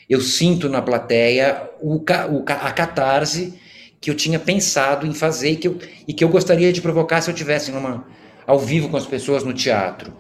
eu 0.09 0.21
sinto 0.21 0.69
na 0.69 0.81
plateia 0.81 1.69
o, 1.81 1.97
o, 1.97 2.45
a 2.47 2.71
catarse 2.71 3.55
que 4.01 4.11
eu 4.11 4.15
tinha 4.15 4.39
pensado 4.39 5.07
em 5.07 5.13
fazer 5.13 5.51
e 5.51 5.57
que, 5.57 5.69
eu, 5.69 5.79
e 6.07 6.13
que 6.13 6.23
eu 6.23 6.29
gostaria 6.29 6.73
de 6.73 6.81
provocar 6.81 7.21
se 7.21 7.31
eu 7.31 7.35
tivesse 7.35 7.73
numa, 7.73 8.07
ao 8.47 8.59
vivo 8.59 8.89
com 8.89 8.97
as 8.97 9.07
pessoas 9.07 9.43
no 9.43 9.53
teatro. 9.53 10.13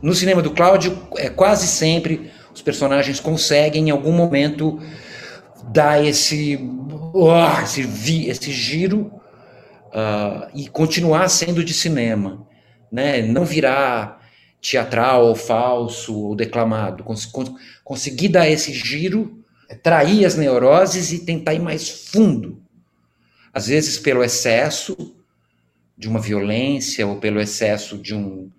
No 0.00 0.14
cinema 0.14 0.42
do 0.42 0.50
Cláudio, 0.50 0.96
é 1.16 1.28
quase 1.28 1.66
sempre 1.66 2.30
os 2.54 2.62
personagens 2.62 3.18
conseguem 3.18 3.88
em 3.88 3.90
algum 3.90 4.12
momento 4.12 4.80
dar 5.72 6.04
esse, 6.04 6.58
oh, 7.12 7.62
esse, 7.62 7.82
vi, 7.82 8.28
esse 8.28 8.52
giro 8.52 9.10
uh, 9.86 10.48
e 10.54 10.68
continuar 10.68 11.28
sendo 11.28 11.64
de 11.64 11.74
cinema, 11.74 12.46
né? 12.90 13.22
Não 13.22 13.44
virar 13.44 14.20
teatral 14.60 15.26
ou 15.26 15.34
falso 15.34 16.14
ou 16.14 16.34
declamado, 16.34 17.04
cons 17.04 17.30
conseguir 17.84 18.28
dar 18.28 18.48
esse 18.48 18.72
giro, 18.72 19.44
trair 19.82 20.24
as 20.24 20.36
neuroses 20.36 21.12
e 21.12 21.24
tentar 21.24 21.54
ir 21.54 21.60
mais 21.60 21.88
fundo. 21.88 22.62
Às 23.52 23.68
vezes 23.68 23.98
pelo 23.98 24.24
excesso, 24.24 25.16
de 25.96 26.08
uma 26.08 26.20
violência 26.20 27.06
ou 27.06 27.18
pelo 27.18 27.40
excesso 27.40 27.96
de, 27.96 28.14
um, 28.14 28.50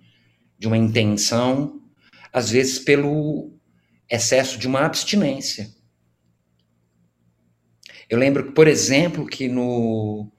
de 0.58 0.68
uma 0.68 0.78
intenção, 0.78 1.82
às 2.34 2.50
vezes 2.50 2.80
pelo 2.80 3.52
excesso 4.10 4.58
de 4.58 4.68
uma 4.68 4.82
abstinência. 4.82 5.70
Eu 8.10 8.18
lembro, 8.18 8.54
por 8.54 8.68
exemplo, 8.68 9.26
que 9.26 9.48
no, 9.48 10.32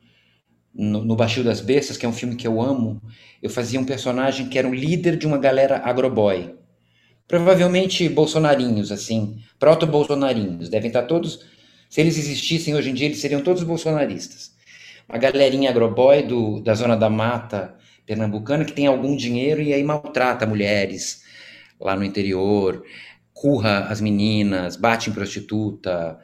no, 0.79 1.05
no 1.05 1.16
Baixio 1.16 1.43
das 1.43 1.61
Bestas, 1.61 1.97
que 1.97 2.07
é 2.07 2.09
um 2.09 2.12
filme 2.12 2.37
que 2.37 2.47
eu 2.47 2.62
amo, 2.62 3.03
eu 3.43 3.51
fazia 3.51 3.81
um 3.81 3.85
personagem 3.85 4.49
que 4.49 4.57
era 4.57 4.68
um 4.68 4.72
líder 4.72 5.16
de 5.16 5.26
uma 5.26 5.37
galera 5.37 5.83
agroboy. 5.85 6.55
Provavelmente 7.26 8.09
bolsonarinhos, 8.09 8.93
assim, 8.93 9.39
proto-bolsonarinhos. 9.59 10.68
Devem 10.68 10.89
estar 10.89 11.03
todos. 11.03 11.45
Se 11.91 12.01
eles 12.01 12.16
existissem 12.16 12.76
hoje 12.76 12.91
em 12.91 12.95
dia, 12.95 13.07
eles 13.07 13.18
seriam 13.18 13.43
todos 13.43 13.64
bolsonaristas. 13.64 14.53
Uma 15.09 15.18
galerinha 15.18 15.70
agroboy 15.70 16.22
do, 16.22 16.61
da 16.61 16.74
zona 16.74 16.97
da 16.97 17.11
mata 17.11 17.74
pernambucana 18.07 18.64
que 18.64 18.72
tem 18.72 18.87
algum 18.87 19.16
dinheiro 19.16 19.61
e 19.61 19.74
aí 19.74 19.83
maltrata 19.83 20.47
mulheres 20.47 21.22
lá 21.79 21.95
no 21.95 22.05
interior, 22.05 22.83
curra 23.33 23.87
as 23.91 24.01
meninas, 24.01 24.76
bate 24.76 25.11
em 25.11 25.12
prostituta, 25.12 26.18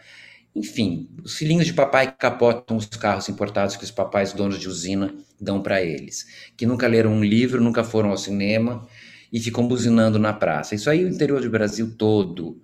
enfim, 0.55 1.09
os 1.25 1.37
filhinhos 1.37 1.67
de 1.67 1.73
papai 1.73 2.15
capotam 2.17 2.77
os 2.77 2.87
carros 2.87 3.29
importados 3.29 3.77
que 3.77 3.85
os 3.85 3.91
papais 3.91 4.33
donos 4.33 4.61
de 4.61 4.69
usina 4.69 5.13
dão 5.41 5.61
para 5.61 5.83
eles, 5.83 6.27
que 6.57 6.65
nunca 6.65 6.87
leram 6.87 7.13
um 7.13 7.25
livro, 7.25 7.61
nunca 7.61 7.83
foram 7.83 8.11
ao 8.11 8.17
cinema 8.17 8.87
e 9.33 9.41
ficam 9.41 9.67
buzinando 9.67 10.19
na 10.19 10.33
praça. 10.33 10.75
Isso 10.75 10.89
aí 10.89 11.05
o 11.05 11.09
interior 11.09 11.41
do 11.41 11.51
Brasil 11.51 11.97
todo, 11.99 12.61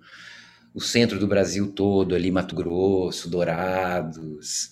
o 0.73 0.79
centro 0.79 1.19
do 1.19 1.27
Brasil 1.27 1.73
todo, 1.73 2.15
ali 2.15 2.31
Mato 2.31 2.55
Grosso, 2.55 3.29
Dourados. 3.29 4.71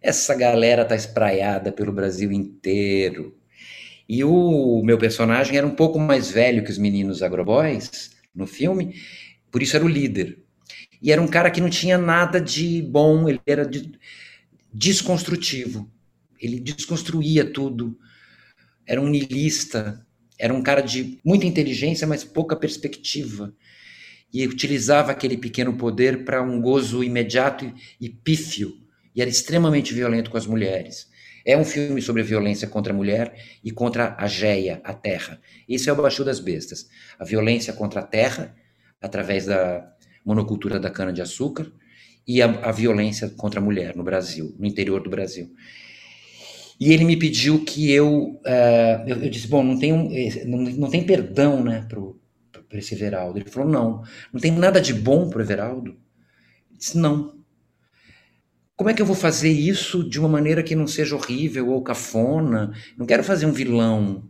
Essa 0.00 0.34
galera 0.34 0.84
tá 0.84 0.94
espraiada 0.94 1.72
pelo 1.72 1.92
Brasil 1.92 2.30
inteiro. 2.30 3.36
E 4.08 4.22
o 4.24 4.80
meu 4.84 4.96
personagem 4.96 5.56
era 5.56 5.66
um 5.66 5.74
pouco 5.74 5.98
mais 5.98 6.30
velho 6.30 6.64
que 6.64 6.70
os 6.70 6.78
meninos 6.78 7.22
agroboys 7.22 8.12
no 8.34 8.46
filme, 8.46 8.94
por 9.50 9.60
isso 9.62 9.76
era 9.76 9.84
o 9.84 9.88
líder. 9.88 10.39
E 11.02 11.10
era 11.10 11.20
um 11.20 11.28
cara 11.28 11.50
que 11.50 11.60
não 11.60 11.70
tinha 11.70 11.96
nada 11.96 12.40
de 12.40 12.82
bom, 12.82 13.28
ele 13.28 13.40
era 13.46 13.64
de, 13.64 13.92
desconstrutivo. 14.72 15.90
Ele 16.38 16.60
desconstruía 16.60 17.44
tudo. 17.44 17.98
Era 18.86 19.00
um 19.00 19.08
niilista, 19.08 20.06
era 20.38 20.52
um 20.52 20.62
cara 20.62 20.80
de 20.80 21.18
muita 21.24 21.46
inteligência, 21.46 22.06
mas 22.06 22.24
pouca 22.24 22.56
perspectiva. 22.56 23.54
E 24.32 24.46
utilizava 24.46 25.10
aquele 25.10 25.36
pequeno 25.36 25.76
poder 25.76 26.24
para 26.24 26.42
um 26.42 26.60
gozo 26.60 27.02
imediato 27.02 27.64
e, 27.64 28.06
e 28.06 28.08
pífio. 28.08 28.74
E 29.14 29.20
era 29.20 29.30
extremamente 29.30 29.92
violento 29.92 30.30
com 30.30 30.36
as 30.36 30.46
mulheres. 30.46 31.08
É 31.44 31.56
um 31.56 31.64
filme 31.64 32.02
sobre 32.02 32.22
a 32.22 32.24
violência 32.24 32.68
contra 32.68 32.92
a 32.92 32.96
mulher 32.96 33.34
e 33.64 33.70
contra 33.70 34.14
a 34.18 34.26
geia, 34.26 34.80
a 34.84 34.92
terra. 34.92 35.40
Esse 35.68 35.88
é 35.88 35.92
o 35.92 35.96
Baixo 35.96 36.24
das 36.24 36.38
Bestas. 36.38 36.88
A 37.18 37.24
violência 37.24 37.72
contra 37.72 38.00
a 38.00 38.06
terra, 38.06 38.54
através 39.00 39.46
da, 39.46 39.90
monocultura 40.24 40.78
da 40.78 40.90
cana-de-açúcar 40.90 41.70
e 42.26 42.42
a, 42.42 42.46
a, 42.46 42.72
violência 42.72 43.28
contra 43.30 43.60
a 43.60 43.62
mulher 43.62 43.96
no 43.96 44.04
Brasil, 44.04 44.54
no 44.58 44.66
interior 44.66 45.02
do 45.02 45.10
Brasil. 45.10 45.52
E 46.78 46.92
ele 46.92 47.04
me 47.04 47.16
pediu 47.16 47.64
que 47.64 47.90
eu, 47.90 48.40
uh, 48.46 49.08
eu, 49.08 49.24
eu, 49.24 49.30
disse, 49.30 49.48
bom, 49.48 49.62
não 49.62 49.78
tem, 49.78 49.92
um, 49.92 50.08
não, 50.46 50.58
não 50.58 50.90
tem 50.90 51.04
perdão, 51.04 51.62
né, 51.62 51.86
para 52.68 52.78
esse 52.78 52.94
Everaldo. 52.94 53.38
Ele 53.38 53.50
falou, 53.50 53.68
não, 53.68 54.02
não 54.32 54.40
tem 54.40 54.52
nada 54.52 54.80
de 54.80 54.94
bom 54.94 55.28
para 55.28 55.40
o 55.40 55.42
Everaldo. 55.42 55.90
Eu 56.70 56.78
disse, 56.78 56.96
não. 56.96 57.38
Como 58.76 58.88
é 58.88 58.94
que 58.94 59.02
eu 59.02 59.06
vou 59.06 59.16
fazer 59.16 59.50
isso 59.50 60.08
de 60.08 60.18
uma 60.18 60.28
maneira 60.28 60.62
que 60.62 60.74
não 60.74 60.86
seja 60.86 61.14
horrível 61.14 61.68
ou 61.68 61.82
cafona? 61.82 62.72
Não 62.96 63.04
quero 63.04 63.22
fazer 63.22 63.44
um 63.44 63.52
vilão 63.52 64.26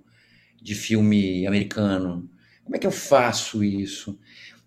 de 0.61 0.75
filme 0.75 1.47
americano. 1.47 2.29
Como 2.65 2.75
é 2.75 2.79
que 2.79 2.87
eu 2.87 2.91
faço 2.91 3.63
isso? 3.63 4.19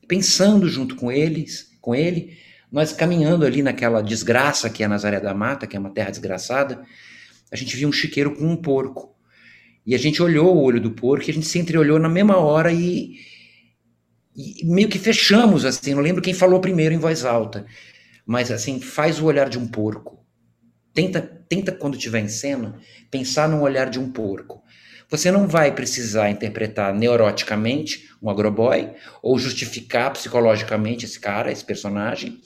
Pensando 0.08 0.68
junto 0.68 0.95
com 0.95 1.12
eles, 1.12 1.72
com 1.82 1.93
ele, 1.93 2.38
nós 2.72 2.91
caminhando 2.91 3.45
ali 3.45 3.62
naquela 3.62 4.01
desgraça 4.01 4.70
que 4.70 4.84
é 4.84 4.88
Nazaré 4.88 5.20
da 5.20 5.34
Mata, 5.34 5.68
que 5.68 5.78
é 5.78 5.80
uma 5.80 5.91
terra 5.91 6.10
desgraçada, 6.10 6.84
a 7.51 7.56
gente 7.56 7.76
viu 7.76 7.88
um 7.88 7.91
chiqueiro 7.91 8.36
com 8.36 8.45
um 8.45 8.56
porco. 8.56 9.16
E 9.86 9.93
a 9.93 9.97
gente 9.97 10.24
olhou 10.24 10.56
o 10.56 10.64
olho 10.64 10.82
do 10.82 10.91
porco 10.91 11.28
e 11.28 11.32
a 11.32 11.34
gente 11.34 11.45
se 11.45 11.60
entreolhou 11.60 11.99
na 11.99 12.10
mesma 12.10 12.38
hora 12.38 12.72
e, 12.72 13.18
e 14.36 14.66
meio 14.66 14.89
que 14.89 14.97
fechamos 14.97 15.66
assim, 15.66 15.93
não 15.93 16.01
lembro 16.01 16.22
quem 16.22 16.34
falou 16.34 16.60
primeiro 16.60 16.95
em 16.95 16.97
voz 16.97 17.26
alta, 17.26 17.66
mas 18.26 18.49
assim, 18.49 18.80
faz 18.80 19.20
o 19.20 19.26
olhar 19.26 19.49
de 19.49 19.60
um 19.60 19.68
porco. 19.68 20.26
Tenta, 20.93 21.22
tenta 21.22 21.72
quando 21.72 21.95
estiver 21.95 22.22
em 22.22 22.28
cena, 22.28 22.80
pensar 23.12 23.47
no 23.49 23.62
olhar 23.62 23.89
de 23.89 23.99
um 23.99 24.12
porco. 24.12 24.62
Você 25.14 25.30
não 25.30 25.47
vai 25.47 25.72
precisar 25.72 26.32
interpretar 26.32 26.91
neuroticamente 26.91 28.09
um 28.20 28.32
agroboy 28.32 28.89
ou 29.22 29.38
justificar 29.38 30.11
psicologicamente 30.11 31.05
esse 31.05 31.20
cara, 31.20 31.51
esse 31.51 31.64
personagem. 31.64 32.41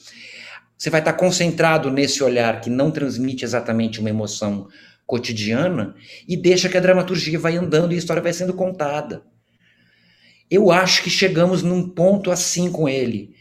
Você 0.78 0.89
vai 0.89 0.99
estar 0.99 1.13
concentrado 1.13 1.89
nesse 1.89 2.22
olhar 2.22 2.59
que 2.59 2.70
não 2.70 2.91
transmite 2.91 3.45
exatamente 3.45 4.01
uma 4.01 4.09
emoção 4.09 4.68
cotidiana 5.05 5.95
e 6.28 6.36
deixa 6.36 6.68
que 6.68 6.76
a 6.76 6.82
dramaturgia 6.82 7.39
vai 7.39 7.55
andando 7.55 7.93
e 7.93 7.95
a 7.95 7.99
história 7.99 8.22
vai 8.22 8.34
sendo 8.34 8.53
contada. 8.53 9.24
Eu 10.51 10.70
acho 10.70 11.03
que 11.03 11.09
chegamos 11.09 11.63
num 11.63 11.88
ponto 11.88 12.32
assim 12.32 12.70
com 12.70 12.89
ele, 12.89 13.34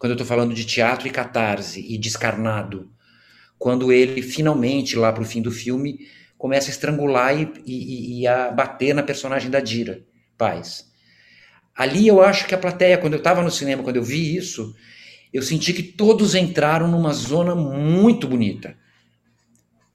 quando 0.00 0.10
eu 0.10 0.14
estou 0.14 0.26
falando 0.26 0.52
de 0.52 0.64
teatro 0.64 1.06
e 1.06 1.12
catarse 1.12 1.78
e 1.88 1.96
descarnado, 1.96 2.90
quando 3.56 3.92
ele 3.92 4.20
finalmente, 4.20 4.96
lá 4.96 5.12
para 5.12 5.22
o 5.22 5.26
fim 5.26 5.40
do 5.40 5.52
filme, 5.52 6.00
começa 6.44 6.68
a 6.68 6.72
estrangular 6.72 7.34
e, 7.34 7.50
e, 7.64 8.20
e, 8.20 8.26
a 8.26 8.50
bater 8.50 8.94
na 8.94 9.02
personagem 9.02 9.50
da 9.50 9.60
Dira 9.60 10.04
Paz. 10.36 10.84
Ali 11.74 12.06
eu 12.06 12.20
acho 12.20 12.46
que 12.46 12.54
a 12.54 12.58
plateia, 12.58 12.98
quando 12.98 13.14
eu 13.14 13.18
estava 13.18 13.42
no 13.42 13.50
cinema, 13.50 13.82
quando 13.82 13.96
eu 13.96 14.02
vi 14.02 14.36
isso, 14.36 14.76
eu 15.32 15.40
senti 15.40 15.72
que 15.72 15.82
todos 15.82 16.34
entraram 16.34 16.86
numa 16.86 17.14
zona 17.14 17.54
muito 17.54 18.28
bonita. 18.28 18.76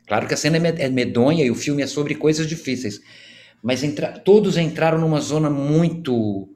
Claro 0.07 0.27
que 0.27 0.33
a 0.33 0.37
cena 0.37 0.57
é, 0.57 0.85
é 0.85 0.89
medonha 0.89 1.45
e 1.45 1.51
o 1.51 1.55
filme 1.55 1.83
é 1.83 1.87
sobre 1.87 2.15
coisas 2.15 2.47
difíceis, 2.47 2.99
mas 3.61 3.83
entra, 3.83 4.13
todos 4.13 4.57
entraram 4.57 4.97
numa 4.97 5.21
zona 5.21 5.51
muito 5.51 6.49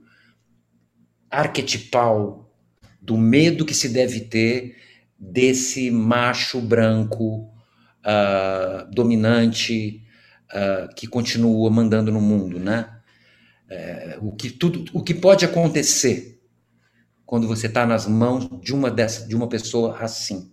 arquetipal 1.29 2.51
do 2.99 3.15
medo 3.15 3.63
que 3.63 3.75
se 3.75 3.89
deve 3.89 4.21
ter 4.21 4.75
desse 5.19 5.91
macho 5.91 6.59
branco 6.59 7.52
uh, 8.03 8.89
dominante 8.93 10.03
uh, 10.51 10.93
que 10.95 11.07
continua 11.07 11.69
mandando 11.69 12.11
no 12.11 12.21
mundo, 12.21 12.59
né? 12.59 12.89
É, 13.69 14.19
o 14.21 14.31
que 14.33 14.51
tudo, 14.51 14.85
o 14.93 15.01
que 15.01 15.13
pode 15.13 15.45
acontecer 15.45 16.39
quando 17.25 17.47
você 17.47 17.67
está 17.67 17.85
nas 17.85 18.05
mãos 18.05 18.47
de 18.61 18.73
uma 18.73 18.91
dessa, 18.91 19.27
de 19.27 19.35
uma 19.35 19.47
pessoa 19.47 19.97
assim? 19.97 20.51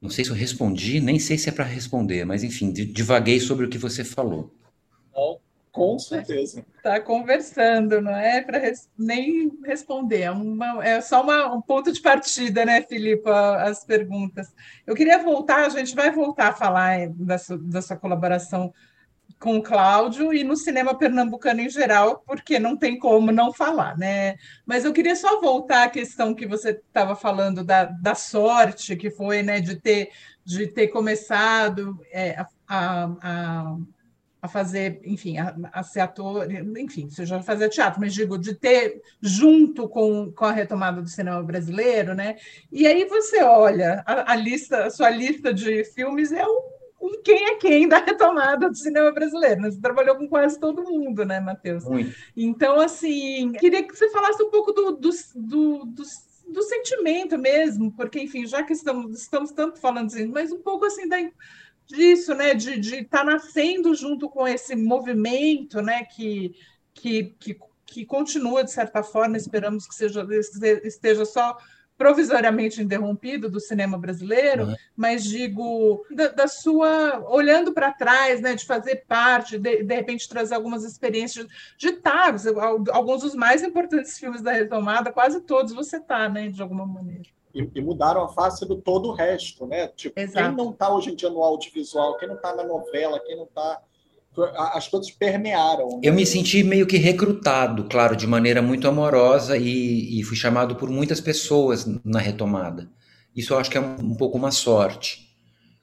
Não 0.00 0.10
sei 0.10 0.24
se 0.24 0.30
eu 0.30 0.34
respondi, 0.34 1.00
nem 1.00 1.20
sei 1.20 1.38
se 1.38 1.48
é 1.48 1.52
para 1.52 1.64
responder, 1.64 2.24
mas 2.24 2.42
enfim, 2.42 2.72
divaguei 2.72 3.38
sobre 3.38 3.66
o 3.66 3.68
que 3.68 3.78
você 3.78 4.02
falou. 4.02 4.52
Com 5.72 5.98
certeza. 5.98 6.64
Está 6.76 7.00
conversando, 7.00 7.98
não 8.02 8.14
é 8.14 8.42
para 8.42 8.58
res... 8.58 8.90
nem 8.96 9.50
responder, 9.64 10.20
é, 10.20 10.30
uma... 10.30 10.84
é 10.84 11.00
só 11.00 11.22
uma... 11.22 11.50
um 11.54 11.62
ponto 11.62 11.90
de 11.90 12.00
partida, 12.00 12.66
né, 12.66 12.82
Filipe, 12.82 13.28
as 13.28 13.82
perguntas. 13.82 14.52
Eu 14.86 14.94
queria 14.94 15.18
voltar, 15.18 15.64
a 15.64 15.70
gente 15.70 15.94
vai 15.94 16.10
voltar 16.10 16.48
a 16.48 16.52
falar 16.52 17.08
da 17.08 17.38
sua, 17.38 17.56
da 17.56 17.80
sua 17.80 17.96
colaboração 17.96 18.72
com 19.40 19.56
o 19.56 19.62
Cláudio 19.62 20.32
e 20.32 20.44
no 20.44 20.56
cinema 20.56 20.96
pernambucano 20.96 21.62
em 21.62 21.70
geral, 21.70 22.22
porque 22.26 22.58
não 22.58 22.76
tem 22.76 22.98
como 22.98 23.32
não 23.32 23.50
falar, 23.50 23.96
né? 23.96 24.36
Mas 24.66 24.84
eu 24.84 24.92
queria 24.92 25.16
só 25.16 25.40
voltar 25.40 25.84
à 25.84 25.90
questão 25.90 26.34
que 26.34 26.46
você 26.46 26.70
estava 26.70 27.16
falando 27.16 27.64
da, 27.64 27.86
da 27.86 28.14
sorte 28.14 28.94
que 28.94 29.10
foi, 29.10 29.42
né, 29.42 29.58
de 29.58 29.76
ter, 29.76 30.10
de 30.44 30.66
ter 30.66 30.88
começado 30.88 31.98
é, 32.12 32.44
a, 32.68 33.08
a 33.20 33.76
a 34.42 34.48
fazer, 34.48 35.00
enfim, 35.04 35.38
a, 35.38 35.54
a, 35.72 35.84
ser 35.84 36.00
ator, 36.00 36.50
enfim, 36.76 37.08
você 37.08 37.24
já 37.24 37.40
fazia 37.40 37.68
teatro, 37.68 38.00
mas 38.00 38.12
digo, 38.12 38.36
de 38.36 38.56
ter 38.56 39.00
junto 39.20 39.88
com, 39.88 40.32
com 40.32 40.44
a 40.44 40.50
retomada 40.50 41.00
do 41.00 41.08
cinema 41.08 41.40
brasileiro, 41.44 42.12
né? 42.12 42.34
E 42.70 42.84
aí 42.84 43.04
você 43.04 43.40
olha, 43.44 44.02
a, 44.04 44.32
a 44.32 44.34
lista, 44.34 44.86
a 44.86 44.90
sua 44.90 45.10
lista 45.10 45.54
de 45.54 45.84
filmes 45.84 46.32
é 46.32 46.44
um, 46.44 46.60
um, 47.00 47.22
quem 47.22 47.50
é 47.50 47.54
quem 47.54 47.86
da 47.86 47.98
retomada 47.98 48.68
do 48.68 48.76
cinema 48.76 49.12
brasileiro. 49.12 49.60
Né? 49.60 49.70
Você 49.70 49.80
trabalhou 49.80 50.16
com 50.16 50.26
quase 50.26 50.58
todo 50.58 50.82
mundo, 50.82 51.24
né, 51.24 51.38
Matheus? 51.38 51.84
Muito. 51.84 52.12
Então, 52.36 52.80
assim, 52.80 53.52
queria 53.52 53.84
que 53.84 53.96
você 53.96 54.10
falasse 54.10 54.42
um 54.42 54.50
pouco 54.50 54.72
do, 54.72 54.92
do, 54.96 55.10
do, 55.36 55.84
do 55.84 56.02
do 56.52 56.62
sentimento 56.62 57.38
mesmo, 57.38 57.90
porque, 57.92 58.20
enfim, 58.20 58.46
já 58.46 58.62
que 58.62 58.74
estamos, 58.74 59.22
estamos 59.22 59.52
tanto 59.52 59.80
falando 59.80 60.08
assim, 60.08 60.26
mas 60.26 60.52
um 60.52 60.60
pouco 60.60 60.84
assim 60.84 61.08
da, 61.08 61.16
disso, 61.92 62.34
né, 62.34 62.54
de 62.54 62.72
estar 62.78 63.18
tá 63.18 63.24
nascendo 63.24 63.94
junto 63.94 64.28
com 64.28 64.46
esse 64.46 64.74
movimento, 64.74 65.80
né, 65.80 66.04
que, 66.04 66.54
que, 66.94 67.34
que, 67.38 67.58
que 67.86 68.04
continua 68.04 68.64
de 68.64 68.72
certa 68.72 69.02
forma, 69.02 69.36
esperamos 69.36 69.86
que 69.86 69.94
seja, 69.94 70.26
esteja 70.84 71.24
só 71.24 71.56
provisoriamente 71.96 72.82
interrompido 72.82 73.48
do 73.48 73.60
cinema 73.60 73.96
brasileiro, 73.96 74.64
uhum. 74.64 74.74
mas 74.96 75.22
digo 75.22 76.04
da, 76.10 76.28
da 76.28 76.48
sua 76.48 77.22
olhando 77.28 77.72
para 77.72 77.92
trás, 77.92 78.40
né, 78.40 78.54
de 78.54 78.64
fazer 78.64 79.04
parte, 79.06 79.56
de, 79.56 79.84
de 79.84 79.94
repente 79.94 80.28
trazer 80.28 80.54
algumas 80.54 80.82
experiências 80.82 81.46
de 81.78 81.88
estar, 81.90 82.34
alguns 82.92 83.22
dos 83.22 83.34
mais 83.36 83.62
importantes 83.62 84.18
filmes 84.18 84.42
da 84.42 84.50
retomada, 84.50 85.12
quase 85.12 85.42
todos 85.42 85.72
você 85.72 85.98
está, 85.98 86.28
né, 86.28 86.48
de 86.48 86.60
alguma 86.60 86.86
maneira. 86.86 87.28
E, 87.54 87.68
e, 87.74 87.80
mudaram 87.80 88.22
a 88.22 88.28
face 88.28 88.66
do 88.66 88.76
todo 88.76 89.08
o 89.08 89.12
resto, 89.12 89.66
né? 89.66 89.88
Tipo, 89.88 90.18
Exato. 90.18 90.48
quem 90.48 90.56
não 90.56 90.70
está 90.70 90.94
hoje 90.94 91.10
em 91.10 91.14
dia 91.14 91.28
no 91.28 91.42
audiovisual, 91.42 92.16
quem 92.16 92.28
não 92.28 92.36
está 92.36 92.54
na 92.54 92.64
novela, 92.64 93.20
quem 93.20 93.36
não 93.36 93.44
está 93.44 93.80
as 94.56 94.88
coisas 94.88 95.10
permearam. 95.10 95.88
Né? 95.90 96.00
Eu 96.02 96.14
me 96.14 96.24
senti 96.24 96.64
meio 96.64 96.86
que 96.86 96.96
recrutado, 96.96 97.84
claro, 97.84 98.16
de 98.16 98.26
maneira 98.26 98.62
muito 98.62 98.88
amorosa 98.88 99.58
e, 99.58 100.18
e, 100.18 100.22
fui 100.24 100.36
chamado 100.36 100.76
por 100.76 100.88
muitas 100.88 101.20
pessoas 101.20 101.86
na 102.04 102.18
retomada. 102.18 102.90
Isso 103.36 103.52
eu 103.52 103.58
acho 103.58 103.70
que 103.70 103.76
é 103.76 103.80
um, 103.80 103.96
um, 104.00 104.14
pouco 104.14 104.38
uma 104.38 104.50
sorte. 104.50 105.28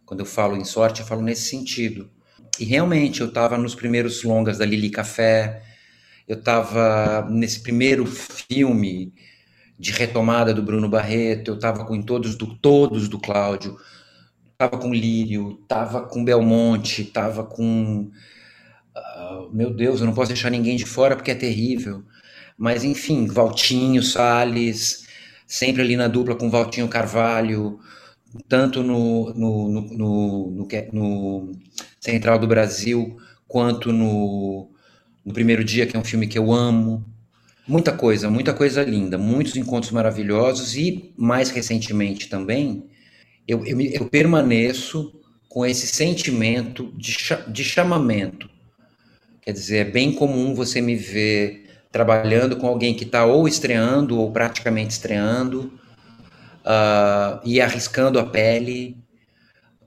Quando 0.05 0.21
eu 0.21 0.25
falo 0.25 0.57
em 0.57 0.65
sorte, 0.65 1.01
eu 1.01 1.07
falo 1.07 1.21
nesse 1.21 1.49
sentido. 1.49 2.09
E 2.59 2.65
realmente 2.65 3.21
eu 3.21 3.27
estava 3.27 3.57
nos 3.57 3.75
primeiros 3.75 4.23
longas 4.23 4.57
da 4.57 4.65
Lili 4.65 4.89
Café, 4.89 5.61
eu 6.27 6.37
estava 6.37 7.27
nesse 7.29 7.61
primeiro 7.61 8.05
filme 8.05 9.13
de 9.79 9.91
retomada 9.91 10.53
do 10.53 10.61
Bruno 10.61 10.89
Barreto, 10.89 11.51
eu 11.51 11.55
estava 11.55 11.85
com 11.85 12.01
todos 12.01 12.35
do 12.35 12.53
todos 12.55 13.07
do 13.07 13.17
Cláudio, 13.17 13.77
estava 14.51 14.77
com 14.77 14.93
Lírio, 14.93 15.57
estava 15.61 16.01
com 16.01 16.23
Belmonte, 16.23 17.03
estava 17.03 17.45
com 17.45 18.11
uh, 18.95 19.49
meu 19.53 19.73
Deus, 19.73 20.01
eu 20.01 20.05
não 20.05 20.13
posso 20.13 20.27
deixar 20.27 20.49
ninguém 20.49 20.75
de 20.75 20.85
fora 20.85 21.15
porque 21.15 21.31
é 21.31 21.35
terrível. 21.35 22.03
Mas 22.57 22.83
enfim, 22.83 23.25
Valtinho, 23.25 24.03
Salles, 24.03 25.07
sempre 25.47 25.81
ali 25.81 25.95
na 25.95 26.09
dupla 26.09 26.35
com 26.35 26.49
Valtinho 26.49 26.89
Carvalho, 26.89 27.79
tanto 28.49 28.83
no, 28.83 29.33
no, 29.33 29.69
no, 29.69 29.81
no, 30.51 30.67
no 30.91 31.51
Central 32.01 32.37
do 32.37 32.47
Brasil, 32.47 33.17
quanto 33.47 33.93
no, 33.93 34.69
no 35.23 35.33
Primeiro 35.33 35.63
Dia, 35.63 35.87
que 35.87 35.95
é 35.95 35.99
um 35.99 36.03
filme 36.03 36.27
que 36.27 36.37
eu 36.37 36.51
amo. 36.51 37.05
Muita 37.69 37.91
coisa, 37.91 38.31
muita 38.31 38.51
coisa 38.51 38.81
linda, 38.81 39.15
muitos 39.15 39.55
encontros 39.55 39.91
maravilhosos 39.91 40.75
e, 40.75 41.13
mais 41.15 41.51
recentemente 41.51 42.27
também, 42.27 42.89
eu, 43.47 43.63
eu, 43.63 43.79
eu 43.79 44.05
permaneço 44.05 45.13
com 45.47 45.63
esse 45.63 45.85
sentimento 45.85 46.91
de, 46.97 47.15
de 47.47 47.63
chamamento. 47.63 48.49
Quer 49.39 49.51
dizer, 49.51 49.77
é 49.77 49.91
bem 49.91 50.11
comum 50.11 50.55
você 50.55 50.81
me 50.81 50.95
ver 50.95 51.69
trabalhando 51.91 52.57
com 52.57 52.65
alguém 52.65 52.95
que 52.95 53.03
está 53.03 53.23
ou 53.23 53.47
estreando 53.47 54.19
ou 54.19 54.31
praticamente 54.31 54.93
estreando 54.93 55.71
uh, 56.65 57.39
e 57.45 57.61
arriscando 57.61 58.17
a 58.17 58.25
pele, 58.25 58.97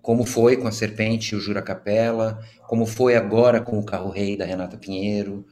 como 0.00 0.24
foi 0.24 0.56
com 0.56 0.68
a 0.68 0.72
Serpente 0.72 1.34
e 1.34 1.36
o 1.36 1.40
Jura 1.40 1.60
Capela, 1.60 2.38
como 2.68 2.86
foi 2.86 3.16
agora 3.16 3.60
com 3.60 3.76
o 3.76 3.84
Carro 3.84 4.08
Rei 4.08 4.36
da 4.36 4.44
Renata 4.44 4.76
Pinheiro, 4.76 5.44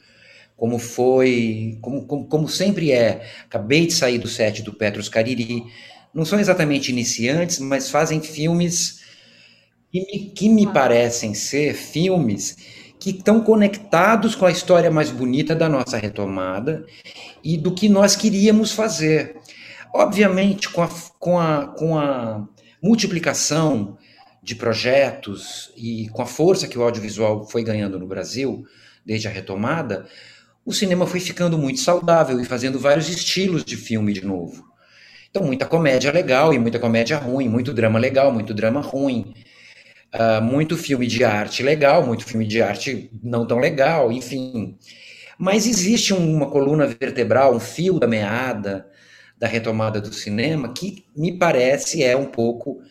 como 0.61 0.79
foi, 0.79 1.79
como, 1.81 2.05
como, 2.05 2.27
como 2.27 2.47
sempre 2.47 2.93
é. 2.93 3.27
Acabei 3.47 3.87
de 3.87 3.95
sair 3.95 4.19
do 4.19 4.29
set 4.29 4.63
do 4.63 4.75
Petros 4.75 5.09
Cariri. 5.09 5.65
Não 6.13 6.23
são 6.23 6.39
exatamente 6.39 6.91
iniciantes, 6.93 7.59
mas 7.59 7.89
fazem 7.89 8.21
filmes 8.21 9.01
que 9.91 10.01
me, 10.05 10.19
que 10.33 10.49
me 10.51 10.71
parecem 10.71 11.33
ser 11.33 11.73
filmes 11.73 12.59
que 12.99 13.09
estão 13.09 13.43
conectados 13.43 14.35
com 14.35 14.45
a 14.45 14.51
história 14.51 14.91
mais 14.91 15.11
bonita 15.11 15.55
da 15.55 15.67
nossa 15.67 15.97
retomada 15.97 16.85
e 17.43 17.57
do 17.57 17.73
que 17.73 17.89
nós 17.89 18.15
queríamos 18.15 18.71
fazer. 18.71 19.37
Obviamente, 19.95 20.69
com 20.69 20.83
a, 20.83 20.89
com 21.19 21.39
a, 21.39 21.69
com 21.69 21.99
a 21.99 22.47
multiplicação 22.83 23.97
de 24.43 24.55
projetos 24.55 25.73
e 25.75 26.07
com 26.11 26.21
a 26.21 26.27
força 26.27 26.69
que 26.69 26.79
o 26.79 26.83
audiovisual 26.83 27.49
foi 27.49 27.65
ganhando 27.65 27.99
no 27.99 28.07
Brasil, 28.07 28.67
desde 29.07 29.27
a 29.27 29.31
retomada, 29.31 30.07
o 30.65 30.73
cinema 30.73 31.07
foi 31.07 31.21
ficando 31.21 31.59
muito 31.59 31.81
saudável 31.81 32.41
e 32.41 32.45
fazendo 32.45 32.79
vários 32.79 33.09
estilos 33.09 33.65
de 33.65 33.77
filme 33.77 34.13
de 34.13 34.25
novo. 34.25 34.65
Então, 35.31 35.45
muita 35.45 35.67
comédia 35.67 36.11
legal 36.13 36.53
e 36.53 36.59
muita 36.59 36.79
comédia 36.79 37.17
ruim, 37.17 37.49
muito 37.49 37.73
drama 37.73 37.99
legal, 37.99 38.33
muito 38.33 38.53
drama 38.53 38.81
ruim. 38.81 39.35
Uh, 40.13 40.43
muito 40.43 40.77
filme 40.77 41.07
de 41.07 41.23
arte 41.23 41.63
legal, 41.63 42.05
muito 42.05 42.25
filme 42.25 42.45
de 42.45 42.61
arte 42.61 43.11
não 43.23 43.47
tão 43.47 43.59
legal, 43.59 44.11
enfim. 44.11 44.77
Mas 45.39 45.67
existe 45.67 46.13
uma 46.13 46.51
coluna 46.51 46.87
vertebral, 46.87 47.55
um 47.55 47.61
fio 47.61 47.99
da 48.01 48.09
meada 48.09 48.91
da 49.39 49.47
retomada 49.47 50.01
do 50.01 50.13
cinema 50.13 50.75
que 50.75 51.07
me 51.17 51.39
parece 51.39 52.03
é 52.03 52.15
um 52.15 52.27
pouco 52.27 52.83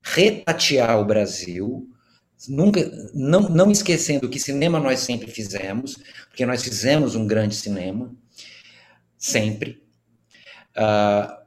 retatear 0.00 1.00
o 1.00 1.04
Brasil, 1.04 1.88
nunca 2.48 2.80
não, 3.12 3.48
não 3.48 3.70
esquecendo 3.72 4.28
que 4.28 4.38
cinema 4.38 4.78
nós 4.78 5.00
sempre 5.00 5.30
fizemos, 5.30 5.96
porque 6.30 6.46
nós 6.46 6.62
fizemos 6.62 7.14
um 7.14 7.26
grande 7.26 7.54
cinema, 7.54 8.14
sempre. 9.18 9.82
Uh, 10.76 11.40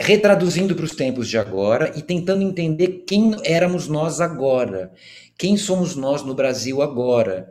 retraduzindo 0.00 0.74
para 0.74 0.84
os 0.84 0.94
tempos 0.94 1.28
de 1.28 1.38
agora 1.38 1.92
e 1.96 2.02
tentando 2.02 2.42
entender 2.42 3.04
quem 3.06 3.36
éramos 3.44 3.88
nós 3.88 4.20
agora, 4.20 4.92
quem 5.38 5.56
somos 5.56 5.94
nós 5.96 6.22
no 6.22 6.34
Brasil 6.34 6.82
agora, 6.82 7.50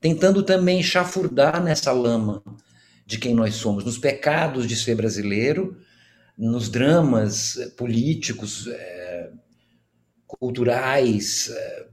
tentando 0.00 0.42
também 0.42 0.82
chafurdar 0.82 1.62
nessa 1.62 1.92
lama 1.92 2.42
de 3.06 3.18
quem 3.18 3.34
nós 3.34 3.54
somos, 3.56 3.84
nos 3.84 3.98
pecados 3.98 4.66
de 4.66 4.76
ser 4.76 4.94
brasileiro, 4.94 5.76
nos 6.36 6.68
dramas 6.68 7.58
políticos, 7.76 8.66
é, 8.66 9.30
culturais, 10.26 11.50
é, 11.50 11.86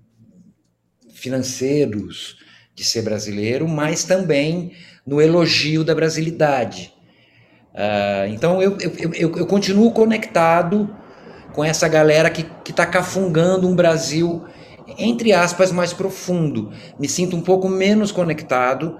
financeiros 1.12 2.38
de 2.78 2.86
ser 2.86 3.02
brasileiro, 3.02 3.68
mas 3.68 4.06
também 4.06 4.72
no 5.06 5.20
elogio 5.20 5.84
da 5.84 5.94
brasilidade 5.94 6.94
Uh, 7.78 8.26
então 8.34 8.60
eu, 8.60 8.76
eu, 8.82 9.14
eu, 9.14 9.38
eu, 9.38 9.46
continuo 9.46 9.92
conectado 9.92 10.90
com 11.54 11.64
essa 11.64 11.88
galera 11.88 12.28
que 12.28 12.44
está 12.68 12.88
cafungando 12.88 13.68
um 13.68 13.76
Brasil, 13.76 14.46
entre 14.98 15.32
aspas, 15.32 15.72
mais 15.72 15.94
profundo. 15.94 16.72
Me 17.00 17.08
sinto 17.08 17.36
um 17.36 17.42
pouco 17.42 17.70
menos 17.70 18.12
conectado 18.12 18.98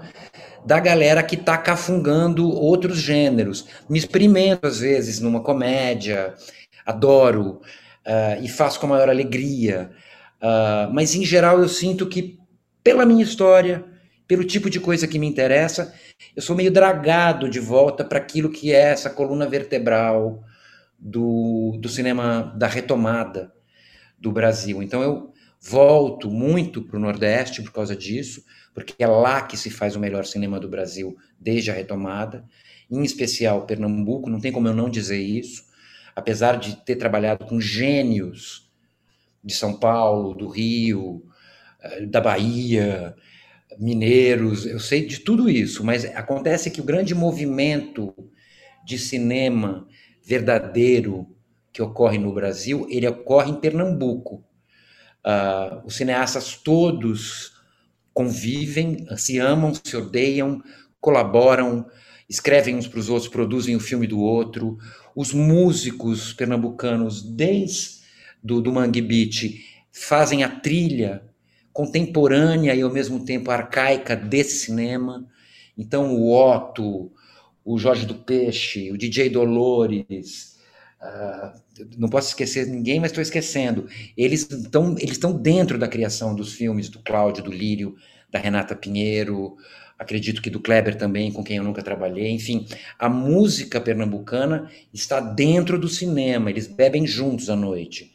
da 0.64 0.78
galera 0.78 1.24
que 1.24 1.34
está 1.34 1.58
cafungando 1.58 2.48
outros 2.48 2.98
gêneros. 2.98 3.66
Me 3.90 3.98
experimento, 3.98 4.64
às 4.64 4.78
vezes, 4.78 5.18
numa 5.18 5.40
comédia, 5.40 6.34
adoro 6.86 7.60
uh, 8.06 8.40
e 8.40 8.48
faço 8.48 8.78
com 8.78 8.86
a 8.86 8.90
maior 8.90 9.08
alegria. 9.08 9.90
Uh, 10.40 10.94
mas, 10.94 11.16
em 11.16 11.24
geral, 11.24 11.58
eu 11.58 11.68
sinto 11.68 12.06
que, 12.06 12.37
pela 12.88 13.04
minha 13.04 13.22
história, 13.22 13.84
pelo 14.26 14.42
tipo 14.42 14.70
de 14.70 14.80
coisa 14.80 15.06
que 15.06 15.18
me 15.18 15.26
interessa, 15.26 15.94
eu 16.34 16.40
sou 16.40 16.56
meio 16.56 16.70
dragado 16.70 17.46
de 17.46 17.60
volta 17.60 18.02
para 18.02 18.16
aquilo 18.16 18.50
que 18.50 18.72
é 18.72 18.80
essa 18.80 19.10
coluna 19.10 19.46
vertebral 19.46 20.42
do, 20.98 21.76
do 21.78 21.86
cinema 21.86 22.54
da 22.56 22.66
retomada 22.66 23.52
do 24.18 24.32
Brasil. 24.32 24.82
Então 24.82 25.02
eu 25.02 25.34
volto 25.60 26.30
muito 26.30 26.80
para 26.80 26.96
o 26.96 26.98
Nordeste 26.98 27.60
por 27.60 27.72
causa 27.72 27.94
disso, 27.94 28.42
porque 28.72 28.94
é 28.98 29.06
lá 29.06 29.42
que 29.42 29.58
se 29.58 29.68
faz 29.68 29.94
o 29.94 30.00
melhor 30.00 30.24
cinema 30.24 30.58
do 30.58 30.66
Brasil 30.66 31.14
desde 31.38 31.70
a 31.70 31.74
retomada, 31.74 32.42
em 32.90 33.02
especial 33.02 33.66
Pernambuco, 33.66 34.30
não 34.30 34.40
tem 34.40 34.50
como 34.50 34.66
eu 34.66 34.74
não 34.74 34.88
dizer 34.88 35.20
isso, 35.20 35.62
apesar 36.16 36.56
de 36.56 36.74
ter 36.86 36.96
trabalhado 36.96 37.44
com 37.44 37.60
gênios 37.60 38.66
de 39.44 39.52
São 39.52 39.78
Paulo, 39.78 40.32
do 40.32 40.48
Rio, 40.48 41.27
da 42.08 42.20
Bahia, 42.20 43.14
mineiros, 43.78 44.66
eu 44.66 44.80
sei 44.80 45.06
de 45.06 45.20
tudo 45.20 45.48
isso, 45.48 45.84
mas 45.84 46.04
acontece 46.04 46.70
que 46.70 46.80
o 46.80 46.84
grande 46.84 47.14
movimento 47.14 48.14
de 48.84 48.98
cinema 48.98 49.86
verdadeiro 50.24 51.26
que 51.72 51.82
ocorre 51.82 52.18
no 52.18 52.32
Brasil, 52.32 52.86
ele 52.90 53.06
ocorre 53.06 53.50
em 53.50 53.60
Pernambuco. 53.60 54.44
Uh, 55.24 55.86
os 55.86 55.96
cineastas 55.96 56.56
todos 56.56 57.52
convivem, 58.12 59.06
se 59.16 59.38
amam, 59.38 59.72
se 59.74 59.96
odeiam, 59.96 60.62
colaboram, 61.00 61.86
escrevem 62.28 62.76
uns 62.76 62.88
para 62.88 62.98
os 62.98 63.08
outros, 63.08 63.30
produzem 63.30 63.76
o 63.76 63.80
filme 63.80 64.06
do 64.06 64.20
outro. 64.20 64.78
Os 65.14 65.32
músicos 65.32 66.32
pernambucanos, 66.32 67.22
desde 67.22 67.98
do, 68.42 68.60
do 68.60 68.72
Mangue 68.72 69.02
Beach, 69.02 69.64
fazem 69.92 70.42
a 70.42 70.48
trilha 70.48 71.27
contemporânea 71.78 72.74
e 72.74 72.82
ao 72.82 72.90
mesmo 72.90 73.24
tempo 73.24 73.52
arcaica 73.52 74.16
desse 74.16 74.66
cinema. 74.66 75.24
Então, 75.76 76.12
o 76.16 76.34
Otto, 76.34 77.12
o 77.64 77.78
Jorge 77.78 78.04
do 78.04 78.16
Peixe, 78.16 78.90
o 78.90 78.98
DJ 78.98 79.30
Dolores, 79.30 80.56
uh, 81.00 81.56
não 81.96 82.08
posso 82.08 82.30
esquecer 82.30 82.66
ninguém, 82.66 82.98
mas 82.98 83.12
estou 83.12 83.22
esquecendo. 83.22 83.88
Eles 84.16 84.50
estão 84.50 84.96
eles 84.98 85.20
dentro 85.40 85.78
da 85.78 85.86
criação 85.86 86.34
dos 86.34 86.52
filmes 86.52 86.88
do 86.88 86.98
Cláudio, 86.98 87.44
do 87.44 87.52
Lírio, 87.52 87.94
da 88.28 88.40
Renata 88.40 88.74
Pinheiro, 88.74 89.56
acredito 89.96 90.42
que 90.42 90.50
do 90.50 90.58
Kleber 90.58 90.96
também, 90.96 91.30
com 91.30 91.44
quem 91.44 91.58
eu 91.58 91.64
nunca 91.64 91.80
trabalhei. 91.80 92.32
Enfim, 92.32 92.66
a 92.98 93.08
música 93.08 93.80
pernambucana 93.80 94.68
está 94.92 95.20
dentro 95.20 95.78
do 95.78 95.86
cinema, 95.86 96.50
eles 96.50 96.66
bebem 96.66 97.06
juntos 97.06 97.48
à 97.48 97.54
noite. 97.54 98.12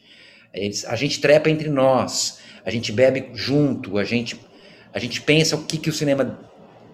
Eles, 0.52 0.84
a 0.84 0.96
gente 0.96 1.18
trepa 1.18 1.48
entre 1.48 1.70
nós, 1.70 2.38
a 2.64 2.70
gente 2.70 2.90
bebe 2.90 3.30
junto, 3.34 3.98
a 3.98 4.04
gente, 4.04 4.40
a 4.92 4.98
gente 4.98 5.20
pensa 5.20 5.56
o 5.56 5.64
que, 5.64 5.78
que 5.78 5.90
o 5.90 5.92
cinema 5.92 6.38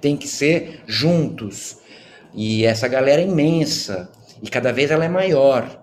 tem 0.00 0.16
que 0.16 0.26
ser 0.26 0.82
juntos. 0.86 1.78
E 2.34 2.64
essa 2.64 2.88
galera 2.88 3.20
é 3.20 3.26
imensa, 3.26 4.10
e 4.42 4.48
cada 4.48 4.72
vez 4.72 4.90
ela 4.90 5.04
é 5.04 5.08
maior. 5.08 5.80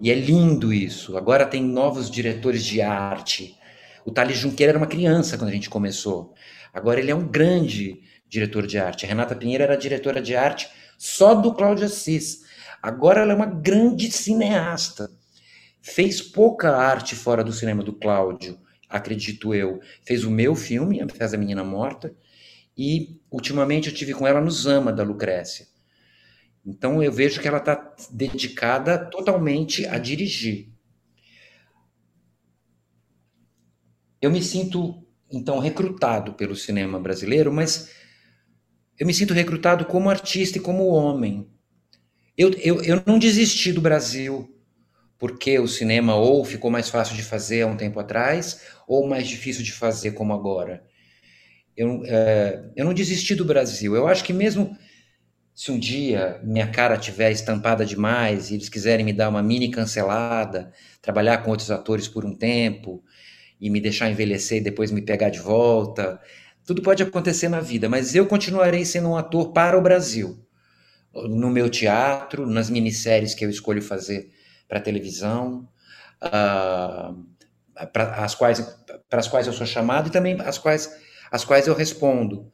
E 0.00 0.10
é 0.10 0.14
lindo 0.14 0.72
isso. 0.72 1.16
Agora 1.16 1.46
tem 1.46 1.62
novos 1.62 2.10
diretores 2.10 2.64
de 2.64 2.82
arte. 2.82 3.56
O 4.04 4.10
Thales 4.10 4.38
Junqueira 4.38 4.72
era 4.72 4.78
uma 4.78 4.86
criança 4.86 5.38
quando 5.38 5.50
a 5.50 5.52
gente 5.52 5.70
começou. 5.70 6.34
Agora 6.72 7.00
ele 7.00 7.10
é 7.10 7.14
um 7.14 7.26
grande 7.26 8.00
diretor 8.28 8.66
de 8.66 8.78
arte. 8.78 9.06
A 9.06 9.08
Renata 9.08 9.34
Pinheiro 9.34 9.64
era 9.64 9.76
diretora 9.76 10.20
de 10.20 10.36
arte 10.36 10.68
só 10.98 11.34
do 11.34 11.54
Cláudio 11.54 11.86
Assis. 11.86 12.40
Agora 12.82 13.22
ela 13.22 13.32
é 13.32 13.36
uma 13.36 13.46
grande 13.46 14.10
cineasta. 14.10 15.10
Fez 15.80 16.20
pouca 16.20 16.76
arte 16.76 17.14
fora 17.14 17.42
do 17.42 17.52
cinema 17.52 17.82
do 17.82 17.92
Cláudio, 17.92 18.58
acredito 18.96 19.54
eu. 19.54 19.80
Fez 20.02 20.24
o 20.24 20.30
meu 20.30 20.54
filme, 20.54 21.00
Fez 21.14 21.34
a 21.34 21.36
Menina 21.36 21.64
Morta, 21.64 22.14
e 22.76 23.20
ultimamente 23.30 23.88
eu 23.88 23.94
tive 23.94 24.12
com 24.12 24.26
ela 24.26 24.40
no 24.40 24.50
Zama, 24.50 24.92
da 24.92 25.02
Lucrécia. 25.02 25.66
Então 26.64 27.02
eu 27.02 27.12
vejo 27.12 27.40
que 27.40 27.46
ela 27.46 27.58
está 27.58 27.94
dedicada 28.10 28.98
totalmente 28.98 29.86
a 29.86 29.98
dirigir. 29.98 30.68
Eu 34.20 34.30
me 34.30 34.42
sinto, 34.42 35.06
então, 35.30 35.58
recrutado 35.58 36.34
pelo 36.34 36.56
cinema 36.56 36.98
brasileiro, 36.98 37.52
mas 37.52 37.92
eu 38.98 39.06
me 39.06 39.14
sinto 39.14 39.34
recrutado 39.34 39.84
como 39.84 40.10
artista 40.10 40.58
e 40.58 40.60
como 40.60 40.86
homem. 40.86 41.48
Eu, 42.36 42.50
eu, 42.54 42.82
eu 42.82 43.02
não 43.06 43.18
desisti 43.18 43.72
do 43.72 43.80
Brasil 43.80 44.55
porque 45.18 45.58
o 45.58 45.66
cinema 45.66 46.14
ou 46.14 46.44
ficou 46.44 46.70
mais 46.70 46.88
fácil 46.88 47.16
de 47.16 47.22
fazer 47.22 47.62
há 47.62 47.66
um 47.66 47.76
tempo 47.76 47.98
atrás, 47.98 48.60
ou 48.86 49.06
mais 49.06 49.26
difícil 49.26 49.62
de 49.62 49.72
fazer 49.72 50.12
como 50.12 50.32
agora. 50.32 50.84
Eu, 51.76 52.02
é, 52.04 52.70
eu 52.76 52.84
não 52.84 52.94
desisti 52.94 53.34
do 53.34 53.44
Brasil. 53.44 53.94
Eu 53.94 54.06
acho 54.06 54.24
que 54.24 54.32
mesmo 54.32 54.76
se 55.54 55.72
um 55.72 55.78
dia 55.78 56.38
minha 56.44 56.66
cara 56.68 56.98
tiver 56.98 57.30
estampada 57.30 57.84
demais 57.84 58.50
e 58.50 58.54
eles 58.54 58.68
quiserem 58.68 59.06
me 59.06 59.12
dar 59.12 59.30
uma 59.30 59.42
mini 59.42 59.70
cancelada, 59.70 60.70
trabalhar 61.00 61.38
com 61.38 61.50
outros 61.50 61.70
atores 61.70 62.06
por 62.06 62.26
um 62.26 62.34
tempo 62.34 63.02
e 63.58 63.70
me 63.70 63.80
deixar 63.80 64.10
envelhecer 64.10 64.58
e 64.58 64.64
depois 64.64 64.90
me 64.90 65.00
pegar 65.00 65.30
de 65.30 65.38
volta, 65.38 66.20
tudo 66.66 66.82
pode 66.82 67.02
acontecer 67.02 67.48
na 67.48 67.60
vida, 67.60 67.88
mas 67.88 68.14
eu 68.14 68.26
continuarei 68.26 68.84
sendo 68.84 69.08
um 69.08 69.16
ator 69.16 69.52
para 69.52 69.78
o 69.78 69.80
Brasil. 69.80 70.38
No 71.14 71.48
meu 71.48 71.70
teatro, 71.70 72.46
nas 72.46 72.68
minisséries 72.68 73.34
que 73.34 73.44
eu 73.44 73.48
escolho 73.48 73.80
fazer 73.80 74.30
para 74.68 74.80
televisão, 74.80 75.68
uh, 76.22 77.24
para 77.92 78.24
as 78.24 78.34
quais 78.34 78.60
para 79.08 79.20
as 79.20 79.28
quais 79.28 79.46
eu 79.46 79.52
sou 79.52 79.66
chamado 79.66 80.08
e 80.08 80.10
também 80.12 80.40
as 80.40 80.58
quais 80.58 80.90
as 81.30 81.44
quais 81.44 81.66
eu 81.66 81.74
respondo 81.74 82.50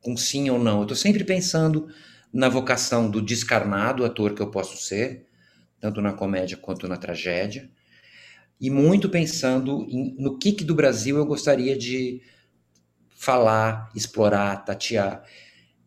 com 0.00 0.16
sim 0.16 0.50
ou 0.50 0.58
não. 0.58 0.78
Eu 0.78 0.82
estou 0.82 0.96
sempre 0.96 1.24
pensando 1.24 1.88
na 2.32 2.48
vocação 2.48 3.10
do 3.10 3.22
descarnado 3.22 4.04
ator 4.04 4.34
que 4.34 4.42
eu 4.42 4.50
posso 4.50 4.76
ser, 4.76 5.26
tanto 5.80 6.00
na 6.00 6.12
comédia 6.12 6.56
quanto 6.56 6.86
na 6.88 6.96
tragédia, 6.96 7.70
e 8.60 8.70
muito 8.70 9.08
pensando 9.08 9.86
em, 9.88 10.14
no 10.18 10.38
que, 10.38 10.52
que 10.52 10.64
do 10.64 10.74
Brasil 10.74 11.16
eu 11.16 11.26
gostaria 11.26 11.76
de 11.76 12.20
falar, 13.16 13.90
explorar, 13.94 14.64
tatear. 14.64 15.24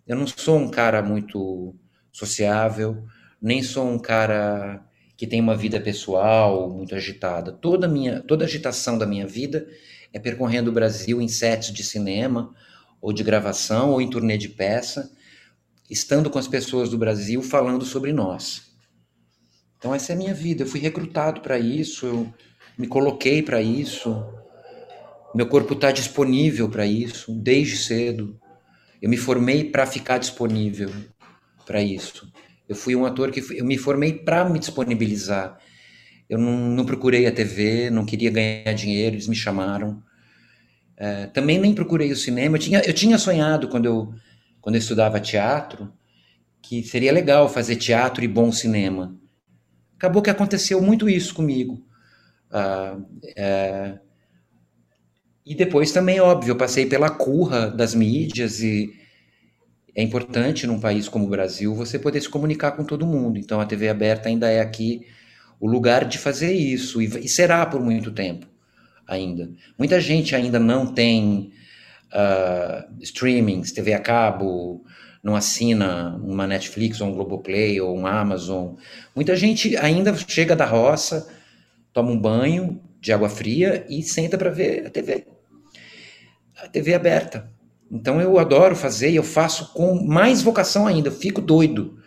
Eu 0.07 0.15
não 0.15 0.27
sou 0.27 0.57
um 0.57 0.69
cara 0.69 1.01
muito 1.01 1.75
sociável, 2.11 3.05
nem 3.41 3.61
sou 3.63 3.89
um 3.89 3.99
cara 3.99 4.85
que 5.21 5.27
tem 5.27 5.39
uma 5.39 5.55
vida 5.55 5.79
pessoal 5.79 6.67
muito 6.67 6.95
agitada. 6.95 7.51
Toda 7.51 7.87
minha, 7.87 8.21
toda 8.21 8.43
a 8.43 8.47
agitação 8.47 8.97
da 8.97 9.05
minha 9.05 9.27
vida 9.27 9.67
é 10.11 10.17
percorrendo 10.17 10.71
o 10.71 10.73
Brasil 10.73 11.21
em 11.21 11.27
sets 11.27 11.71
de 11.71 11.83
cinema 11.83 12.51
ou 12.99 13.13
de 13.13 13.23
gravação 13.23 13.91
ou 13.91 14.01
em 14.01 14.09
turnê 14.09 14.35
de 14.35 14.49
peça, 14.49 15.11
estando 15.87 16.27
com 16.27 16.39
as 16.39 16.47
pessoas 16.47 16.89
do 16.89 16.97
Brasil 16.97 17.43
falando 17.43 17.85
sobre 17.85 18.11
nós. 18.11 18.73
Então 19.77 19.93
essa 19.93 20.11
é 20.11 20.15
a 20.15 20.17
minha 20.17 20.33
vida. 20.33 20.63
Eu 20.63 20.67
fui 20.67 20.79
recrutado 20.79 21.41
para 21.41 21.59
isso, 21.59 22.07
eu 22.07 22.33
me 22.75 22.87
coloquei 22.87 23.43
para 23.43 23.61
isso. 23.61 24.25
Meu 25.35 25.45
corpo 25.45 25.75
está 25.75 25.91
disponível 25.91 26.67
para 26.67 26.87
isso 26.87 27.31
desde 27.31 27.77
cedo. 27.77 28.39
Eu 28.99 29.07
me 29.07 29.17
formei 29.17 29.65
para 29.65 29.85
ficar 29.85 30.17
disponível 30.17 30.89
para 31.63 31.79
isso. 31.79 32.27
Eu 32.71 32.75
fui 32.75 32.95
um 32.95 33.05
ator 33.05 33.31
que 33.31 33.43
eu 33.53 33.65
me 33.65 33.77
formei 33.77 34.13
para 34.13 34.47
me 34.49 34.57
disponibilizar. 34.57 35.59
Eu 36.29 36.39
não, 36.39 36.69
não, 36.69 36.85
procurei 36.85 37.27
a 37.27 37.31
TV, 37.31 37.89
não 37.89 38.05
queria 38.05 38.31
ganhar 38.31 38.71
dinheiro, 38.71 39.15
eles 39.15 39.27
me 39.27 39.35
chamaram. 39.35 40.01
É, 40.95 41.25
também 41.25 41.59
nem 41.59 41.75
procurei 41.75 42.09
o 42.13 42.15
cinema. 42.15 42.55
Eu 42.55 42.61
tinha, 42.61 42.79
eu 42.79 42.93
tinha 42.93 43.17
sonhado 43.17 43.67
quando 43.67 43.87
eu, 43.87 44.13
quando 44.61 44.75
eu 44.75 44.79
estudava 44.79 45.19
teatro 45.19 45.91
que 46.61 46.81
seria 46.81 47.11
legal 47.11 47.49
fazer 47.49 47.75
teatro 47.75 48.23
e 48.23 48.27
bom 48.27 48.53
cinema. 48.53 49.19
Acabou 49.97 50.21
que 50.21 50.29
aconteceu 50.29 50.81
muito 50.81 51.09
isso 51.09 51.33
comigo. 51.35 51.85
Ah, 52.49 52.97
é, 53.35 53.99
e 55.45 55.53
depois 55.53 55.91
também, 55.91 56.21
óbvio, 56.21 56.51
eu 56.51 56.57
passei 56.57 56.85
pela 56.85 57.09
curra 57.09 57.69
das 57.69 57.93
mídias 57.93 58.61
e 58.61 59.00
é 59.95 60.01
importante 60.01 60.65
num 60.65 60.79
país 60.79 61.09
como 61.09 61.25
o 61.25 61.29
Brasil 61.29 61.73
você 61.75 61.99
poder 61.99 62.21
se 62.21 62.29
comunicar 62.29 62.71
com 62.71 62.83
todo 62.83 63.05
mundo. 63.05 63.37
Então 63.37 63.59
a 63.59 63.65
TV 63.65 63.89
aberta 63.89 64.29
ainda 64.29 64.49
é 64.49 64.59
aqui 64.59 65.05
o 65.59 65.67
lugar 65.67 66.05
de 66.05 66.17
fazer 66.17 66.53
isso 66.53 67.01
e, 67.01 67.05
e 67.05 67.27
será 67.27 67.65
por 67.65 67.81
muito 67.81 68.11
tempo 68.11 68.47
ainda. 69.07 69.49
Muita 69.77 69.99
gente 69.99 70.35
ainda 70.35 70.59
não 70.59 70.87
tem 70.87 71.51
uh, 72.13 72.93
streamings, 73.01 73.71
TV 73.71 73.93
a 73.93 73.99
cabo, 73.99 74.83
não 75.23 75.35
assina 75.35 76.15
uma 76.23 76.47
Netflix 76.47 77.01
ou 77.01 77.09
um 77.09 77.13
Globoplay 77.13 77.79
ou 77.81 77.97
um 77.97 78.07
Amazon. 78.07 78.75
Muita 79.15 79.35
gente 79.35 79.75
ainda 79.77 80.15
chega 80.15 80.55
da 80.55 80.65
roça, 80.65 81.27
toma 81.93 82.11
um 82.11 82.19
banho, 82.19 82.81
de 82.99 83.11
água 83.11 83.29
fria 83.29 83.85
e 83.89 84.03
senta 84.03 84.37
para 84.37 84.51
ver 84.51 84.85
a 84.85 84.89
TV. 84.89 85.25
A 86.61 86.67
TV 86.67 86.93
aberta. 86.93 87.51
Então 87.91 88.21
eu 88.21 88.39
adoro 88.39 88.75
fazer 88.75 89.09
e 89.09 89.17
eu 89.17 89.23
faço 89.23 89.73
com 89.73 90.01
mais 90.05 90.41
vocação 90.41 90.87
ainda. 90.87 91.09
Eu 91.09 91.13
fico 91.13 91.41
doido. 91.41 91.97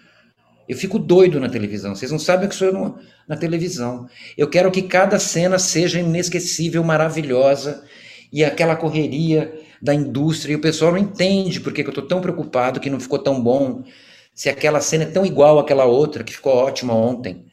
Eu 0.67 0.77
fico 0.77 0.99
doido 0.99 1.39
na 1.39 1.49
televisão. 1.49 1.95
Vocês 1.95 2.11
não 2.11 2.19
sabem 2.19 2.47
o 2.47 2.49
que 2.49 2.55
sou 2.55 2.69
eu 2.69 2.95
na 3.29 3.37
televisão. 3.37 4.09
Eu 4.37 4.49
quero 4.49 4.71
que 4.71 4.83
cada 4.83 5.19
cena 5.19 5.59
seja 5.59 6.01
inesquecível, 6.01 6.83
maravilhosa 6.83 7.85
e 8.33 8.43
aquela 8.43 8.75
correria 8.75 9.53
da 9.83 9.93
indústria. 9.93 10.55
E 10.55 10.57
o 10.57 10.61
pessoal 10.61 10.93
não 10.93 10.99
entende 10.99 11.61
porque 11.61 11.83
eu 11.83 11.89
estou 11.89 12.07
tão 12.07 12.23
preocupado 12.23 12.81
que 12.81 12.89
não 12.89 12.99
ficou 12.99 13.19
tão 13.19 13.43
bom. 13.43 13.83
Se 14.35 14.49
aquela 14.49 14.81
cena 14.81 15.05
é 15.05 15.09
tão 15.09 15.27
igual 15.27 15.59
àquela 15.59 15.85
outra 15.85 16.25
que 16.25 16.33
ficou 16.33 16.55
ótima 16.55 16.95
ontem. 16.95 17.45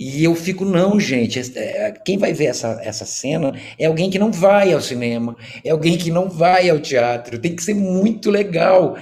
E 0.00 0.24
eu 0.24 0.34
fico, 0.34 0.64
não, 0.64 0.98
gente, 0.98 1.38
é, 1.58 1.92
quem 1.92 2.16
vai 2.16 2.32
ver 2.32 2.46
essa, 2.46 2.80
essa 2.82 3.04
cena 3.04 3.52
é 3.78 3.84
alguém 3.84 4.08
que 4.08 4.18
não 4.18 4.32
vai 4.32 4.72
ao 4.72 4.80
cinema, 4.80 5.36
é 5.62 5.68
alguém 5.68 5.98
que 5.98 6.10
não 6.10 6.26
vai 6.26 6.70
ao 6.70 6.80
teatro, 6.80 7.38
tem 7.38 7.54
que 7.54 7.62
ser 7.62 7.74
muito 7.74 8.30
legal. 8.30 8.96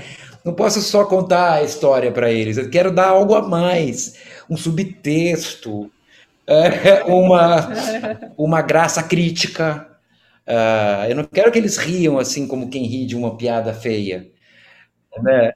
Não 0.45 0.53
posso 0.53 0.83
só 0.83 1.05
contar 1.05 1.53
a 1.53 1.63
história 1.63 2.11
para 2.11 2.33
eles, 2.33 2.57
eu 2.57 2.69
quero 2.69 2.91
dar 2.91 3.11
algo 3.11 3.37
a 3.37 3.47
mais, 3.47 4.17
um 4.51 4.57
subtexto, 4.57 5.89
é, 6.49 7.05
uma, 7.07 7.69
uma 8.37 8.61
graça 8.61 9.01
crítica. 9.01 9.87
Uh, 10.49 11.11
eu 11.11 11.15
não 11.15 11.25
quero 11.25 11.53
que 11.53 11.59
eles 11.59 11.77
riam 11.77 12.19
assim 12.19 12.49
como 12.49 12.71
quem 12.71 12.87
ri 12.87 13.07
de 13.07 13.15
uma 13.15 13.37
piada 13.37 13.73
feia. 13.73 14.27
Né? 15.23 15.53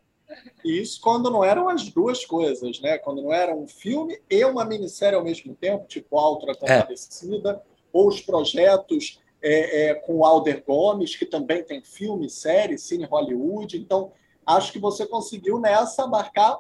Isso 0.65 1.01
quando 1.01 1.31
não 1.31 1.45
eram 1.45 1.69
as 1.69 1.89
duas 1.89 2.25
coisas, 2.25 2.81
né? 2.81 2.99
Quando 2.99 3.23
não 3.23 3.33
era 3.33 3.55
um 3.55 3.67
filme 3.67 4.21
e 4.31 4.45
uma 4.45 4.65
minissérie 4.65 5.17
ao 5.17 5.25
mesmo 5.25 5.55
tempo, 5.55 5.87
tipo 5.87 6.19
Altra 6.19 6.55
Compadecida, 6.55 7.51
é. 7.51 7.61
ou 7.93 8.09
os 8.09 8.21
projetos 8.21 9.21
é, 9.43 9.91
é, 9.91 9.95
com 9.95 10.19
o 10.19 10.25
Alder 10.25 10.63
Gomes, 10.65 11.17
que 11.17 11.27
também 11.27 11.65
tem 11.65 11.83
filme, 11.83 12.31
série, 12.31 12.79
Cine 12.79 13.05
Hollywood. 13.05 13.77
Então, 13.77 14.13
acho 14.47 14.73
que 14.73 14.79
você 14.79 15.05
conseguiu 15.05 15.59
nessa 15.59 16.07
marcar 16.07 16.59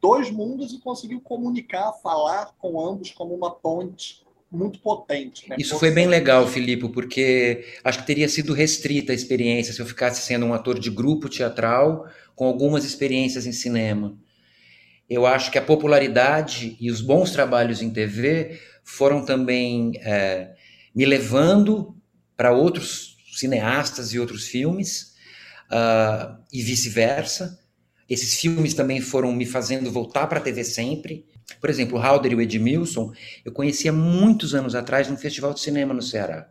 dois 0.00 0.30
mundos 0.30 0.72
e 0.72 0.78
conseguiu 0.78 1.20
comunicar, 1.20 1.92
falar 1.94 2.54
com 2.58 2.80
ambos 2.80 3.10
como 3.10 3.34
uma 3.34 3.50
ponte 3.50 4.24
muito 4.50 4.78
potente. 4.80 5.48
Né? 5.48 5.56
Isso 5.58 5.78
foi 5.78 5.90
bem 5.90 6.06
legal, 6.06 6.46
Filipe, 6.46 6.88
porque 6.88 7.64
acho 7.84 8.00
que 8.00 8.06
teria 8.06 8.28
sido 8.28 8.52
restrita 8.52 9.12
a 9.12 9.14
experiência 9.14 9.72
se 9.72 9.80
eu 9.80 9.86
ficasse 9.86 10.22
sendo 10.22 10.46
um 10.46 10.54
ator 10.54 10.78
de 10.78 10.90
grupo 10.90 11.28
teatral 11.28 12.08
com 12.34 12.46
algumas 12.46 12.84
experiências 12.84 13.46
em 13.46 13.52
cinema. 13.52 14.16
Eu 15.08 15.26
acho 15.26 15.50
que 15.50 15.58
a 15.58 15.62
popularidade 15.62 16.76
e 16.80 16.90
os 16.90 17.00
bons 17.00 17.30
trabalhos 17.30 17.82
em 17.82 17.90
TV 17.90 18.58
foram 18.82 19.24
também 19.24 19.92
é, 20.02 20.52
me 20.94 21.04
levando 21.04 21.96
para 22.36 22.52
outros 22.52 23.16
cineastas 23.34 24.12
e 24.12 24.18
outros 24.18 24.46
filmes. 24.46 25.10
uh, 25.70 26.36
e 26.52 26.60
vice-versa. 26.62 27.58
Esses 28.08 28.40
filmes 28.40 28.74
também 28.74 29.00
foram 29.00 29.32
me 29.32 29.46
fazendo 29.46 29.90
voltar 29.90 30.26
para 30.26 30.38
a 30.38 30.42
TV 30.42 30.64
sempre. 30.64 31.24
Por 31.58 31.70
exemplo, 31.70 31.98
o 31.98 32.00
Halder 32.00 32.32
e 32.32 32.34
o 32.34 32.40
Edmilson, 32.40 33.12
eu 33.44 33.52
conhecia 33.52 33.92
muitos 33.92 34.54
anos 34.54 34.74
atrás 34.74 35.08
num 35.08 35.16
festival 35.16 35.54
de 35.54 35.60
cinema 35.60 35.94
no 35.94 36.02
Ceará. 36.02 36.50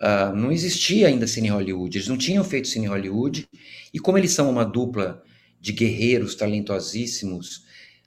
Uh, 0.00 0.34
não 0.34 0.52
existia 0.52 1.08
ainda 1.08 1.26
Cine 1.26 1.48
Hollywood, 1.48 1.98
eles 1.98 2.08
não 2.08 2.16
tinham 2.16 2.44
feito 2.44 2.68
Cine 2.68 2.86
Hollywood, 2.86 3.48
e 3.92 3.98
como 3.98 4.16
eles 4.16 4.30
são 4.30 4.48
uma 4.48 4.64
dupla 4.64 5.22
de 5.60 5.72
guerreiros 5.72 6.36
talentosíssimos, 6.36 7.64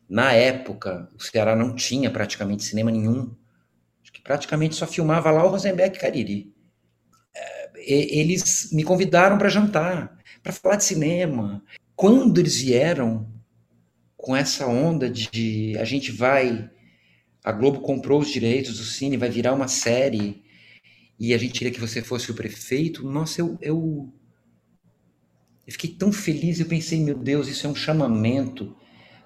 na 0.08 0.32
época 0.32 1.10
o 1.18 1.22
Ceará 1.22 1.54
não 1.56 1.76
tinha 1.76 2.10
praticamente 2.10 2.64
cinema 2.64 2.90
nenhum, 2.92 3.36
acho 4.02 4.14
que 4.14 4.22
praticamente 4.22 4.76
só 4.76 4.88
filmava 4.88 5.32
lá 5.32 5.44
o 5.44 5.50
Rosenberg 5.50 6.00
Cariri. 6.00 6.54
Uh, 7.36 7.78
eles 7.78 8.72
me 8.72 8.84
convidaram 8.84 9.38
para 9.38 9.50
jantar, 9.50 10.18
para 10.42 10.54
falar 10.54 10.78
de 10.78 10.86
cinema. 10.86 11.62
Quando 11.94 12.40
eles 12.40 12.62
vieram 12.62 13.30
com 14.22 14.36
essa 14.36 14.68
onda 14.68 15.10
de 15.10 15.76
a 15.80 15.84
gente 15.84 16.12
vai, 16.12 16.70
a 17.44 17.52
Globo 17.52 17.82
comprou 17.82 18.22
os 18.22 18.30
direitos 18.30 18.78
do 18.78 18.84
cine, 18.84 19.18
vai 19.18 19.30
virar 19.30 19.54
uma 19.54 19.68
série 19.68 20.44
e 21.20 21.34
a 21.34 21.38
gente 21.38 21.54
queria 21.54 21.74
que 21.74 21.80
você 21.80 22.02
fosse 22.02 22.32
o 22.32 22.36
prefeito, 22.36 23.04
nossa, 23.08 23.42
eu, 23.42 23.58
eu, 23.62 24.14
eu 25.66 25.74
fiquei 25.74 25.90
tão 25.90 26.12
feliz, 26.12 26.60
eu 26.60 26.68
pensei, 26.68 27.00
meu 27.00 27.16
Deus, 27.16 27.48
isso 27.48 27.66
é 27.66 27.70
um 27.70 27.76
chamamento 27.76 28.76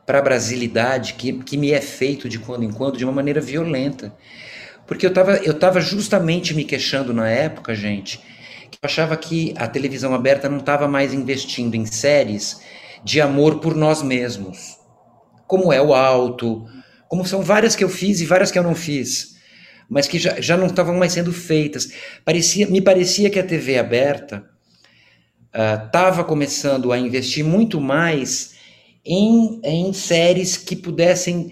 para 0.05 0.19
a 0.19 0.21
brasilidade 0.21 1.13
que, 1.15 1.33
que 1.43 1.57
me 1.57 1.71
é 1.71 1.81
feito 1.81 2.29
de 2.29 2.39
quando 2.39 2.63
em 2.63 2.71
quando 2.71 2.97
de 2.97 3.03
uma 3.03 3.13
maneira 3.13 3.41
violenta. 3.41 4.15
Porque 4.87 5.05
eu 5.05 5.09
estava 5.09 5.37
eu 5.37 5.57
tava 5.57 5.81
justamente 5.81 6.53
me 6.53 6.63
queixando 6.63 7.13
na 7.13 7.27
época, 7.29 7.73
gente, 7.73 8.19
que 8.69 8.77
eu 8.81 8.85
achava 8.85 9.17
que 9.17 9.53
a 9.57 9.67
televisão 9.67 10.13
aberta 10.13 10.47
não 10.47 10.59
estava 10.59 10.87
mais 10.87 11.13
investindo 11.13 11.75
em 11.75 11.85
séries 11.85 12.61
de 13.03 13.19
amor 13.19 13.59
por 13.59 13.75
nós 13.75 14.01
mesmos. 14.01 14.74
Como 15.47 15.71
é 15.71 15.81
o 15.81 15.93
Alto, 15.93 16.65
como 17.07 17.25
são 17.25 17.41
várias 17.41 17.75
que 17.75 17.83
eu 17.83 17.89
fiz 17.89 18.19
e 18.21 18.25
várias 18.25 18.51
que 18.51 18.59
eu 18.59 18.63
não 18.63 18.75
fiz 18.75 19.35
mas 19.89 20.07
que 20.07 20.17
já, 20.17 20.39
já 20.41 20.57
não 20.57 20.67
estavam 20.67 20.95
mais 20.95 21.13
sendo 21.13 21.31
feitas. 21.31 21.91
Parecia, 22.23 22.67
me 22.67 22.81
parecia 22.81 23.29
que 23.29 23.39
a 23.39 23.43
TV 23.43 23.77
aberta 23.77 24.43
estava 25.85 26.21
uh, 26.21 26.25
começando 26.25 26.91
a 26.91 26.97
investir 26.97 27.43
muito 27.43 27.79
mais 27.79 28.55
em, 29.05 29.61
em 29.63 29.93
séries 29.93 30.57
que 30.57 30.75
pudessem 30.75 31.51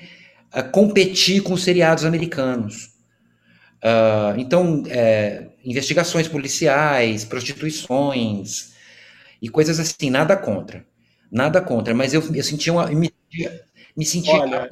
uh, 0.53 0.69
competir 0.71 1.41
com 1.41 1.53
os 1.53 1.63
seriados 1.63 2.03
americanos. 2.03 2.91
Uh, 3.81 4.37
então, 4.37 4.83
é, 4.87 5.47
investigações 5.63 6.27
policiais, 6.27 7.25
prostituições 7.25 8.73
e 9.41 9.49
coisas 9.49 9.79
assim, 9.79 10.09
nada 10.09 10.35
contra. 10.35 10.85
Nada 11.31 11.61
contra, 11.61 11.93
mas 11.93 12.13
eu, 12.13 12.21
eu 12.33 12.43
sentia 12.43 12.71
uma. 12.71 12.85
Me, 12.87 13.11
me 13.95 14.05
sentia. 14.05 14.41
Olha, 14.41 14.69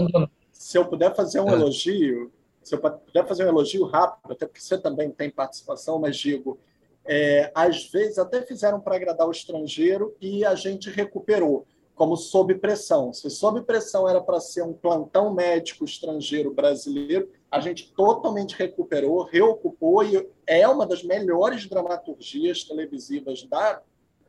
se 0.52 0.78
eu 0.78 0.86
puder 0.86 1.16
fazer 1.16 1.40
um 1.40 1.50
elogio, 1.50 2.32
se 2.62 2.76
eu 2.76 2.80
puder 2.80 3.28
fazer 3.28 3.46
um 3.46 3.50
elogio 3.50 3.86
rápido, 3.86 4.32
até 4.32 4.46
porque 4.46 4.62
você 4.62 4.78
também 4.78 5.12
tem 5.12 5.30
participação, 5.30 6.00
mas 6.00 6.18
digo, 6.18 6.60
é, 7.06 7.52
às 7.56 7.90
vezes 7.90 8.18
até 8.18 8.42
fizeram 8.42 8.80
para 8.80 8.96
agradar 8.96 9.28
o 9.28 9.32
estrangeiro 9.32 10.16
e 10.22 10.46
a 10.46 10.56
gente 10.56 10.90
recuperou, 10.90 11.66
como 11.96 12.16
sob 12.16 12.56
pressão. 12.56 13.12
Se 13.14 13.30
sob 13.30 13.62
pressão 13.62 14.08
era 14.08 14.22
para 14.22 14.40
ser 14.40 14.64
um 14.64 14.74
plantão 14.74 15.34
médico 15.34 15.86
estrangeiro 15.86 16.54
brasileiro, 16.54 17.30
a 17.50 17.60
gente 17.60 17.92
totalmente 17.94 18.56
recuperou, 18.56 19.24
reocupou 19.24 20.04
e 20.04 20.28
é 20.48 20.68
uma 20.68 20.86
das 20.86 21.04
melhores 21.04 21.68
dramaturgias 21.68 22.64
televisivas 22.64 23.44
da, 23.44 23.82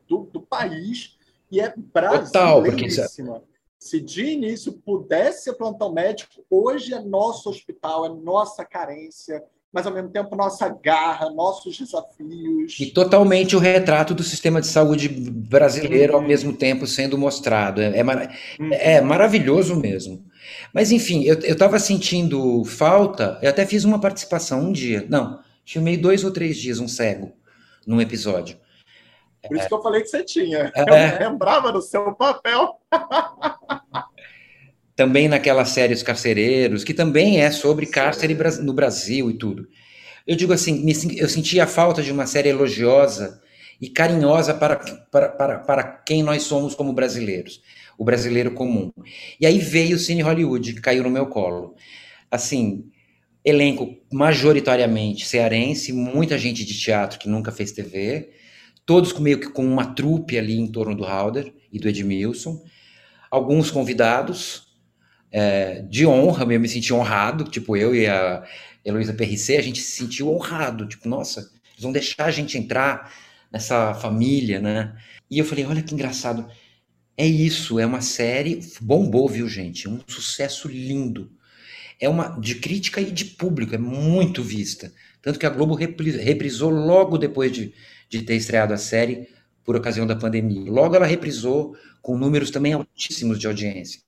do, 0.07 0.23
do 0.25 0.41
país 0.41 1.17
e 1.49 1.59
é 1.59 1.73
brasileiríssima. 1.77 3.35
Total, 3.35 3.47
se 3.83 3.99
de 3.99 4.23
início 4.23 4.71
pudesse 4.71 5.43
ser 5.43 5.53
plantão 5.53 5.91
médico, 5.91 6.45
hoje 6.49 6.93
é 6.93 7.01
nosso 7.01 7.49
hospital, 7.49 8.05
é 8.05 8.09
nossa 8.09 8.63
carência, 8.63 9.43
mas 9.73 9.85
ao 9.85 9.93
mesmo 9.93 10.09
tempo 10.09 10.37
nossa 10.37 10.69
garra, 10.69 11.29
nossos 11.29 11.77
desafios. 11.77 12.79
E 12.79 12.85
totalmente 12.85 13.57
o 13.57 13.59
retrato 13.59 14.13
do 14.13 14.23
sistema 14.23 14.61
de 14.61 14.67
saúde 14.67 15.09
brasileiro 15.09 16.15
ao 16.15 16.21
mesmo 16.21 16.53
tempo 16.53 16.87
sendo 16.87 17.17
mostrado. 17.17 17.81
É, 17.81 17.97
é, 17.97 18.03
mar... 18.03 18.33
uhum. 18.57 18.69
é 18.71 19.01
maravilhoso 19.01 19.75
mesmo. 19.75 20.23
Mas 20.73 20.89
enfim, 20.93 21.23
eu 21.25 21.35
estava 21.41 21.77
sentindo 21.77 22.63
falta, 22.63 23.37
eu 23.41 23.49
até 23.49 23.65
fiz 23.65 23.83
uma 23.83 23.99
participação 23.99 24.61
um 24.61 24.71
dia, 24.71 25.05
não, 25.09 25.41
filmei 25.65 25.97
dois 25.97 26.23
ou 26.23 26.31
três 26.31 26.55
dias 26.55 26.79
um 26.79 26.87
cego 26.87 27.33
num 27.85 27.99
episódio. 27.99 28.55
Por 29.47 29.57
isso 29.57 29.67
que 29.67 29.73
eu 29.73 29.81
falei 29.81 30.01
que 30.01 30.07
você 30.07 30.23
tinha. 30.23 30.71
É. 30.75 31.23
Eu 31.23 31.29
lembrava 31.29 31.71
do 31.71 31.81
seu 31.81 32.13
papel. 32.13 32.79
também 34.95 35.27
naquela 35.27 35.65
série 35.65 35.93
Os 35.93 36.03
Carcereiros, 36.03 36.83
que 36.83 36.93
também 36.93 37.41
é 37.41 37.51
sobre 37.51 37.85
cárcere 37.85 38.37
no 38.61 38.73
Brasil 38.73 39.29
e 39.29 39.33
tudo. 39.33 39.67
Eu 40.25 40.35
digo 40.35 40.53
assim, 40.53 40.85
eu 41.17 41.27
senti 41.27 41.59
a 41.59 41.67
falta 41.67 42.01
de 42.01 42.11
uma 42.11 42.25
série 42.25 42.49
elogiosa 42.49 43.41
e 43.81 43.89
carinhosa 43.89 44.53
para, 44.53 44.77
para, 45.11 45.29
para, 45.29 45.59
para 45.59 45.83
quem 45.83 46.23
nós 46.23 46.43
somos 46.43 46.75
como 46.75 46.93
brasileiros, 46.93 47.61
o 47.97 48.05
brasileiro 48.05 48.51
comum. 48.51 48.91
E 49.39 49.45
aí 49.45 49.57
veio 49.57 49.97
o 49.97 49.99
Cine 49.99 50.21
Hollywood, 50.21 50.73
que 50.73 50.81
caiu 50.81 51.03
no 51.03 51.09
meu 51.09 51.25
colo. 51.25 51.75
Assim, 52.31 52.85
elenco 53.43 53.97
majoritariamente 54.11 55.25
cearense, 55.25 55.91
muita 55.91 56.37
gente 56.37 56.63
de 56.63 56.79
teatro 56.79 57.19
que 57.19 57.27
nunca 57.27 57.51
fez 57.51 57.71
TV, 57.71 58.29
todos 58.85 59.17
meio 59.19 59.39
que 59.39 59.49
com 59.49 59.65
uma 59.65 59.93
trupe 59.93 60.37
ali 60.37 60.57
em 60.57 60.67
torno 60.67 60.95
do 60.95 61.05
Halder 61.05 61.53
e 61.71 61.79
do 61.79 61.87
Edmilson, 61.87 62.63
alguns 63.31 63.71
convidados 63.71 64.67
é, 65.31 65.81
de 65.81 66.05
honra, 66.05 66.45
eu 66.51 66.59
me 66.59 66.69
senti 66.69 66.93
honrado, 66.93 67.45
tipo 67.45 67.75
eu 67.75 67.95
e 67.95 68.05
a 68.07 68.43
Heloísa 68.85 69.13
Perricê, 69.13 69.57
a 69.57 69.61
gente 69.61 69.81
se 69.81 69.97
sentiu 69.97 70.31
honrado, 70.31 70.85
tipo, 70.87 71.07
nossa, 71.09 71.39
eles 71.71 71.81
vão 71.81 71.91
deixar 71.91 72.25
a 72.25 72.31
gente 72.31 72.57
entrar 72.57 73.11
nessa 73.51 73.93
família, 73.93 74.59
né? 74.59 74.95
E 75.29 75.39
eu 75.39 75.45
falei, 75.45 75.65
olha 75.65 75.81
que 75.81 75.93
engraçado, 75.93 76.47
é 77.17 77.25
isso, 77.25 77.79
é 77.79 77.85
uma 77.85 78.01
série, 78.01 78.59
bombou, 78.81 79.27
viu, 79.29 79.47
gente? 79.47 79.87
Um 79.87 79.99
sucesso 80.07 80.67
lindo. 80.67 81.31
É 81.99 82.09
uma 82.09 82.39
de 82.39 82.55
crítica 82.55 82.99
e 82.99 83.11
de 83.11 83.25
público, 83.25 83.73
é 83.73 83.77
muito 83.77 84.43
vista. 84.43 84.91
Tanto 85.21 85.39
que 85.39 85.45
a 85.45 85.49
Globo 85.49 85.75
reprisou 85.75 86.69
logo 86.69 87.17
depois 87.17 87.51
de, 87.51 87.73
de 88.19 88.25
ter 88.25 88.35
estreado 88.35 88.73
a 88.73 88.77
série 88.77 89.27
por 89.63 89.75
ocasião 89.75 90.05
da 90.05 90.15
pandemia. 90.15 90.71
Logo 90.71 90.95
ela 90.95 91.05
reprisou 91.05 91.75
com 92.01 92.17
números 92.17 92.51
também 92.51 92.73
altíssimos 92.73 93.39
de 93.39 93.47
audiência. 93.47 94.01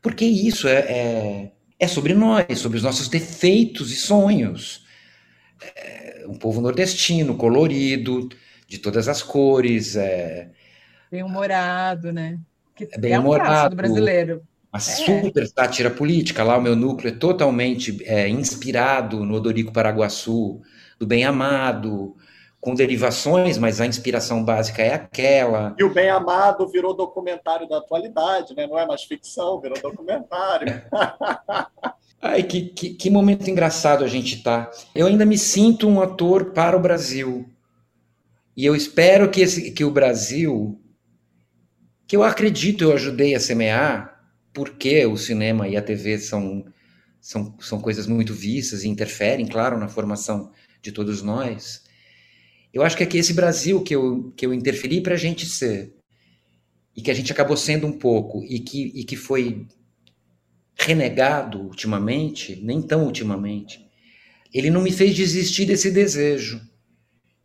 Porque 0.00 0.24
isso 0.24 0.68
é, 0.68 0.78
é, 0.78 1.52
é 1.78 1.86
sobre 1.86 2.14
nós, 2.14 2.58
sobre 2.58 2.78
os 2.78 2.82
nossos 2.82 3.08
defeitos 3.08 3.92
e 3.92 3.96
sonhos. 3.96 4.84
É 5.74 6.24
um 6.26 6.34
povo 6.34 6.60
nordestino, 6.60 7.36
colorido, 7.36 8.28
de 8.66 8.78
todas 8.78 9.08
as 9.08 9.22
cores. 9.22 9.96
É, 9.96 10.50
bem 11.10 11.22
humorado, 11.22 12.12
né? 12.12 12.38
Que 12.74 12.88
é 12.90 12.98
bem 12.98 13.12
é 13.12 13.20
um 13.20 13.28
brasileiro. 13.74 14.42
Uma 14.72 14.78
é. 14.78 14.80
super 14.80 15.46
sátira 15.46 15.90
política. 15.90 16.42
Lá 16.42 16.58
o 16.58 16.62
meu 16.62 16.76
núcleo 16.76 17.12
é 17.12 17.16
totalmente 17.16 18.02
é, 18.04 18.28
inspirado 18.28 19.24
no 19.24 19.34
Odorico 19.34 19.72
Paraguaçu, 19.72 20.60
do 20.98 21.06
Bem 21.06 21.24
Amado, 21.24 22.16
com 22.66 22.74
derivações, 22.74 23.58
mas 23.58 23.80
a 23.80 23.86
inspiração 23.86 24.44
básica 24.44 24.82
é 24.82 24.92
aquela. 24.92 25.72
E 25.78 25.84
o 25.84 25.94
Bem 25.94 26.10
Amado 26.10 26.66
virou 26.66 26.92
documentário 26.92 27.68
da 27.68 27.78
atualidade, 27.78 28.56
né? 28.56 28.66
não 28.66 28.76
é 28.76 28.84
mais 28.84 29.04
ficção, 29.04 29.60
virou 29.60 29.80
documentário. 29.80 30.82
Ai, 32.20 32.42
que, 32.42 32.62
que, 32.62 32.94
que, 32.94 33.08
momento 33.08 33.48
engraçado 33.48 34.02
a 34.02 34.08
gente 34.08 34.42
tá. 34.42 34.68
Eu 34.96 35.06
ainda 35.06 35.24
me 35.24 35.38
sinto 35.38 35.86
um 35.86 36.02
ator 36.02 36.46
para 36.46 36.76
o 36.76 36.80
Brasil. 36.80 37.48
E 38.56 38.66
eu 38.66 38.74
espero 38.74 39.30
que, 39.30 39.42
esse, 39.42 39.70
que 39.70 39.84
o 39.84 39.90
Brasil, 39.92 40.76
que 42.04 42.16
eu 42.16 42.24
acredito 42.24 42.82
eu 42.82 42.92
ajudei 42.92 43.36
a 43.36 43.38
semear, 43.38 44.24
porque 44.52 45.06
o 45.06 45.16
cinema 45.16 45.68
e 45.68 45.76
a 45.76 45.82
TV 45.82 46.18
são, 46.18 46.64
são, 47.20 47.56
são 47.60 47.80
coisas 47.80 48.08
muito 48.08 48.34
vistas 48.34 48.82
e 48.82 48.88
interferem, 48.88 49.46
claro, 49.46 49.78
na 49.78 49.86
formação 49.86 50.50
de 50.82 50.90
todos 50.90 51.22
nós 51.22 51.85
eu 52.76 52.82
acho 52.82 52.94
que 52.94 53.02
é 53.02 53.06
que 53.06 53.16
esse 53.16 53.32
Brasil 53.32 53.82
que 53.82 53.96
eu, 53.96 54.34
que 54.36 54.44
eu 54.44 54.52
interferi 54.52 55.00
para 55.00 55.14
a 55.14 55.16
gente 55.16 55.46
ser, 55.46 55.94
e 56.94 57.00
que 57.00 57.10
a 57.10 57.14
gente 57.14 57.32
acabou 57.32 57.56
sendo 57.56 57.86
um 57.86 57.92
pouco, 57.92 58.44
e 58.44 58.60
que, 58.60 58.92
e 58.94 59.02
que 59.02 59.16
foi 59.16 59.66
renegado 60.78 61.58
ultimamente, 61.58 62.60
nem 62.62 62.82
tão 62.82 63.06
ultimamente, 63.06 63.88
ele 64.52 64.68
não 64.68 64.82
me 64.82 64.92
fez 64.92 65.14
desistir 65.14 65.64
desse 65.64 65.90
desejo 65.90 66.60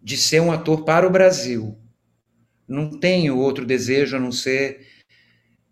de 0.03 0.17
ser 0.17 0.41
um 0.41 0.51
ator 0.51 0.83
para 0.83 1.07
o 1.07 1.09
Brasil. 1.09 1.77
Não 2.67 2.99
tenho 2.99 3.37
outro 3.37 3.65
desejo 3.65 4.17
a 4.17 4.19
não 4.19 4.33
ser 4.33 4.85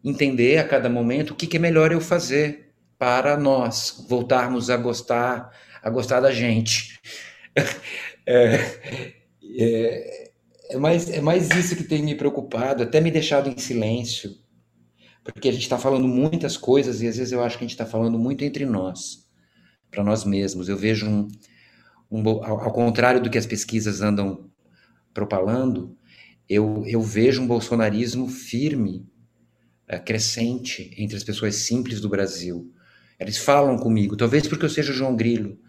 entender 0.01 0.57
a 0.57 0.63
cada 0.65 0.89
momento 0.89 1.31
o 1.31 1.35
que, 1.35 1.45
que 1.45 1.57
é 1.57 1.59
melhor 1.59 1.91
eu 1.91 1.99
fazer 1.99 2.71
para 2.97 3.35
nós 3.35 4.05
voltarmos 4.07 4.69
a 4.69 4.77
gostar, 4.77 5.51
a 5.83 5.89
gostar 5.89 6.21
da 6.21 6.31
gente. 6.31 6.97
É, 8.31 9.18
é, 9.61 10.31
é 10.69 10.77
mais, 10.77 11.09
é 11.09 11.21
mais 11.21 11.49
isso 11.49 11.75
que 11.75 11.83
tem 11.83 12.03
me 12.03 12.15
preocupado, 12.15 12.83
até 12.83 13.01
me 13.01 13.11
deixado 13.11 13.49
em 13.49 13.57
silêncio, 13.57 14.35
porque 15.23 15.49
a 15.49 15.51
gente 15.51 15.63
está 15.63 15.77
falando 15.77 16.07
muitas 16.07 16.55
coisas 16.55 17.01
e 17.01 17.07
às 17.07 17.17
vezes 17.17 17.33
eu 17.33 17.43
acho 17.43 17.57
que 17.57 17.63
a 17.63 17.67
gente 17.67 17.75
está 17.75 17.85
falando 17.85 18.17
muito 18.17 18.43
entre 18.43 18.65
nós, 18.65 19.27
para 19.91 20.03
nós 20.03 20.23
mesmos. 20.23 20.69
Eu 20.69 20.77
vejo 20.77 21.07
um, 21.07 21.27
um 22.09 22.27
ao, 22.29 22.71
contrário 22.71 23.21
do 23.21 23.29
que 23.29 23.37
as 23.37 23.45
pesquisas 23.45 24.01
andam 24.01 24.49
propalando, 25.13 25.97
eu, 26.47 26.83
eu 26.87 27.01
vejo 27.01 27.41
um 27.41 27.47
bolsonarismo 27.47 28.27
firme, 28.27 29.07
é, 29.87 29.99
crescente 29.99 30.93
entre 30.97 31.17
as 31.17 31.23
pessoas 31.23 31.55
simples 31.55 31.99
do 31.99 32.09
Brasil. 32.09 32.71
Eles 33.19 33.37
falam 33.37 33.77
comigo, 33.77 34.15
talvez 34.15 34.47
porque 34.47 34.65
eu 34.65 34.69
seja 34.69 34.93
João 34.93 35.15
Grilo, 35.15 35.59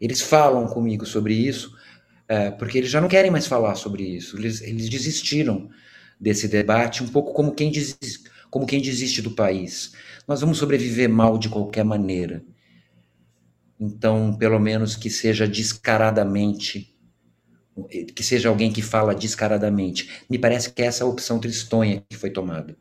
eles 0.00 0.20
falam 0.20 0.66
comigo 0.66 1.04
sobre 1.04 1.34
isso, 1.34 1.76
é, 2.28 2.50
porque 2.50 2.78
eles 2.78 2.90
já 2.90 3.00
não 3.00 3.08
querem 3.08 3.30
mais 3.30 3.46
falar 3.46 3.74
sobre 3.74 4.02
isso. 4.02 4.36
Eles, 4.38 4.60
eles 4.62 4.88
desistiram 4.88 5.68
desse 6.18 6.48
debate, 6.48 7.02
um 7.02 7.08
pouco 7.08 7.32
como 7.32 7.54
quem, 7.54 7.70
desiste, 7.70 8.30
como 8.50 8.66
quem 8.66 8.80
desiste 8.80 9.20
do 9.20 9.32
país. 9.32 9.92
Nós 10.26 10.40
vamos 10.40 10.58
sobreviver 10.58 11.08
mal 11.08 11.38
de 11.38 11.48
qualquer 11.48 11.84
maneira. 11.84 12.44
Então, 13.78 14.34
pelo 14.36 14.58
menos 14.58 14.96
que 14.96 15.10
seja 15.10 15.46
descaradamente 15.46 16.90
que 18.14 18.22
seja 18.22 18.48
alguém 18.48 18.72
que 18.72 18.82
fala 18.82 19.14
descaradamente. 19.14 20.08
Me 20.30 20.38
parece 20.38 20.72
que 20.72 20.80
é 20.80 20.86
essa 20.86 21.04
opção 21.04 21.40
tristonha 21.40 22.04
que 22.08 22.16
foi 22.16 22.30
tomada. 22.30 22.76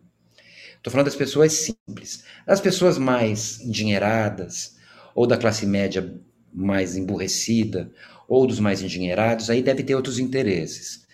Estou 0.77 0.91
falando 0.91 1.05
das 1.05 1.15
pessoas 1.15 1.53
simples. 1.53 2.23
As 2.45 2.61
pessoas 2.61 2.97
mais 2.97 3.59
endinheiradas, 3.61 4.75
ou 5.15 5.25
da 5.25 5.37
classe 5.37 5.65
média 5.65 6.13
mais 6.53 6.95
emburrecida, 6.95 7.91
ou 8.34 8.47
dos 8.47 8.59
mais 8.59 8.81
endinheirados, 8.81 9.49
aí 9.49 9.61
deve 9.61 9.84
ter 9.84 9.93
outros 9.93 10.17
interesses. 10.17 11.05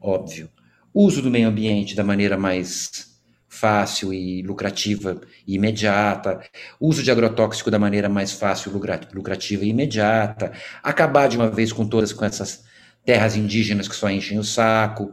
Óbvio. 0.00 0.50
Uso 0.92 1.22
do 1.22 1.30
meio 1.30 1.48
ambiente 1.48 1.94
da 1.94 2.02
maneira 2.02 2.36
mais 2.36 3.08
fácil 3.48 4.12
e 4.12 4.42
lucrativa 4.42 5.20
e 5.46 5.54
imediata, 5.54 6.40
uso 6.80 7.02
de 7.02 7.10
agrotóxico 7.10 7.70
da 7.70 7.78
maneira 7.78 8.08
mais 8.08 8.32
fácil, 8.32 8.72
lucrativa 8.72 9.64
e 9.64 9.68
imediata, 9.68 10.52
acabar 10.82 11.28
de 11.28 11.36
uma 11.36 11.48
vez 11.48 11.72
com 11.72 11.86
todas 11.86 12.12
com 12.12 12.24
essas 12.24 12.64
terras 13.04 13.36
indígenas 13.36 13.86
que 13.86 13.94
só 13.94 14.10
enchem 14.10 14.38
o 14.38 14.44
saco 14.44 15.12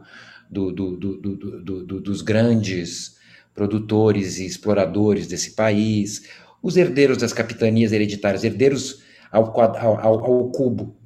do, 0.50 0.72
do, 0.72 0.96
do, 0.96 2.00
dos 2.00 2.22
grandes 2.22 3.16
produtores 3.54 4.38
e 4.38 4.46
exploradores 4.46 5.26
desse 5.26 5.52
país, 5.52 6.28
os 6.62 6.76
herdeiros 6.76 7.18
das 7.18 7.32
capitanias 7.32 7.92
hereditárias, 7.92 8.44
herdeiros 8.44 9.02
ao, 9.30 9.58
ao, 9.60 10.24
ao 10.24 10.50
cubo, 10.50 10.96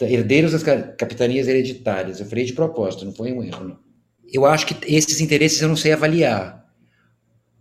herdeiros 0.00 0.52
das 0.52 0.62
capitanias 0.62 1.48
hereditárias. 1.48 2.20
Eu 2.20 2.26
falei 2.26 2.44
de 2.44 2.52
propósito, 2.52 3.04
não 3.04 3.12
foi 3.12 3.32
um 3.32 3.42
erro, 3.42 3.64
não. 3.64 3.78
Eu 4.32 4.44
acho 4.44 4.66
que 4.66 4.76
esses 4.92 5.20
interesses 5.20 5.60
eu 5.60 5.68
não 5.68 5.76
sei 5.76 5.92
avaliar. 5.92 6.66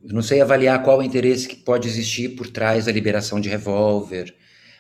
Eu 0.03 0.13
não 0.13 0.21
sei 0.21 0.41
avaliar 0.41 0.83
qual 0.83 0.99
o 0.99 1.03
interesse 1.03 1.47
que 1.47 1.55
pode 1.55 1.87
existir 1.87 2.29
por 2.29 2.47
trás 2.47 2.85
da 2.85 2.91
liberação 2.91 3.39
de 3.39 3.49
revólver 3.49 4.33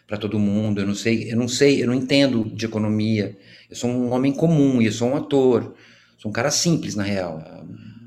para 0.07 0.17
todo 0.17 0.39
mundo. 0.39 0.81
Eu 0.81 0.87
não 0.87 0.95
sei, 0.95 1.31
eu 1.31 1.37
não 1.37 1.47
sei, 1.47 1.81
eu 1.81 1.87
não 1.87 1.93
entendo 1.93 2.45
de 2.45 2.65
economia. 2.65 3.37
Eu 3.69 3.75
sou 3.75 3.89
um 3.89 4.11
homem 4.11 4.31
comum 4.31 4.81
e 4.81 4.85
eu 4.85 4.91
sou 4.91 5.09
um 5.09 5.15
ator. 5.15 5.75
Sou 6.17 6.29
um 6.29 6.33
cara 6.33 6.51
simples, 6.51 6.95
na 6.95 7.03
real. 7.03 7.43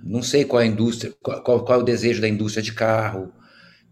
Não 0.05 0.23
sei 0.23 0.45
qual 0.45 0.63
é 0.63 0.65
a 0.65 0.69
indústria, 0.69 1.13
qual, 1.23 1.65
qual 1.65 1.79
é 1.79 1.83
o 1.83 1.85
desejo 1.85 2.21
da 2.21 2.29
indústria 2.29 2.63
de 2.63 2.73
carro, 2.73 3.33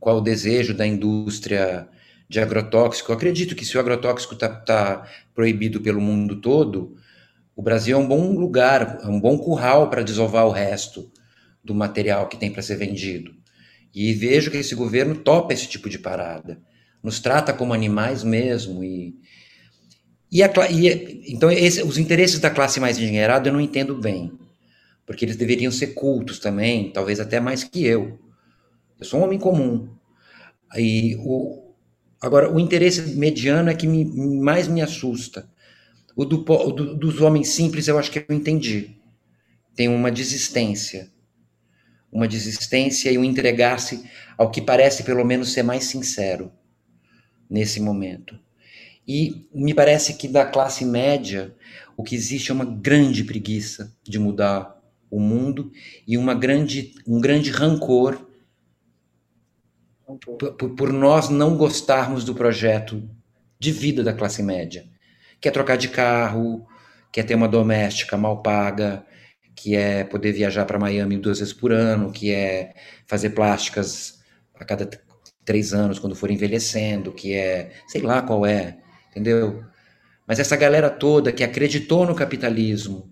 qual 0.00 0.16
é 0.16 0.20
o 0.20 0.22
desejo 0.22 0.72
da 0.72 0.86
indústria 0.86 1.88
de 2.28 2.40
agrotóxico. 2.40 3.10
Eu 3.10 3.16
acredito 3.16 3.54
que 3.54 3.64
se 3.64 3.76
o 3.76 3.80
agrotóxico 3.80 4.34
está 4.34 4.48
tá 4.48 5.08
proibido 5.34 5.80
pelo 5.80 6.00
mundo 6.00 6.40
todo, 6.40 6.96
o 7.54 7.62
Brasil 7.62 7.96
é 7.96 8.00
um 8.00 8.06
bom 8.06 8.32
lugar, 8.32 9.00
é 9.02 9.06
um 9.06 9.20
bom 9.20 9.38
curral 9.38 9.88
para 9.88 10.02
desovar 10.02 10.46
o 10.46 10.50
resto 10.50 11.10
do 11.64 11.74
material 11.74 12.28
que 12.28 12.36
tem 12.36 12.50
para 12.50 12.62
ser 12.62 12.76
vendido. 12.76 13.34
E 13.94 14.12
vejo 14.12 14.50
que 14.50 14.58
esse 14.58 14.74
governo 14.74 15.16
topa 15.16 15.54
esse 15.54 15.66
tipo 15.66 15.88
de 15.88 15.98
parada, 15.98 16.60
nos 17.02 17.18
trata 17.20 17.52
como 17.52 17.72
animais 17.72 18.22
mesmo 18.22 18.84
e 18.84 19.14
e, 20.30 20.42
a, 20.42 20.50
e 20.70 21.32
então 21.32 21.50
esse, 21.50 21.82
os 21.82 21.98
interesses 21.98 22.40
da 22.40 22.50
classe 22.50 22.80
mais 22.80 22.98
endinheirada 22.98 23.48
eu 23.48 23.52
não 23.52 23.60
entendo 23.60 23.94
bem, 23.94 24.32
porque 25.06 25.24
eles 25.24 25.36
deveriam 25.36 25.70
ser 25.70 25.94
cultos 25.94 26.38
também, 26.40 26.90
talvez 26.90 27.20
até 27.20 27.38
mais 27.38 27.62
que 27.62 27.84
eu. 27.86 28.18
Eu 28.98 29.06
sou 29.06 29.20
um 29.20 29.22
homem 29.24 29.38
comum. 29.38 29.88
E 30.76 31.16
o, 31.20 31.65
agora 32.20 32.52
o 32.52 32.58
interesse 32.58 33.02
mediano 33.16 33.70
é 33.70 33.74
que 33.74 33.86
me, 33.86 34.04
mais 34.04 34.68
me 34.68 34.82
assusta. 34.82 35.48
O 36.14 36.24
do, 36.24 36.38
do, 36.38 36.96
dos 36.96 37.20
homens 37.20 37.48
simples 37.48 37.88
eu 37.88 37.98
acho 37.98 38.10
que 38.10 38.24
eu 38.26 38.34
entendi. 38.34 38.96
Tem 39.74 39.88
uma 39.88 40.10
desistência, 40.10 41.10
uma 42.10 42.26
desistência 42.26 43.10
e 43.10 43.18
um 43.18 43.24
entregar-se 43.24 44.02
ao 44.38 44.50
que 44.50 44.62
parece 44.62 45.02
pelo 45.02 45.24
menos 45.24 45.52
ser 45.52 45.62
mais 45.62 45.84
sincero 45.84 46.50
nesse 47.48 47.80
momento. 47.80 48.38
E 49.06 49.46
me 49.54 49.72
parece 49.72 50.14
que 50.14 50.26
da 50.26 50.44
classe 50.44 50.84
média 50.84 51.54
o 51.96 52.02
que 52.02 52.14
existe 52.14 52.50
é 52.50 52.54
uma 52.54 52.64
grande 52.64 53.22
preguiça 53.22 53.94
de 54.02 54.18
mudar 54.18 54.76
o 55.10 55.20
mundo 55.20 55.70
e 56.06 56.18
uma 56.18 56.34
grande, 56.34 56.94
um 57.06 57.20
grande 57.20 57.50
rancor 57.50 58.25
por, 60.14 60.70
por 60.76 60.92
nós 60.92 61.28
não 61.28 61.56
gostarmos 61.56 62.24
do 62.24 62.34
projeto 62.34 63.02
de 63.58 63.72
vida 63.72 64.02
da 64.02 64.12
classe 64.12 64.42
média. 64.42 64.84
Quer 65.40 65.50
trocar 65.50 65.76
de 65.76 65.88
carro, 65.88 66.66
quer 67.12 67.24
ter 67.24 67.34
uma 67.34 67.48
doméstica 67.48 68.16
mal 68.16 68.42
paga, 68.42 69.04
que 69.54 69.74
é 69.74 70.04
poder 70.04 70.32
viajar 70.32 70.64
para 70.64 70.78
Miami 70.78 71.16
duas 71.18 71.38
vezes 71.38 71.52
por 71.52 71.72
ano, 71.72 72.12
que 72.12 72.30
é 72.30 72.74
fazer 73.06 73.30
plásticas 73.30 74.20
a 74.54 74.64
cada 74.64 74.88
três 75.44 75.72
anos 75.72 75.98
quando 75.98 76.14
for 76.14 76.30
envelhecendo, 76.30 77.12
que 77.12 77.34
é 77.34 77.72
sei 77.88 78.02
lá 78.02 78.22
qual 78.22 78.44
é 78.46 78.78
entendeu? 79.10 79.64
Mas 80.26 80.38
essa 80.38 80.56
galera 80.56 80.90
toda 80.90 81.32
que 81.32 81.42
acreditou 81.42 82.04
no 82.04 82.14
capitalismo 82.14 83.10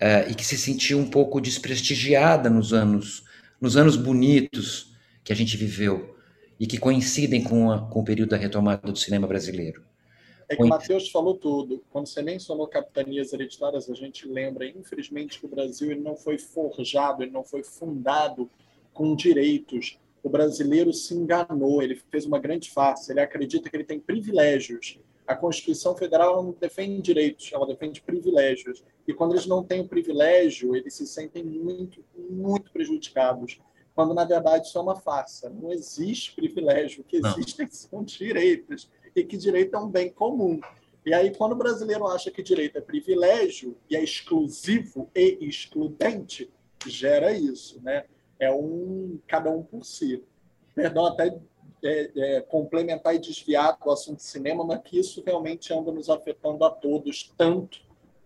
uh, 0.00 0.30
e 0.30 0.34
que 0.34 0.44
se 0.44 0.56
sentiu 0.56 0.98
um 0.98 1.08
pouco 1.08 1.40
desprestigiada 1.40 2.48
nos 2.48 2.72
anos, 2.72 3.24
nos 3.60 3.76
anos 3.76 3.96
bonitos 3.96 4.89
que 5.30 5.32
a 5.32 5.36
gente 5.36 5.56
viveu 5.56 6.16
e 6.58 6.66
que 6.66 6.76
coincidem 6.76 7.44
com, 7.44 7.70
a, 7.70 7.88
com 7.88 8.00
o 8.00 8.04
período 8.04 8.30
da 8.30 8.36
retomada 8.36 8.90
do 8.90 8.98
cinema 8.98 9.28
brasileiro. 9.28 9.84
É 10.48 10.56
que 10.56 10.62
o 10.64 10.66
Matheus 10.66 11.08
falou 11.08 11.36
tudo. 11.36 11.84
Quando 11.88 12.08
você 12.08 12.20
mencionou 12.20 12.66
capitanias 12.66 13.32
hereditárias, 13.32 13.88
a 13.88 13.94
gente 13.94 14.26
lembra, 14.26 14.66
infelizmente, 14.66 15.38
que 15.38 15.46
o 15.46 15.48
Brasil 15.48 15.92
ele 15.92 16.00
não 16.00 16.16
foi 16.16 16.36
forjado, 16.36 17.22
ele 17.22 17.30
não 17.30 17.44
foi 17.44 17.62
fundado 17.62 18.50
com 18.92 19.14
direitos 19.14 20.00
o 20.22 20.28
brasileiro 20.28 20.92
se 20.92 21.14
enganou, 21.14 21.82
ele 21.82 22.00
fez 22.10 22.26
uma 22.26 22.38
grande 22.38 22.70
farsa, 22.70 23.12
ele 23.12 23.20
acredita 23.20 23.70
que 23.70 23.76
ele 23.76 23.84
tem 23.84 23.98
privilégios. 23.98 24.98
A 25.26 25.34
Constituição 25.34 25.96
Federal 25.96 26.42
não 26.42 26.52
defende 26.52 27.00
direitos, 27.00 27.50
ela 27.52 27.66
defende 27.66 28.02
privilégios. 28.02 28.84
E 29.06 29.14
quando 29.14 29.32
eles 29.32 29.46
não 29.46 29.64
têm 29.64 29.80
o 29.80 29.88
privilégio, 29.88 30.76
eles 30.76 30.92
se 30.94 31.06
sentem 31.06 31.42
muito, 31.42 32.04
muito 32.28 32.70
prejudicados. 32.70 33.58
Quando, 34.00 34.14
na 34.14 34.24
verdade, 34.24 34.66
isso 34.66 34.78
é 34.78 34.80
uma 34.80 34.96
farsa. 34.96 35.50
Não 35.50 35.70
existe 35.70 36.34
privilégio. 36.34 37.02
O 37.02 37.04
que 37.04 37.18
existem 37.18 37.68
são 37.70 38.02
direitos. 38.02 38.90
E 39.14 39.22
que 39.22 39.36
direito 39.36 39.76
é 39.76 39.78
um 39.78 39.90
bem 39.90 40.10
comum. 40.10 40.58
E 41.04 41.12
aí, 41.12 41.34
quando 41.36 41.52
o 41.52 41.56
brasileiro 41.56 42.06
acha 42.06 42.30
que 42.30 42.42
direito 42.42 42.78
é 42.78 42.80
privilégio 42.80 43.76
e 43.90 43.96
é 43.96 44.02
exclusivo 44.02 45.10
e 45.14 45.36
excludente, 45.42 46.50
gera 46.86 47.30
isso, 47.30 47.78
né? 47.82 48.04
é 48.38 48.50
um 48.50 49.20
cada 49.28 49.50
um 49.50 49.62
por 49.62 49.84
si. 49.84 50.24
Perdão 50.74 51.04
até 51.04 51.38
é, 51.84 52.10
é, 52.16 52.40
complementar 52.40 53.14
e 53.14 53.18
desviar 53.18 53.78
do 53.78 53.90
assunto 53.90 54.22
cinema, 54.22 54.64
mas 54.64 54.80
que 54.82 54.98
isso 54.98 55.22
realmente 55.26 55.74
anda 55.74 55.92
nos 55.92 56.08
afetando 56.08 56.64
a 56.64 56.70
todos 56.70 57.30
tanto 57.36 57.82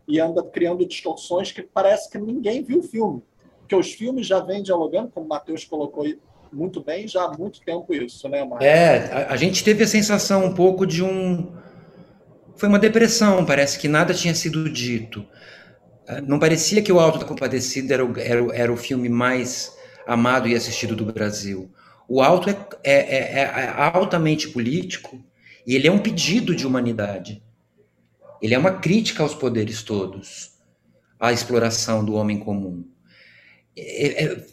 e 0.07 0.21
anda 0.21 0.41
criando 0.41 0.87
distorções 0.87 1.51
que 1.51 1.63
parece 1.63 2.09
que 2.09 2.19
ninguém 2.19 2.63
viu 2.63 2.79
o 2.79 2.83
filme. 2.85 3.25
Porque 3.65 3.75
os 3.75 3.93
filmes 3.93 4.27
já 4.27 4.41
vêm 4.41 4.63
dialogando, 4.63 5.09
como 5.09 5.25
o 5.25 5.29
Matheus 5.29 5.65
colocou 5.65 6.05
muito 6.53 6.83
bem, 6.83 7.09
já 7.09 7.25
há 7.25 7.33
muito 7.37 7.61
tempo 7.63 7.95
isso, 7.95 8.29
né, 8.29 8.45
Marcos? 8.45 8.67
É, 8.67 9.11
a, 9.11 9.33
a 9.33 9.37
gente 9.37 9.65
teve 9.65 9.83
a 9.83 9.87
sensação 9.87 10.45
um 10.45 10.55
pouco 10.55 10.87
de 10.87 11.03
um... 11.03 11.51
Foi 12.57 12.69
uma 12.69 12.79
depressão, 12.79 13.45
parece 13.45 13.79
que 13.79 13.89
nada 13.89 14.13
tinha 14.13 14.35
sido 14.35 14.71
dito. 14.71 15.27
Ah, 16.07 16.21
não 16.21 16.39
parecia 16.39 16.83
que 16.83 16.93
o 16.93 17.01
Alto 17.01 17.19
da 17.19 17.25
Compadecida 17.25 17.95
era 17.95 18.05
o, 18.05 18.19
era, 18.19 18.55
era 18.55 18.73
o 18.73 18.77
filme 18.77 19.09
mais 19.09 19.75
amado 20.07 20.47
e 20.47 20.55
assistido 20.55 20.95
do 20.95 21.07
Brasil. 21.07 21.73
O 22.07 22.21
alto 22.21 22.51
é, 22.51 22.57
é, 22.85 22.93
é, 22.93 23.41
é 23.41 23.75
altamente 23.95 24.51
político 24.51 25.25
e 25.67 25.75
ele 25.75 25.89
é 25.89 25.91
um 25.91 25.99
pedido 25.99 26.55
de 26.55 26.67
humanidade. 26.67 27.43
Ele 28.43 28.55
é 28.55 28.59
uma 28.59 28.73
crítica 28.73 29.23
aos 29.23 29.35
poderes 29.35 29.83
todos, 29.83 30.53
à 31.19 31.33
exploração 31.33 32.05
do 32.05 32.13
homem 32.13 32.39
comum. 32.39 32.85
É, 33.77 34.25
é, 34.25 34.47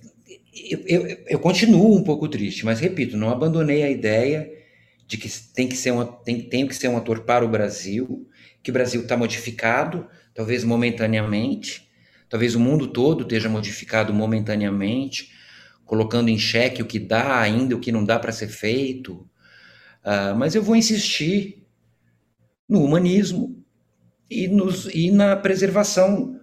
eu, 0.53 0.79
eu, 0.85 1.17
eu, 1.27 1.39
continuo 1.39 1.95
um 1.95 2.03
pouco 2.03 2.27
triste, 2.27 2.65
mas 2.65 2.79
repito, 2.79 3.17
não 3.17 3.29
abandonei 3.29 3.83
a 3.83 3.89
ideia 3.89 4.51
de 5.07 5.17
que 5.17 5.29
tem 5.53 5.67
que 5.67 5.75
ser 5.75 5.91
uma, 5.91 6.05
tem, 6.05 6.41
tem 6.41 6.67
que 6.67 6.75
ser 6.75 6.87
um 6.87 6.97
ator 6.97 7.21
para 7.21 7.45
o 7.45 7.49
Brasil, 7.49 8.27
que 8.63 8.69
o 8.69 8.73
Brasil 8.73 9.01
está 9.01 9.17
modificado, 9.17 10.07
talvez 10.33 10.63
momentaneamente, 10.63 11.89
talvez 12.29 12.55
o 12.55 12.59
mundo 12.59 12.87
todo 12.87 13.23
esteja 13.23 13.49
modificado 13.49 14.13
momentaneamente, 14.13 15.31
colocando 15.85 16.29
em 16.29 16.39
xeque 16.39 16.81
o 16.81 16.85
que 16.85 16.99
dá 16.99 17.39
ainda, 17.39 17.75
o 17.75 17.79
que 17.79 17.91
não 17.91 18.03
dá 18.03 18.17
para 18.17 18.31
ser 18.31 18.47
feito. 18.47 19.27
Uh, 20.03 20.35
mas 20.37 20.55
eu 20.55 20.63
vou 20.63 20.75
insistir 20.75 21.67
no 22.67 22.83
humanismo 22.83 23.61
e, 24.29 24.47
nos, 24.47 24.85
e 24.93 25.11
na 25.11 25.35
preservação 25.35 26.39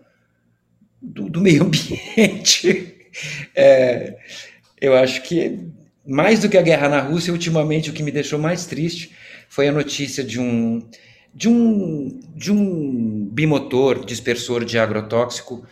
do, 1.00 1.28
do 1.28 1.40
meio 1.40 1.64
ambiente. 1.64 2.94
É, 3.56 4.16
eu 4.80 4.94
acho 4.94 5.22
que 5.22 5.58
mais 6.06 6.40
do 6.40 6.48
que 6.48 6.56
a 6.56 6.62
guerra 6.62 6.88
na 6.88 7.00
Rússia, 7.00 7.32
ultimamente 7.32 7.90
o 7.90 7.92
que 7.92 8.02
me 8.02 8.12
deixou 8.12 8.38
mais 8.38 8.64
triste 8.66 9.10
foi 9.48 9.66
a 9.66 9.72
notícia 9.72 10.22
de 10.22 10.38
um 10.38 10.86
de 11.34 11.48
um 11.48 12.20
de 12.36 12.52
um 12.52 13.28
bimotor 13.32 14.04
dispersor 14.04 14.64
de 14.64 14.78
agrotóxico 14.78 15.66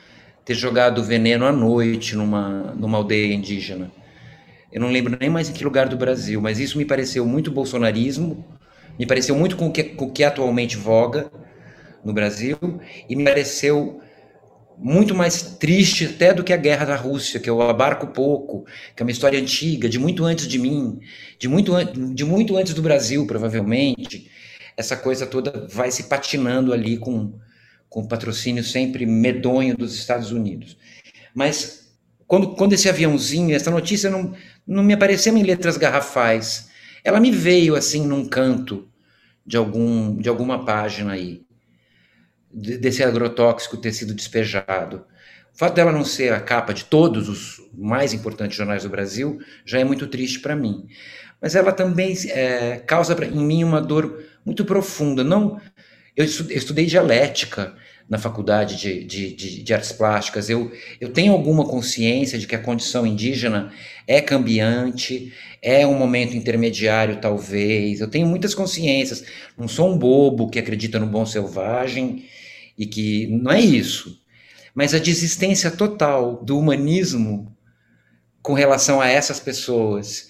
ter 0.45 0.55
jogado 0.55 1.05
veneno 1.05 1.47
à 1.47 1.53
noite 1.53 2.17
numa 2.17 2.75
numa 2.75 2.99
aldeia 2.99 3.33
indígena. 3.33 3.93
Eu 4.73 4.81
não 4.81 4.91
lembro 4.91 5.17
nem 5.19 5.31
mais 5.31 5.49
em 5.49 5.53
que 5.53 5.65
lugar 5.65 5.89
do 5.89 5.97
Brasil, 5.97 6.41
mas 6.41 6.59
isso 6.59 6.77
me 6.77 6.85
pareceu 6.85 7.25
muito 7.25 7.51
bolsonarismo, 7.51 8.45
me 8.99 9.07
pareceu 9.07 9.37
muito 9.37 9.57
com 9.57 9.69
o 9.69 9.73
que, 9.73 9.85
com 9.85 10.07
o 10.07 10.13
que 10.13 10.25
atualmente 10.25 10.77
voga 10.77 11.31
no 12.05 12.13
Brasil 12.13 12.59
e 13.09 13.15
me 13.15 13.25
pareceu 13.25 14.01
muito 14.79 15.15
mais 15.15 15.43
triste 15.59 16.05
até 16.05 16.35
do 16.35 16.45
que 16.45 16.53
a 16.53 16.57
guerra 16.57 16.85
da 16.85 16.97
Rússia, 16.97 17.41
que 17.41 17.49
eu 17.49 17.63
abarco 17.63 18.09
pouco, 18.09 18.67
que 18.95 19.03
é 19.03 19.05
uma 19.05 19.11
história 19.11 19.41
antiga, 19.41 19.89
de 19.89 19.99
muito 19.99 20.25
antes 20.25 20.47
de 20.47 20.59
mim, 20.59 21.01
de 21.39 21.49
muito, 21.49 21.73
de 22.15 22.25
muito 22.25 22.57
antes 22.57 22.75
do 22.75 22.83
Brasil, 22.83 23.27
provavelmente. 23.27 24.31
Essa 24.77 24.97
coisa 24.97 25.27
toda 25.27 25.67
vai 25.71 25.91
se 25.91 26.05
patinando 26.05 26.73
ali 26.73 26.99
com, 26.99 27.39
com 27.89 28.01
o 28.01 28.09
patrocínio 28.09 28.63
sempre 28.63 29.07
medonho 29.07 29.77
dos 29.77 29.95
Estados 29.95 30.31
Unidos. 30.31 30.77
Mas 31.35 31.93
quando, 32.27 32.55
quando 32.55 32.75
esse 32.75 32.89
aviãozinho, 32.89 33.55
essa 33.55 33.71
notícia 33.71 34.11
não, 34.11 34.35
não 34.67 34.83
me 34.83 34.93
apareceu 34.93 35.35
em 35.37 35.43
letras 35.43 35.77
garrafais, 35.77 36.69
ela 37.03 37.21
me 37.21 37.31
veio 37.31 37.75
assim 37.75 38.07
num 38.07 38.29
canto 38.29 38.89
de, 39.47 39.57
algum, 39.57 40.17
de 40.17 40.29
alguma 40.29 40.65
página 40.65 41.13
aí 41.13 41.46
desse 42.57 43.03
agrotóxico 43.03 43.77
ter 43.77 43.93
sido 43.93 44.15
despejado. 44.15 45.05
O 45.55 45.59
fato 45.59 45.75
dela 45.75 45.93
não 45.93 46.05
ser 46.05 46.33
a 46.33 46.41
capa 46.41 46.73
de 46.73 46.85
todos 46.85 47.29
os 47.29 47.61
mais 47.75 48.15
importantes 48.15 48.57
jornais 48.57 48.83
do 48.83 48.89
Brasil 48.89 49.39
já 49.65 49.79
é 49.79 49.85
muito 49.85 50.07
triste 50.07 50.41
para 50.41 50.57
mim. 50.57 50.87
Mas 51.41 51.55
ela 51.55 51.71
também 51.71 52.15
é, 52.31 52.79
causa 52.79 53.15
em 53.25 53.45
mim 53.45 53.63
uma 53.63 53.81
dor 53.81 54.25
muito 54.45 54.65
profunda. 54.65 55.23
Não, 55.23 55.61
eu 56.17 56.25
estudei 56.25 56.87
dialética 56.87 57.75
na 58.09 58.19
faculdade 58.19 58.77
de, 58.77 59.05
de, 59.05 59.35
de, 59.35 59.63
de, 59.63 59.75
artes 59.75 59.93
plásticas. 59.93 60.49
Eu, 60.49 60.73
eu 60.99 61.11
tenho 61.11 61.33
alguma 61.33 61.67
consciência 61.67 62.39
de 62.39 62.47
que 62.47 62.55
a 62.55 62.63
condição 62.63 63.07
indígena 63.07 63.73
é 64.07 64.21
cambiante, 64.21 65.33
é 65.61 65.87
um 65.87 65.99
momento 65.99 66.37
intermediário, 66.37 67.21
talvez. 67.21 68.01
Eu 68.01 68.09
tenho 68.09 68.27
muitas 68.27 68.55
consciências. 68.55 69.25
Não 69.59 69.69
sou 69.69 69.93
um 69.93 69.99
bobo 69.99 70.49
que 70.49 70.59
acredita 70.59 70.99
no 70.99 71.07
bom 71.07 71.27
selvagem 71.27 72.25
e 72.77 72.87
que 72.87 73.27
não 73.29 73.53
é 73.53 73.61
isso. 73.61 74.21
Mas 74.75 74.93
a 74.93 74.99
desistência 74.99 75.71
total 75.71 76.45
do 76.45 76.59
humanismo 76.59 77.57
com 78.43 78.53
relação 78.53 79.01
a 79.01 79.09
essas 79.09 79.41
pessoas 79.41 80.29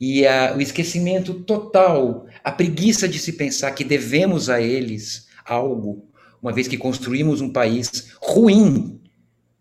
e 0.00 0.26
a, 0.26 0.54
o 0.56 0.60
esquecimento 0.60 1.34
total, 1.34 2.26
a 2.44 2.52
preguiça 2.52 3.08
de 3.08 3.18
se 3.18 3.32
pensar 3.32 3.72
que 3.72 3.82
devemos 3.82 4.48
a 4.48 4.60
eles 4.60 5.26
algo, 5.44 6.08
uma 6.40 6.52
vez 6.52 6.68
que 6.68 6.76
construímos 6.76 7.40
um 7.40 7.50
país 7.50 8.12
ruim 8.22 9.00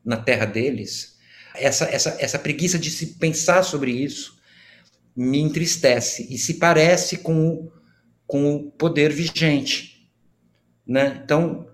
na 0.05 0.17
terra 0.17 0.45
deles, 0.45 1.17
essa, 1.55 1.85
essa, 1.85 2.15
essa 2.19 2.37
preguiça 2.37 2.77
de 2.77 2.91
se 2.91 3.15
pensar 3.15 3.63
sobre 3.63 3.91
isso 3.91 4.37
me 5.15 5.39
entristece 5.39 6.27
e 6.29 6.37
se 6.37 6.55
parece 6.55 7.17
com, 7.17 7.71
com 8.27 8.55
o 8.55 8.71
poder 8.71 9.11
vigente. 9.11 10.07
Né? 10.85 11.19
Então, 11.23 11.66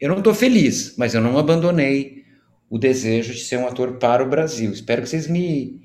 eu 0.00 0.08
não 0.08 0.18
estou 0.18 0.34
feliz, 0.34 0.96
mas 0.96 1.14
eu 1.14 1.20
não 1.20 1.36
abandonei 1.36 2.24
o 2.70 2.78
desejo 2.78 3.34
de 3.34 3.40
ser 3.40 3.58
um 3.58 3.66
ator 3.66 3.98
para 3.98 4.24
o 4.24 4.28
Brasil. 4.28 4.72
Espero 4.72 5.02
que 5.02 5.08
vocês 5.08 5.26
me, 5.26 5.82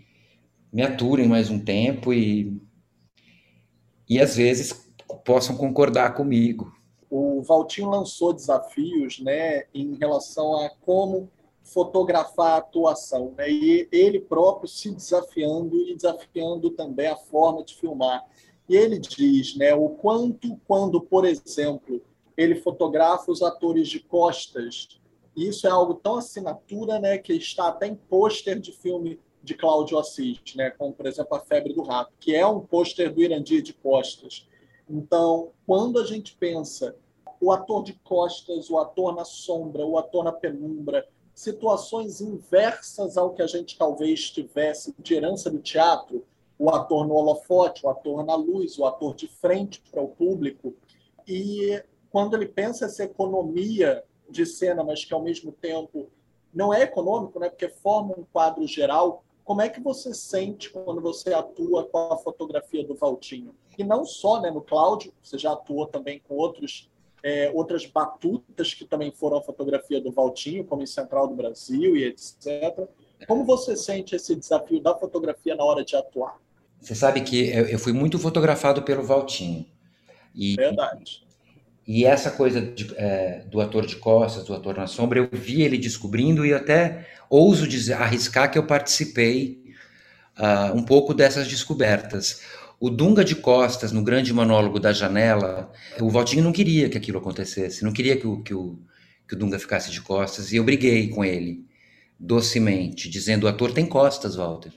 me 0.71 0.81
aturem 0.81 1.27
mais 1.27 1.49
um 1.49 1.59
tempo 1.59 2.13
e, 2.13 2.61
e 4.07 4.19
às 4.19 4.37
vezes 4.37 4.89
possam 5.25 5.57
concordar 5.57 6.13
comigo. 6.13 6.73
O 7.09 7.41
Valtinho 7.41 7.89
lançou 7.89 8.31
desafios 8.31 9.19
né, 9.19 9.63
em 9.73 9.95
relação 9.95 10.65
a 10.65 10.69
como 10.69 11.29
fotografar 11.63 12.53
a 12.53 12.57
atuação, 12.57 13.33
né? 13.35 13.49
e 13.49 13.87
ele 13.91 14.19
próprio 14.19 14.69
se 14.69 14.91
desafiando 14.91 15.75
e 15.77 15.95
desafiando 15.95 16.69
também 16.69 17.07
a 17.07 17.15
forma 17.15 17.63
de 17.63 17.75
filmar. 17.75 18.23
E 18.69 18.75
ele 18.75 18.99
diz 18.99 19.55
né, 19.55 19.73
o 19.73 19.89
quanto, 19.89 20.59
quando, 20.67 21.01
por 21.01 21.25
exemplo, 21.25 22.01
ele 22.37 22.55
fotografa 22.55 23.31
os 23.31 23.41
atores 23.41 23.87
de 23.87 23.99
costas. 23.99 24.99
E 25.35 25.47
isso 25.47 25.67
é 25.67 25.69
algo 25.69 25.95
tão 25.95 26.15
assinatura, 26.15 26.99
né, 26.99 27.17
que 27.17 27.33
está 27.33 27.67
até 27.67 27.87
em 27.87 27.95
pôster 27.95 28.59
de 28.59 28.71
filme 28.71 29.19
de 29.43 29.53
Cláudio 29.53 29.99
Assis, 29.99 30.39
né, 30.55 30.71
como 30.71 30.93
por 30.93 31.05
exemplo 31.05 31.35
A 31.35 31.39
Febre 31.39 31.73
do 31.73 31.83
Rato, 31.83 32.11
que 32.19 32.35
é 32.35 32.45
um 32.45 32.59
pôster 32.59 33.13
do 33.13 33.21
Irandir 33.21 33.61
de 33.61 33.73
costas. 33.73 34.47
Então, 34.89 35.51
quando 35.65 35.99
a 35.99 36.05
gente 36.05 36.35
pensa 36.35 36.95
o 37.39 37.51
ator 37.51 37.83
de 37.83 37.93
costas, 38.03 38.69
o 38.69 38.79
ator 38.79 39.15
na 39.15 39.25
sombra, 39.25 39.85
o 39.85 39.97
ator 39.97 40.23
na 40.23 40.31
penumbra, 40.31 41.07
situações 41.33 42.21
inversas 42.21 43.17
ao 43.17 43.33
que 43.33 43.41
a 43.41 43.47
gente 43.47 43.77
talvez 43.77 44.31
tivesse 44.31 44.95
de 44.97 45.13
herança 45.13 45.49
do 45.49 45.59
teatro, 45.59 46.25
o 46.57 46.69
ator 46.69 47.05
no 47.05 47.15
holofote, 47.15 47.85
o 47.85 47.89
ator 47.89 48.25
na 48.25 48.35
luz, 48.35 48.79
o 48.79 48.85
ator 48.85 49.13
de 49.13 49.27
frente 49.27 49.83
para 49.91 50.01
o 50.01 50.07
público, 50.07 50.73
e 51.27 51.83
quando 52.15 52.33
ele 52.37 52.45
pensa 52.45 52.85
essa 52.85 53.03
economia 53.03 54.01
de 54.29 54.45
cena, 54.45 54.85
mas 54.85 55.03
que 55.03 55.13
ao 55.13 55.21
mesmo 55.21 55.51
tempo 55.51 56.07
não 56.53 56.73
é 56.73 56.83
econômico, 56.83 57.37
né, 57.41 57.49
porque 57.49 57.67
forma 57.67 58.15
um 58.17 58.23
quadro 58.31 58.65
geral, 58.65 59.25
como 59.43 59.61
é 59.61 59.67
que 59.67 59.81
você 59.81 60.13
sente 60.13 60.69
quando 60.69 61.01
você 61.01 61.33
atua 61.33 61.83
com 61.83 62.13
a 62.13 62.17
fotografia 62.17 62.87
do 62.87 62.95
Valtinho? 62.95 63.53
E 63.77 63.83
não 63.83 64.05
só 64.05 64.39
né, 64.39 64.49
no 64.49 64.61
Cláudio, 64.61 65.11
você 65.21 65.37
já 65.37 65.51
atuou 65.51 65.87
também 65.87 66.21
com 66.25 66.35
outros, 66.35 66.89
é, 67.21 67.51
outras 67.53 67.85
batutas 67.85 68.73
que 68.73 68.85
também 68.85 69.11
foram 69.11 69.39
a 69.39 69.41
fotografia 69.41 69.99
do 69.99 70.09
Valtinho, 70.09 70.63
como 70.63 70.83
em 70.83 70.87
Central 70.87 71.27
do 71.27 71.35
Brasil 71.35 71.97
e 71.97 72.05
etc. 72.05 72.87
Como 73.27 73.43
você 73.43 73.75
sente 73.75 74.15
esse 74.15 74.33
desafio 74.33 74.79
da 74.79 74.95
fotografia 74.97 75.53
na 75.53 75.65
hora 75.65 75.83
de 75.83 75.97
atuar? 75.97 76.39
Você 76.79 76.95
sabe 76.95 77.19
que 77.25 77.49
eu 77.49 77.77
fui 77.77 77.91
muito 77.91 78.17
fotografado 78.17 78.83
pelo 78.83 79.03
Valtinho. 79.03 79.65
E, 80.33 80.55
Verdade. 80.55 81.24
E 81.87 82.03
essa 82.03 82.31
coisa 82.31 82.61
de, 82.61 82.91
é, 82.97 83.43
do 83.49 83.61
ator 83.61 83.85
de 83.85 83.95
costas, 83.97 84.43
do 84.45 84.53
ator 84.53 84.75
na 84.75 84.87
sombra, 84.87 85.19
eu 85.19 85.29
vi 85.31 85.61
ele 85.61 85.77
descobrindo 85.77 86.45
e 86.45 86.53
até 86.53 87.07
ouso 87.29 87.67
dizer, 87.67 87.93
arriscar 87.93 88.51
que 88.51 88.57
eu 88.57 88.65
participei 88.65 89.63
uh, 90.37 90.75
um 90.75 90.83
pouco 90.83 91.13
dessas 91.13 91.47
descobertas. 91.47 92.41
O 92.79 92.89
Dunga 92.89 93.23
de 93.23 93.35
Costas, 93.35 93.91
no 93.91 94.03
grande 94.03 94.33
monólogo 94.33 94.79
da 94.79 94.91
janela, 94.91 95.71
o 95.99 96.09
Valtinho 96.09 96.43
não 96.43 96.51
queria 96.51 96.89
que 96.89 96.97
aquilo 96.97 97.19
acontecesse, 97.19 97.83
não 97.83 97.93
queria 97.93 98.17
que 98.17 98.27
o, 98.27 98.41
que 98.41 98.53
o, 98.53 98.79
que 99.27 99.35
o 99.35 99.37
Dunga 99.37 99.59
ficasse 99.59 99.91
de 99.91 100.01
costas, 100.01 100.51
e 100.51 100.57
eu 100.57 100.63
briguei 100.63 101.07
com 101.09 101.23
ele, 101.23 101.65
docemente, 102.19 103.09
dizendo: 103.09 103.45
o 103.45 103.47
ator 103.47 103.71
tem 103.71 103.85
costas, 103.85 104.35
Walter. 104.35 104.73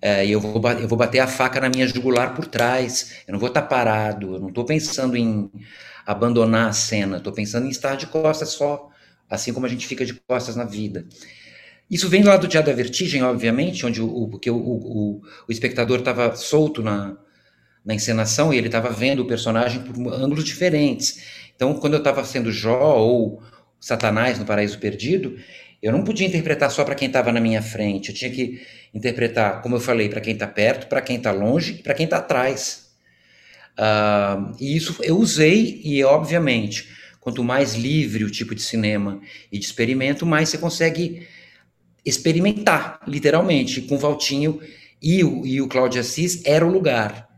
É, 0.00 0.26
eu 0.26 0.40
vou, 0.40 0.60
eu 0.72 0.88
vou 0.88 0.98
bater 0.98 1.20
a 1.20 1.26
faca 1.26 1.60
na 1.60 1.68
minha 1.68 1.86
jugular 1.86 2.34
por 2.34 2.46
trás, 2.46 3.22
eu 3.26 3.32
não 3.32 3.38
vou 3.38 3.48
estar 3.48 3.62
parado, 3.62 4.34
eu 4.34 4.40
não 4.40 4.48
estou 4.48 4.64
pensando 4.64 5.16
em 5.16 5.50
abandonar 6.06 6.68
a 6.68 6.72
cena, 6.72 7.18
estou 7.18 7.32
pensando 7.32 7.66
em 7.66 7.70
estar 7.70 7.96
de 7.96 8.06
costas 8.06 8.50
só, 8.50 8.90
assim 9.28 9.52
como 9.52 9.66
a 9.66 9.68
gente 9.68 9.86
fica 9.86 10.04
de 10.04 10.14
costas 10.14 10.56
na 10.56 10.64
vida. 10.64 11.06
Isso 11.90 12.08
vem 12.08 12.22
lá 12.22 12.36
do 12.36 12.48
Teatro 12.48 12.70
da 12.70 12.76
Vertigem, 12.76 13.22
obviamente, 13.22 13.84
onde 13.84 14.00
o, 14.00 14.06
o, 14.06 14.30
o, 14.30 14.50
o, 14.50 15.22
o 15.48 15.52
espectador 15.52 15.98
estava 15.98 16.34
solto 16.34 16.82
na, 16.82 17.16
na 17.84 17.94
encenação 17.94 18.52
e 18.52 18.56
ele 18.56 18.68
estava 18.68 18.90
vendo 18.90 19.20
o 19.20 19.26
personagem 19.26 19.82
por 19.82 19.96
ângulos 20.12 20.44
diferentes. 20.44 21.22
Então, 21.54 21.74
quando 21.74 21.94
eu 21.94 21.98
estava 21.98 22.24
sendo 22.24 22.50
Jó 22.50 22.96
ou 22.96 23.42
Satanás 23.78 24.38
no 24.38 24.44
Paraíso 24.44 24.78
Perdido, 24.78 25.36
eu 25.82 25.92
não 25.92 26.04
podia 26.04 26.26
interpretar 26.26 26.70
só 26.70 26.84
para 26.84 26.94
quem 26.94 27.08
estava 27.08 27.32
na 27.32 27.40
minha 27.40 27.60
frente, 27.60 28.10
eu 28.10 28.14
tinha 28.14 28.30
que 28.30 28.62
interpretar, 28.94 29.60
como 29.62 29.76
eu 29.76 29.80
falei, 29.80 30.08
para 30.08 30.20
quem 30.20 30.34
está 30.34 30.46
perto, 30.46 30.86
para 30.86 31.00
quem 31.00 31.16
está 31.16 31.32
longe 31.32 31.74
e 31.74 31.82
para 31.82 31.94
quem 31.94 32.04
está 32.04 32.18
atrás. 32.18 32.91
Uh, 33.78 34.54
e 34.60 34.76
isso 34.76 34.96
eu 35.02 35.18
usei, 35.18 35.80
e 35.84 36.04
obviamente, 36.04 36.88
quanto 37.20 37.42
mais 37.42 37.74
livre 37.74 38.24
o 38.24 38.30
tipo 38.30 38.54
de 38.54 38.62
cinema 38.62 39.20
e 39.50 39.58
de 39.58 39.64
experimento, 39.64 40.26
mais 40.26 40.48
você 40.48 40.58
consegue 40.58 41.26
experimentar, 42.04 43.00
literalmente. 43.06 43.80
Com 43.82 43.94
o 43.94 43.98
Valtinho 43.98 44.60
e 45.00 45.24
o, 45.24 45.46
e 45.46 45.60
o 45.60 45.68
Cláudio 45.68 46.00
Assis 46.00 46.42
era 46.44 46.66
o 46.66 46.70
lugar, 46.70 47.28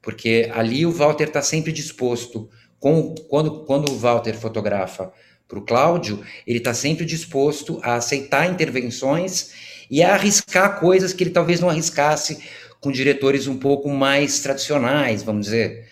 porque 0.00 0.50
ali 0.54 0.84
o 0.84 0.92
Walter 0.92 1.28
está 1.28 1.42
sempre 1.42 1.72
disposto, 1.72 2.48
com, 2.78 3.14
quando, 3.28 3.64
quando 3.64 3.90
o 3.90 3.98
Walter 3.98 4.34
fotografa 4.34 5.10
para 5.48 5.58
o 5.58 5.64
Cláudio, 5.64 6.22
ele 6.46 6.58
está 6.58 6.74
sempre 6.74 7.04
disposto 7.04 7.80
a 7.82 7.94
aceitar 7.94 8.50
intervenções 8.50 9.52
e 9.90 10.02
a 10.02 10.14
arriscar 10.14 10.80
coisas 10.80 11.12
que 11.12 11.24
ele 11.24 11.30
talvez 11.30 11.60
não 11.60 11.68
arriscasse 11.68 12.42
com 12.84 12.92
diretores 12.92 13.46
um 13.46 13.56
pouco 13.56 13.88
mais 13.88 14.40
tradicionais, 14.40 15.22
vamos 15.22 15.46
dizer, 15.46 15.88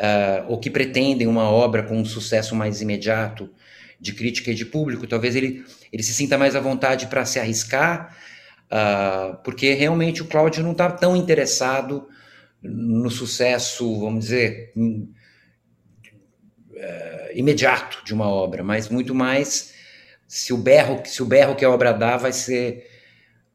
uh, 0.00 0.50
ou 0.50 0.58
que 0.58 0.70
pretendem 0.70 1.26
uma 1.26 1.50
obra 1.50 1.82
com 1.82 1.98
um 1.98 2.04
sucesso 2.04 2.54
mais 2.54 2.80
imediato 2.80 3.50
de 4.00 4.14
crítica 4.14 4.50
e 4.50 4.54
de 4.54 4.64
público. 4.64 5.06
Talvez 5.06 5.36
ele, 5.36 5.62
ele 5.92 6.02
se 6.02 6.14
sinta 6.14 6.38
mais 6.38 6.56
à 6.56 6.60
vontade 6.60 7.08
para 7.08 7.26
se 7.26 7.38
arriscar, 7.38 8.16
uh, 8.72 9.36
porque 9.44 9.74
realmente 9.74 10.22
o 10.22 10.24
Cláudio 10.24 10.62
não 10.62 10.72
está 10.72 10.90
tão 10.90 11.14
interessado 11.14 12.08
no 12.62 13.10
sucesso, 13.10 14.00
vamos 14.00 14.24
dizer, 14.24 14.72
uh, 14.74 15.08
imediato 17.34 18.02
de 18.02 18.14
uma 18.14 18.30
obra, 18.30 18.64
mas 18.64 18.88
muito 18.88 19.14
mais 19.14 19.74
se 20.26 20.54
o 20.54 20.56
berro, 20.56 21.02
se 21.04 21.22
o 21.22 21.26
berro 21.26 21.54
que 21.54 21.66
a 21.66 21.70
obra 21.70 21.92
dá 21.92 22.16
vai 22.16 22.32
ser 22.32 22.86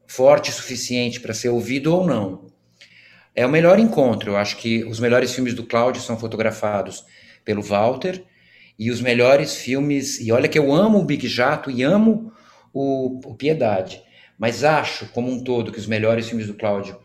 forte 0.06 0.50
o 0.50 0.52
suficiente 0.52 1.18
para 1.18 1.34
ser 1.34 1.48
ouvido 1.48 1.92
ou 1.92 2.06
não. 2.06 2.45
É 3.36 3.44
o 3.44 3.50
melhor 3.50 3.78
encontro. 3.78 4.32
Eu 4.32 4.36
acho 4.38 4.56
que 4.56 4.82
os 4.84 4.98
melhores 4.98 5.34
filmes 5.34 5.52
do 5.52 5.62
Cláudio 5.62 6.00
são 6.00 6.18
fotografados 6.18 7.04
pelo 7.44 7.60
Walter 7.60 8.24
e 8.78 8.90
os 8.90 9.02
melhores 9.02 9.54
filmes. 9.54 10.18
E 10.20 10.32
olha 10.32 10.48
que 10.48 10.58
eu 10.58 10.72
amo 10.72 10.98
o 10.98 11.04
Big 11.04 11.28
Jato 11.28 11.70
e 11.70 11.82
amo 11.82 12.32
o, 12.72 13.20
o 13.24 13.34
Piedade, 13.34 14.02
mas 14.38 14.64
acho 14.64 15.06
como 15.12 15.30
um 15.30 15.44
todo 15.44 15.70
que 15.70 15.78
os 15.78 15.86
melhores 15.86 16.28
filmes 16.28 16.46
do 16.46 16.54
Cláudio 16.54 16.98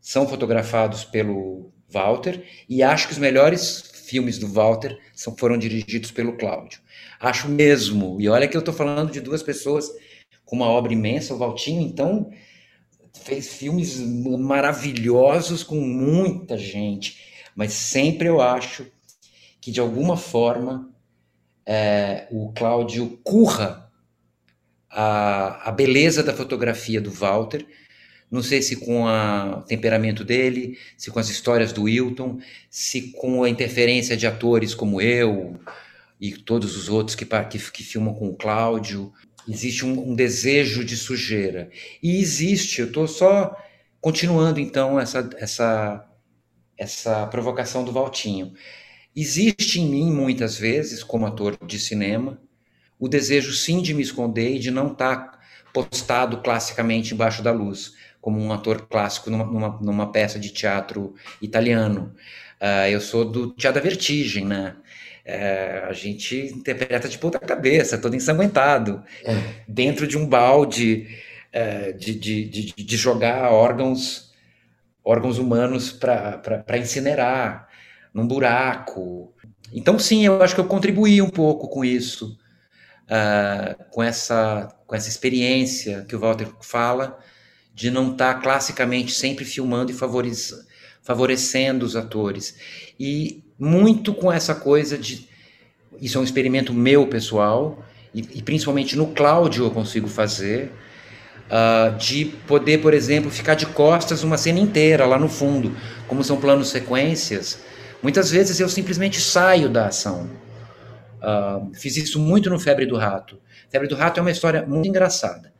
são 0.00 0.26
fotografados 0.28 1.04
pelo 1.04 1.72
Walter 1.88 2.44
e 2.68 2.82
acho 2.82 3.06
que 3.08 3.12
os 3.12 3.18
melhores 3.18 3.82
filmes 4.06 4.38
do 4.38 4.48
Walter 4.48 4.98
são, 5.14 5.36
foram 5.36 5.58
dirigidos 5.58 6.10
pelo 6.10 6.36
Cláudio. 6.36 6.80
Acho 7.18 7.48
mesmo. 7.48 8.20
E 8.20 8.28
olha 8.28 8.46
que 8.46 8.56
eu 8.56 8.60
estou 8.60 8.74
falando 8.74 9.12
de 9.12 9.20
duas 9.20 9.42
pessoas 9.42 9.90
com 10.44 10.56
uma 10.56 10.66
obra 10.66 10.92
imensa, 10.92 11.34
o 11.34 11.38
Valtinho, 11.38 11.80
então, 11.80 12.30
fez 13.12 13.52
filmes 13.52 13.98
maravilhosos 13.98 15.62
com 15.62 15.80
muita 15.80 16.56
gente, 16.56 17.18
mas 17.54 17.72
sempre 17.72 18.28
eu 18.28 18.40
acho 18.40 18.86
que, 19.60 19.70
de 19.70 19.80
alguma 19.80 20.16
forma, 20.16 20.90
é, 21.64 22.26
o 22.30 22.52
Cláudio 22.52 23.20
curra 23.22 23.90
a, 24.90 25.68
a 25.68 25.72
beleza 25.72 26.22
da 26.22 26.34
fotografia 26.34 27.00
do 27.00 27.10
Walter, 27.10 27.66
não 28.30 28.42
sei 28.42 28.62
se 28.62 28.76
com 28.76 29.04
o 29.04 29.62
temperamento 29.62 30.24
dele, 30.24 30.78
se 30.96 31.10
com 31.10 31.18
as 31.18 31.28
histórias 31.28 31.70
do 31.70 31.82
Wilton, 31.82 32.38
se 32.70 33.12
com 33.12 33.44
a 33.44 33.48
interferência 33.48 34.16
de 34.16 34.26
atores 34.26 34.74
como 34.74 35.02
eu 35.02 35.60
e 36.18 36.32
todos 36.32 36.76
os 36.76 36.88
outros 36.88 37.14
que, 37.14 37.26
que, 37.26 37.58
que 37.70 37.82
filmam 37.82 38.14
com 38.14 38.28
o 38.28 38.34
Cláudio. 38.34 39.12
Existe 39.48 39.84
um, 39.84 40.10
um 40.10 40.14
desejo 40.14 40.84
de 40.84 40.96
sujeira. 40.96 41.70
E 42.02 42.20
existe, 42.20 42.80
eu 42.80 42.86
estou 42.86 43.08
só 43.08 43.56
continuando 44.00 44.60
então 44.60 44.98
essa, 44.98 45.28
essa, 45.36 46.08
essa 46.76 47.26
provocação 47.26 47.84
do 47.84 47.92
Valtinho. 47.92 48.52
Existe 49.14 49.80
em 49.80 49.88
mim, 49.88 50.12
muitas 50.12 50.56
vezes, 50.56 51.04
como 51.04 51.26
ator 51.26 51.58
de 51.66 51.78
cinema, 51.78 52.40
o 52.98 53.08
desejo 53.08 53.52
sim 53.52 53.82
de 53.82 53.92
me 53.92 54.02
esconder 54.02 54.56
e 54.56 54.58
de 54.58 54.70
não 54.70 54.92
estar 54.92 55.16
tá 55.16 55.38
postado 55.72 56.40
classicamente 56.40 57.14
embaixo 57.14 57.42
da 57.42 57.52
luz, 57.52 57.94
como 58.20 58.38
um 58.38 58.52
ator 58.52 58.86
clássico 58.88 59.30
numa, 59.30 59.44
numa, 59.44 59.68
numa 59.80 60.12
peça 60.12 60.38
de 60.38 60.50
teatro 60.50 61.14
italiano. 61.40 62.14
Uh, 62.60 62.88
eu 62.88 63.00
sou 63.00 63.24
do 63.24 63.50
Teatro 63.52 63.82
da 63.82 63.88
Vertigem, 63.88 64.44
né? 64.44 64.76
É, 65.24 65.84
a 65.88 65.92
gente 65.92 66.36
interpreta 66.36 67.08
de 67.08 67.18
ponta 67.18 67.38
cabeça, 67.38 67.98
todo 67.98 68.16
ensanguentado, 68.16 69.02
é. 69.24 69.34
dentro 69.68 70.06
de 70.06 70.18
um 70.18 70.26
balde 70.26 71.06
é, 71.52 71.92
de, 71.92 72.14
de, 72.14 72.44
de, 72.44 72.72
de, 72.72 72.96
jogar 72.96 73.52
órgãos, 73.52 74.32
órgãos 75.04 75.38
humanos 75.38 75.92
para 75.92 76.78
incinerar, 76.78 77.68
num 78.12 78.26
buraco. 78.26 79.32
Então, 79.72 79.98
sim, 79.98 80.24
eu 80.24 80.42
acho 80.42 80.54
que 80.54 80.60
eu 80.60 80.66
contribuí 80.66 81.22
um 81.22 81.30
pouco 81.30 81.68
com 81.68 81.84
isso, 81.84 82.38
uh, 83.04 83.84
com, 83.90 84.02
essa, 84.02 84.74
com 84.86 84.94
essa 84.94 85.08
experiência 85.08 86.04
que 86.08 86.16
o 86.16 86.20
Walter 86.20 86.48
fala, 86.60 87.18
de 87.74 87.90
não 87.90 88.12
estar 88.12 88.34
tá 88.34 88.40
classicamente 88.40 89.12
sempre 89.12 89.44
filmando 89.44 89.90
e 89.92 89.94
favorecendo 91.02 91.86
os 91.86 91.96
atores. 91.96 92.56
E 93.00 93.42
muito 93.62 94.12
com 94.12 94.32
essa 94.32 94.56
coisa 94.56 94.98
de. 94.98 95.28
Isso 96.00 96.18
é 96.18 96.20
um 96.20 96.24
experimento 96.24 96.74
meu 96.74 97.06
pessoal, 97.06 97.84
e, 98.12 98.20
e 98.34 98.42
principalmente 98.42 98.96
no 98.96 99.06
Cláudio 99.08 99.66
eu 99.66 99.70
consigo 99.70 100.08
fazer, 100.08 100.72
uh, 101.46 101.96
de 101.96 102.24
poder, 102.24 102.78
por 102.78 102.92
exemplo, 102.92 103.30
ficar 103.30 103.54
de 103.54 103.66
costas 103.66 104.24
uma 104.24 104.36
cena 104.36 104.58
inteira 104.58 105.06
lá 105.06 105.16
no 105.16 105.28
fundo, 105.28 105.76
como 106.08 106.24
são 106.24 106.40
planos 106.40 106.70
sequências. 106.70 107.62
Muitas 108.02 108.32
vezes 108.32 108.58
eu 108.58 108.68
simplesmente 108.68 109.20
saio 109.20 109.68
da 109.68 109.86
ação. 109.86 110.28
Uh, 111.22 111.72
fiz 111.72 111.96
isso 111.96 112.18
muito 112.18 112.50
no 112.50 112.58
Febre 112.58 112.84
do 112.84 112.96
Rato. 112.96 113.38
Febre 113.70 113.86
do 113.86 113.94
Rato 113.94 114.18
é 114.18 114.22
uma 114.22 114.32
história 114.32 114.66
muito 114.66 114.88
engraçada. 114.88 115.52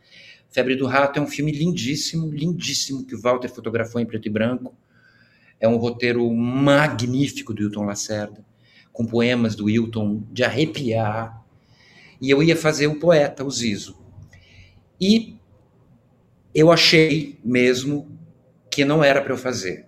Febre 0.51 0.75
do 0.75 0.89
Rato 0.89 1.21
é 1.21 1.23
um 1.23 1.29
filme 1.29 1.53
lindíssimo, 1.53 2.29
lindíssimo, 2.33 3.07
que 3.07 3.15
o 3.15 3.21
Walter 3.21 3.49
fotografou 3.49 4.01
em 4.01 4.07
preto 4.07 4.27
e 4.27 4.31
branco. 4.31 4.75
É 5.63 5.69
um 5.69 5.77
roteiro 5.77 6.29
magnífico 6.35 7.55
do 7.55 7.63
Hilton 7.63 7.85
Lacerda, 7.85 8.45
com 8.93 9.07
poemas 9.07 9.55
do 9.55 9.71
Hilton 9.71 10.25
de 10.33 10.43
arrepiar. 10.43 11.41
E 12.21 12.29
eu 12.29 12.43
ia 12.43 12.57
fazer 12.57 12.89
o 12.89 12.99
poeta, 12.99 13.45
o 13.45 13.51
Zizo. 13.51 13.97
E 15.01 15.37
eu 16.53 16.73
achei 16.73 17.39
mesmo 17.45 18.19
que 18.69 18.85
não 18.85 19.05
era 19.05 19.23
para 19.23 19.33
eu 19.33 19.39
fazer 19.39 19.87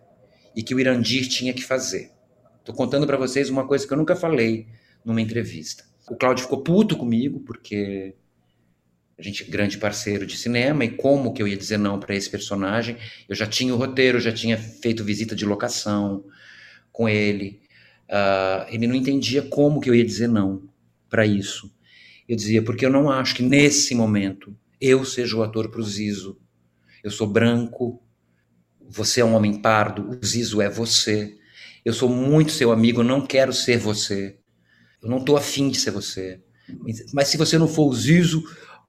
e 0.54 0.62
que 0.62 0.76
o 0.76 0.78
Irandir 0.78 1.28
tinha 1.28 1.52
que 1.52 1.64
fazer. 1.64 2.12
Estou 2.60 2.72
contando 2.72 3.04
para 3.04 3.16
vocês 3.16 3.50
uma 3.50 3.66
coisa 3.66 3.84
que 3.84 3.92
eu 3.92 3.98
nunca 3.98 4.14
falei 4.14 4.68
numa 5.04 5.20
entrevista. 5.20 5.84
O 6.08 6.14
Cláudio 6.14 6.44
ficou 6.44 6.62
puto 6.62 6.96
comigo 6.96 7.40
porque 7.40 8.14
a 9.18 9.22
gente 9.22 9.44
grande 9.44 9.78
parceiro 9.78 10.26
de 10.26 10.36
cinema 10.36 10.84
e 10.84 10.90
como 10.90 11.32
que 11.32 11.42
eu 11.42 11.48
ia 11.48 11.56
dizer 11.56 11.78
não 11.78 12.00
para 12.00 12.14
esse 12.14 12.28
personagem? 12.28 12.96
Eu 13.28 13.34
já 13.34 13.46
tinha 13.46 13.74
o 13.74 13.76
roteiro, 13.76 14.20
já 14.20 14.32
tinha 14.32 14.58
feito 14.58 15.04
visita 15.04 15.34
de 15.36 15.44
locação 15.44 16.24
com 16.90 17.08
ele. 17.08 17.60
Uh, 18.08 18.66
ele 18.68 18.86
não 18.86 18.94
entendia 18.94 19.42
como 19.42 19.80
que 19.80 19.88
eu 19.88 19.94
ia 19.94 20.04
dizer 20.04 20.28
não 20.28 20.68
para 21.08 21.24
isso. 21.24 21.72
Eu 22.28 22.36
dizia 22.36 22.62
porque 22.62 22.84
eu 22.84 22.90
não 22.90 23.10
acho 23.10 23.36
que 23.36 23.42
nesse 23.42 23.94
momento 23.94 24.56
eu 24.80 25.04
seja 25.04 25.36
o 25.36 25.42
ator 25.42 25.70
para 25.70 25.80
o 25.80 25.84
Zizo. 25.84 26.38
Eu 27.02 27.10
sou 27.10 27.26
branco, 27.26 28.02
você 28.80 29.20
é 29.20 29.24
um 29.24 29.34
homem 29.34 29.60
pardo, 29.60 30.10
o 30.10 30.26
Zizo 30.26 30.60
é 30.60 30.68
você. 30.68 31.36
Eu 31.84 31.92
sou 31.92 32.08
muito 32.08 32.50
seu 32.50 32.72
amigo, 32.72 33.02
não 33.02 33.24
quero 33.24 33.52
ser 33.52 33.78
você. 33.78 34.38
Eu 35.02 35.08
não 35.08 35.18
estou 35.18 35.36
afim 35.36 35.68
de 35.68 35.78
ser 35.78 35.90
você. 35.90 36.40
Mas 37.12 37.28
se 37.28 37.36
você 37.36 37.58
não 37.58 37.68
for 37.68 37.88
o 37.88 37.94
Zizo, 37.94 38.42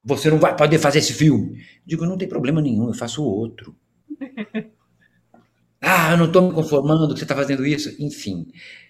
você 0.05 0.29
não 0.29 0.37
vai 0.37 0.55
poder 0.55 0.77
fazer 0.77 0.99
esse 0.99 1.13
filme. 1.13 1.63
Digo, 1.83 2.05
não 2.05 2.17
tem 2.17 2.27
problema 2.27 2.61
nenhum, 2.61 2.87
eu 2.87 2.93
faço 2.93 3.23
outro. 3.23 3.75
ah, 5.81 6.11
eu 6.11 6.17
não 6.17 6.25
estou 6.27 6.47
me 6.47 6.53
conformando 6.53 7.11
que 7.13 7.19
você 7.19 7.25
está 7.25 7.35
fazendo 7.35 7.65
isso. 7.65 7.91
Enfim, 7.99 8.45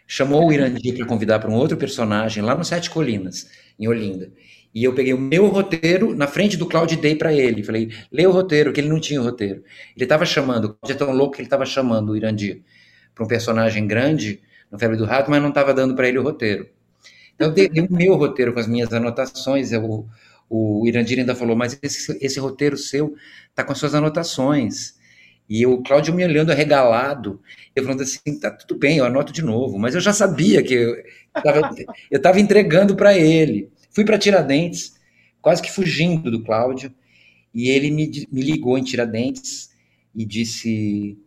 chamou 0.06 0.46
o 0.46 0.52
Irandir 0.52 0.94
para 0.96 1.06
convidar 1.06 1.40
para 1.40 1.50
um 1.50 1.56
outro 1.56 1.78
personagem 1.78 2.44
lá 2.44 2.54
no 2.54 2.66
Sete 2.66 2.90
Colinas, 2.90 3.50
em 3.80 3.88
Olinda. 3.88 4.30
E 4.74 4.84
eu 4.84 4.94
peguei 4.94 5.14
o 5.14 5.18
meu 5.18 5.48
roteiro 5.48 6.14
na 6.14 6.28
frente 6.28 6.58
do 6.58 6.66
Claudio 6.66 6.98
e 6.98 7.02
dei 7.02 7.16
para 7.16 7.34
ele. 7.34 7.64
Falei, 7.64 7.90
lê 8.12 8.28
o 8.28 8.32
roteiro, 8.32 8.74
que 8.74 8.82
ele 8.82 8.90
não 8.90 9.00
tinha 9.00 9.22
o 9.22 9.24
roteiro. 9.24 9.64
Ele 9.96 10.04
estava 10.04 10.26
chamando, 10.26 10.66
o 10.66 10.74
Claudio 10.74 10.96
é 10.96 10.98
tão 10.98 11.14
louco 11.16 11.36
que 11.36 11.42
ele 11.42 11.48
estava 11.48 11.66
chamando 11.66 12.10
o 12.12 12.18
Irandir 12.18 12.62
para 13.16 13.24
um 13.24 13.28
personagem 13.28 13.88
grande 13.88 14.42
no 14.70 14.78
Febre 14.78 14.98
do 14.98 15.06
Rato, 15.06 15.32
mas 15.32 15.42
não 15.42 15.48
estava 15.48 15.74
dando 15.74 15.96
para 15.96 16.10
ele 16.10 16.20
o 16.20 16.24
roteiro. 16.24 16.68
Então 17.36 17.48
eu 17.48 17.54
dei 17.54 17.70
o 17.70 17.94
meu 17.94 18.16
roteiro 18.16 18.52
com 18.52 18.60
as 18.60 18.68
minhas 18.68 18.94
anotações, 18.94 19.72
eu 19.72 20.06
o 20.50 20.86
Irandir 20.88 21.20
ainda 21.20 21.36
falou, 21.36 21.56
mas 21.56 21.78
esse, 21.82 22.18
esse 22.22 22.40
roteiro 22.40 22.78
seu 22.78 23.16
está 23.50 23.64
com 23.64 23.72
as 23.72 23.78
suas 23.78 23.96
anotações. 23.96 24.96
E 25.48 25.66
o 25.66 25.82
Cláudio 25.84 26.14
me 26.14 26.24
olhando 26.24 26.52
arregalado, 26.52 27.40
eu 27.76 27.84
falando 27.84 28.02
assim, 28.02 28.40
tá 28.40 28.50
tudo 28.50 28.80
bem, 28.80 28.98
eu 28.98 29.06
anoto 29.06 29.32
de 29.32 29.44
novo. 29.44 29.78
Mas 29.78 29.94
eu 29.94 30.02
já 30.02 30.14
sabia 30.14 30.64
que 30.64 30.74
eu 30.74 30.96
estava 32.12 32.40
entregando 32.40 32.96
para 32.96 33.16
ele. 33.18 33.70
Fui 33.92 34.04
para 34.04 34.18
Tiradentes, 34.18 34.96
quase 35.42 35.62
que 35.62 35.72
fugindo 35.72 36.32
do 36.32 36.44
Cláudio, 36.44 36.94
e 37.54 37.70
ele 37.70 37.92
me, 37.92 38.28
me 38.32 38.42
ligou 38.42 38.78
em 38.78 38.84
Tiradentes 38.84 39.70
e 40.16 40.26
disse, 40.26 41.18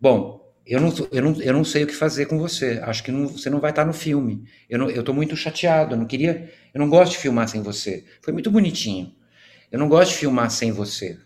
bom, 0.00 0.37
eu 0.68 0.80
não, 0.80 0.94
eu, 1.10 1.22
não, 1.22 1.40
eu 1.40 1.52
não 1.52 1.64
sei 1.64 1.84
o 1.84 1.86
que 1.86 1.94
fazer 1.94 2.26
com 2.26 2.38
você. 2.38 2.78
Acho 2.82 3.02
que 3.02 3.10
não, 3.10 3.26
você 3.26 3.48
não 3.48 3.58
vai 3.58 3.70
estar 3.70 3.86
no 3.86 3.92
filme. 3.92 4.44
Eu 4.68 4.88
estou 4.90 5.14
muito 5.14 5.34
chateado. 5.34 5.94
Eu 5.94 5.98
não 5.98 6.06
queria. 6.06 6.52
Eu 6.74 6.78
não 6.78 6.90
gosto 6.90 7.12
de 7.12 7.18
filmar 7.18 7.48
sem 7.48 7.62
você. 7.62 8.04
Foi 8.20 8.32
muito 8.32 8.50
bonitinho. 8.50 9.14
Eu 9.72 9.78
não 9.78 9.88
gosto 9.88 10.10
de 10.12 10.18
filmar 10.18 10.50
sem 10.50 10.70
você. 10.70 11.18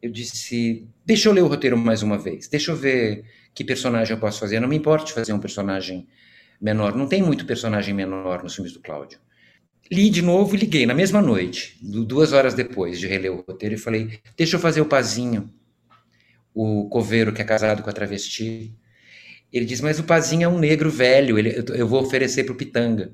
Eu 0.00 0.10
disse: 0.10 0.88
deixa 1.04 1.28
eu 1.28 1.32
ler 1.32 1.42
o 1.42 1.48
roteiro 1.48 1.76
mais 1.76 2.02
uma 2.02 2.18
vez. 2.18 2.48
Deixa 2.48 2.72
eu 2.72 2.76
ver 2.76 3.24
que 3.54 3.62
personagem 3.62 4.14
eu 4.14 4.20
posso 4.20 4.40
fazer. 4.40 4.58
Não 4.58 4.68
me 4.68 4.76
importa 4.76 5.12
fazer 5.12 5.34
um 5.34 5.38
personagem 5.38 6.08
menor. 6.60 6.96
Não 6.96 7.06
tem 7.06 7.22
muito 7.22 7.44
personagem 7.44 7.92
menor 7.92 8.42
nos 8.42 8.54
filmes 8.54 8.72
do 8.72 8.80
Cláudio. 8.80 9.18
Li 9.90 10.10
de 10.10 10.22
novo 10.22 10.54
e 10.54 10.58
liguei 10.58 10.84
na 10.84 10.94
mesma 10.94 11.22
noite, 11.22 11.78
duas 11.80 12.32
horas 12.32 12.54
depois 12.54 12.98
de 12.98 13.06
reler 13.06 13.32
o 13.32 13.44
roteiro, 13.46 13.76
e 13.76 13.78
falei: 13.78 14.18
deixa 14.36 14.56
eu 14.56 14.60
fazer 14.60 14.80
o 14.80 14.86
Pazinho, 14.86 15.48
o 16.56 16.88
coveiro 16.88 17.34
que 17.34 17.42
é 17.42 17.44
casado 17.44 17.82
com 17.82 17.90
a 17.90 17.92
travesti. 17.92 18.74
Ele 19.52 19.66
diz: 19.66 19.82
mas 19.82 19.98
o 19.98 20.04
Pazinho 20.04 20.44
é 20.44 20.48
um 20.48 20.58
negro 20.58 20.90
velho, 20.90 21.38
ele, 21.38 21.62
eu 21.74 21.86
vou 21.86 22.02
oferecer 22.02 22.44
para 22.44 22.54
o 22.54 22.56
Pitanga, 22.56 23.12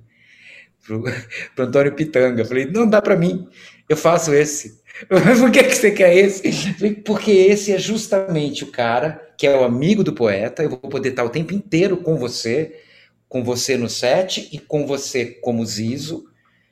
para 0.87 1.65
Antônio 1.67 1.93
Pitanga. 1.93 2.43
Eu 2.43 2.47
falei: 2.47 2.67
não 2.67 2.89
dá 2.89 3.03
para 3.03 3.17
mim, 3.17 3.49
eu 3.89 3.97
faço 3.97 4.33
esse. 4.33 4.81
Por 5.09 5.51
que, 5.51 5.65
que 5.65 5.75
você 5.75 5.91
quer 5.91 6.17
esse? 6.17 6.73
Porque 7.05 7.33
esse 7.33 7.73
é 7.73 7.79
justamente 7.79 8.63
o 8.63 8.69
cara 8.69 9.21
que 9.37 9.47
é 9.47 9.57
o 9.57 9.65
amigo 9.65 10.05
do 10.05 10.13
poeta. 10.13 10.63
Eu 10.63 10.71
vou 10.71 10.79
poder 10.79 11.09
estar 11.09 11.25
o 11.25 11.31
tempo 11.31 11.53
inteiro 11.53 11.97
com 11.97 12.17
você, 12.17 12.81
com 13.29 13.43
você 13.43 13.77
no 13.77 13.89
set 13.89 14.49
e 14.53 14.59
com 14.59 14.87
você 14.87 15.27
como 15.27 15.67
Zizo, 15.67 16.27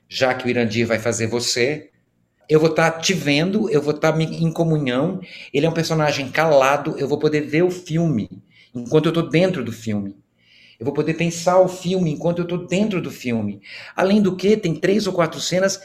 já 0.07 0.33
que 0.33 0.45
o 0.45 0.49
Irandir 0.49 0.87
vai 0.87 0.99
fazer 0.99 1.27
você. 1.27 1.90
Eu 2.51 2.59
vou 2.59 2.69
estar 2.69 2.91
te 2.99 3.13
vendo, 3.13 3.69
eu 3.69 3.81
vou 3.81 3.95
estar 3.95 4.19
em 4.19 4.51
comunhão. 4.51 5.21
Ele 5.53 5.65
é 5.65 5.69
um 5.69 5.73
personagem 5.73 6.29
calado, 6.29 6.97
eu 6.97 7.07
vou 7.07 7.17
poder 7.17 7.47
ver 7.47 7.63
o 7.63 7.71
filme 7.71 8.29
enquanto 8.75 9.05
eu 9.05 9.11
estou 9.11 9.29
dentro 9.29 9.63
do 9.63 9.71
filme. 9.71 10.17
Eu 10.77 10.83
vou 10.83 10.93
poder 10.93 11.13
pensar 11.13 11.61
o 11.61 11.69
filme 11.69 12.11
enquanto 12.11 12.39
eu 12.39 12.43
estou 12.43 12.67
dentro 12.67 13.01
do 13.01 13.09
filme. 13.09 13.61
Além 13.95 14.21
do 14.21 14.35
que, 14.35 14.57
tem 14.57 14.75
três 14.75 15.07
ou 15.07 15.13
quatro 15.13 15.39
cenas 15.39 15.81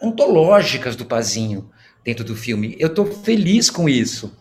antológicas 0.00 0.94
do 0.94 1.04
Pazinho 1.04 1.68
dentro 2.04 2.22
do 2.22 2.36
filme. 2.36 2.76
Eu 2.78 2.86
estou 2.86 3.04
feliz 3.04 3.68
com 3.68 3.88
isso. 3.88 4.32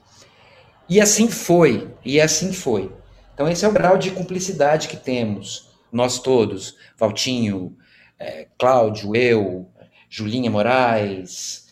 E 0.87 1.01
assim 1.01 1.27
foi, 1.27 1.89
e 2.05 2.21
assim 2.21 2.53
foi. 2.53 2.91
Então 3.33 3.49
esse 3.49 3.65
é 3.65 3.67
o 3.67 3.73
grau 3.73 3.97
de 3.97 4.11
cumplicidade 4.11 4.87
que 4.87 4.97
temos, 4.97 5.67
nós 5.91 6.19
todos, 6.19 6.75
Valtinho, 6.95 7.75
é, 8.19 8.47
Cláudio, 8.55 9.15
eu, 9.15 9.67
Julinha 10.09 10.49
Moraes, 10.49 11.67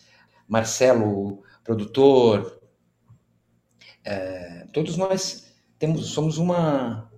Marcelo, 0.46 1.42
produtor, 1.64 2.60
é, 4.04 4.66
todos 4.72 4.96
nós 4.96 5.52
temos, 5.78 6.06
somos 6.06 6.38
uma 6.38 7.08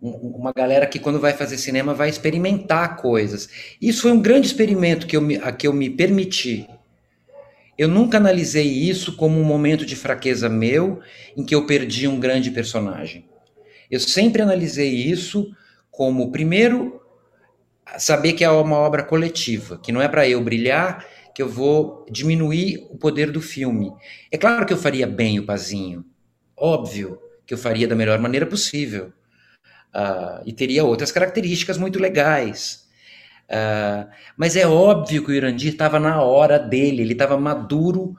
uma 0.00 0.52
galera 0.52 0.86
que 0.86 0.98
quando 0.98 1.18
vai 1.18 1.32
fazer 1.32 1.56
cinema 1.56 1.94
vai 1.94 2.08
experimentar 2.08 2.96
coisas. 2.96 3.48
Isso 3.80 4.02
foi 4.02 4.12
um 4.12 4.20
grande 4.20 4.46
experimento 4.46 5.06
que 5.06 5.16
eu 5.16 5.22
me, 5.22 5.36
a 5.36 5.50
que 5.50 5.66
eu 5.66 5.72
me 5.72 5.88
permiti. 5.88 6.68
Eu 7.78 7.88
nunca 7.88 8.18
analisei 8.18 8.66
isso 8.66 9.16
como 9.16 9.38
um 9.38 9.44
momento 9.44 9.84
de 9.84 9.96
fraqueza 9.96 10.48
meu 10.48 11.00
em 11.36 11.44
que 11.44 11.54
eu 11.54 11.66
perdi 11.66 12.06
um 12.06 12.20
grande 12.20 12.50
personagem. 12.50 13.26
Eu 13.90 14.00
sempre 14.00 14.42
analisei 14.42 14.90
isso 14.90 15.50
como, 15.90 16.30
primeiro, 16.30 17.00
saber 17.98 18.32
que 18.32 18.44
é 18.44 18.50
uma 18.50 18.76
obra 18.76 19.02
coletiva, 19.02 19.78
que 19.78 19.92
não 19.92 20.02
é 20.02 20.08
para 20.08 20.28
eu 20.28 20.42
brilhar 20.42 21.04
que 21.34 21.42
eu 21.42 21.48
vou 21.48 22.06
diminuir 22.10 22.86
o 22.90 22.96
poder 22.96 23.30
do 23.30 23.42
filme. 23.42 23.92
É 24.32 24.38
claro 24.38 24.64
que 24.64 24.72
eu 24.72 24.78
faria 24.78 25.06
bem 25.06 25.38
o 25.38 25.44
Pazinho, 25.44 26.02
óbvio 26.56 27.18
que 27.46 27.52
eu 27.52 27.58
faria 27.58 27.86
da 27.86 27.94
melhor 27.94 28.18
maneira 28.18 28.46
possível. 28.46 29.12
Uh, 29.94 30.42
e 30.46 30.52
teria 30.52 30.84
outras 30.84 31.12
características 31.12 31.76
muito 31.76 31.98
legais. 31.98 32.86
Uh, 33.50 34.08
mas 34.36 34.56
é 34.56 34.66
óbvio 34.66 35.24
que 35.24 35.30
o 35.30 35.34
Irandir 35.34 35.72
estava 35.72 36.00
na 36.00 36.22
hora 36.22 36.58
dele, 36.58 37.02
ele 37.02 37.12
estava 37.12 37.38
maduro 37.38 38.16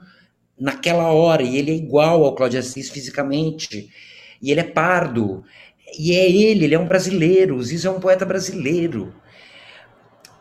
naquela 0.58 1.12
hora, 1.12 1.42
e 1.42 1.56
ele 1.56 1.72
é 1.72 1.74
igual 1.74 2.24
ao 2.24 2.34
Cláudio 2.34 2.60
Assis 2.60 2.88
fisicamente, 2.88 3.90
e 4.40 4.50
ele 4.50 4.60
é 4.60 4.64
pardo, 4.64 5.44
e 5.98 6.12
é 6.12 6.30
ele, 6.30 6.64
ele 6.64 6.74
é 6.74 6.78
um 6.78 6.88
brasileiro, 6.88 7.56
o 7.56 7.62
Ziz 7.62 7.84
é 7.84 7.90
um 7.90 8.00
poeta 8.00 8.24
brasileiro. 8.24 9.12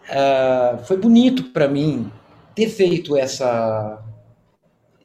Uh, 0.10 0.84
foi 0.86 0.98
bonito 0.98 1.52
para 1.52 1.68
mim 1.68 2.12
ter 2.56 2.70
feito 2.70 3.18
essa 3.18 4.04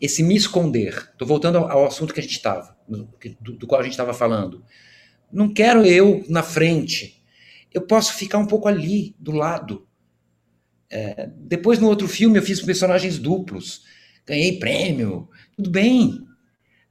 esse 0.00 0.20
me 0.22 0.34
esconder. 0.34 1.10
Estou 1.12 1.28
voltando 1.28 1.58
ao, 1.58 1.70
ao, 1.70 1.86
assunto 1.86 2.12
que 2.12 2.18
a 2.18 2.22
gente 2.22 2.32
estava, 2.32 2.76
do, 3.40 3.52
do, 3.52 3.66
qual 3.68 3.80
a 3.80 3.84
gente 3.84 3.92
estava 3.92 4.12
falando. 4.12 4.64
Não 5.32 5.52
quero 5.52 5.86
eu 5.86 6.24
na 6.28 6.42
frente. 6.42 7.22
Eu 7.72 7.82
posso 7.82 8.14
ficar 8.14 8.38
um 8.38 8.46
pouco 8.46 8.66
ali, 8.66 9.14
do 9.18 9.30
lado. 9.30 9.86
É, 10.90 11.30
depois, 11.36 11.78
no 11.78 11.88
outro 11.88 12.08
filme, 12.08 12.36
eu 12.36 12.42
fiz 12.42 12.60
personagens 12.60 13.16
duplos. 13.16 13.82
Ganhei 14.26 14.58
prêmio. 14.58 15.28
Tudo 15.56 15.70
bem. 15.70 16.26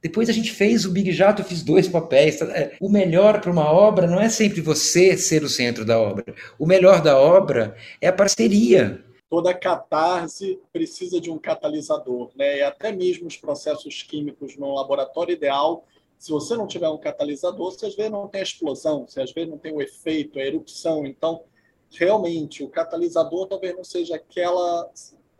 Depois 0.02 0.28
a 0.28 0.32
gente 0.32 0.50
fez 0.50 0.84
o 0.84 0.90
Big 0.90 1.12
Jato, 1.12 1.44
fiz 1.44 1.62
dois 1.62 1.88
papéis. 1.88 2.40
É, 2.42 2.76
o 2.80 2.88
melhor 2.88 3.40
para 3.40 3.50
uma 3.50 3.70
obra 3.70 4.06
não 4.06 4.20
é 4.20 4.28
sempre 4.28 4.60
você 4.60 5.16
ser 5.16 5.44
o 5.44 5.48
centro 5.48 5.84
da 5.84 5.98
obra. 5.98 6.24
O 6.58 6.66
melhor 6.66 7.00
da 7.00 7.18
obra 7.18 7.76
é 8.00 8.08
a 8.08 8.12
parceria. 8.12 9.04
Toda 9.30 9.54
catarse 9.54 10.58
precisa 10.72 11.20
de 11.20 11.30
um 11.30 11.38
catalisador, 11.38 12.30
né? 12.36 12.58
E 12.58 12.62
até 12.62 12.92
mesmo 12.92 13.26
os 13.26 13.36
processos 13.36 14.02
químicos 14.02 14.56
no 14.56 14.74
laboratório 14.74 15.32
ideal 15.32 15.86
se 16.22 16.30
você 16.30 16.56
não 16.56 16.68
tiver 16.68 16.88
um 16.88 16.98
catalisador, 16.98 17.72
você 17.72 17.86
às 17.86 17.96
vezes 17.96 18.12
não 18.12 18.28
tem 18.28 18.42
a 18.42 18.44
explosão, 18.44 19.08
você 19.08 19.20
às 19.20 19.32
vezes 19.32 19.50
não 19.50 19.58
tem 19.58 19.72
o 19.72 19.82
efeito, 19.82 20.38
a 20.38 20.42
erupção. 20.42 21.04
Então, 21.04 21.42
realmente, 21.90 22.62
o 22.62 22.68
catalisador 22.68 23.48
talvez 23.48 23.74
não 23.74 23.82
seja 23.82 24.14
aquela, 24.14 24.88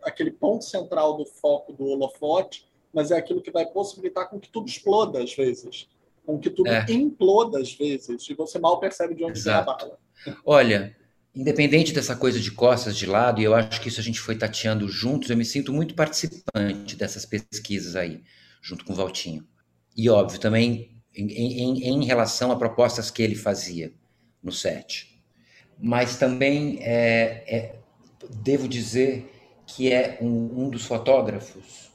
aquele 0.01 0.29
ponto 0.29 0.65
central 0.65 1.15
do 1.15 1.25
foco 1.25 1.71
do 1.71 1.85
holofote, 1.85 2.67
mas 2.93 3.11
é 3.11 3.17
aquilo 3.17 3.41
que 3.41 3.51
vai 3.51 3.65
possibilitar 3.65 4.29
com 4.29 4.39
que 4.39 4.49
tudo 4.49 4.67
exploda 4.67 5.21
às 5.21 5.33
vezes, 5.33 5.87
com 6.25 6.39
que 6.39 6.49
tudo 6.49 6.69
é. 6.69 6.85
imploda 6.89 7.59
às 7.59 7.73
vezes, 7.73 8.29
e 8.29 8.33
você 8.33 8.59
mal 8.59 8.79
percebe 8.79 9.15
de 9.15 9.23
onde 9.23 9.41
vem 9.41 9.53
a 9.53 9.61
bala. 9.61 9.97
Olha, 10.45 10.95
independente 11.35 11.93
dessa 11.93 12.15
coisa 12.15 12.39
de 12.39 12.51
costas 12.51 12.95
de 12.95 13.05
lado, 13.05 13.41
e 13.41 13.43
eu 13.43 13.55
acho 13.55 13.81
que 13.81 13.89
isso 13.89 13.99
a 13.99 14.03
gente 14.03 14.19
foi 14.19 14.37
tateando 14.37 14.87
juntos, 14.87 15.29
eu 15.29 15.37
me 15.37 15.45
sinto 15.45 15.73
muito 15.73 15.95
participante 15.95 16.95
dessas 16.95 17.25
pesquisas 17.25 17.95
aí, 17.95 18.21
junto 18.61 18.85
com 18.85 18.93
o 18.93 18.95
Valtinho 18.95 19.45
e 19.95 20.09
óbvio 20.09 20.39
também 20.39 20.91
em, 21.15 21.27
em, 21.27 21.83
em, 21.83 22.05
relação 22.05 22.51
a 22.51 22.55
propostas 22.55 23.11
que 23.11 23.21
ele 23.21 23.35
fazia 23.35 23.93
no 24.41 24.51
set. 24.51 25.21
Mas 25.79 26.17
também 26.17 26.79
é, 26.81 27.43
é, 27.47 27.75
devo 28.41 28.67
dizer 28.67 29.31
que 29.65 29.91
é 29.91 30.17
um, 30.21 30.63
um 30.63 30.69
dos 30.69 30.85
fotógrafos 30.85 31.91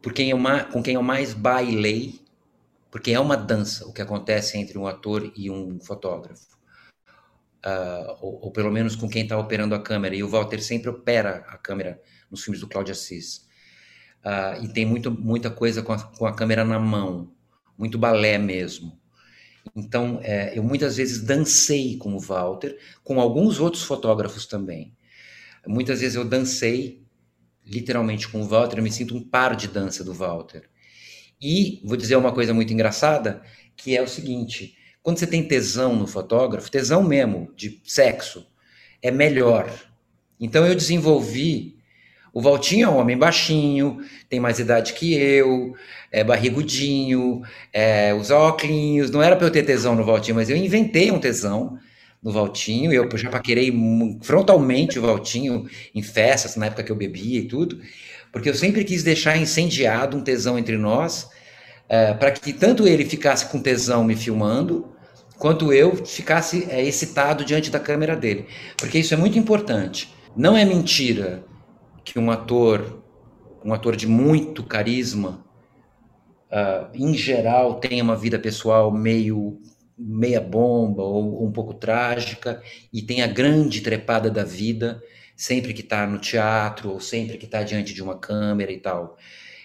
por 0.00 0.12
quem 0.12 0.30
eu, 0.30 0.38
com 0.72 0.82
quem 0.82 0.94
eu 0.94 1.02
mais 1.02 1.32
bailei, 1.34 2.20
porque 2.90 3.12
é 3.12 3.20
uma 3.20 3.36
dança 3.36 3.86
o 3.86 3.92
que 3.92 4.02
acontece 4.02 4.56
entre 4.58 4.78
um 4.78 4.86
ator 4.86 5.32
e 5.36 5.50
um 5.50 5.78
fotógrafo. 5.80 6.56
Uh, 7.64 8.16
ou, 8.20 8.44
ou, 8.44 8.52
pelo 8.52 8.70
menos 8.70 8.94
com 8.94 9.08
quem 9.08 9.24
está 9.24 9.36
operando 9.36 9.74
a 9.74 9.82
câmera. 9.82 10.14
E 10.14 10.22
o 10.22 10.28
Walter 10.28 10.60
sempre 10.62 10.88
opera 10.88 11.44
a 11.48 11.58
câmera 11.58 12.00
nos 12.30 12.44
filmes 12.44 12.60
do 12.60 12.68
Cláudio 12.68 12.92
Assis. 12.92 13.48
Uh, 14.24 14.64
e 14.64 14.72
tem 14.72 14.86
muito, 14.86 15.10
muita 15.10 15.50
coisa 15.50 15.82
com 15.82 15.92
a, 15.92 15.98
com 15.98 16.26
a 16.26 16.34
câmera 16.34 16.64
na 16.64 16.78
mão, 16.78 17.32
muito 17.76 17.98
balé 17.98 18.38
mesmo. 18.38 18.98
Então, 19.74 20.20
é, 20.22 20.56
eu 20.56 20.62
muitas 20.62 20.96
vezes 20.96 21.22
dancei 21.22 21.96
com 21.96 22.14
o 22.14 22.20
Walter, 22.20 22.78
com 23.04 23.20
alguns 23.20 23.60
outros 23.60 23.82
fotógrafos 23.82 24.46
também. 24.46 24.96
Muitas 25.66 26.00
vezes 26.00 26.16
eu 26.16 26.24
dancei 26.24 27.06
literalmente 27.68 28.28
com 28.28 28.40
o 28.40 28.44
Walter, 28.44 28.78
eu 28.78 28.82
me 28.82 28.90
sinto 28.90 29.16
um 29.16 29.22
par 29.22 29.54
de 29.54 29.68
dança 29.68 30.02
do 30.02 30.14
Walter. 30.14 30.62
E 31.40 31.80
vou 31.84 31.96
dizer 31.96 32.16
uma 32.16 32.32
coisa 32.32 32.52
muito 32.54 32.72
engraçada, 32.72 33.42
que 33.76 33.96
é 33.96 34.02
o 34.02 34.08
seguinte: 34.08 34.76
quando 35.02 35.18
você 35.18 35.26
tem 35.26 35.46
tesão 35.46 35.94
no 35.94 36.06
fotógrafo, 36.06 36.70
tesão 36.70 37.02
mesmo, 37.02 37.52
de 37.54 37.80
sexo, 37.84 38.46
é 39.02 39.10
melhor. 39.10 39.70
Então 40.40 40.66
eu 40.66 40.74
desenvolvi 40.74 41.78
o 42.32 42.40
Valtinho 42.40 42.86
é 42.86 42.88
um 42.88 42.98
homem 42.98 43.16
baixinho, 43.16 43.98
tem 44.28 44.38
mais 44.38 44.58
idade 44.58 44.92
que 44.92 45.14
eu, 45.14 45.74
é 46.12 46.22
barrigudinho, 46.22 47.42
é, 47.72 48.14
usa 48.14 48.36
óculos. 48.36 49.10
Não 49.10 49.22
era 49.22 49.34
para 49.34 49.46
eu 49.46 49.50
ter 49.50 49.64
tesão 49.64 49.94
no 49.94 50.04
Valtinho, 50.04 50.36
mas 50.36 50.50
eu 50.50 50.56
inventei 50.56 51.10
um 51.10 51.18
tesão 51.18 51.78
no 52.22 52.30
Valtinho. 52.32 52.92
Eu 52.92 53.08
já 53.16 53.30
paquerei 53.30 53.72
frontalmente 54.22 54.98
o 54.98 55.02
Valtinho 55.02 55.68
em 55.94 56.02
festas, 56.02 56.56
na 56.56 56.66
época 56.66 56.82
que 56.82 56.92
eu 56.92 56.96
bebia 56.96 57.40
e 57.40 57.48
tudo, 57.48 57.80
porque 58.32 58.48
eu 58.48 58.54
sempre 58.54 58.84
quis 58.84 59.02
deixar 59.02 59.36
incendiado 59.36 60.16
um 60.16 60.22
tesão 60.22 60.58
entre 60.58 60.76
nós, 60.76 61.28
é, 61.88 62.12
para 62.12 62.30
que 62.30 62.52
tanto 62.52 62.86
ele 62.86 63.04
ficasse 63.04 63.46
com 63.46 63.60
tesão 63.60 64.04
me 64.04 64.14
filmando, 64.14 64.92
quanto 65.38 65.72
eu 65.72 65.94
ficasse 66.04 66.66
é, 66.68 66.84
excitado 66.84 67.44
diante 67.44 67.70
da 67.70 67.80
câmera 67.80 68.16
dele. 68.16 68.46
Porque 68.76 68.98
isso 68.98 69.14
é 69.14 69.16
muito 69.16 69.38
importante. 69.38 70.12
Não 70.36 70.56
é 70.56 70.64
mentira 70.64 71.44
que 72.04 72.18
um 72.18 72.30
ator, 72.30 73.02
um 73.64 73.72
ator 73.72 73.96
de 73.96 74.06
muito 74.06 74.62
carisma, 74.62 75.44
uh, 76.50 76.88
em 76.94 77.14
geral 77.14 77.76
tenha 77.80 78.02
uma 78.02 78.16
vida 78.16 78.38
pessoal 78.38 78.90
meio 78.90 79.60
meia 79.98 80.40
bomba 80.40 81.02
ou, 81.02 81.44
um 81.44 81.50
pouco 81.50 81.74
trágica 81.74 82.62
e 82.92 83.02
tem 83.02 83.22
a 83.22 83.26
grande 83.26 83.80
trepada 83.80 84.30
da 84.30 84.44
vida 84.44 85.02
sempre 85.36 85.72
que 85.72 85.82
está 85.82 86.06
no 86.06 86.18
teatro 86.18 86.90
ou 86.90 87.00
sempre 87.00 87.38
que 87.38 87.44
está 87.44 87.62
diante 87.62 87.94
de 87.94 88.02
uma 88.02 88.18
câmera 88.18 88.72
e 88.72 88.78
tal. 88.78 89.16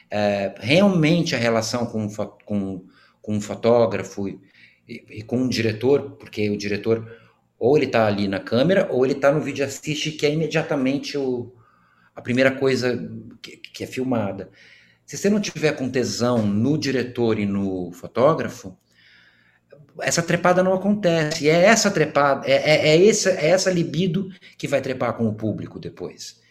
Uh, 0.06 0.54
realmente 0.60 1.36
a 1.36 1.40
relação 1.40 1.86
com, 1.86 2.08
com, 2.46 2.86
com 3.22 3.36
um 3.36 3.42
fotógrafo 3.42 4.28
e, 4.28 4.40
e, 4.88 5.24
com 5.24 5.38
um 5.38 5.50
diretor, 5.50 6.12
porque 6.12 6.50
o 6.50 6.58
diretor 6.58 7.12
Ou 7.58 7.78
ele 7.78 7.88
está 7.88 8.06
ali 8.06 8.28
na 8.28 8.40
câmera, 8.40 8.88
ou 8.92 9.06
ele 9.06 9.14
está 9.14 9.32
no 9.32 9.42
vídeo 9.42 9.66
assiste, 9.66 10.12
que 10.12 10.26
é 10.26 10.32
imediatamente 10.34 11.18
o, 11.18 11.52
a 12.16 12.22
primeira 12.22 12.52
coisa 12.52 13.10
que, 13.42 13.58
que 13.58 13.84
é 13.84 13.88
filmada. 13.88 14.52
Se 15.06 15.18
você 15.18 15.30
não 15.30 15.40
tiver 15.40 15.74
com 15.74 15.90
tesão 15.90 16.46
no 16.46 16.78
diretor 16.78 17.40
e 17.40 17.46
no 17.46 17.92
fotógrafo, 17.94 18.78
essa 20.00 20.22
trepada 20.22 20.64
não 20.64 20.74
acontece. 20.74 21.46
E 21.46 21.50
é 21.50 21.66
essa 21.66 21.92
trepada, 21.92 22.48
é, 22.48 22.54
é, 22.54 22.90
é, 22.90 23.08
essa, 23.08 23.30
é 23.32 23.50
essa 23.50 23.72
libido 23.72 24.30
que 24.58 24.68
vai 24.68 24.82
trepar 24.82 25.16
com 25.16 25.28
o 25.28 25.34
público 25.34 25.80
depois. 25.80 26.42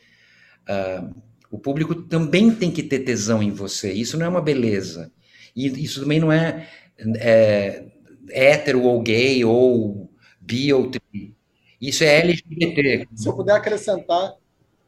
Uh, 0.62 1.14
o 1.50 1.58
público 1.58 1.94
também 1.94 2.54
tem 2.54 2.70
que 2.70 2.82
ter 2.82 3.00
tesão 3.00 3.42
em 3.42 3.50
você. 3.50 3.92
Isso 3.92 4.16
não 4.16 4.26
é 4.26 4.28
uma 4.28 4.40
beleza. 4.40 5.12
E 5.54 5.66
isso 5.84 6.00
também 6.00 6.18
não 6.18 6.32
é, 6.32 6.68
é 7.16 7.84
hétero 8.30 8.82
ou 8.82 9.02
gay 9.02 9.44
ou 9.44 10.10
bi 10.40 10.72
ou 10.72 10.90
tri. 10.90 11.36
Isso 11.80 12.04
é 12.04 12.20
LGBT. 12.20 13.08
Se 13.14 13.28
eu 13.28 13.34
puder 13.34 13.54
acrescentar 13.54 14.34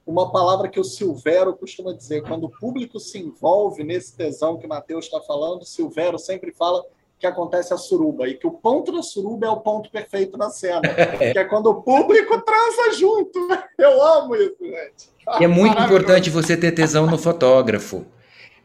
uma 0.06 0.30
palavra 0.30 0.68
que 0.68 0.78
o 0.78 0.84
Silvero 0.84 1.56
costuma 1.56 1.92
dizer, 1.92 2.22
quando 2.22 2.44
o 2.44 2.50
público 2.50 3.00
se 3.00 3.18
envolve 3.18 3.82
nesse 3.82 4.16
tesão 4.16 4.56
que 4.58 4.66
o 4.66 4.68
Matheus 4.68 5.06
está 5.06 5.20
falando, 5.20 5.64
Silvero 5.64 6.18
sempre 6.18 6.52
fala 6.52 6.84
que 7.18 7.26
acontece 7.26 7.72
a 7.72 7.76
suruba 7.76 8.28
e 8.28 8.34
que 8.34 8.46
o 8.46 8.50
ponto 8.50 8.92
da 8.92 9.02
suruba 9.02 9.46
é 9.46 9.50
o 9.50 9.60
ponto 9.60 9.90
perfeito 9.90 10.36
na 10.36 10.50
cena, 10.50 10.82
que 11.32 11.38
é 11.38 11.44
quando 11.44 11.66
o 11.66 11.82
público 11.82 12.40
transa 12.40 12.92
junto. 12.98 13.38
Eu 13.78 14.02
amo 14.02 14.36
isso, 14.36 14.56
gente. 14.60 15.14
E 15.40 15.44
é 15.44 15.48
muito 15.48 15.80
importante 15.80 16.28
você 16.28 16.56
ter 16.56 16.72
tesão 16.72 17.06
no 17.06 17.16
fotógrafo. 17.16 18.04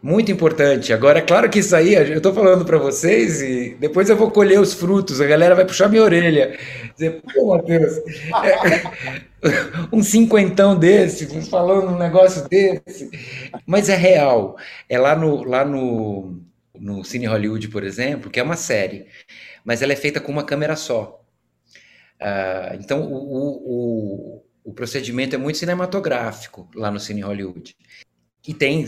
Muito 0.01 0.31
importante. 0.31 0.93
Agora, 0.93 1.19
é 1.19 1.21
claro 1.21 1.49
que 1.49 1.59
isso 1.59 1.76
aí, 1.76 1.93
eu 1.93 2.17
estou 2.17 2.34
falando 2.34 2.63
para 2.63 2.77
vocês 2.77 3.41
e 3.41 3.76
depois 3.77 4.09
eu 4.09 4.15
vou 4.15 4.31
colher 4.31 4.57
os 4.57 4.73
frutos, 4.73 5.19
a 5.19 5.26
galera 5.26 5.55
vai 5.55 5.65
puxar 5.65 5.89
minha 5.89 6.03
orelha. 6.03 6.57
Dizer, 6.93 7.21
pô, 7.34 7.47
Matheus, 7.47 7.97
é, 7.97 9.19
um 9.91 10.01
cinquentão 10.01 10.77
desse, 10.77 11.26
falando 11.49 11.89
um 11.89 11.97
negócio 11.97 12.47
desse. 12.47 13.09
Mas 13.65 13.89
é 13.89 13.95
real. 13.95 14.55
É 14.88 14.97
lá 14.97 15.17
no, 15.17 15.43
lá 15.43 15.65
no, 15.65 16.39
no 16.80 17.03
Cine 17.03 17.26
Hollywood, 17.26 17.68
por 17.69 17.84
exemplo, 17.84 18.30
que 18.30 18.39
é 18.39 18.43
uma 18.43 18.56
série, 18.56 19.07
mas 19.64 19.81
ela 19.81 19.93
é 19.93 19.95
feita 19.95 20.19
com 20.19 20.31
uma 20.31 20.45
câmera 20.45 20.76
só. 20.76 21.26
Uh, 22.19 22.76
então, 22.80 23.01
o, 23.11 24.35
o, 24.35 24.43
o, 24.64 24.73
procedimento 24.73 25.35
é 25.35 25.39
muito 25.39 25.57
cinematográfico 25.57 26.69
lá 26.76 26.91
no 26.91 26.99
Cine 26.99 27.22
Hollywood. 27.22 27.76
E 28.47 28.53
tem, 28.53 28.85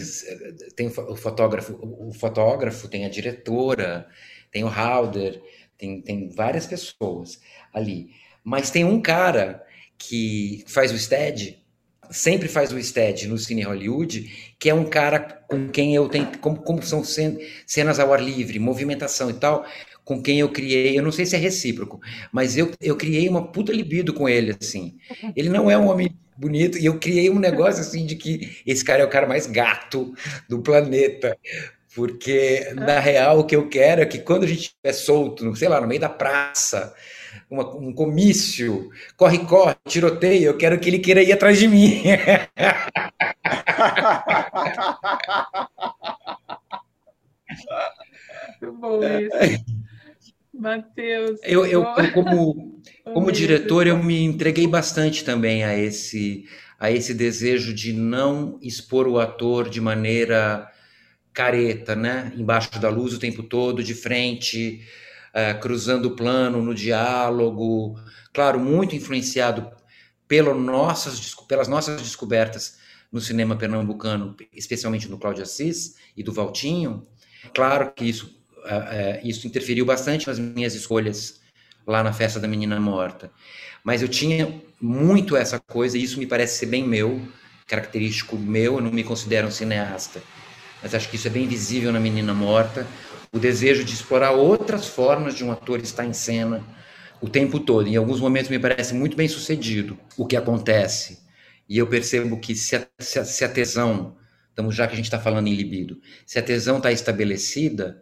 tem 0.75 0.87
o 0.87 1.15
fotógrafo, 1.15 1.77
o 1.81 2.11
fotógrafo, 2.13 2.87
tem 2.87 3.05
a 3.05 3.09
diretora, 3.09 4.07
tem 4.51 4.63
o 4.63 4.67
Halder, 4.67 5.41
tem, 5.77 6.01
tem 6.01 6.29
várias 6.29 6.65
pessoas 6.65 7.39
ali. 7.73 8.11
Mas 8.43 8.71
tem 8.71 8.83
um 8.83 9.01
cara 9.01 9.63
que 9.97 10.63
faz 10.67 10.91
o 10.91 10.97
stead, 10.97 11.63
sempre 12.09 12.47
faz 12.47 12.71
o 12.71 12.81
stead 12.81 13.27
no 13.27 13.37
Cine 13.37 13.63
Hollywood, 13.63 14.50
que 14.61 14.69
é 14.69 14.75
um 14.75 14.85
cara 14.85 15.19
com 15.47 15.67
quem 15.69 15.95
eu 15.95 16.07
tenho, 16.07 16.37
como, 16.37 16.61
como 16.61 16.83
são 16.83 17.03
cenas 17.03 17.99
ao 17.99 18.13
ar 18.13 18.21
livre, 18.21 18.59
movimentação 18.59 19.27
e 19.31 19.33
tal, 19.33 19.65
com 20.05 20.21
quem 20.21 20.39
eu 20.39 20.49
criei, 20.49 20.95
eu 20.95 21.01
não 21.01 21.11
sei 21.11 21.25
se 21.25 21.35
é 21.35 21.39
recíproco, 21.39 21.99
mas 22.31 22.55
eu, 22.55 22.69
eu 22.79 22.95
criei 22.95 23.27
uma 23.27 23.51
puta 23.51 23.73
libido 23.73 24.13
com 24.13 24.29
ele, 24.29 24.55
assim. 24.61 24.99
Ele 25.35 25.49
não 25.49 25.69
é 25.71 25.75
um 25.75 25.89
homem 25.89 26.15
bonito, 26.37 26.77
e 26.77 26.85
eu 26.85 26.99
criei 26.99 27.27
um 27.31 27.39
negócio 27.39 27.81
assim 27.81 28.05
de 28.05 28.15
que 28.15 28.61
esse 28.63 28.85
cara 28.85 29.01
é 29.01 29.05
o 29.05 29.09
cara 29.09 29.27
mais 29.27 29.47
gato 29.47 30.13
do 30.47 30.61
planeta. 30.61 31.35
Porque, 31.95 32.71
na 32.75 32.99
real, 32.99 33.39
o 33.39 33.43
que 33.43 33.55
eu 33.55 33.67
quero 33.67 34.01
é 34.01 34.05
que 34.05 34.19
quando 34.19 34.43
a 34.43 34.47
gente 34.47 34.61
estiver 34.61 34.93
solto, 34.93 35.55
sei 35.55 35.69
lá, 35.69 35.81
no 35.81 35.87
meio 35.87 35.99
da 35.99 36.07
praça, 36.07 36.93
uma, 37.51 37.75
um 37.75 37.91
comício, 37.91 38.89
corre, 39.17 39.39
corre, 39.39 39.75
tiroteio, 39.85 40.45
eu 40.45 40.57
quero 40.57 40.79
que 40.79 40.89
ele 40.89 40.99
queira 40.99 41.21
ir 41.21 41.33
atrás 41.33 41.59
de 41.59 41.67
mim. 41.67 42.01
Muito 48.61 48.73
bom 48.79 49.01
isso. 49.03 49.65
Matheus. 50.53 51.39
Eu, 51.43 51.65
eu, 51.65 51.83
eu, 51.83 52.11
como, 52.13 52.81
como 53.03 53.31
diretor, 53.31 53.85
eu 53.85 54.01
me 54.01 54.23
entreguei 54.23 54.67
bastante 54.67 55.25
também 55.25 55.63
a 55.65 55.77
esse, 55.77 56.45
a 56.79 56.89
esse 56.89 57.13
desejo 57.13 57.73
de 57.73 57.91
não 57.91 58.57
expor 58.61 59.07
o 59.07 59.19
ator 59.19 59.69
de 59.69 59.81
maneira 59.81 60.71
careta, 61.33 61.95
né? 61.95 62.31
Embaixo 62.37 62.79
da 62.79 62.89
luz 62.89 63.13
o 63.13 63.19
tempo 63.19 63.43
todo, 63.43 63.83
de 63.83 63.93
frente, 63.93 64.81
uh, 65.33 65.59
cruzando 65.59 66.05
o 66.05 66.15
plano 66.15 66.61
no 66.61 66.73
diálogo. 66.73 67.99
Claro, 68.33 68.59
muito 68.59 68.95
influenciado 68.95 69.71
pelo 70.27 70.53
nossas, 70.53 71.33
pelas 71.47 71.67
nossas 71.67 72.01
descobertas 72.01 72.77
no 73.11 73.19
cinema 73.19 73.55
pernambucano, 73.55 74.35
especialmente 74.53 75.09
no 75.09 75.17
Cláudio 75.17 75.43
Assis 75.43 75.95
e 76.15 76.23
do 76.23 76.31
Valtinho. 76.31 77.05
Claro 77.53 77.91
que 77.93 78.05
isso, 78.05 78.41
uh, 78.59 79.21
uh, 79.23 79.27
isso 79.27 79.45
interferiu 79.47 79.85
bastante 79.85 80.27
nas 80.27 80.39
minhas 80.39 80.73
escolhas 80.73 81.41
lá 81.85 82.03
na 82.03 82.13
festa 82.13 82.39
da 82.39 82.47
menina 82.47 82.79
morta. 82.79 83.31
Mas 83.83 84.01
eu 84.01 84.07
tinha 84.07 84.61
muito 84.79 85.35
essa 85.35 85.59
coisa, 85.59 85.97
e 85.97 86.03
isso 86.03 86.19
me 86.19 86.25
parece 86.25 86.59
ser 86.59 86.67
bem 86.67 86.87
meu, 86.87 87.21
característico 87.67 88.37
meu, 88.37 88.75
eu 88.75 88.81
não 88.81 88.91
me 88.91 89.03
considero 89.03 89.47
um 89.47 89.51
cineasta, 89.51 90.21
mas 90.81 90.93
acho 90.93 91.09
que 91.09 91.15
isso 91.15 91.27
é 91.27 91.31
bem 91.31 91.47
visível 91.47 91.91
na 91.91 91.99
menina 91.99 92.33
morta, 92.33 92.85
o 93.33 93.39
desejo 93.39 93.83
de 93.83 93.93
explorar 93.93 94.31
outras 94.31 94.87
formas 94.87 95.35
de 95.35 95.43
um 95.43 95.51
ator 95.51 95.79
estar 95.79 96.05
em 96.05 96.13
cena 96.13 96.63
o 97.21 97.29
tempo 97.29 97.59
todo. 97.59 97.87
Em 97.87 97.95
alguns 97.95 98.19
momentos 98.19 98.49
me 98.49 98.59
parece 98.59 98.93
muito 98.93 99.15
bem 99.15 99.27
sucedido 99.27 99.97
o 100.17 100.25
que 100.25 100.35
acontece. 100.35 101.19
E 101.69 101.77
eu 101.77 101.87
percebo 101.87 102.37
que 102.39 102.55
se 102.55 102.75
a, 102.75 102.85
se 102.99 103.19
a, 103.19 103.23
se 103.23 103.45
a 103.45 103.49
tesão, 103.49 104.17
estamos 104.49 104.75
já 104.75 104.85
que 104.85 104.93
a 104.93 104.95
gente 104.97 105.05
está 105.05 105.19
falando 105.19 105.47
em 105.47 105.53
libido, 105.53 106.01
se 106.25 106.37
a 106.37 106.43
tesão 106.43 106.77
está 106.77 106.91
estabelecida, 106.91 108.01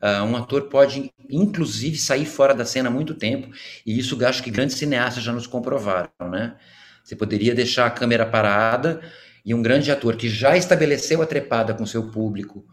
uh, 0.00 0.22
um 0.22 0.36
ator 0.36 0.68
pode, 0.68 1.12
inclusive, 1.28 1.96
sair 1.96 2.26
fora 2.26 2.54
da 2.54 2.64
cena 2.64 2.88
há 2.88 2.92
muito 2.92 3.14
tempo. 3.14 3.50
E 3.84 3.98
isso 3.98 4.24
acho 4.24 4.42
que 4.42 4.50
grandes 4.50 4.76
cineastas 4.76 5.24
já 5.24 5.32
nos 5.32 5.48
comprovaram, 5.48 6.10
né? 6.30 6.56
Você 7.02 7.16
poderia 7.16 7.54
deixar 7.54 7.86
a 7.86 7.90
câmera 7.90 8.26
parada 8.26 9.00
e 9.44 9.54
um 9.54 9.62
grande 9.62 9.90
ator 9.90 10.14
que 10.14 10.28
já 10.28 10.56
estabeleceu 10.56 11.20
a 11.22 11.26
trepada 11.26 11.74
com 11.74 11.86
seu 11.86 12.10
público 12.10 12.64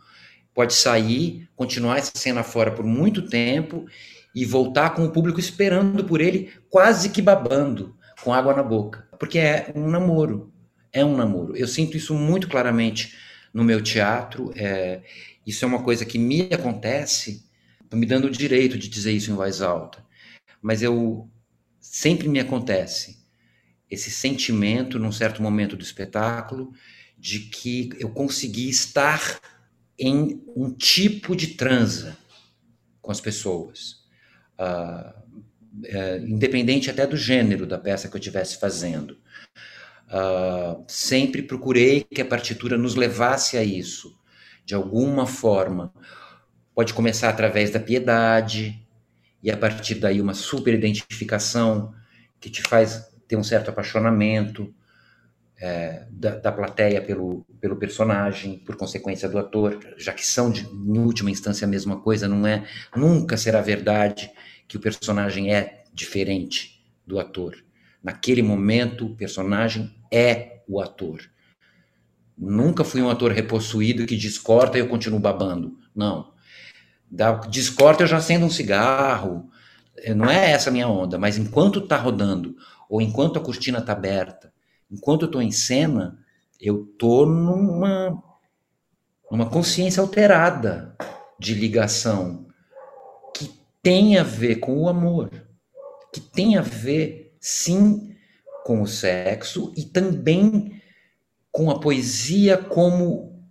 pode 0.55 0.73
sair, 0.73 1.47
continuar 1.55 1.97
essa 1.97 2.13
cena 2.15 2.41
fora 2.41 2.71
por 2.71 2.85
muito 2.85 3.27
tempo 3.27 3.85
e 4.33 4.45
voltar 4.45 4.91
com 4.91 5.05
o 5.05 5.11
público 5.11 5.39
esperando 5.39 6.05
por 6.05 6.21
ele, 6.21 6.49
quase 6.69 7.09
que 7.09 7.21
babando, 7.21 7.95
com 8.23 8.33
água 8.33 8.55
na 8.55 8.63
boca. 8.63 9.07
Porque 9.19 9.37
é 9.37 9.71
um 9.75 9.89
namoro. 9.89 10.51
É 10.91 11.03
um 11.03 11.15
namoro. 11.15 11.55
Eu 11.57 11.67
sinto 11.67 11.97
isso 11.97 12.13
muito 12.13 12.47
claramente 12.47 13.13
no 13.53 13.65
meu 13.65 13.81
teatro. 13.83 14.51
É, 14.55 15.01
isso 15.45 15.65
é 15.65 15.67
uma 15.67 15.83
coisa 15.83 16.05
que 16.05 16.17
me 16.17 16.49
acontece. 16.53 17.45
Estou 17.83 17.99
me 17.99 18.05
dando 18.05 18.25
o 18.25 18.31
direito 18.31 18.77
de 18.77 18.87
dizer 18.87 19.11
isso 19.11 19.29
em 19.31 19.35
voz 19.35 19.61
alta. 19.61 20.03
Mas 20.61 20.81
eu 20.81 21.29
sempre 21.79 22.29
me 22.29 22.39
acontece 22.39 23.23
esse 23.91 24.09
sentimento, 24.09 24.97
num 24.97 25.11
certo 25.11 25.43
momento 25.43 25.75
do 25.75 25.83
espetáculo, 25.83 26.71
de 27.17 27.39
que 27.39 27.89
eu 27.99 28.09
consegui 28.09 28.69
estar 28.69 29.39
em 29.97 30.43
um 30.55 30.71
tipo 30.71 31.35
de 31.35 31.47
transa 31.47 32.17
com 33.01 33.11
as 33.11 33.21
pessoas, 33.21 34.03
uh, 34.59 35.25
independente 36.25 36.89
até 36.89 37.05
do 37.05 37.17
gênero 37.17 37.65
da 37.65 37.77
peça 37.77 38.07
que 38.07 38.15
eu 38.15 38.19
estivesse 38.19 38.59
fazendo. 38.59 39.17
Uh, 40.07 40.83
sempre 40.87 41.41
procurei 41.41 42.03
que 42.03 42.21
a 42.21 42.25
partitura 42.25 42.77
nos 42.77 42.95
levasse 42.95 43.57
a 43.57 43.63
isso, 43.63 44.17
de 44.63 44.73
alguma 44.73 45.25
forma. 45.25 45.93
Pode 46.73 46.93
começar 46.93 47.29
através 47.29 47.69
da 47.71 47.79
piedade, 47.79 48.85
e 49.41 49.51
a 49.51 49.57
partir 49.57 49.95
daí 49.95 50.19
uma 50.19 50.33
super 50.33 50.73
identificação 50.73 51.93
que 52.39 52.49
te 52.49 52.63
faz 52.63 53.11
ter 53.27 53.35
um 53.35 53.43
certo 53.43 53.69
apaixonamento, 53.69 54.73
é, 55.59 56.05
da, 56.09 56.35
da, 56.35 56.51
plateia 56.51 57.01
pelo, 57.01 57.45
pelo 57.61 57.77
personagem, 57.77 58.59
por 58.59 58.75
consequência 58.75 59.29
do 59.29 59.37
ator, 59.37 59.79
já 59.97 60.11
que 60.13 60.25
são, 60.25 60.51
de, 60.51 60.65
em 60.65 60.97
última 60.99 61.31
instância, 61.31 61.65
a 61.65 61.69
mesma 61.69 61.99
coisa, 61.99 62.27
não 62.27 62.45
é, 62.45 62.65
nunca 62.95 63.37
será 63.37 63.61
verdade 63.61 64.29
que 64.67 64.77
o 64.77 64.79
personagem 64.79 65.53
é 65.53 65.83
diferente 65.93 66.83
do 67.05 67.19
ator. 67.19 67.55
Naquele 68.03 68.41
momento, 68.41 69.05
o 69.05 69.15
personagem 69.15 69.95
é 70.11 70.61
o 70.67 70.81
ator. 70.81 71.21
Nunca 72.37 72.83
fui 72.83 73.01
um 73.01 73.09
ator 73.09 73.31
repossuído 73.31 74.05
que 74.05 74.17
descorta 74.17 74.77
e 74.77 74.81
eu 74.81 74.89
continuo 74.89 75.19
babando. 75.19 75.79
Não. 75.95 76.33
Da, 77.09 77.31
descorta 77.33 78.03
eu 78.03 78.07
já 78.07 78.17
acendo 78.17 78.45
um 78.45 78.49
cigarro. 78.49 79.49
Não 80.15 80.29
é 80.29 80.51
essa 80.51 80.69
a 80.69 80.73
minha 80.73 80.89
onda, 80.89 81.17
mas 81.17 81.37
enquanto 81.37 81.79
está 81.79 81.95
rodando, 81.95 82.57
ou 82.89 83.01
enquanto 83.01 83.39
a 83.39 83.41
cortina 83.41 83.79
está 83.79 83.93
aberta, 83.93 84.53
enquanto 84.89 85.23
eu 85.23 85.27
estou 85.27 85.41
em 85.41 85.51
cena, 85.51 86.19
eu 86.59 86.83
estou 86.83 87.25
numa, 87.25 88.23
numa 89.31 89.49
consciência 89.49 90.01
alterada 90.01 90.95
de 91.39 91.53
ligação 91.53 92.47
que 93.33 93.51
tem 93.81 94.17
a 94.17 94.23
ver 94.23 94.57
com 94.57 94.77
o 94.77 94.89
amor, 94.89 95.29
que 96.13 96.21
tem 96.21 96.57
a 96.57 96.61
ver 96.61 97.35
sim, 97.39 98.15
com 98.65 98.81
o 98.81 98.87
sexo 98.87 99.71
e 99.77 99.85
também 99.85 100.81
com 101.51 101.69
a 101.69 101.79
poesia 101.79 102.57
como 102.57 103.47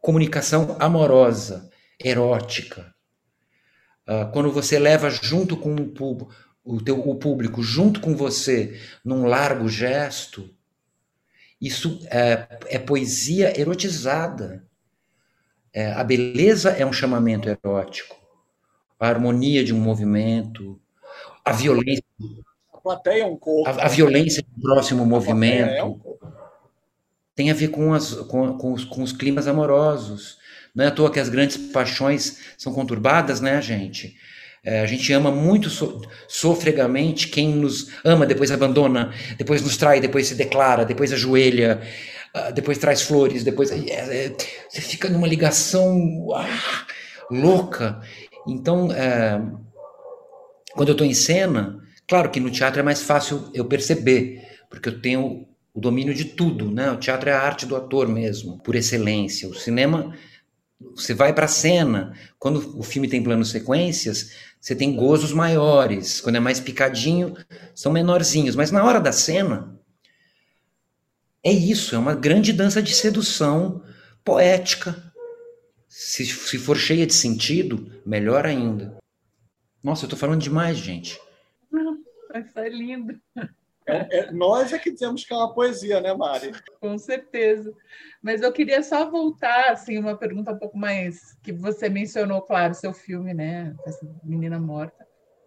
comunicação 0.00 0.76
amorosa, 0.80 1.70
erótica. 2.02 2.94
Uh, 4.08 4.32
quando 4.32 4.50
você 4.50 4.78
leva 4.78 5.10
junto 5.10 5.56
com 5.56 5.74
o, 5.74 6.28
o, 6.64 6.80
teu, 6.80 6.98
o 7.00 7.14
público, 7.16 7.62
junto 7.62 8.00
com 8.00 8.14
você, 8.14 8.78
num 9.04 9.26
largo 9.26 9.68
gesto, 9.68 10.50
isso 11.60 12.00
é, 12.10 12.46
é 12.66 12.78
poesia 12.78 13.58
erotizada. 13.58 14.64
É, 15.72 15.92
a 15.92 16.02
beleza 16.02 16.70
é 16.70 16.84
um 16.84 16.92
chamamento 16.92 17.48
erótico. 17.48 18.16
A 18.98 19.08
harmonia 19.08 19.64
de 19.64 19.72
um 19.72 19.80
movimento, 19.80 20.80
a 21.44 21.52
violência. 21.52 22.04
A 22.72 22.78
plateia 22.78 23.22
é 23.22 23.26
um 23.26 23.36
corpo. 23.36 23.68
A, 23.68 23.84
a 23.86 23.88
violência 23.88 24.42
do 24.42 24.60
próximo 24.60 25.06
movimento. 25.06 25.70
É 25.70 25.84
um 25.84 25.98
tem 27.40 27.50
a 27.50 27.54
ver 27.54 27.68
com, 27.68 27.94
as, 27.94 28.14
com, 28.14 28.58
com, 28.58 28.74
os, 28.74 28.84
com 28.84 29.02
os 29.02 29.12
climas 29.12 29.48
amorosos. 29.48 30.36
Não 30.74 30.84
é 30.84 30.88
à 30.88 30.90
toa 30.90 31.10
que 31.10 31.18
as 31.18 31.30
grandes 31.30 31.56
paixões 31.56 32.38
são 32.58 32.70
conturbadas, 32.70 33.40
né, 33.40 33.62
gente? 33.62 34.14
É, 34.62 34.80
a 34.80 34.86
gente 34.86 35.10
ama 35.12 35.30
muito 35.30 35.70
so, 35.70 36.02
sofregamente 36.28 37.28
quem 37.28 37.48
nos 37.48 37.88
ama, 38.04 38.26
depois 38.26 38.50
abandona, 38.50 39.12
depois 39.38 39.62
nos 39.62 39.76
trai, 39.76 40.00
depois 40.00 40.26
se 40.26 40.34
declara, 40.34 40.84
depois 40.84 41.12
ajoelha, 41.12 41.80
uh, 42.36 42.52
depois 42.52 42.76
traz 42.76 43.00
flores, 43.02 43.42
depois. 43.42 43.70
É, 43.70 44.26
é, 44.26 44.36
você 44.68 44.80
fica 44.80 45.08
numa 45.08 45.26
ligação 45.26 46.28
ah, 46.34 46.86
louca. 47.30 48.00
Então, 48.46 48.92
é, 48.92 49.40
quando 50.74 50.88
eu 50.88 50.92
estou 50.92 51.06
em 51.06 51.14
cena, 51.14 51.78
claro 52.06 52.30
que 52.30 52.40
no 52.40 52.50
teatro 52.50 52.80
é 52.80 52.82
mais 52.82 53.02
fácil 53.02 53.50
eu 53.54 53.64
perceber, 53.64 54.46
porque 54.68 54.90
eu 54.90 55.00
tenho 55.00 55.46
o 55.72 55.80
domínio 55.80 56.12
de 56.14 56.24
tudo, 56.24 56.70
né? 56.70 56.90
O 56.90 56.96
teatro 56.96 57.30
é 57.30 57.32
a 57.32 57.40
arte 57.40 57.64
do 57.64 57.76
ator 57.76 58.08
mesmo, 58.08 58.58
por 58.58 58.74
excelência. 58.74 59.48
O 59.48 59.54
cinema, 59.54 60.14
você 60.80 61.12
vai 61.12 61.32
para 61.32 61.44
a 61.44 61.48
cena, 61.48 62.16
quando 62.38 62.78
o 62.78 62.82
filme 62.82 63.08
tem 63.08 63.22
planos 63.22 63.50
sequências, 63.50 64.32
você 64.60 64.74
tem 64.74 64.96
gozos 64.96 65.32
maiores. 65.32 66.20
Quando 66.20 66.36
é 66.36 66.40
mais 66.40 66.58
picadinho, 66.58 67.36
são 67.74 67.92
menorzinhos. 67.92 68.56
Mas 68.56 68.70
na 68.70 68.84
hora 68.84 69.00
da 69.00 69.12
cena, 69.12 69.78
é 71.42 71.52
isso, 71.52 71.94
é 71.94 71.98
uma 71.98 72.14
grande 72.14 72.52
dança 72.52 72.82
de 72.82 72.94
sedução 72.94 73.82
poética. 74.24 75.12
Se, 75.88 76.24
se 76.24 76.58
for 76.58 76.76
cheia 76.76 77.06
de 77.06 77.14
sentido, 77.14 78.00
melhor 78.06 78.46
ainda. 78.46 78.96
Nossa, 79.82 80.04
eu 80.04 80.08
tô 80.08 80.16
falando 80.16 80.40
demais, 80.40 80.78
gente. 80.78 81.18
Não, 81.70 81.98
é 82.56 82.68
lindo. 82.68 83.20
É, 83.90 84.18
é, 84.18 84.32
nós 84.32 84.72
é 84.72 84.78
que 84.78 84.90
dizemos 84.90 85.24
que 85.24 85.32
é 85.32 85.36
uma 85.36 85.52
poesia, 85.52 86.00
né, 86.00 86.14
Mari? 86.14 86.52
Com 86.80 86.96
certeza. 86.98 87.74
Mas 88.22 88.42
eu 88.42 88.52
queria 88.52 88.82
só 88.82 89.10
voltar, 89.10 89.70
assim, 89.70 89.98
uma 89.98 90.16
pergunta 90.16 90.52
um 90.52 90.58
pouco 90.58 90.76
mais 90.76 91.36
que 91.42 91.52
você 91.52 91.88
mencionou, 91.88 92.42
claro, 92.42 92.74
seu 92.74 92.92
filme, 92.92 93.32
né, 93.32 93.74
essa 93.86 94.06
menina 94.22 94.58
morta, 94.58 95.06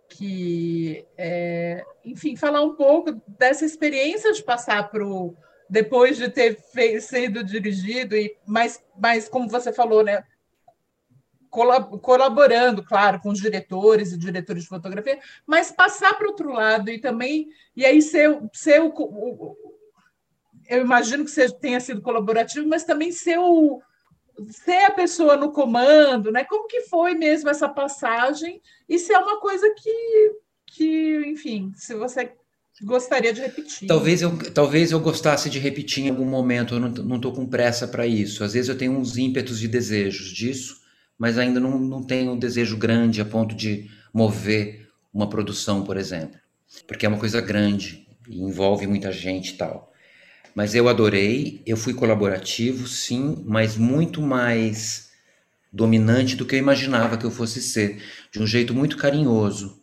que, 0.09 1.05
é, 1.17 1.83
enfim, 2.03 2.35
falar 2.35 2.61
um 2.61 2.75
pouco 2.75 3.21
dessa 3.27 3.65
experiência 3.65 4.31
de 4.33 4.43
passar 4.43 4.89
para 4.89 5.05
o 5.05 5.35
depois 5.69 6.17
de 6.17 6.29
ter 6.29 6.59
sido 7.01 7.43
dirigido 7.43 8.15
e 8.15 8.37
mais, 8.45 8.83
mais 8.95 9.27
como 9.27 9.49
você 9.49 9.73
falou, 9.73 10.03
né, 10.03 10.23
colaborando, 11.53 12.83
claro, 12.83 13.19
com 13.19 13.29
os 13.29 13.39
diretores 13.39 14.11
e 14.11 14.17
diretores 14.17 14.63
de 14.63 14.69
fotografia, 14.69 15.19
mas 15.45 15.71
passar 15.71 16.15
para 16.15 16.25
o 16.25 16.31
outro 16.31 16.51
lado 16.51 16.89
e 16.89 16.99
também, 16.99 17.47
e 17.75 17.85
aí 17.85 18.01
ser, 18.01 18.39
ser 18.51 18.81
o, 18.81 18.87
o, 18.87 19.55
eu 20.67 20.81
imagino 20.81 21.23
que 21.23 21.29
você 21.29 21.47
tenha 21.49 21.79
sido 21.79 22.01
colaborativo, 22.01 22.67
mas 22.67 22.83
também 22.83 23.11
ser, 23.11 23.37
o, 23.37 23.79
ser 24.49 24.85
a 24.85 24.91
pessoa 24.91 25.37
no 25.37 25.51
comando, 25.51 26.31
né? 26.31 26.43
Como 26.43 26.67
que 26.67 26.81
foi 26.81 27.13
mesmo 27.13 27.49
essa 27.49 27.69
passagem? 27.69 28.59
Se 28.89 29.13
é 29.13 29.19
uma 29.19 29.39
coisa 29.39 29.71
que, 29.77 30.31
que 30.65 31.23
enfim, 31.27 31.71
se 31.75 31.93
você 31.93 32.31
gostaria 32.81 33.31
de 33.31 33.41
repetir. 33.41 33.87
Talvez 33.87 34.23
eu, 34.23 34.51
talvez 34.51 34.91
eu 34.91 34.99
gostasse 34.99 35.49
de 35.51 35.59
repetir 35.59 36.05
em 36.05 36.09
algum 36.09 36.25
momento, 36.25 36.73
eu 36.73 36.79
não 36.79 37.17
estou 37.17 37.31
com 37.31 37.45
pressa 37.45 37.87
para 37.87 38.07
isso. 38.07 38.43
Às 38.43 38.53
vezes 38.53 38.69
eu 38.69 38.77
tenho 38.77 38.93
uns 38.93 39.17
ímpetos 39.17 39.59
de 39.59 39.67
desejos 39.67 40.29
disso, 40.29 40.82
mas 41.23 41.37
ainda 41.37 41.57
não, 41.57 41.79
não 41.79 42.03
tenho 42.03 42.33
um 42.33 42.37
desejo 42.37 42.75
grande 42.75 43.21
a 43.21 43.25
ponto 43.25 43.55
de 43.55 43.89
mover 44.13 44.89
uma 45.13 45.29
produção, 45.29 45.81
por 45.81 45.95
exemplo. 45.95 46.37
Porque 46.85 47.05
é 47.05 47.09
uma 47.09 47.17
coisa 47.17 47.39
grande 47.39 48.05
e 48.27 48.41
envolve 48.41 48.85
muita 48.87 49.09
gente 49.09 49.51
e 49.51 49.53
tal. 49.53 49.89
Mas 50.53 50.75
eu 50.75 50.89
adorei, 50.89 51.61
eu 51.65 51.77
fui 51.77 51.93
colaborativo, 51.93 52.89
sim, 52.89 53.41
mas 53.45 53.77
muito 53.77 54.21
mais 54.21 55.11
dominante 55.71 56.35
do 56.35 56.45
que 56.45 56.55
eu 56.55 56.59
imaginava 56.59 57.17
que 57.17 57.25
eu 57.25 57.31
fosse 57.31 57.61
ser, 57.61 58.03
de 58.29 58.41
um 58.41 58.45
jeito 58.45 58.73
muito 58.73 58.97
carinhoso. 58.97 59.81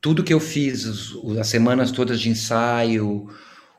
Tudo 0.00 0.24
que 0.24 0.32
eu 0.32 0.40
fiz, 0.40 0.86
as 1.38 1.48
semanas 1.48 1.90
todas 1.90 2.18
de 2.18 2.30
ensaio, 2.30 3.28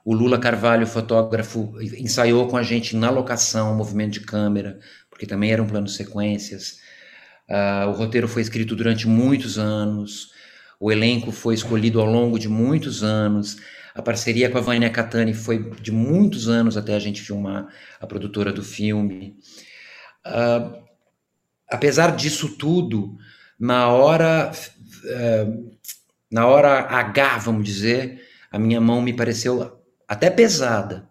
o 0.05 0.13
Lula 0.13 0.37
Carvalho, 0.37 0.85
fotógrafo, 0.85 1.73
ensaiou 1.97 2.47
com 2.47 2.55
a 2.55 2.61
gente 2.61 2.95
na 2.95 3.09
locação, 3.09 3.75
movimento 3.75 4.13
de 4.13 4.19
câmera, 4.19 4.79
porque 5.09 5.25
também 5.25 5.51
eram 5.51 5.65
planos 5.65 5.95
sequências. 5.95 6.82
Uh, 7.53 7.87
o 7.89 7.91
roteiro 7.91 8.27
foi 8.27 8.41
escrito 8.41 8.75
durante 8.75 9.07
muitos 9.07 9.59
anos, 9.59 10.31
o 10.79 10.91
elenco 10.91 11.31
foi 11.31 11.53
escolhido 11.53 12.01
ao 12.01 12.07
longo 12.07 12.39
de 12.39 12.49
muitos 12.49 13.03
anos. 13.03 13.57
A 13.93 14.01
parceria 14.01 14.49
com 14.49 14.57
a 14.57 14.61
Vânia 14.61 14.89
Catani 14.89 15.35
foi 15.35 15.71
de 15.79 15.91
muitos 15.91 16.49
anos 16.49 16.75
até 16.75 16.95
a 16.95 16.99
gente 16.99 17.21
filmar, 17.21 17.67
a 18.01 18.07
produtora 18.07 18.51
do 18.51 18.63
filme. 18.63 19.37
Uh, 20.25 20.81
apesar 21.69 22.15
disso 22.15 22.57
tudo, 22.57 23.15
na 23.59 23.87
hora, 23.87 24.51
uh, 25.05 25.77
na 26.31 26.47
hora 26.47 26.79
H, 26.79 27.37
vamos 27.37 27.65
dizer, 27.65 28.19
a 28.51 28.57
minha 28.57 28.81
mão 28.81 28.99
me 28.99 29.13
pareceu 29.13 29.79
até 30.07 30.31
pesada, 30.31 31.07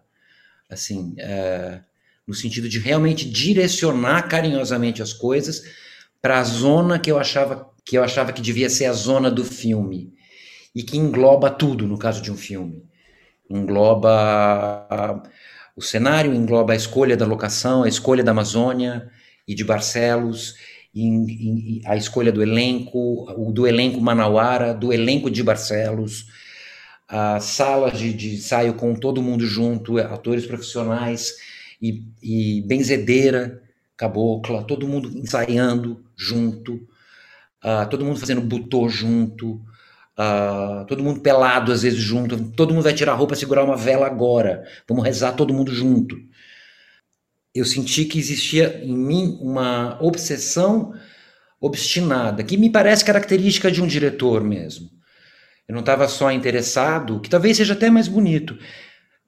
assim, 0.68 1.14
uh, 1.20 1.80
no 2.26 2.34
sentido 2.34 2.68
de 2.68 2.80
realmente 2.80 3.30
direcionar 3.30 4.22
carinhosamente 4.28 5.00
as 5.00 5.12
coisas 5.12 5.62
para 6.22 6.38
a 6.38 6.44
zona 6.44 7.00
que 7.00 7.10
eu 7.10 7.18
achava 7.18 7.72
que 7.84 7.98
eu 7.98 8.04
achava 8.04 8.32
que 8.32 8.40
devia 8.40 8.70
ser 8.70 8.86
a 8.86 8.92
zona 8.92 9.30
do 9.30 9.44
filme. 9.44 10.12
E 10.74 10.82
que 10.82 10.96
engloba 10.96 11.50
tudo 11.50 11.86
no 11.86 11.98
caso 11.98 12.22
de 12.22 12.32
um 12.32 12.36
filme. 12.36 12.84
Engloba 13.50 15.22
o 15.76 15.82
cenário, 15.82 16.32
engloba 16.32 16.72
a 16.72 16.76
escolha 16.76 17.16
da 17.16 17.26
locação, 17.26 17.82
a 17.82 17.88
escolha 17.88 18.24
da 18.24 18.30
Amazônia 18.30 19.10
e 19.46 19.54
de 19.54 19.64
Barcelos, 19.64 20.54
e, 20.94 21.80
e, 21.80 21.82
a 21.84 21.96
escolha 21.96 22.30
do 22.30 22.42
elenco, 22.42 23.26
o 23.36 23.52
do 23.52 23.66
elenco 23.66 24.00
manauara, 24.00 24.72
do 24.72 24.92
elenco 24.92 25.30
de 25.30 25.42
Barcelos, 25.42 26.26
a 27.08 27.40
sala 27.40 27.90
de, 27.90 28.12
de 28.12 28.36
ensaio 28.36 28.74
com 28.74 28.94
todo 28.94 29.22
mundo 29.22 29.46
junto, 29.46 29.98
atores 29.98 30.46
profissionais 30.46 31.34
e, 31.80 32.02
e 32.22 32.62
benzedeira, 32.62 33.62
cabocla, 33.96 34.64
todo 34.64 34.88
mundo 34.88 35.10
ensaiando 35.16 36.02
junto, 36.22 36.74
uh, 37.64 37.88
todo 37.90 38.04
mundo 38.04 38.20
fazendo 38.20 38.40
butô 38.40 38.88
junto, 38.88 39.54
uh, 40.18 40.86
todo 40.86 41.02
mundo 41.02 41.20
pelado 41.20 41.72
às 41.72 41.82
vezes 41.82 41.98
junto, 41.98 42.50
todo 42.52 42.72
mundo 42.72 42.84
vai 42.84 42.94
tirar 42.94 43.12
a 43.12 43.16
roupa 43.16 43.34
segurar 43.34 43.64
uma 43.64 43.76
vela 43.76 44.06
agora, 44.06 44.64
vamos 44.88 45.04
rezar 45.04 45.32
todo 45.32 45.54
mundo 45.54 45.74
junto. 45.74 46.16
Eu 47.54 47.64
senti 47.64 48.04
que 48.04 48.18
existia 48.18 48.80
em 48.82 48.96
mim 48.96 49.38
uma 49.40 49.98
obsessão 50.00 50.94
obstinada, 51.60 52.42
que 52.42 52.56
me 52.56 52.70
parece 52.70 53.04
característica 53.04 53.70
de 53.70 53.82
um 53.82 53.86
diretor 53.86 54.42
mesmo. 54.42 54.90
Eu 55.68 55.74
não 55.74 55.80
estava 55.80 56.08
só 56.08 56.30
interessado, 56.32 57.20
que 57.20 57.30
talvez 57.30 57.56
seja 57.56 57.74
até 57.74 57.88
mais 57.88 58.08
bonito, 58.08 58.58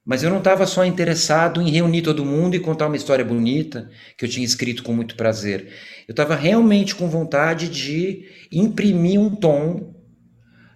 mas 0.05 0.21
eu 0.21 0.29
não 0.29 0.37
estava 0.37 0.67
só 0.67 0.85
interessado 0.85 1.59
em 1.59 1.71
reunir 1.71 2.03
todo 2.03 2.23
mundo 2.23 2.55
e 2.55 2.59
contar 2.59 2.85
uma 2.85 2.95
história 2.95 3.25
bonita, 3.25 3.89
que 4.15 4.23
eu 4.23 4.29
tinha 4.29 4.45
escrito 4.45 4.83
com 4.83 4.93
muito 4.93 5.15
prazer. 5.15 5.67
Eu 6.07 6.11
estava 6.11 6.35
realmente 6.35 6.93
com 6.93 7.09
vontade 7.09 7.67
de 7.67 8.25
imprimir 8.51 9.19
um 9.19 9.35
tom 9.35 9.95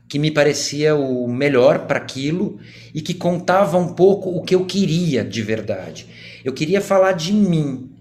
que 0.07 0.18
me 0.18 0.31
parecia 0.31 0.95
o 0.95 1.27
melhor 1.27 1.85
para 1.85 1.99
aquilo 1.99 2.60
e 2.95 3.01
que 3.01 3.14
contava 3.14 3.77
um 3.77 3.93
pouco 3.93 4.31
o 4.31 4.41
que 4.41 4.56
eu 4.56 4.65
queria 4.65 5.23
de 5.23 5.43
verdade. 5.43 6.07
Eu 6.43 6.51
queria 6.51 6.81
falar 6.81 7.11
de 7.11 7.31
mim. 7.31 7.91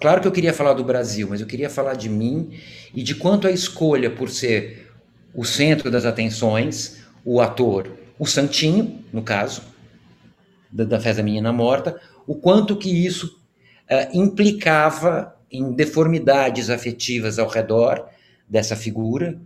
Claro 0.00 0.20
que 0.20 0.28
eu 0.28 0.32
queria 0.32 0.52
falar 0.52 0.74
do 0.74 0.84
Brasil, 0.84 1.26
mas 1.28 1.40
eu 1.40 1.46
queria 1.48 1.68
falar 1.68 1.94
de 1.94 2.08
mim 2.08 2.50
e 2.94 3.02
de 3.02 3.16
quanto 3.16 3.48
a 3.48 3.50
escolha 3.50 4.08
por 4.08 4.30
ser 4.30 4.92
o 5.34 5.44
centro 5.44 5.90
das 5.90 6.04
atenções, 6.04 6.98
o 7.24 7.40
ator, 7.40 7.90
o 8.16 8.24
Santinho, 8.24 9.04
no 9.12 9.22
caso, 9.22 9.62
da, 10.70 10.84
da 10.84 11.22
menina 11.22 11.52
morta, 11.52 12.00
o 12.26 12.34
quanto 12.34 12.76
que 12.76 13.06
isso 13.06 13.40
uh, 13.90 14.16
implicava 14.16 15.34
em 15.50 15.72
deformidades 15.72 16.68
afetivas 16.70 17.38
ao 17.38 17.48
redor 17.48 18.06
dessa 18.48 18.76
figura, 18.76 19.40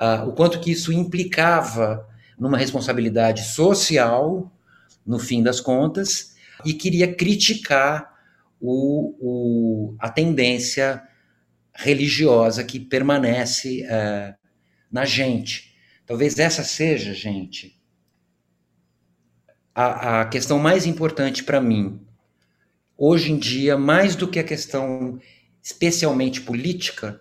uh, 0.00 0.28
o 0.28 0.32
quanto 0.32 0.60
que 0.60 0.70
isso 0.70 0.92
implicava 0.92 2.06
numa 2.38 2.58
responsabilidade 2.58 3.44
social, 3.44 4.52
no 5.06 5.18
fim 5.18 5.42
das 5.42 5.60
contas, 5.60 6.34
e 6.64 6.72
queria 6.72 7.12
criticar 7.12 8.14
o, 8.60 9.14
o, 9.20 9.96
a 9.98 10.08
tendência 10.08 11.02
religiosa 11.74 12.64
que 12.64 12.78
permanece 12.78 13.84
uh, 13.84 14.34
na 14.90 15.04
gente. 15.04 15.74
Talvez 16.06 16.38
essa 16.38 16.62
seja, 16.62 17.12
gente, 17.12 17.73
a, 19.74 20.20
a 20.20 20.24
questão 20.26 20.58
mais 20.58 20.86
importante 20.86 21.42
para 21.42 21.60
mim. 21.60 22.00
Hoje 22.96 23.32
em 23.32 23.38
dia, 23.38 23.76
mais 23.76 24.14
do 24.14 24.28
que 24.28 24.38
a 24.38 24.44
questão 24.44 25.18
especialmente 25.62 26.40
política, 26.42 27.20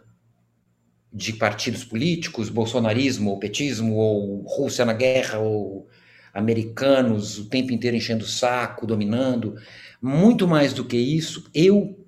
de 1.12 1.34
partidos 1.34 1.84
políticos, 1.84 2.50
bolsonarismo 2.50 3.32
ou 3.32 3.40
petismo, 3.40 3.96
ou 3.96 4.42
Rússia 4.42 4.86
na 4.86 4.94
guerra, 4.94 5.40
ou 5.40 5.88
americanos 6.34 7.38
o 7.38 7.50
tempo 7.50 7.72
inteiro 7.72 7.98
enchendo 7.98 8.24
o 8.24 8.28
saco, 8.28 8.88
dominando. 8.88 9.56
Muito 10.02 10.48
mais 10.48 10.74
do 10.74 10.86
que 10.86 10.98
isso, 10.98 11.50
eu 11.54 12.00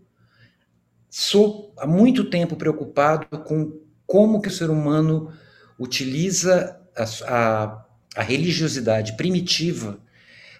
sou 1.10 1.74
há 1.78 1.88
muito 1.88 2.30
tempo 2.30 2.56
preocupado 2.56 3.26
com 3.44 3.80
como 4.06 4.42
que 4.42 4.48
o 4.48 4.52
ser 4.52 4.70
humano 4.70 5.32
utiliza 5.80 6.80
a, 6.96 7.04
a, 7.34 7.86
a 8.18 8.24
religiosidade 8.24 9.16
primitiva 9.16 10.00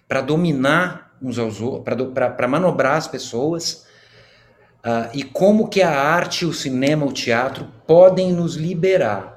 para 0.08 0.20
dominar 0.20 1.16
uns 1.20 1.38
aos 1.38 1.60
outros, 1.60 1.84
para 2.12 2.48
manobrar 2.48 2.96
as 2.96 3.08
pessoas, 3.08 3.86
uh, 4.84 5.10
e 5.14 5.22
como 5.22 5.68
que 5.68 5.82
a 5.82 5.90
arte, 5.90 6.44
o 6.44 6.52
cinema, 6.52 7.06
o 7.06 7.12
teatro 7.12 7.66
podem 7.86 8.32
nos 8.32 8.54
liberar 8.54 9.36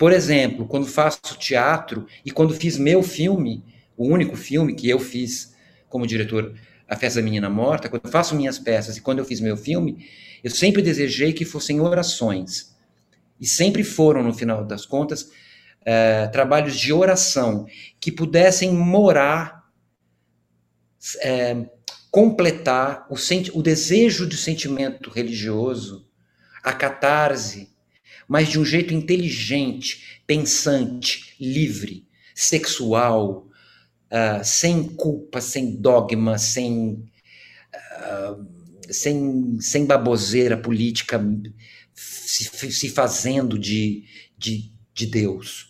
por 0.00 0.14
exemplo, 0.14 0.66
quando 0.66 0.86
faço 0.86 1.20
teatro 1.38 2.06
e 2.24 2.30
quando 2.30 2.54
fiz 2.54 2.78
meu 2.78 3.02
filme, 3.02 3.62
o 3.94 4.06
único 4.06 4.34
filme 4.34 4.74
que 4.74 4.88
eu 4.88 4.98
fiz 4.98 5.54
como 5.90 6.06
diretor, 6.06 6.54
A 6.88 6.96
Festa 6.96 7.20
da 7.20 7.24
Menina 7.24 7.50
Morta, 7.50 7.86
quando 7.86 8.10
faço 8.10 8.34
minhas 8.34 8.58
peças 8.58 8.96
e 8.96 9.02
quando 9.02 9.18
eu 9.18 9.26
fiz 9.26 9.40
meu 9.40 9.58
filme, 9.58 10.06
eu 10.42 10.50
sempre 10.50 10.80
desejei 10.80 11.34
que 11.34 11.44
fossem 11.44 11.82
orações. 11.82 12.74
E 13.38 13.46
sempre 13.46 13.84
foram, 13.84 14.22
no 14.22 14.32
final 14.32 14.64
das 14.64 14.86
contas, 14.86 15.28
é, 15.84 16.26
trabalhos 16.28 16.78
de 16.78 16.92
oração 16.92 17.66
que 17.98 18.12
pudessem 18.12 18.72
morar, 18.72 19.64
é, 21.22 21.66
completar 22.10 23.06
o, 23.08 23.14
o 23.58 23.62
desejo 23.62 24.26
de 24.26 24.36
sentimento 24.36 25.10
religioso, 25.10 26.08
a 26.62 26.72
catarse, 26.72 27.70
mas 28.28 28.48
de 28.48 28.58
um 28.58 28.64
jeito 28.64 28.94
inteligente, 28.94 30.22
pensante, 30.26 31.34
livre, 31.40 32.06
sexual, 32.34 33.48
uh, 34.10 34.44
sem 34.44 34.84
culpa, 34.84 35.40
sem 35.40 35.76
dogma, 35.76 36.38
sem, 36.38 37.10
uh, 37.74 38.46
sem, 38.90 39.60
sem 39.60 39.84
baboseira 39.84 40.56
política 40.56 41.20
se, 41.94 42.44
se 42.70 42.88
fazendo 42.88 43.58
de, 43.58 44.04
de, 44.38 44.72
de 44.94 45.06
Deus. 45.06 45.69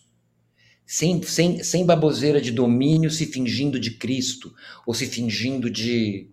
Sem, 0.93 1.23
sem, 1.23 1.63
sem 1.63 1.87
baboseira 1.87 2.41
de 2.41 2.51
domínio 2.51 3.13
se 3.13 3.25
fingindo 3.25 3.79
de 3.79 3.93
Cristo, 3.93 4.53
ou 4.85 4.93
se 4.93 5.07
fingindo 5.07 5.71
de. 5.71 6.29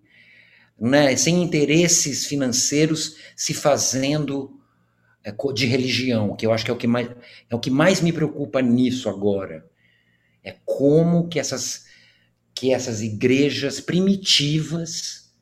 Né, 0.76 1.14
sem 1.14 1.44
interesses 1.44 2.26
financeiros 2.26 3.14
se 3.36 3.54
fazendo 3.54 4.60
é, 5.22 5.32
de 5.54 5.64
religião, 5.64 6.34
que 6.34 6.44
eu 6.44 6.52
acho 6.52 6.64
que 6.64 6.72
é 6.72 6.74
o 6.74 6.76
que 6.76 6.88
mais, 6.88 7.08
é 7.48 7.54
o 7.54 7.60
que 7.60 7.70
mais 7.70 8.00
me 8.00 8.12
preocupa 8.12 8.60
nisso 8.60 9.08
agora. 9.08 9.64
É 10.42 10.56
como 10.64 11.28
que 11.28 11.38
essas, 11.38 11.86
que 12.52 12.74
essas 12.74 13.00
igrejas 13.00 13.78
primitivas 13.78 15.32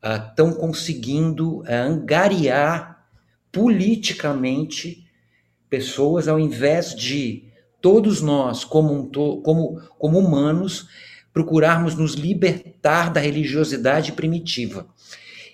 estão 0.00 0.50
uh, 0.50 0.56
conseguindo 0.56 1.62
uh, 1.62 1.64
angariar 1.68 3.08
politicamente 3.50 5.04
pessoas 5.68 6.28
ao 6.28 6.38
invés 6.38 6.94
de 6.94 7.49
todos 7.80 8.20
nós, 8.20 8.64
como, 8.64 8.92
um 8.92 9.06
to, 9.06 9.40
como, 9.42 9.80
como 9.98 10.18
humanos, 10.18 10.88
procurarmos 11.32 11.94
nos 11.94 12.14
libertar 12.14 13.12
da 13.12 13.20
religiosidade 13.20 14.12
primitiva. 14.12 14.86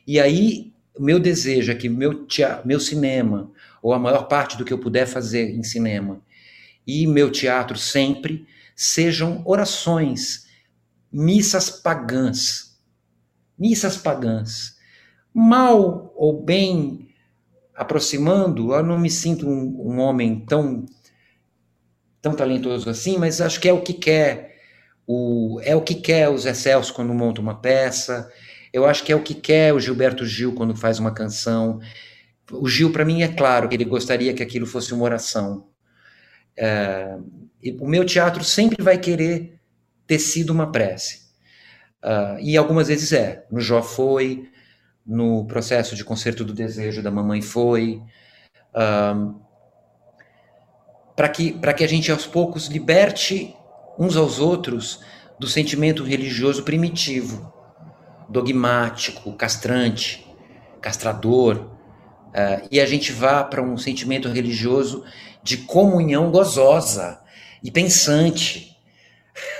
E 0.06 0.18
aí 0.18 0.72
meu 0.98 1.18
desejo 1.18 1.70
é 1.70 1.74
que 1.74 1.88
meu, 1.88 2.26
meu 2.64 2.80
cinema, 2.80 3.50
ou 3.82 3.92
a 3.92 3.98
maior 3.98 4.28
parte 4.28 4.56
do 4.56 4.64
que 4.64 4.72
eu 4.72 4.78
puder 4.78 5.06
fazer 5.06 5.50
em 5.50 5.62
cinema, 5.62 6.20
e 6.86 7.06
meu 7.06 7.30
teatro 7.30 7.76
sempre 7.76 8.46
sejam 8.74 9.42
orações, 9.44 10.46
missas 11.12 11.70
pagãs. 11.70 12.76
Missas 13.58 13.96
pagãs. 13.96 14.76
Mal 15.32 16.12
ou 16.16 16.42
bem 16.42 17.08
aproximando, 17.74 18.72
eu 18.72 18.82
não 18.82 18.98
me 18.98 19.10
sinto 19.10 19.48
um, 19.48 19.92
um 19.92 19.98
homem 19.98 20.40
tão 20.46 20.86
tão 22.26 22.34
talentoso 22.34 22.90
assim, 22.90 23.18
mas 23.18 23.40
acho 23.40 23.60
que 23.60 23.68
é 23.68 23.72
o 23.72 23.80
que 23.80 23.92
quer 23.92 24.56
o 25.06 25.60
é 25.62 25.76
o 25.76 25.80
que 25.80 25.94
quer 25.94 26.28
os 26.28 26.42
Celso 26.42 26.92
quando 26.92 27.14
monta 27.14 27.40
uma 27.40 27.60
peça, 27.60 28.28
eu 28.72 28.84
acho 28.84 29.04
que 29.04 29.12
é 29.12 29.16
o 29.16 29.22
que 29.22 29.34
quer 29.34 29.72
o 29.72 29.78
Gilberto 29.78 30.26
Gil 30.26 30.52
quando 30.52 30.74
faz 30.74 30.98
uma 30.98 31.14
canção. 31.14 31.78
O 32.50 32.68
Gil, 32.68 32.92
para 32.92 33.04
mim, 33.04 33.22
é 33.22 33.28
claro 33.28 33.68
que 33.68 33.76
ele 33.76 33.84
gostaria 33.84 34.34
que 34.34 34.42
aquilo 34.42 34.66
fosse 34.66 34.92
uma 34.92 35.04
oração. 35.04 35.68
É, 36.56 37.16
o 37.80 37.86
meu 37.86 38.04
teatro 38.04 38.42
sempre 38.42 38.82
vai 38.82 38.98
querer 38.98 39.60
ter 40.06 40.18
sido 40.18 40.50
uma 40.50 40.72
prece. 40.72 41.26
Uh, 42.04 42.38
e 42.40 42.56
algumas 42.56 42.88
vezes 42.88 43.12
é. 43.12 43.46
No 43.50 43.60
Jó 43.60 43.82
foi, 43.82 44.48
no 45.06 45.46
processo 45.46 45.94
de 45.94 46.04
concerto 46.04 46.44
do 46.44 46.52
desejo 46.52 47.02
da 47.02 47.10
mamãe 47.10 47.40
foi. 47.40 48.02
Uh, 48.74 49.45
para 51.16 51.30
que, 51.30 51.58
que 51.76 51.84
a 51.84 51.88
gente 51.88 52.12
aos 52.12 52.26
poucos 52.26 52.66
liberte 52.66 53.56
uns 53.98 54.16
aos 54.16 54.38
outros 54.38 55.00
do 55.40 55.48
sentimento 55.48 56.04
religioso 56.04 56.62
primitivo 56.62 57.56
dogmático, 58.28 59.32
castrante, 59.34 60.26
castrador, 60.80 61.56
uh, 61.56 62.68
e 62.70 62.80
a 62.80 62.86
gente 62.86 63.12
vá 63.12 63.44
para 63.44 63.62
um 63.62 63.76
sentimento 63.76 64.28
religioso 64.28 65.04
de 65.42 65.58
comunhão 65.58 66.30
gozosa 66.30 67.20
e 67.62 67.70
pensante. 67.70 68.76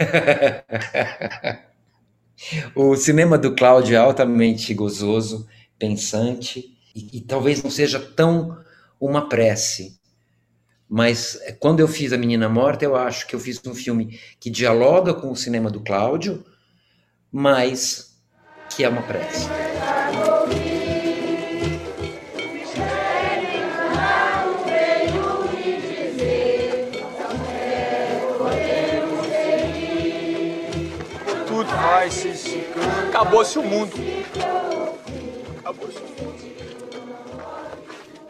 o 2.75 2.97
cinema 2.97 3.39
do 3.39 3.55
Cláudio 3.55 3.95
é 3.95 3.99
altamente 3.99 4.75
gozoso, 4.75 5.47
pensante, 5.79 6.77
e, 6.95 7.19
e 7.19 7.21
talvez 7.21 7.63
não 7.63 7.71
seja 7.71 8.01
tão 8.01 8.59
uma 9.01 9.29
prece. 9.29 9.99
Mas 10.89 11.39
eh, 11.43 11.53
quando 11.53 11.81
eu 11.81 11.89
fiz 11.89 12.13
A 12.13 12.19
Menina 12.19 12.49
Morta, 12.49 12.85
eu 12.85 12.95
acho 12.95 13.27
que 13.27 13.35
eu 13.35 13.41
fiz 13.41 13.61
um 13.67 13.75
filme 13.75 14.19
que 14.39 14.51
dialoga 14.51 15.13
com 15.13 15.31
o 15.31 15.37
cinema 15.37 15.71
do 15.71 15.81
Cláudio, 15.81 16.45
mas 17.31 18.17
que 18.75 18.85
é 18.85 18.89
uma 18.89 19.03
prece. 19.03 19.47
Acabou-se 33.09 33.59
o 33.59 33.63
mundo. 33.63 33.97
Acabou-se 35.59 35.99
o 35.99 36.25
mundo. 36.25 36.36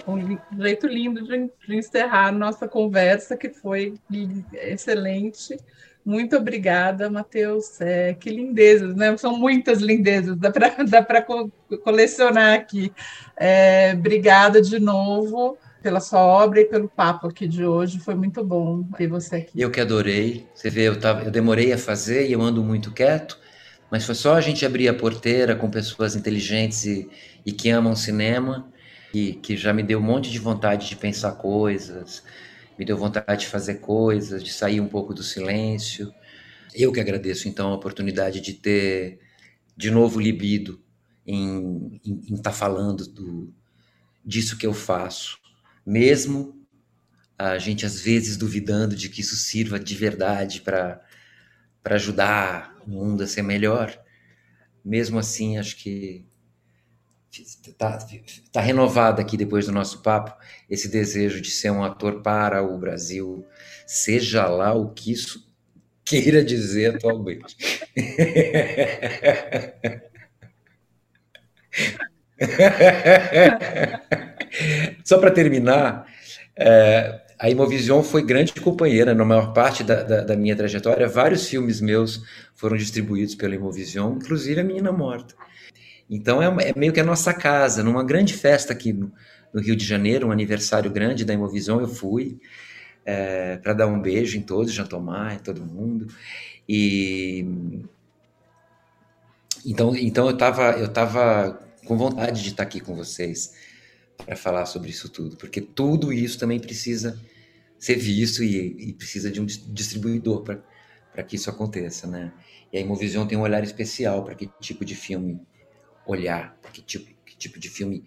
Um 0.06 0.38
jeito 0.62 0.86
lindo 0.86 1.22
de, 1.22 1.50
de 1.66 1.76
encerrar 1.76 2.30
nossa 2.32 2.68
conversa, 2.68 3.36
que 3.36 3.50
foi 3.50 3.94
excelente. 4.52 5.56
Muito 6.04 6.36
obrigada, 6.36 7.10
Matheus. 7.10 7.80
É, 7.80 8.14
que 8.14 8.30
lindezas, 8.30 8.94
né? 8.94 9.16
São 9.16 9.36
muitas 9.36 9.80
lindezas, 9.80 10.36
dá 10.36 11.02
para 11.02 11.20
co 11.22 11.50
colecionar 11.82 12.54
aqui. 12.54 12.92
É, 13.36 13.92
obrigada 13.96 14.62
de 14.62 14.78
novo 14.78 15.58
pela 15.82 16.00
sua 16.00 16.20
obra 16.20 16.60
e 16.60 16.64
pelo 16.64 16.88
papo 16.88 17.26
aqui 17.26 17.48
de 17.48 17.64
hoje. 17.64 17.98
Foi 17.98 18.14
muito 18.14 18.44
bom 18.44 18.84
ter 18.96 19.08
você 19.08 19.36
aqui. 19.36 19.60
Eu 19.60 19.70
que 19.70 19.80
adorei. 19.80 20.46
Você 20.54 20.70
vê, 20.70 20.82
eu, 20.88 20.98
tava, 20.98 21.24
eu 21.24 21.30
demorei 21.30 21.72
a 21.72 21.78
fazer 21.78 22.28
e 22.28 22.32
eu 22.32 22.40
ando 22.40 22.62
muito 22.62 22.92
quieto, 22.92 23.38
mas 23.90 24.04
foi 24.04 24.14
só 24.14 24.34
a 24.34 24.40
gente 24.40 24.64
abrir 24.64 24.88
a 24.88 24.94
porteira 24.94 25.56
com 25.56 25.68
pessoas 25.68 26.14
inteligentes 26.14 26.84
e, 26.84 27.08
e 27.44 27.50
que 27.52 27.68
amam 27.70 27.96
cinema, 27.96 28.68
e 29.18 29.34
que 29.34 29.56
já 29.56 29.72
me 29.72 29.82
deu 29.82 29.98
um 29.98 30.02
monte 30.02 30.30
de 30.30 30.38
vontade 30.38 30.88
de 30.88 30.96
pensar 30.96 31.32
coisas 31.32 32.22
me 32.78 32.84
deu 32.84 32.96
vontade 32.96 33.40
de 33.40 33.46
fazer 33.46 33.76
coisas, 33.76 34.42
de 34.42 34.52
sair 34.52 34.80
um 34.80 34.88
pouco 34.88 35.14
do 35.14 35.22
silêncio. 35.22 36.12
Eu 36.74 36.92
que 36.92 37.00
agradeço 37.00 37.48
então 37.48 37.70
a 37.70 37.74
oportunidade 37.74 38.40
de 38.40 38.52
ter 38.52 39.18
de 39.76 39.90
novo 39.90 40.20
libido 40.20 40.82
em 41.26 42.00
estar 42.30 42.50
tá 42.50 42.52
falando 42.52 43.06
do, 43.06 43.52
disso 44.24 44.56
que 44.56 44.66
eu 44.66 44.72
faço, 44.72 45.38
mesmo 45.84 46.54
a 47.38 47.58
gente 47.58 47.84
às 47.84 48.00
vezes 48.00 48.36
duvidando 48.36 48.94
de 48.94 49.08
que 49.08 49.20
isso 49.20 49.36
sirva 49.36 49.78
de 49.78 49.94
verdade 49.94 50.60
para 50.60 51.02
ajudar 51.84 52.74
o 52.86 52.90
mundo 52.90 53.22
a 53.22 53.26
ser 53.26 53.42
melhor. 53.42 53.98
Mesmo 54.84 55.18
assim, 55.18 55.58
acho 55.58 55.76
que 55.76 56.24
está 57.42 57.98
tá 58.52 58.60
renovado 58.60 59.20
aqui 59.20 59.36
depois 59.36 59.66
do 59.66 59.72
nosso 59.72 60.02
papo 60.02 60.36
esse 60.68 60.88
desejo 60.88 61.40
de 61.40 61.50
ser 61.50 61.70
um 61.70 61.84
ator 61.84 62.22
para 62.22 62.62
o 62.62 62.76
Brasil, 62.78 63.44
seja 63.86 64.46
lá 64.46 64.74
o 64.74 64.90
que 64.90 65.12
isso 65.12 65.46
queira 66.04 66.44
dizer 66.44 66.96
atualmente. 66.96 67.56
Só 75.04 75.18
para 75.18 75.30
terminar, 75.30 76.06
é, 76.56 77.20
a 77.38 77.50
Imovision 77.50 78.02
foi 78.02 78.22
grande 78.22 78.54
companheira 78.54 79.14
na 79.14 79.24
maior 79.24 79.52
parte 79.52 79.84
da, 79.84 80.02
da, 80.02 80.20
da, 80.22 80.36
minha 80.36 80.56
trajetória. 80.56 81.08
Vários 81.08 81.48
filmes 81.48 81.80
meus 81.80 82.22
foram 82.54 82.76
distribuídos 82.76 83.34
pela 83.34 83.54
Imovision, 83.54 84.16
inclusive 84.16 84.60
A 84.60 84.64
Menina 84.64 84.92
Morta. 84.92 85.34
Então 86.08 86.40
é, 86.42 86.70
é 86.70 86.78
meio 86.78 86.92
que 86.92 87.00
a 87.00 87.04
nossa 87.04 87.34
casa. 87.34 87.82
Numa 87.82 88.04
grande 88.04 88.34
festa 88.34 88.72
aqui 88.72 88.92
no, 88.92 89.12
no, 89.52 89.60
Rio 89.60 89.76
de 89.76 89.84
Janeiro, 89.84 90.28
um 90.28 90.32
aniversário 90.32 90.90
grande 90.90 91.24
da 91.24 91.34
Imovision, 91.34 91.80
eu 91.80 91.88
fui 91.88 92.38
é, 93.04 93.56
para 93.58 93.72
dar 93.72 93.86
um 93.86 94.00
beijo 94.00 94.38
em 94.38 94.42
todos, 94.42 94.72
Jean 94.72 94.86
Tomás, 94.86 95.34
em 95.34 95.42
todo 95.42 95.64
mundo. 95.64 96.06
E 96.68 97.44
então, 99.64 99.96
então 99.96 100.26
eu 100.26 100.34
estava 100.34 100.72
eu 100.72 100.88
tava 100.88 101.60
com 101.84 101.96
vontade 101.96 102.42
de 102.42 102.50
estar 102.50 102.62
aqui 102.62 102.80
com 102.80 102.94
vocês 102.94 103.54
para 104.24 104.36
falar 104.36 104.66
sobre 104.66 104.90
isso 104.90 105.08
tudo, 105.08 105.36
porque 105.36 105.60
tudo 105.60 106.12
isso 106.12 106.38
também 106.38 106.58
precisa 106.58 107.20
ser 107.78 107.96
visto 107.96 108.42
e, 108.42 108.90
e 108.90 108.92
precisa 108.92 109.30
de 109.30 109.40
um 109.40 109.46
distribuidor 109.46 110.42
para 110.42 111.22
que 111.22 111.36
isso 111.36 111.50
aconteça, 111.50 112.06
né? 112.06 112.32
E 112.72 112.78
a 112.78 112.80
Imovision 112.80 113.26
tem 113.26 113.36
um 113.38 113.42
olhar 113.42 113.62
especial 113.62 114.24
para 114.24 114.34
que 114.34 114.50
tipo 114.60 114.84
de 114.84 114.94
filme 114.94 115.40
olhar, 116.06 116.56
que 116.72 116.82
tipo, 116.82 117.12
que 117.24 117.36
tipo 117.36 117.58
de 117.58 117.68
filme 117.68 118.04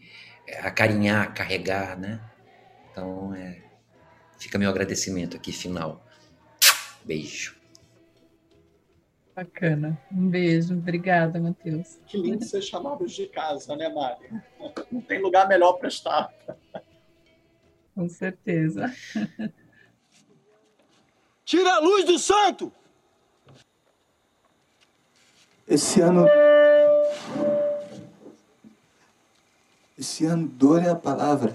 é, 0.48 0.60
acarinhar, 0.60 1.34
carregar, 1.34 2.00
né? 2.00 2.22
Então, 2.92 3.34
é, 3.36 3.62
fica 4.38 4.58
meu 4.58 4.70
agradecimento 4.70 5.36
aqui 5.38 5.52
final. 5.52 6.06
Beijo. 7.04 7.60
Bacana. 9.36 9.98
Um 10.12 10.30
beijo. 10.30 10.74
Obrigada, 10.74 11.40
Matheus. 11.40 12.00
Que 12.06 12.18
lindo 12.18 12.44
ser 12.44 12.62
chamados 12.62 13.14
de 13.14 13.28
casa, 13.28 13.76
né, 13.76 13.88
Mari? 13.88 14.30
Não 14.92 15.02
tem 15.02 15.22
lugar 15.22 15.48
melhor 15.48 15.74
para 15.74 15.88
estar. 15.88 16.34
Com 17.96 18.10
certeza. 18.10 18.94
Tira 21.46 21.76
a 21.76 21.80
luz 21.80 22.06
do 22.06 22.20
santo! 22.20 22.72
Esse 25.68 26.02
ano. 26.02 26.26
Esse 30.00 30.26
ano, 30.26 30.48
dor 30.48 30.82
é 30.82 30.90
a 30.90 30.96
palavra. 30.96 31.54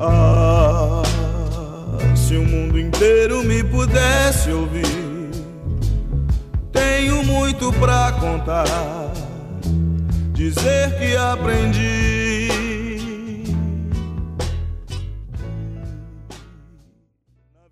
Ah, 0.00 1.02
se 2.16 2.36
o 2.36 2.44
mundo 2.44 2.76
inteiro 2.76 3.44
me 3.44 3.62
pudesse 3.62 4.50
ouvir 4.50 4.84
tenho 6.72 7.22
muito 7.22 7.72
pra 7.74 8.10
contar, 8.12 8.64
dizer 10.32 10.98
que 10.98 11.16
aprendi. 11.16 12.17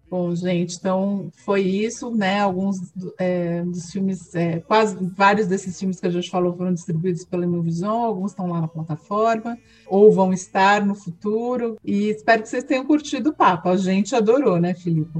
Bom, 0.09 0.33
gente, 0.37 0.77
então 0.77 1.33
foi 1.45 1.63
isso, 1.63 2.13
né? 2.13 2.41
Alguns 2.41 2.79
é, 3.19 3.63
dos 3.63 3.91
filmes, 3.91 4.33
é, 4.37 4.61
quase 4.61 4.97
vários 5.17 5.49
desses 5.49 5.77
filmes 5.77 5.99
que 5.99 6.07
a 6.07 6.11
gente 6.11 6.31
falou 6.31 6.57
foram 6.57 6.73
distribuídos 6.73 7.25
pela 7.25 7.45
Imovision, 7.45 8.05
alguns 8.05 8.31
estão 8.31 8.47
lá 8.47 8.61
na 8.61 8.69
plataforma, 8.69 9.59
ou 9.89 10.13
vão 10.13 10.33
estar 10.33 10.87
no 10.87 10.95
futuro. 10.95 11.77
E 11.85 12.11
espero 12.11 12.43
que 12.43 12.49
vocês 12.49 12.63
tenham 12.63 12.87
curtido 12.87 13.31
o 13.31 13.35
papo. 13.35 13.69
A 13.69 13.77
gente 13.77 14.15
adorou, 14.15 14.61
né, 14.61 14.75
Filipe? 14.75 15.19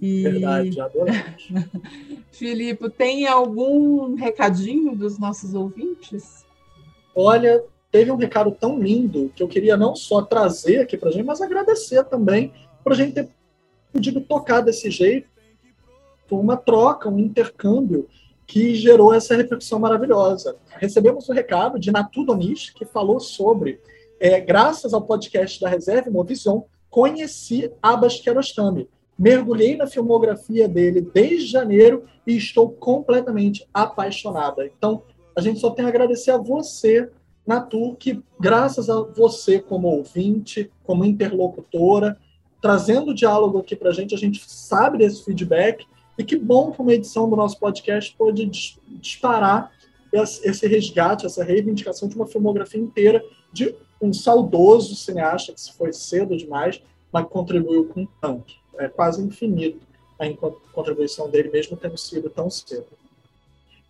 E... 0.00 0.22
Verdade, 0.22 0.80
adoramos. 0.80 1.52
Filipe, 2.32 2.88
tem 2.88 3.26
algum 3.26 4.14
recadinho 4.14 4.96
dos 4.96 5.18
nossos 5.18 5.52
ouvintes? 5.52 6.46
Olha, 7.14 7.62
teve 7.90 8.10
um 8.10 8.16
recado 8.16 8.50
tão 8.50 8.78
lindo 8.78 9.30
que 9.36 9.42
eu 9.42 9.48
queria 9.48 9.76
não 9.76 9.94
só 9.94 10.22
trazer 10.22 10.78
aqui 10.78 10.96
para 10.96 11.10
a 11.10 11.12
gente, 11.12 11.26
mas 11.26 11.42
agradecer 11.42 12.02
também 12.04 12.50
por 12.82 12.92
a 12.92 12.96
gente 12.96 13.12
ter 13.12 13.28
podido 13.92 14.20
tocar 14.20 14.60
desse 14.60 14.90
jeito. 14.90 15.28
Foi 16.26 16.38
uma 16.38 16.56
troca, 16.56 17.08
um 17.08 17.18
intercâmbio 17.18 18.08
que 18.46 18.74
gerou 18.74 19.12
essa 19.12 19.36
reflexão 19.36 19.78
maravilhosa. 19.78 20.56
Recebemos 20.78 21.28
um 21.28 21.34
recado 21.34 21.78
de 21.78 21.90
Natu 21.90 22.24
Donis, 22.24 22.70
que 22.70 22.84
falou 22.84 23.20
sobre, 23.20 23.80
é, 24.18 24.40
graças 24.40 24.94
ao 24.94 25.02
podcast 25.02 25.60
da 25.60 25.68
Reserva 25.68 26.10
Movision, 26.10 26.62
conheci 26.90 27.70
Abbas 27.82 28.20
Kiarostami 28.20 28.88
mergulhei 29.18 29.76
na 29.76 29.86
filmografia 29.86 30.68
dele 30.68 31.00
desde 31.00 31.46
janeiro 31.46 32.04
e 32.24 32.36
estou 32.36 32.70
completamente 32.70 33.66
apaixonada. 33.74 34.64
Então, 34.64 35.02
a 35.36 35.40
gente 35.40 35.58
só 35.58 35.70
tem 35.70 35.84
a 35.84 35.88
agradecer 35.88 36.30
a 36.30 36.38
você, 36.38 37.10
Natu, 37.44 37.96
que 37.98 38.22
graças 38.38 38.88
a 38.88 39.00
você 39.00 39.58
como 39.58 39.88
ouvinte, 39.88 40.70
como 40.84 41.04
interlocutora, 41.04 42.16
trazendo 42.60 43.14
diálogo 43.14 43.58
aqui 43.58 43.76
para 43.76 43.90
a 43.90 43.92
gente, 43.92 44.14
a 44.14 44.18
gente 44.18 44.42
sabe 44.46 44.98
desse 44.98 45.24
feedback 45.24 45.86
e 46.16 46.24
que 46.24 46.36
bom 46.36 46.72
que 46.72 46.80
uma 46.80 46.92
edição 46.92 47.28
do 47.28 47.36
nosso 47.36 47.58
podcast 47.58 48.14
pôde 48.16 48.46
disparar 49.00 49.72
esse 50.12 50.66
resgate, 50.66 51.26
essa 51.26 51.44
reivindicação 51.44 52.08
de 52.08 52.16
uma 52.16 52.26
filmografia 52.26 52.80
inteira 52.80 53.22
de 53.52 53.74
um 54.00 54.12
saudoso 54.12 54.94
cineasta 54.94 55.52
que 55.52 55.60
se 55.60 55.72
foi 55.72 55.92
cedo 55.92 56.36
demais, 56.36 56.80
mas 57.12 57.26
contribuiu 57.28 57.86
com 57.86 58.06
tanto 58.20 58.54
é 58.78 58.88
quase 58.88 59.22
infinito 59.22 59.86
a 60.18 60.26
contribuição 60.72 61.28
dele, 61.30 61.50
mesmo 61.50 61.76
tendo 61.76 61.96
sido 61.96 62.28
tão 62.30 62.50
cedo. 62.50 62.86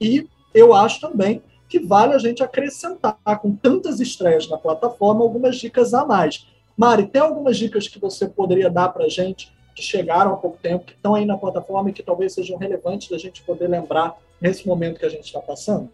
E 0.00 0.28
eu 0.52 0.74
acho 0.74 1.00
também 1.00 1.42
que 1.68 1.78
vale 1.78 2.14
a 2.14 2.18
gente 2.18 2.42
acrescentar, 2.42 3.18
com 3.40 3.54
tantas 3.54 4.00
estreias 4.00 4.48
na 4.48 4.58
plataforma, 4.58 5.22
algumas 5.22 5.56
dicas 5.56 5.94
a 5.94 6.04
mais. 6.04 6.46
Mari, 6.78 7.08
tem 7.08 7.20
algumas 7.20 7.56
dicas 7.56 7.88
que 7.88 7.98
você 7.98 8.28
poderia 8.28 8.70
dar 8.70 8.90
para 8.90 9.06
a 9.06 9.08
gente 9.08 9.52
que 9.74 9.82
chegaram 9.82 10.32
há 10.32 10.36
pouco 10.36 10.58
tempo, 10.62 10.84
que 10.84 10.92
estão 10.92 11.16
aí 11.16 11.24
na 11.24 11.36
plataforma 11.36 11.90
e 11.90 11.92
que 11.92 12.04
talvez 12.04 12.34
sejam 12.34 12.56
relevantes 12.56 13.08
da 13.08 13.18
gente 13.18 13.42
poder 13.42 13.66
lembrar 13.66 14.16
nesse 14.40 14.64
momento 14.66 15.00
que 15.00 15.04
a 15.04 15.08
gente 15.08 15.24
está 15.24 15.40
passando? 15.40 15.90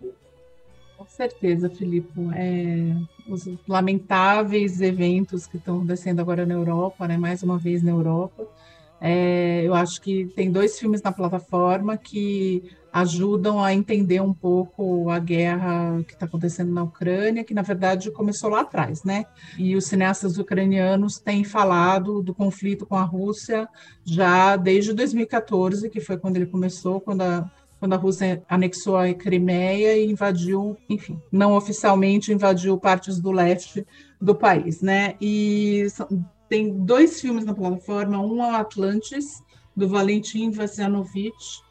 Com 0.98 1.06
certeza, 1.06 1.70
Filipe. 1.70 2.12
É, 2.36 2.94
os 3.26 3.48
lamentáveis 3.66 4.82
eventos 4.82 5.46
que 5.46 5.56
estão 5.56 5.78
acontecendo 5.78 6.20
agora 6.20 6.44
na 6.44 6.52
Europa, 6.52 7.08
né, 7.08 7.16
mais 7.16 7.42
uma 7.42 7.56
vez 7.56 7.82
na 7.82 7.90
Europa, 7.90 8.46
é, 9.00 9.62
eu 9.64 9.74
acho 9.74 10.02
que 10.02 10.26
tem 10.36 10.52
dois 10.52 10.78
filmes 10.78 11.00
na 11.00 11.12
plataforma 11.12 11.96
que 11.96 12.62
ajudam 12.94 13.60
a 13.60 13.74
entender 13.74 14.22
um 14.22 14.32
pouco 14.32 15.10
a 15.10 15.18
guerra 15.18 16.00
que 16.06 16.14
está 16.14 16.26
acontecendo 16.26 16.72
na 16.72 16.84
Ucrânia, 16.84 17.42
que 17.42 17.52
na 17.52 17.60
verdade 17.60 18.08
começou 18.12 18.48
lá 18.48 18.60
atrás, 18.60 19.02
né? 19.02 19.26
E 19.58 19.74
os 19.74 19.86
cineastas 19.86 20.38
ucranianos 20.38 21.18
têm 21.18 21.42
falado 21.42 22.22
do 22.22 22.32
conflito 22.32 22.86
com 22.86 22.94
a 22.94 23.02
Rússia 23.02 23.68
já 24.04 24.54
desde 24.54 24.92
2014, 24.92 25.90
que 25.90 26.00
foi 26.00 26.16
quando 26.16 26.36
ele 26.36 26.46
começou, 26.46 27.00
quando 27.00 27.22
a, 27.22 27.50
quando 27.80 27.94
a 27.94 27.96
Rússia 27.96 28.44
anexou 28.48 28.96
a 28.96 29.12
Crimeia 29.12 29.96
e 29.96 30.08
invadiu, 30.08 30.76
enfim, 30.88 31.20
não 31.32 31.56
oficialmente 31.56 32.32
invadiu 32.32 32.78
partes 32.78 33.18
do 33.18 33.32
leste 33.32 33.84
do 34.20 34.36
país, 34.36 34.80
né? 34.80 35.16
E 35.20 35.88
tem 36.48 36.72
dois 36.72 37.20
filmes 37.20 37.44
na 37.44 37.54
plataforma, 37.54 38.20
um 38.20 38.40
é 38.40 38.52
o 38.52 38.54
Atlantis, 38.54 39.42
do 39.76 39.88
Valentim 39.88 40.52
Vassianovich, 40.52 41.64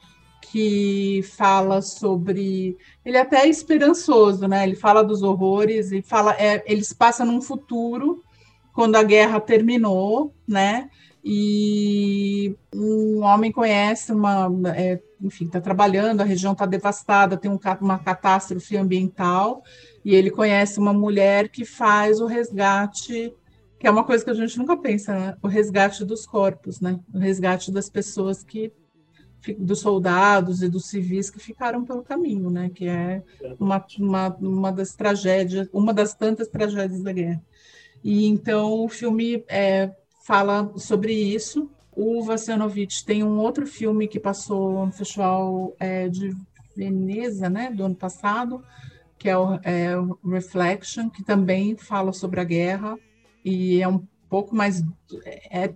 que 0.54 1.22
fala 1.36 1.82
sobre. 1.82 2.78
Ele 3.04 3.18
é 3.18 3.22
até 3.22 3.38
é 3.38 3.50
esperançoso, 3.50 4.48
né? 4.48 4.64
Ele 4.64 4.76
fala 4.76 5.04
dos 5.04 5.24
horrores 5.24 5.92
e 5.92 6.04
fala. 6.04 6.36
É, 6.38 6.64
eles 6.72 6.94
passam 6.94 7.26
num 7.26 7.42
futuro, 7.42 8.24
quando 8.72 8.96
a 8.96 9.02
guerra 9.02 9.40
terminou, 9.40 10.32
né? 10.48 10.92
E 11.26 12.56
um 12.72 13.24
homem 13.24 13.52
conhece 13.52 14.12
uma. 14.12 14.48
É, 14.76 15.02
enfim, 15.20 15.46
está 15.46 15.60
trabalhando, 15.60 16.22
a 16.22 16.26
região 16.26 16.54
está 16.54 16.68
devastada, 16.68 17.36
tem 17.36 17.50
um, 17.50 17.60
uma 17.82 17.98
catástrofe 17.98 18.78
ambiental, 18.78 19.64
e 20.06 20.14
ele 20.14 20.30
conhece 20.30 20.78
uma 20.78 20.94
mulher 20.94 21.50
que 21.50 21.66
faz 21.66 22.22
o 22.22 22.28
resgate 22.28 23.34
que 23.80 23.88
é 23.88 23.92
uma 23.92 24.06
coisa 24.06 24.24
que 24.24 24.30
a 24.30 24.34
gente 24.34 24.58
nunca 24.58 24.78
pensa, 24.78 25.14
né? 25.14 25.38
o 25.42 25.48
resgate 25.50 26.06
dos 26.06 26.26
corpos, 26.26 26.80
né? 26.80 26.98
O 27.14 27.18
resgate 27.18 27.70
das 27.70 27.90
pessoas 27.90 28.42
que 28.42 28.72
dos 29.58 29.80
soldados 29.80 30.62
e 30.62 30.70
dos 30.70 30.86
civis 30.86 31.30
que 31.30 31.40
ficaram 31.40 31.84
pelo 31.84 32.04
caminho, 32.04 32.50
né? 32.50 32.70
Que 32.74 32.88
é 32.88 33.24
uma, 33.60 33.84
uma, 34.00 34.28
uma 34.40 34.72
das 34.72 34.96
tragédias, 34.96 35.68
uma 35.74 35.94
das 35.94 36.14
tantas 36.14 36.48
tragédias 36.48 37.02
da 37.02 37.12
guerra. 37.12 37.44
E 38.04 38.28
então 38.28 38.84
o 38.84 38.90
filme 38.90 39.44
é, 39.48 39.92
fala 40.24 40.72
sobre 40.78 41.14
isso. 41.14 41.70
O 41.96 42.24
Vassianovich 42.24 43.06
tem 43.06 43.24
um 43.24 43.38
outro 43.40 43.68
filme 43.68 44.08
que 44.08 44.20
passou 44.20 44.86
no 44.86 44.92
Festival 44.92 45.76
é, 45.80 46.10
de 46.10 46.36
Veneza, 46.76 47.50
né, 47.50 47.70
do 47.72 47.86
ano 47.86 47.96
passado, 47.96 48.64
que 49.18 49.30
é 49.30 49.38
o, 49.38 49.60
é 49.64 49.96
o 49.98 50.18
Reflection, 50.26 51.10
que 51.10 51.24
também 51.24 51.78
fala 51.78 52.12
sobre 52.12 52.40
a 52.40 52.44
guerra 52.44 52.98
e 53.46 53.82
é 53.82 53.88
um 53.88 54.04
pouco 54.34 54.56
mais 54.56 54.84
é, 55.26 55.70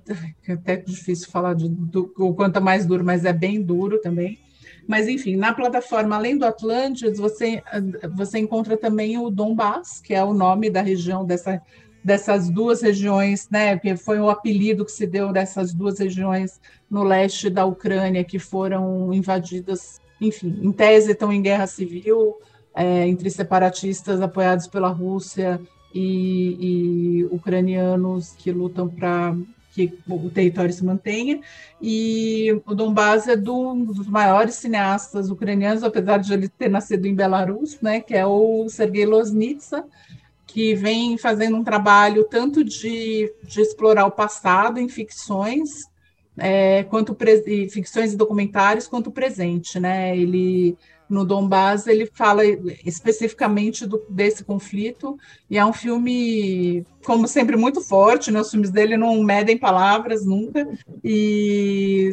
é 0.48 0.52
até 0.52 0.78
difícil 0.78 1.30
falar 1.30 1.54
de, 1.54 1.70
do, 1.70 2.12
o 2.18 2.34
quanto 2.34 2.58
é 2.58 2.60
mais 2.60 2.88
duro, 2.88 3.06
mas 3.06 3.24
é 3.24 3.32
bem 3.32 3.62
duro 3.62 4.02
também. 4.02 4.40
Mas 4.88 5.08
enfim, 5.08 5.36
na 5.36 5.54
plataforma 5.54 6.16
além 6.16 6.36
do 6.36 6.44
Atlantis, 6.44 7.20
você 7.20 7.62
você 8.16 8.40
encontra 8.40 8.76
também 8.76 9.16
o 9.20 9.30
Donbass, 9.30 10.02
que 10.02 10.12
é 10.12 10.24
o 10.24 10.34
nome 10.34 10.72
da 10.72 10.82
região 10.82 11.24
dessa 11.24 11.62
dessas 12.04 12.50
duas 12.50 12.82
regiões, 12.82 13.48
né, 13.52 13.78
que 13.78 13.96
foi 13.96 14.20
o 14.20 14.28
apelido 14.28 14.86
que 14.86 14.92
se 14.92 15.06
deu 15.06 15.32
dessas 15.32 15.72
duas 15.72 16.00
regiões 16.00 16.60
no 16.90 17.04
leste 17.04 17.52
da 17.52 17.64
Ucrânia 17.64 18.24
que 18.24 18.40
foram 18.40 19.14
invadidas, 19.14 20.00
enfim, 20.20 20.58
em 20.64 20.72
tese 20.72 21.12
estão 21.12 21.32
em 21.32 21.44
guerra 21.44 21.68
civil 21.68 22.38
é, 22.74 23.06
entre 23.08 23.30
separatistas 23.30 24.20
apoiados 24.20 24.66
pela 24.66 24.88
Rússia 24.88 25.62
e, 25.94 27.20
e 27.22 27.26
ucranianos 27.26 28.34
que 28.38 28.52
lutam 28.52 28.88
para 28.88 29.36
que 29.78 29.94
o 30.10 30.30
território 30.32 30.74
se 30.74 30.84
mantenha. 30.84 31.40
E 31.80 32.60
o 32.66 32.74
Donbass 32.74 33.28
é 33.28 33.36
do, 33.36 33.74
um 33.74 33.86
dos 33.86 34.08
maiores 34.08 34.56
cineastas 34.56 35.30
ucranianos, 35.30 35.84
apesar 35.84 36.18
de 36.18 36.34
ele 36.34 36.50
ter 36.50 36.68
nascido 36.68 37.06
em 37.06 37.14
Belarus, 37.14 37.80
né, 37.80 38.00
que 38.02 38.16
é 38.16 38.26
o 38.26 38.68
Sergei 38.70 39.06
Loznitsa, 39.06 39.86
que 40.48 40.74
vem 40.74 41.18
fazendo 41.18 41.58
um 41.58 41.64
trabalho 41.64 42.24
tanto 42.24 42.64
de, 42.64 43.32
de 43.44 43.62
explorar 43.62 44.08
o 44.08 44.12
passado 44.12 44.80
em 44.80 44.90
ficções, 44.90 45.70
é, 46.36 46.84
quanto 46.86 47.16
ficções 47.70 48.14
e 48.14 48.18
documentários, 48.18 48.88
quanto 48.88 49.08
o 49.08 49.14
presente. 49.14 49.80
Né? 49.80 50.18
Ele 50.18 50.76
no 51.10 51.26
Donbass, 51.26 51.88
ele 51.88 52.06
fala 52.06 52.44
especificamente 52.86 53.86
do, 53.86 54.02
desse 54.10 54.44
conflito, 54.44 55.18
e 55.50 55.58
é 55.58 55.66
um 55.66 55.74
filme, 55.74 56.86
como 57.06 57.28
sempre, 57.28 57.56
muito 57.56 57.82
forte, 57.82 58.32
né? 58.32 58.42
os 58.42 58.52
filmes 58.52 58.70
dele 58.70 58.98
não 58.98 59.22
medem 59.24 59.58
palavras 59.58 60.26
nunca, 60.26 60.68
e 61.04 62.10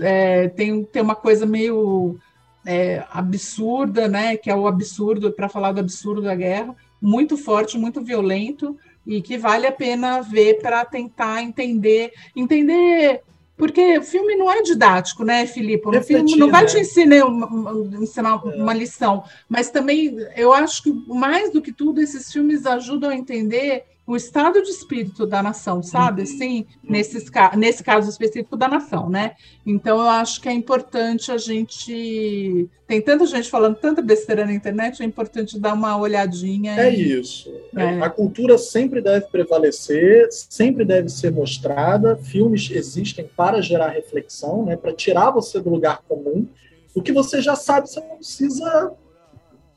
é, 0.00 0.48
tem, 0.48 0.84
tem 0.84 1.02
uma 1.02 1.14
coisa 1.14 1.46
meio 1.46 2.18
é, 2.66 3.04
absurda, 3.10 4.08
né? 4.08 4.36
que 4.36 4.50
é 4.50 4.56
o 4.56 4.66
absurdo, 4.66 5.32
para 5.32 5.48
falar 5.48 5.72
do 5.72 5.80
absurdo 5.80 6.22
da 6.22 6.34
guerra, 6.34 6.74
muito 7.00 7.36
forte, 7.36 7.78
muito 7.78 8.02
violento, 8.02 8.76
e 9.06 9.20
que 9.20 9.36
vale 9.36 9.66
a 9.66 9.72
pena 9.72 10.20
ver 10.20 10.60
para 10.60 10.84
tentar 10.84 11.42
entender, 11.42 12.12
entender 12.36 13.22
porque 13.62 13.96
o 13.96 14.02
filme 14.02 14.34
não 14.34 14.50
é 14.50 14.60
didático, 14.60 15.22
né, 15.22 15.46
Filipe? 15.46 15.86
O 15.86 16.02
filme 16.02 16.34
não 16.34 16.50
vai 16.50 16.62
né? 16.62 16.66
te 16.66 16.80
ensinar, 16.80 17.24
uma, 17.24 18.02
ensinar 18.02 18.42
é. 18.44 18.48
uma 18.60 18.74
lição, 18.74 19.22
mas 19.48 19.70
também 19.70 20.16
eu 20.34 20.52
acho 20.52 20.82
que 20.82 20.92
mais 21.06 21.52
do 21.52 21.62
que 21.62 21.72
tudo 21.72 22.00
esses 22.00 22.32
filmes 22.32 22.66
ajudam 22.66 23.10
a 23.10 23.14
entender 23.14 23.84
o 24.12 24.16
estado 24.16 24.62
de 24.62 24.68
espírito 24.68 25.26
da 25.26 25.42
nação, 25.42 25.82
sabe? 25.82 26.20
Uhum. 26.20 26.28
Assim, 26.28 26.66
nesses, 26.84 27.30
nesse 27.56 27.82
caso 27.82 28.10
específico 28.10 28.58
da 28.58 28.68
nação, 28.68 29.08
né? 29.08 29.36
Então 29.64 30.02
eu 30.02 30.08
acho 30.08 30.38
que 30.38 30.50
é 30.50 30.52
importante 30.52 31.32
a 31.32 31.38
gente. 31.38 32.68
Tem 32.86 33.00
tanta 33.00 33.24
gente 33.24 33.48
falando 33.48 33.76
tanta 33.76 34.02
besteira 34.02 34.44
na 34.44 34.52
internet, 34.52 35.02
é 35.02 35.06
importante 35.06 35.58
dar 35.58 35.72
uma 35.72 35.96
olhadinha. 35.96 36.78
É 36.78 36.92
e... 36.92 37.20
isso. 37.20 37.50
É. 37.74 38.02
A 38.02 38.10
cultura 38.10 38.58
sempre 38.58 39.00
deve 39.00 39.24
prevalecer, 39.28 40.28
sempre 40.30 40.84
deve 40.84 41.08
ser 41.08 41.32
mostrada. 41.32 42.14
Filmes 42.16 42.70
existem 42.70 43.26
para 43.34 43.62
gerar 43.62 43.88
reflexão, 43.88 44.66
né? 44.66 44.76
Para 44.76 44.92
tirar 44.92 45.30
você 45.30 45.58
do 45.58 45.70
lugar 45.70 46.02
comum. 46.06 46.46
O 46.94 47.00
que 47.00 47.12
você 47.12 47.40
já 47.40 47.56
sabe, 47.56 47.88
você 47.88 48.00
não 48.00 48.16
precisa 48.16 48.92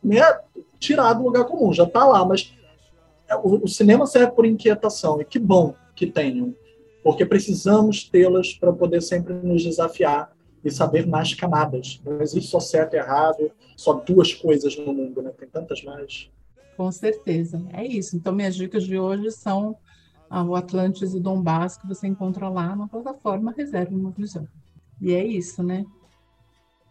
né, 0.04 0.22
tirar 0.78 1.14
do 1.14 1.24
lugar 1.24 1.46
comum, 1.46 1.72
já 1.72 1.86
está 1.86 2.06
lá, 2.06 2.26
mas 2.26 2.54
o, 3.44 3.68
cinema 3.68 4.06
serve 4.06 4.32
por 4.34 4.46
inquietação, 4.46 5.20
e 5.20 5.26
que 5.26 5.40
bom 5.40 5.74
que 5.96 6.08
tenham, 6.08 6.54
porque 7.04 7.26
precisamos 7.26 8.04
tê-las 8.04 8.54
para 8.54 8.74
poder 8.74 9.02
sempre 9.02 9.34
nos 9.34 9.64
desafiar 9.64 10.36
e 10.64 10.72
saber 10.72 11.08
mais 11.08 11.34
camadas. 11.34 12.02
Não 12.04 12.22
existe 12.22 12.50
só 12.50 12.60
certo 12.60 12.96
e 12.96 12.98
errado, 12.98 13.52
só 13.76 13.94
duas 13.94 14.34
coisas 14.34 14.76
no 14.78 14.94
mundo, 14.94 15.22
né? 15.22 15.32
Tem 15.38 15.48
tantas 15.48 15.84
mais. 15.84 16.30
Com 16.76 16.92
certeza. 16.92 17.64
É 17.72 17.86
isso. 17.86 18.16
Então, 18.16 18.34
minhas 18.34 18.56
dicas 18.56 18.84
de 18.84 18.98
hoje 18.98 19.32
são 19.32 19.78
o 20.30 20.56
Atlantis 20.56 21.14
e 21.14 21.20
Donbass, 21.20 21.78
que 21.78 21.88
você 21.88 22.08
encontra 22.08 22.50
lá 22.50 22.76
na 22.76 22.88
plataforma 22.88 23.54
Reserva 23.56 23.96
uma 23.96 24.12
Visão. 24.12 24.48
E 25.00 25.14
é 25.14 25.24
isso, 25.24 25.62
né? 25.62 25.86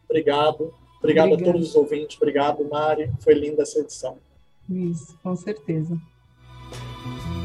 Obrigado. 0.09 0.73
Obrigado 0.99 1.33
Obrigada. 1.33 1.51
a 1.51 1.53
todos 1.53 1.71
os 1.71 1.75
ouvintes. 1.75 2.17
Obrigado, 2.17 2.65
Mari. 2.69 3.13
Foi 3.21 3.35
linda 3.35 3.63
essa 3.63 3.81
edição. 3.81 4.17
Isso, 4.71 5.19
com 5.23 5.35
certeza. 5.37 5.99
thank 6.75 7.37
you 7.37 7.44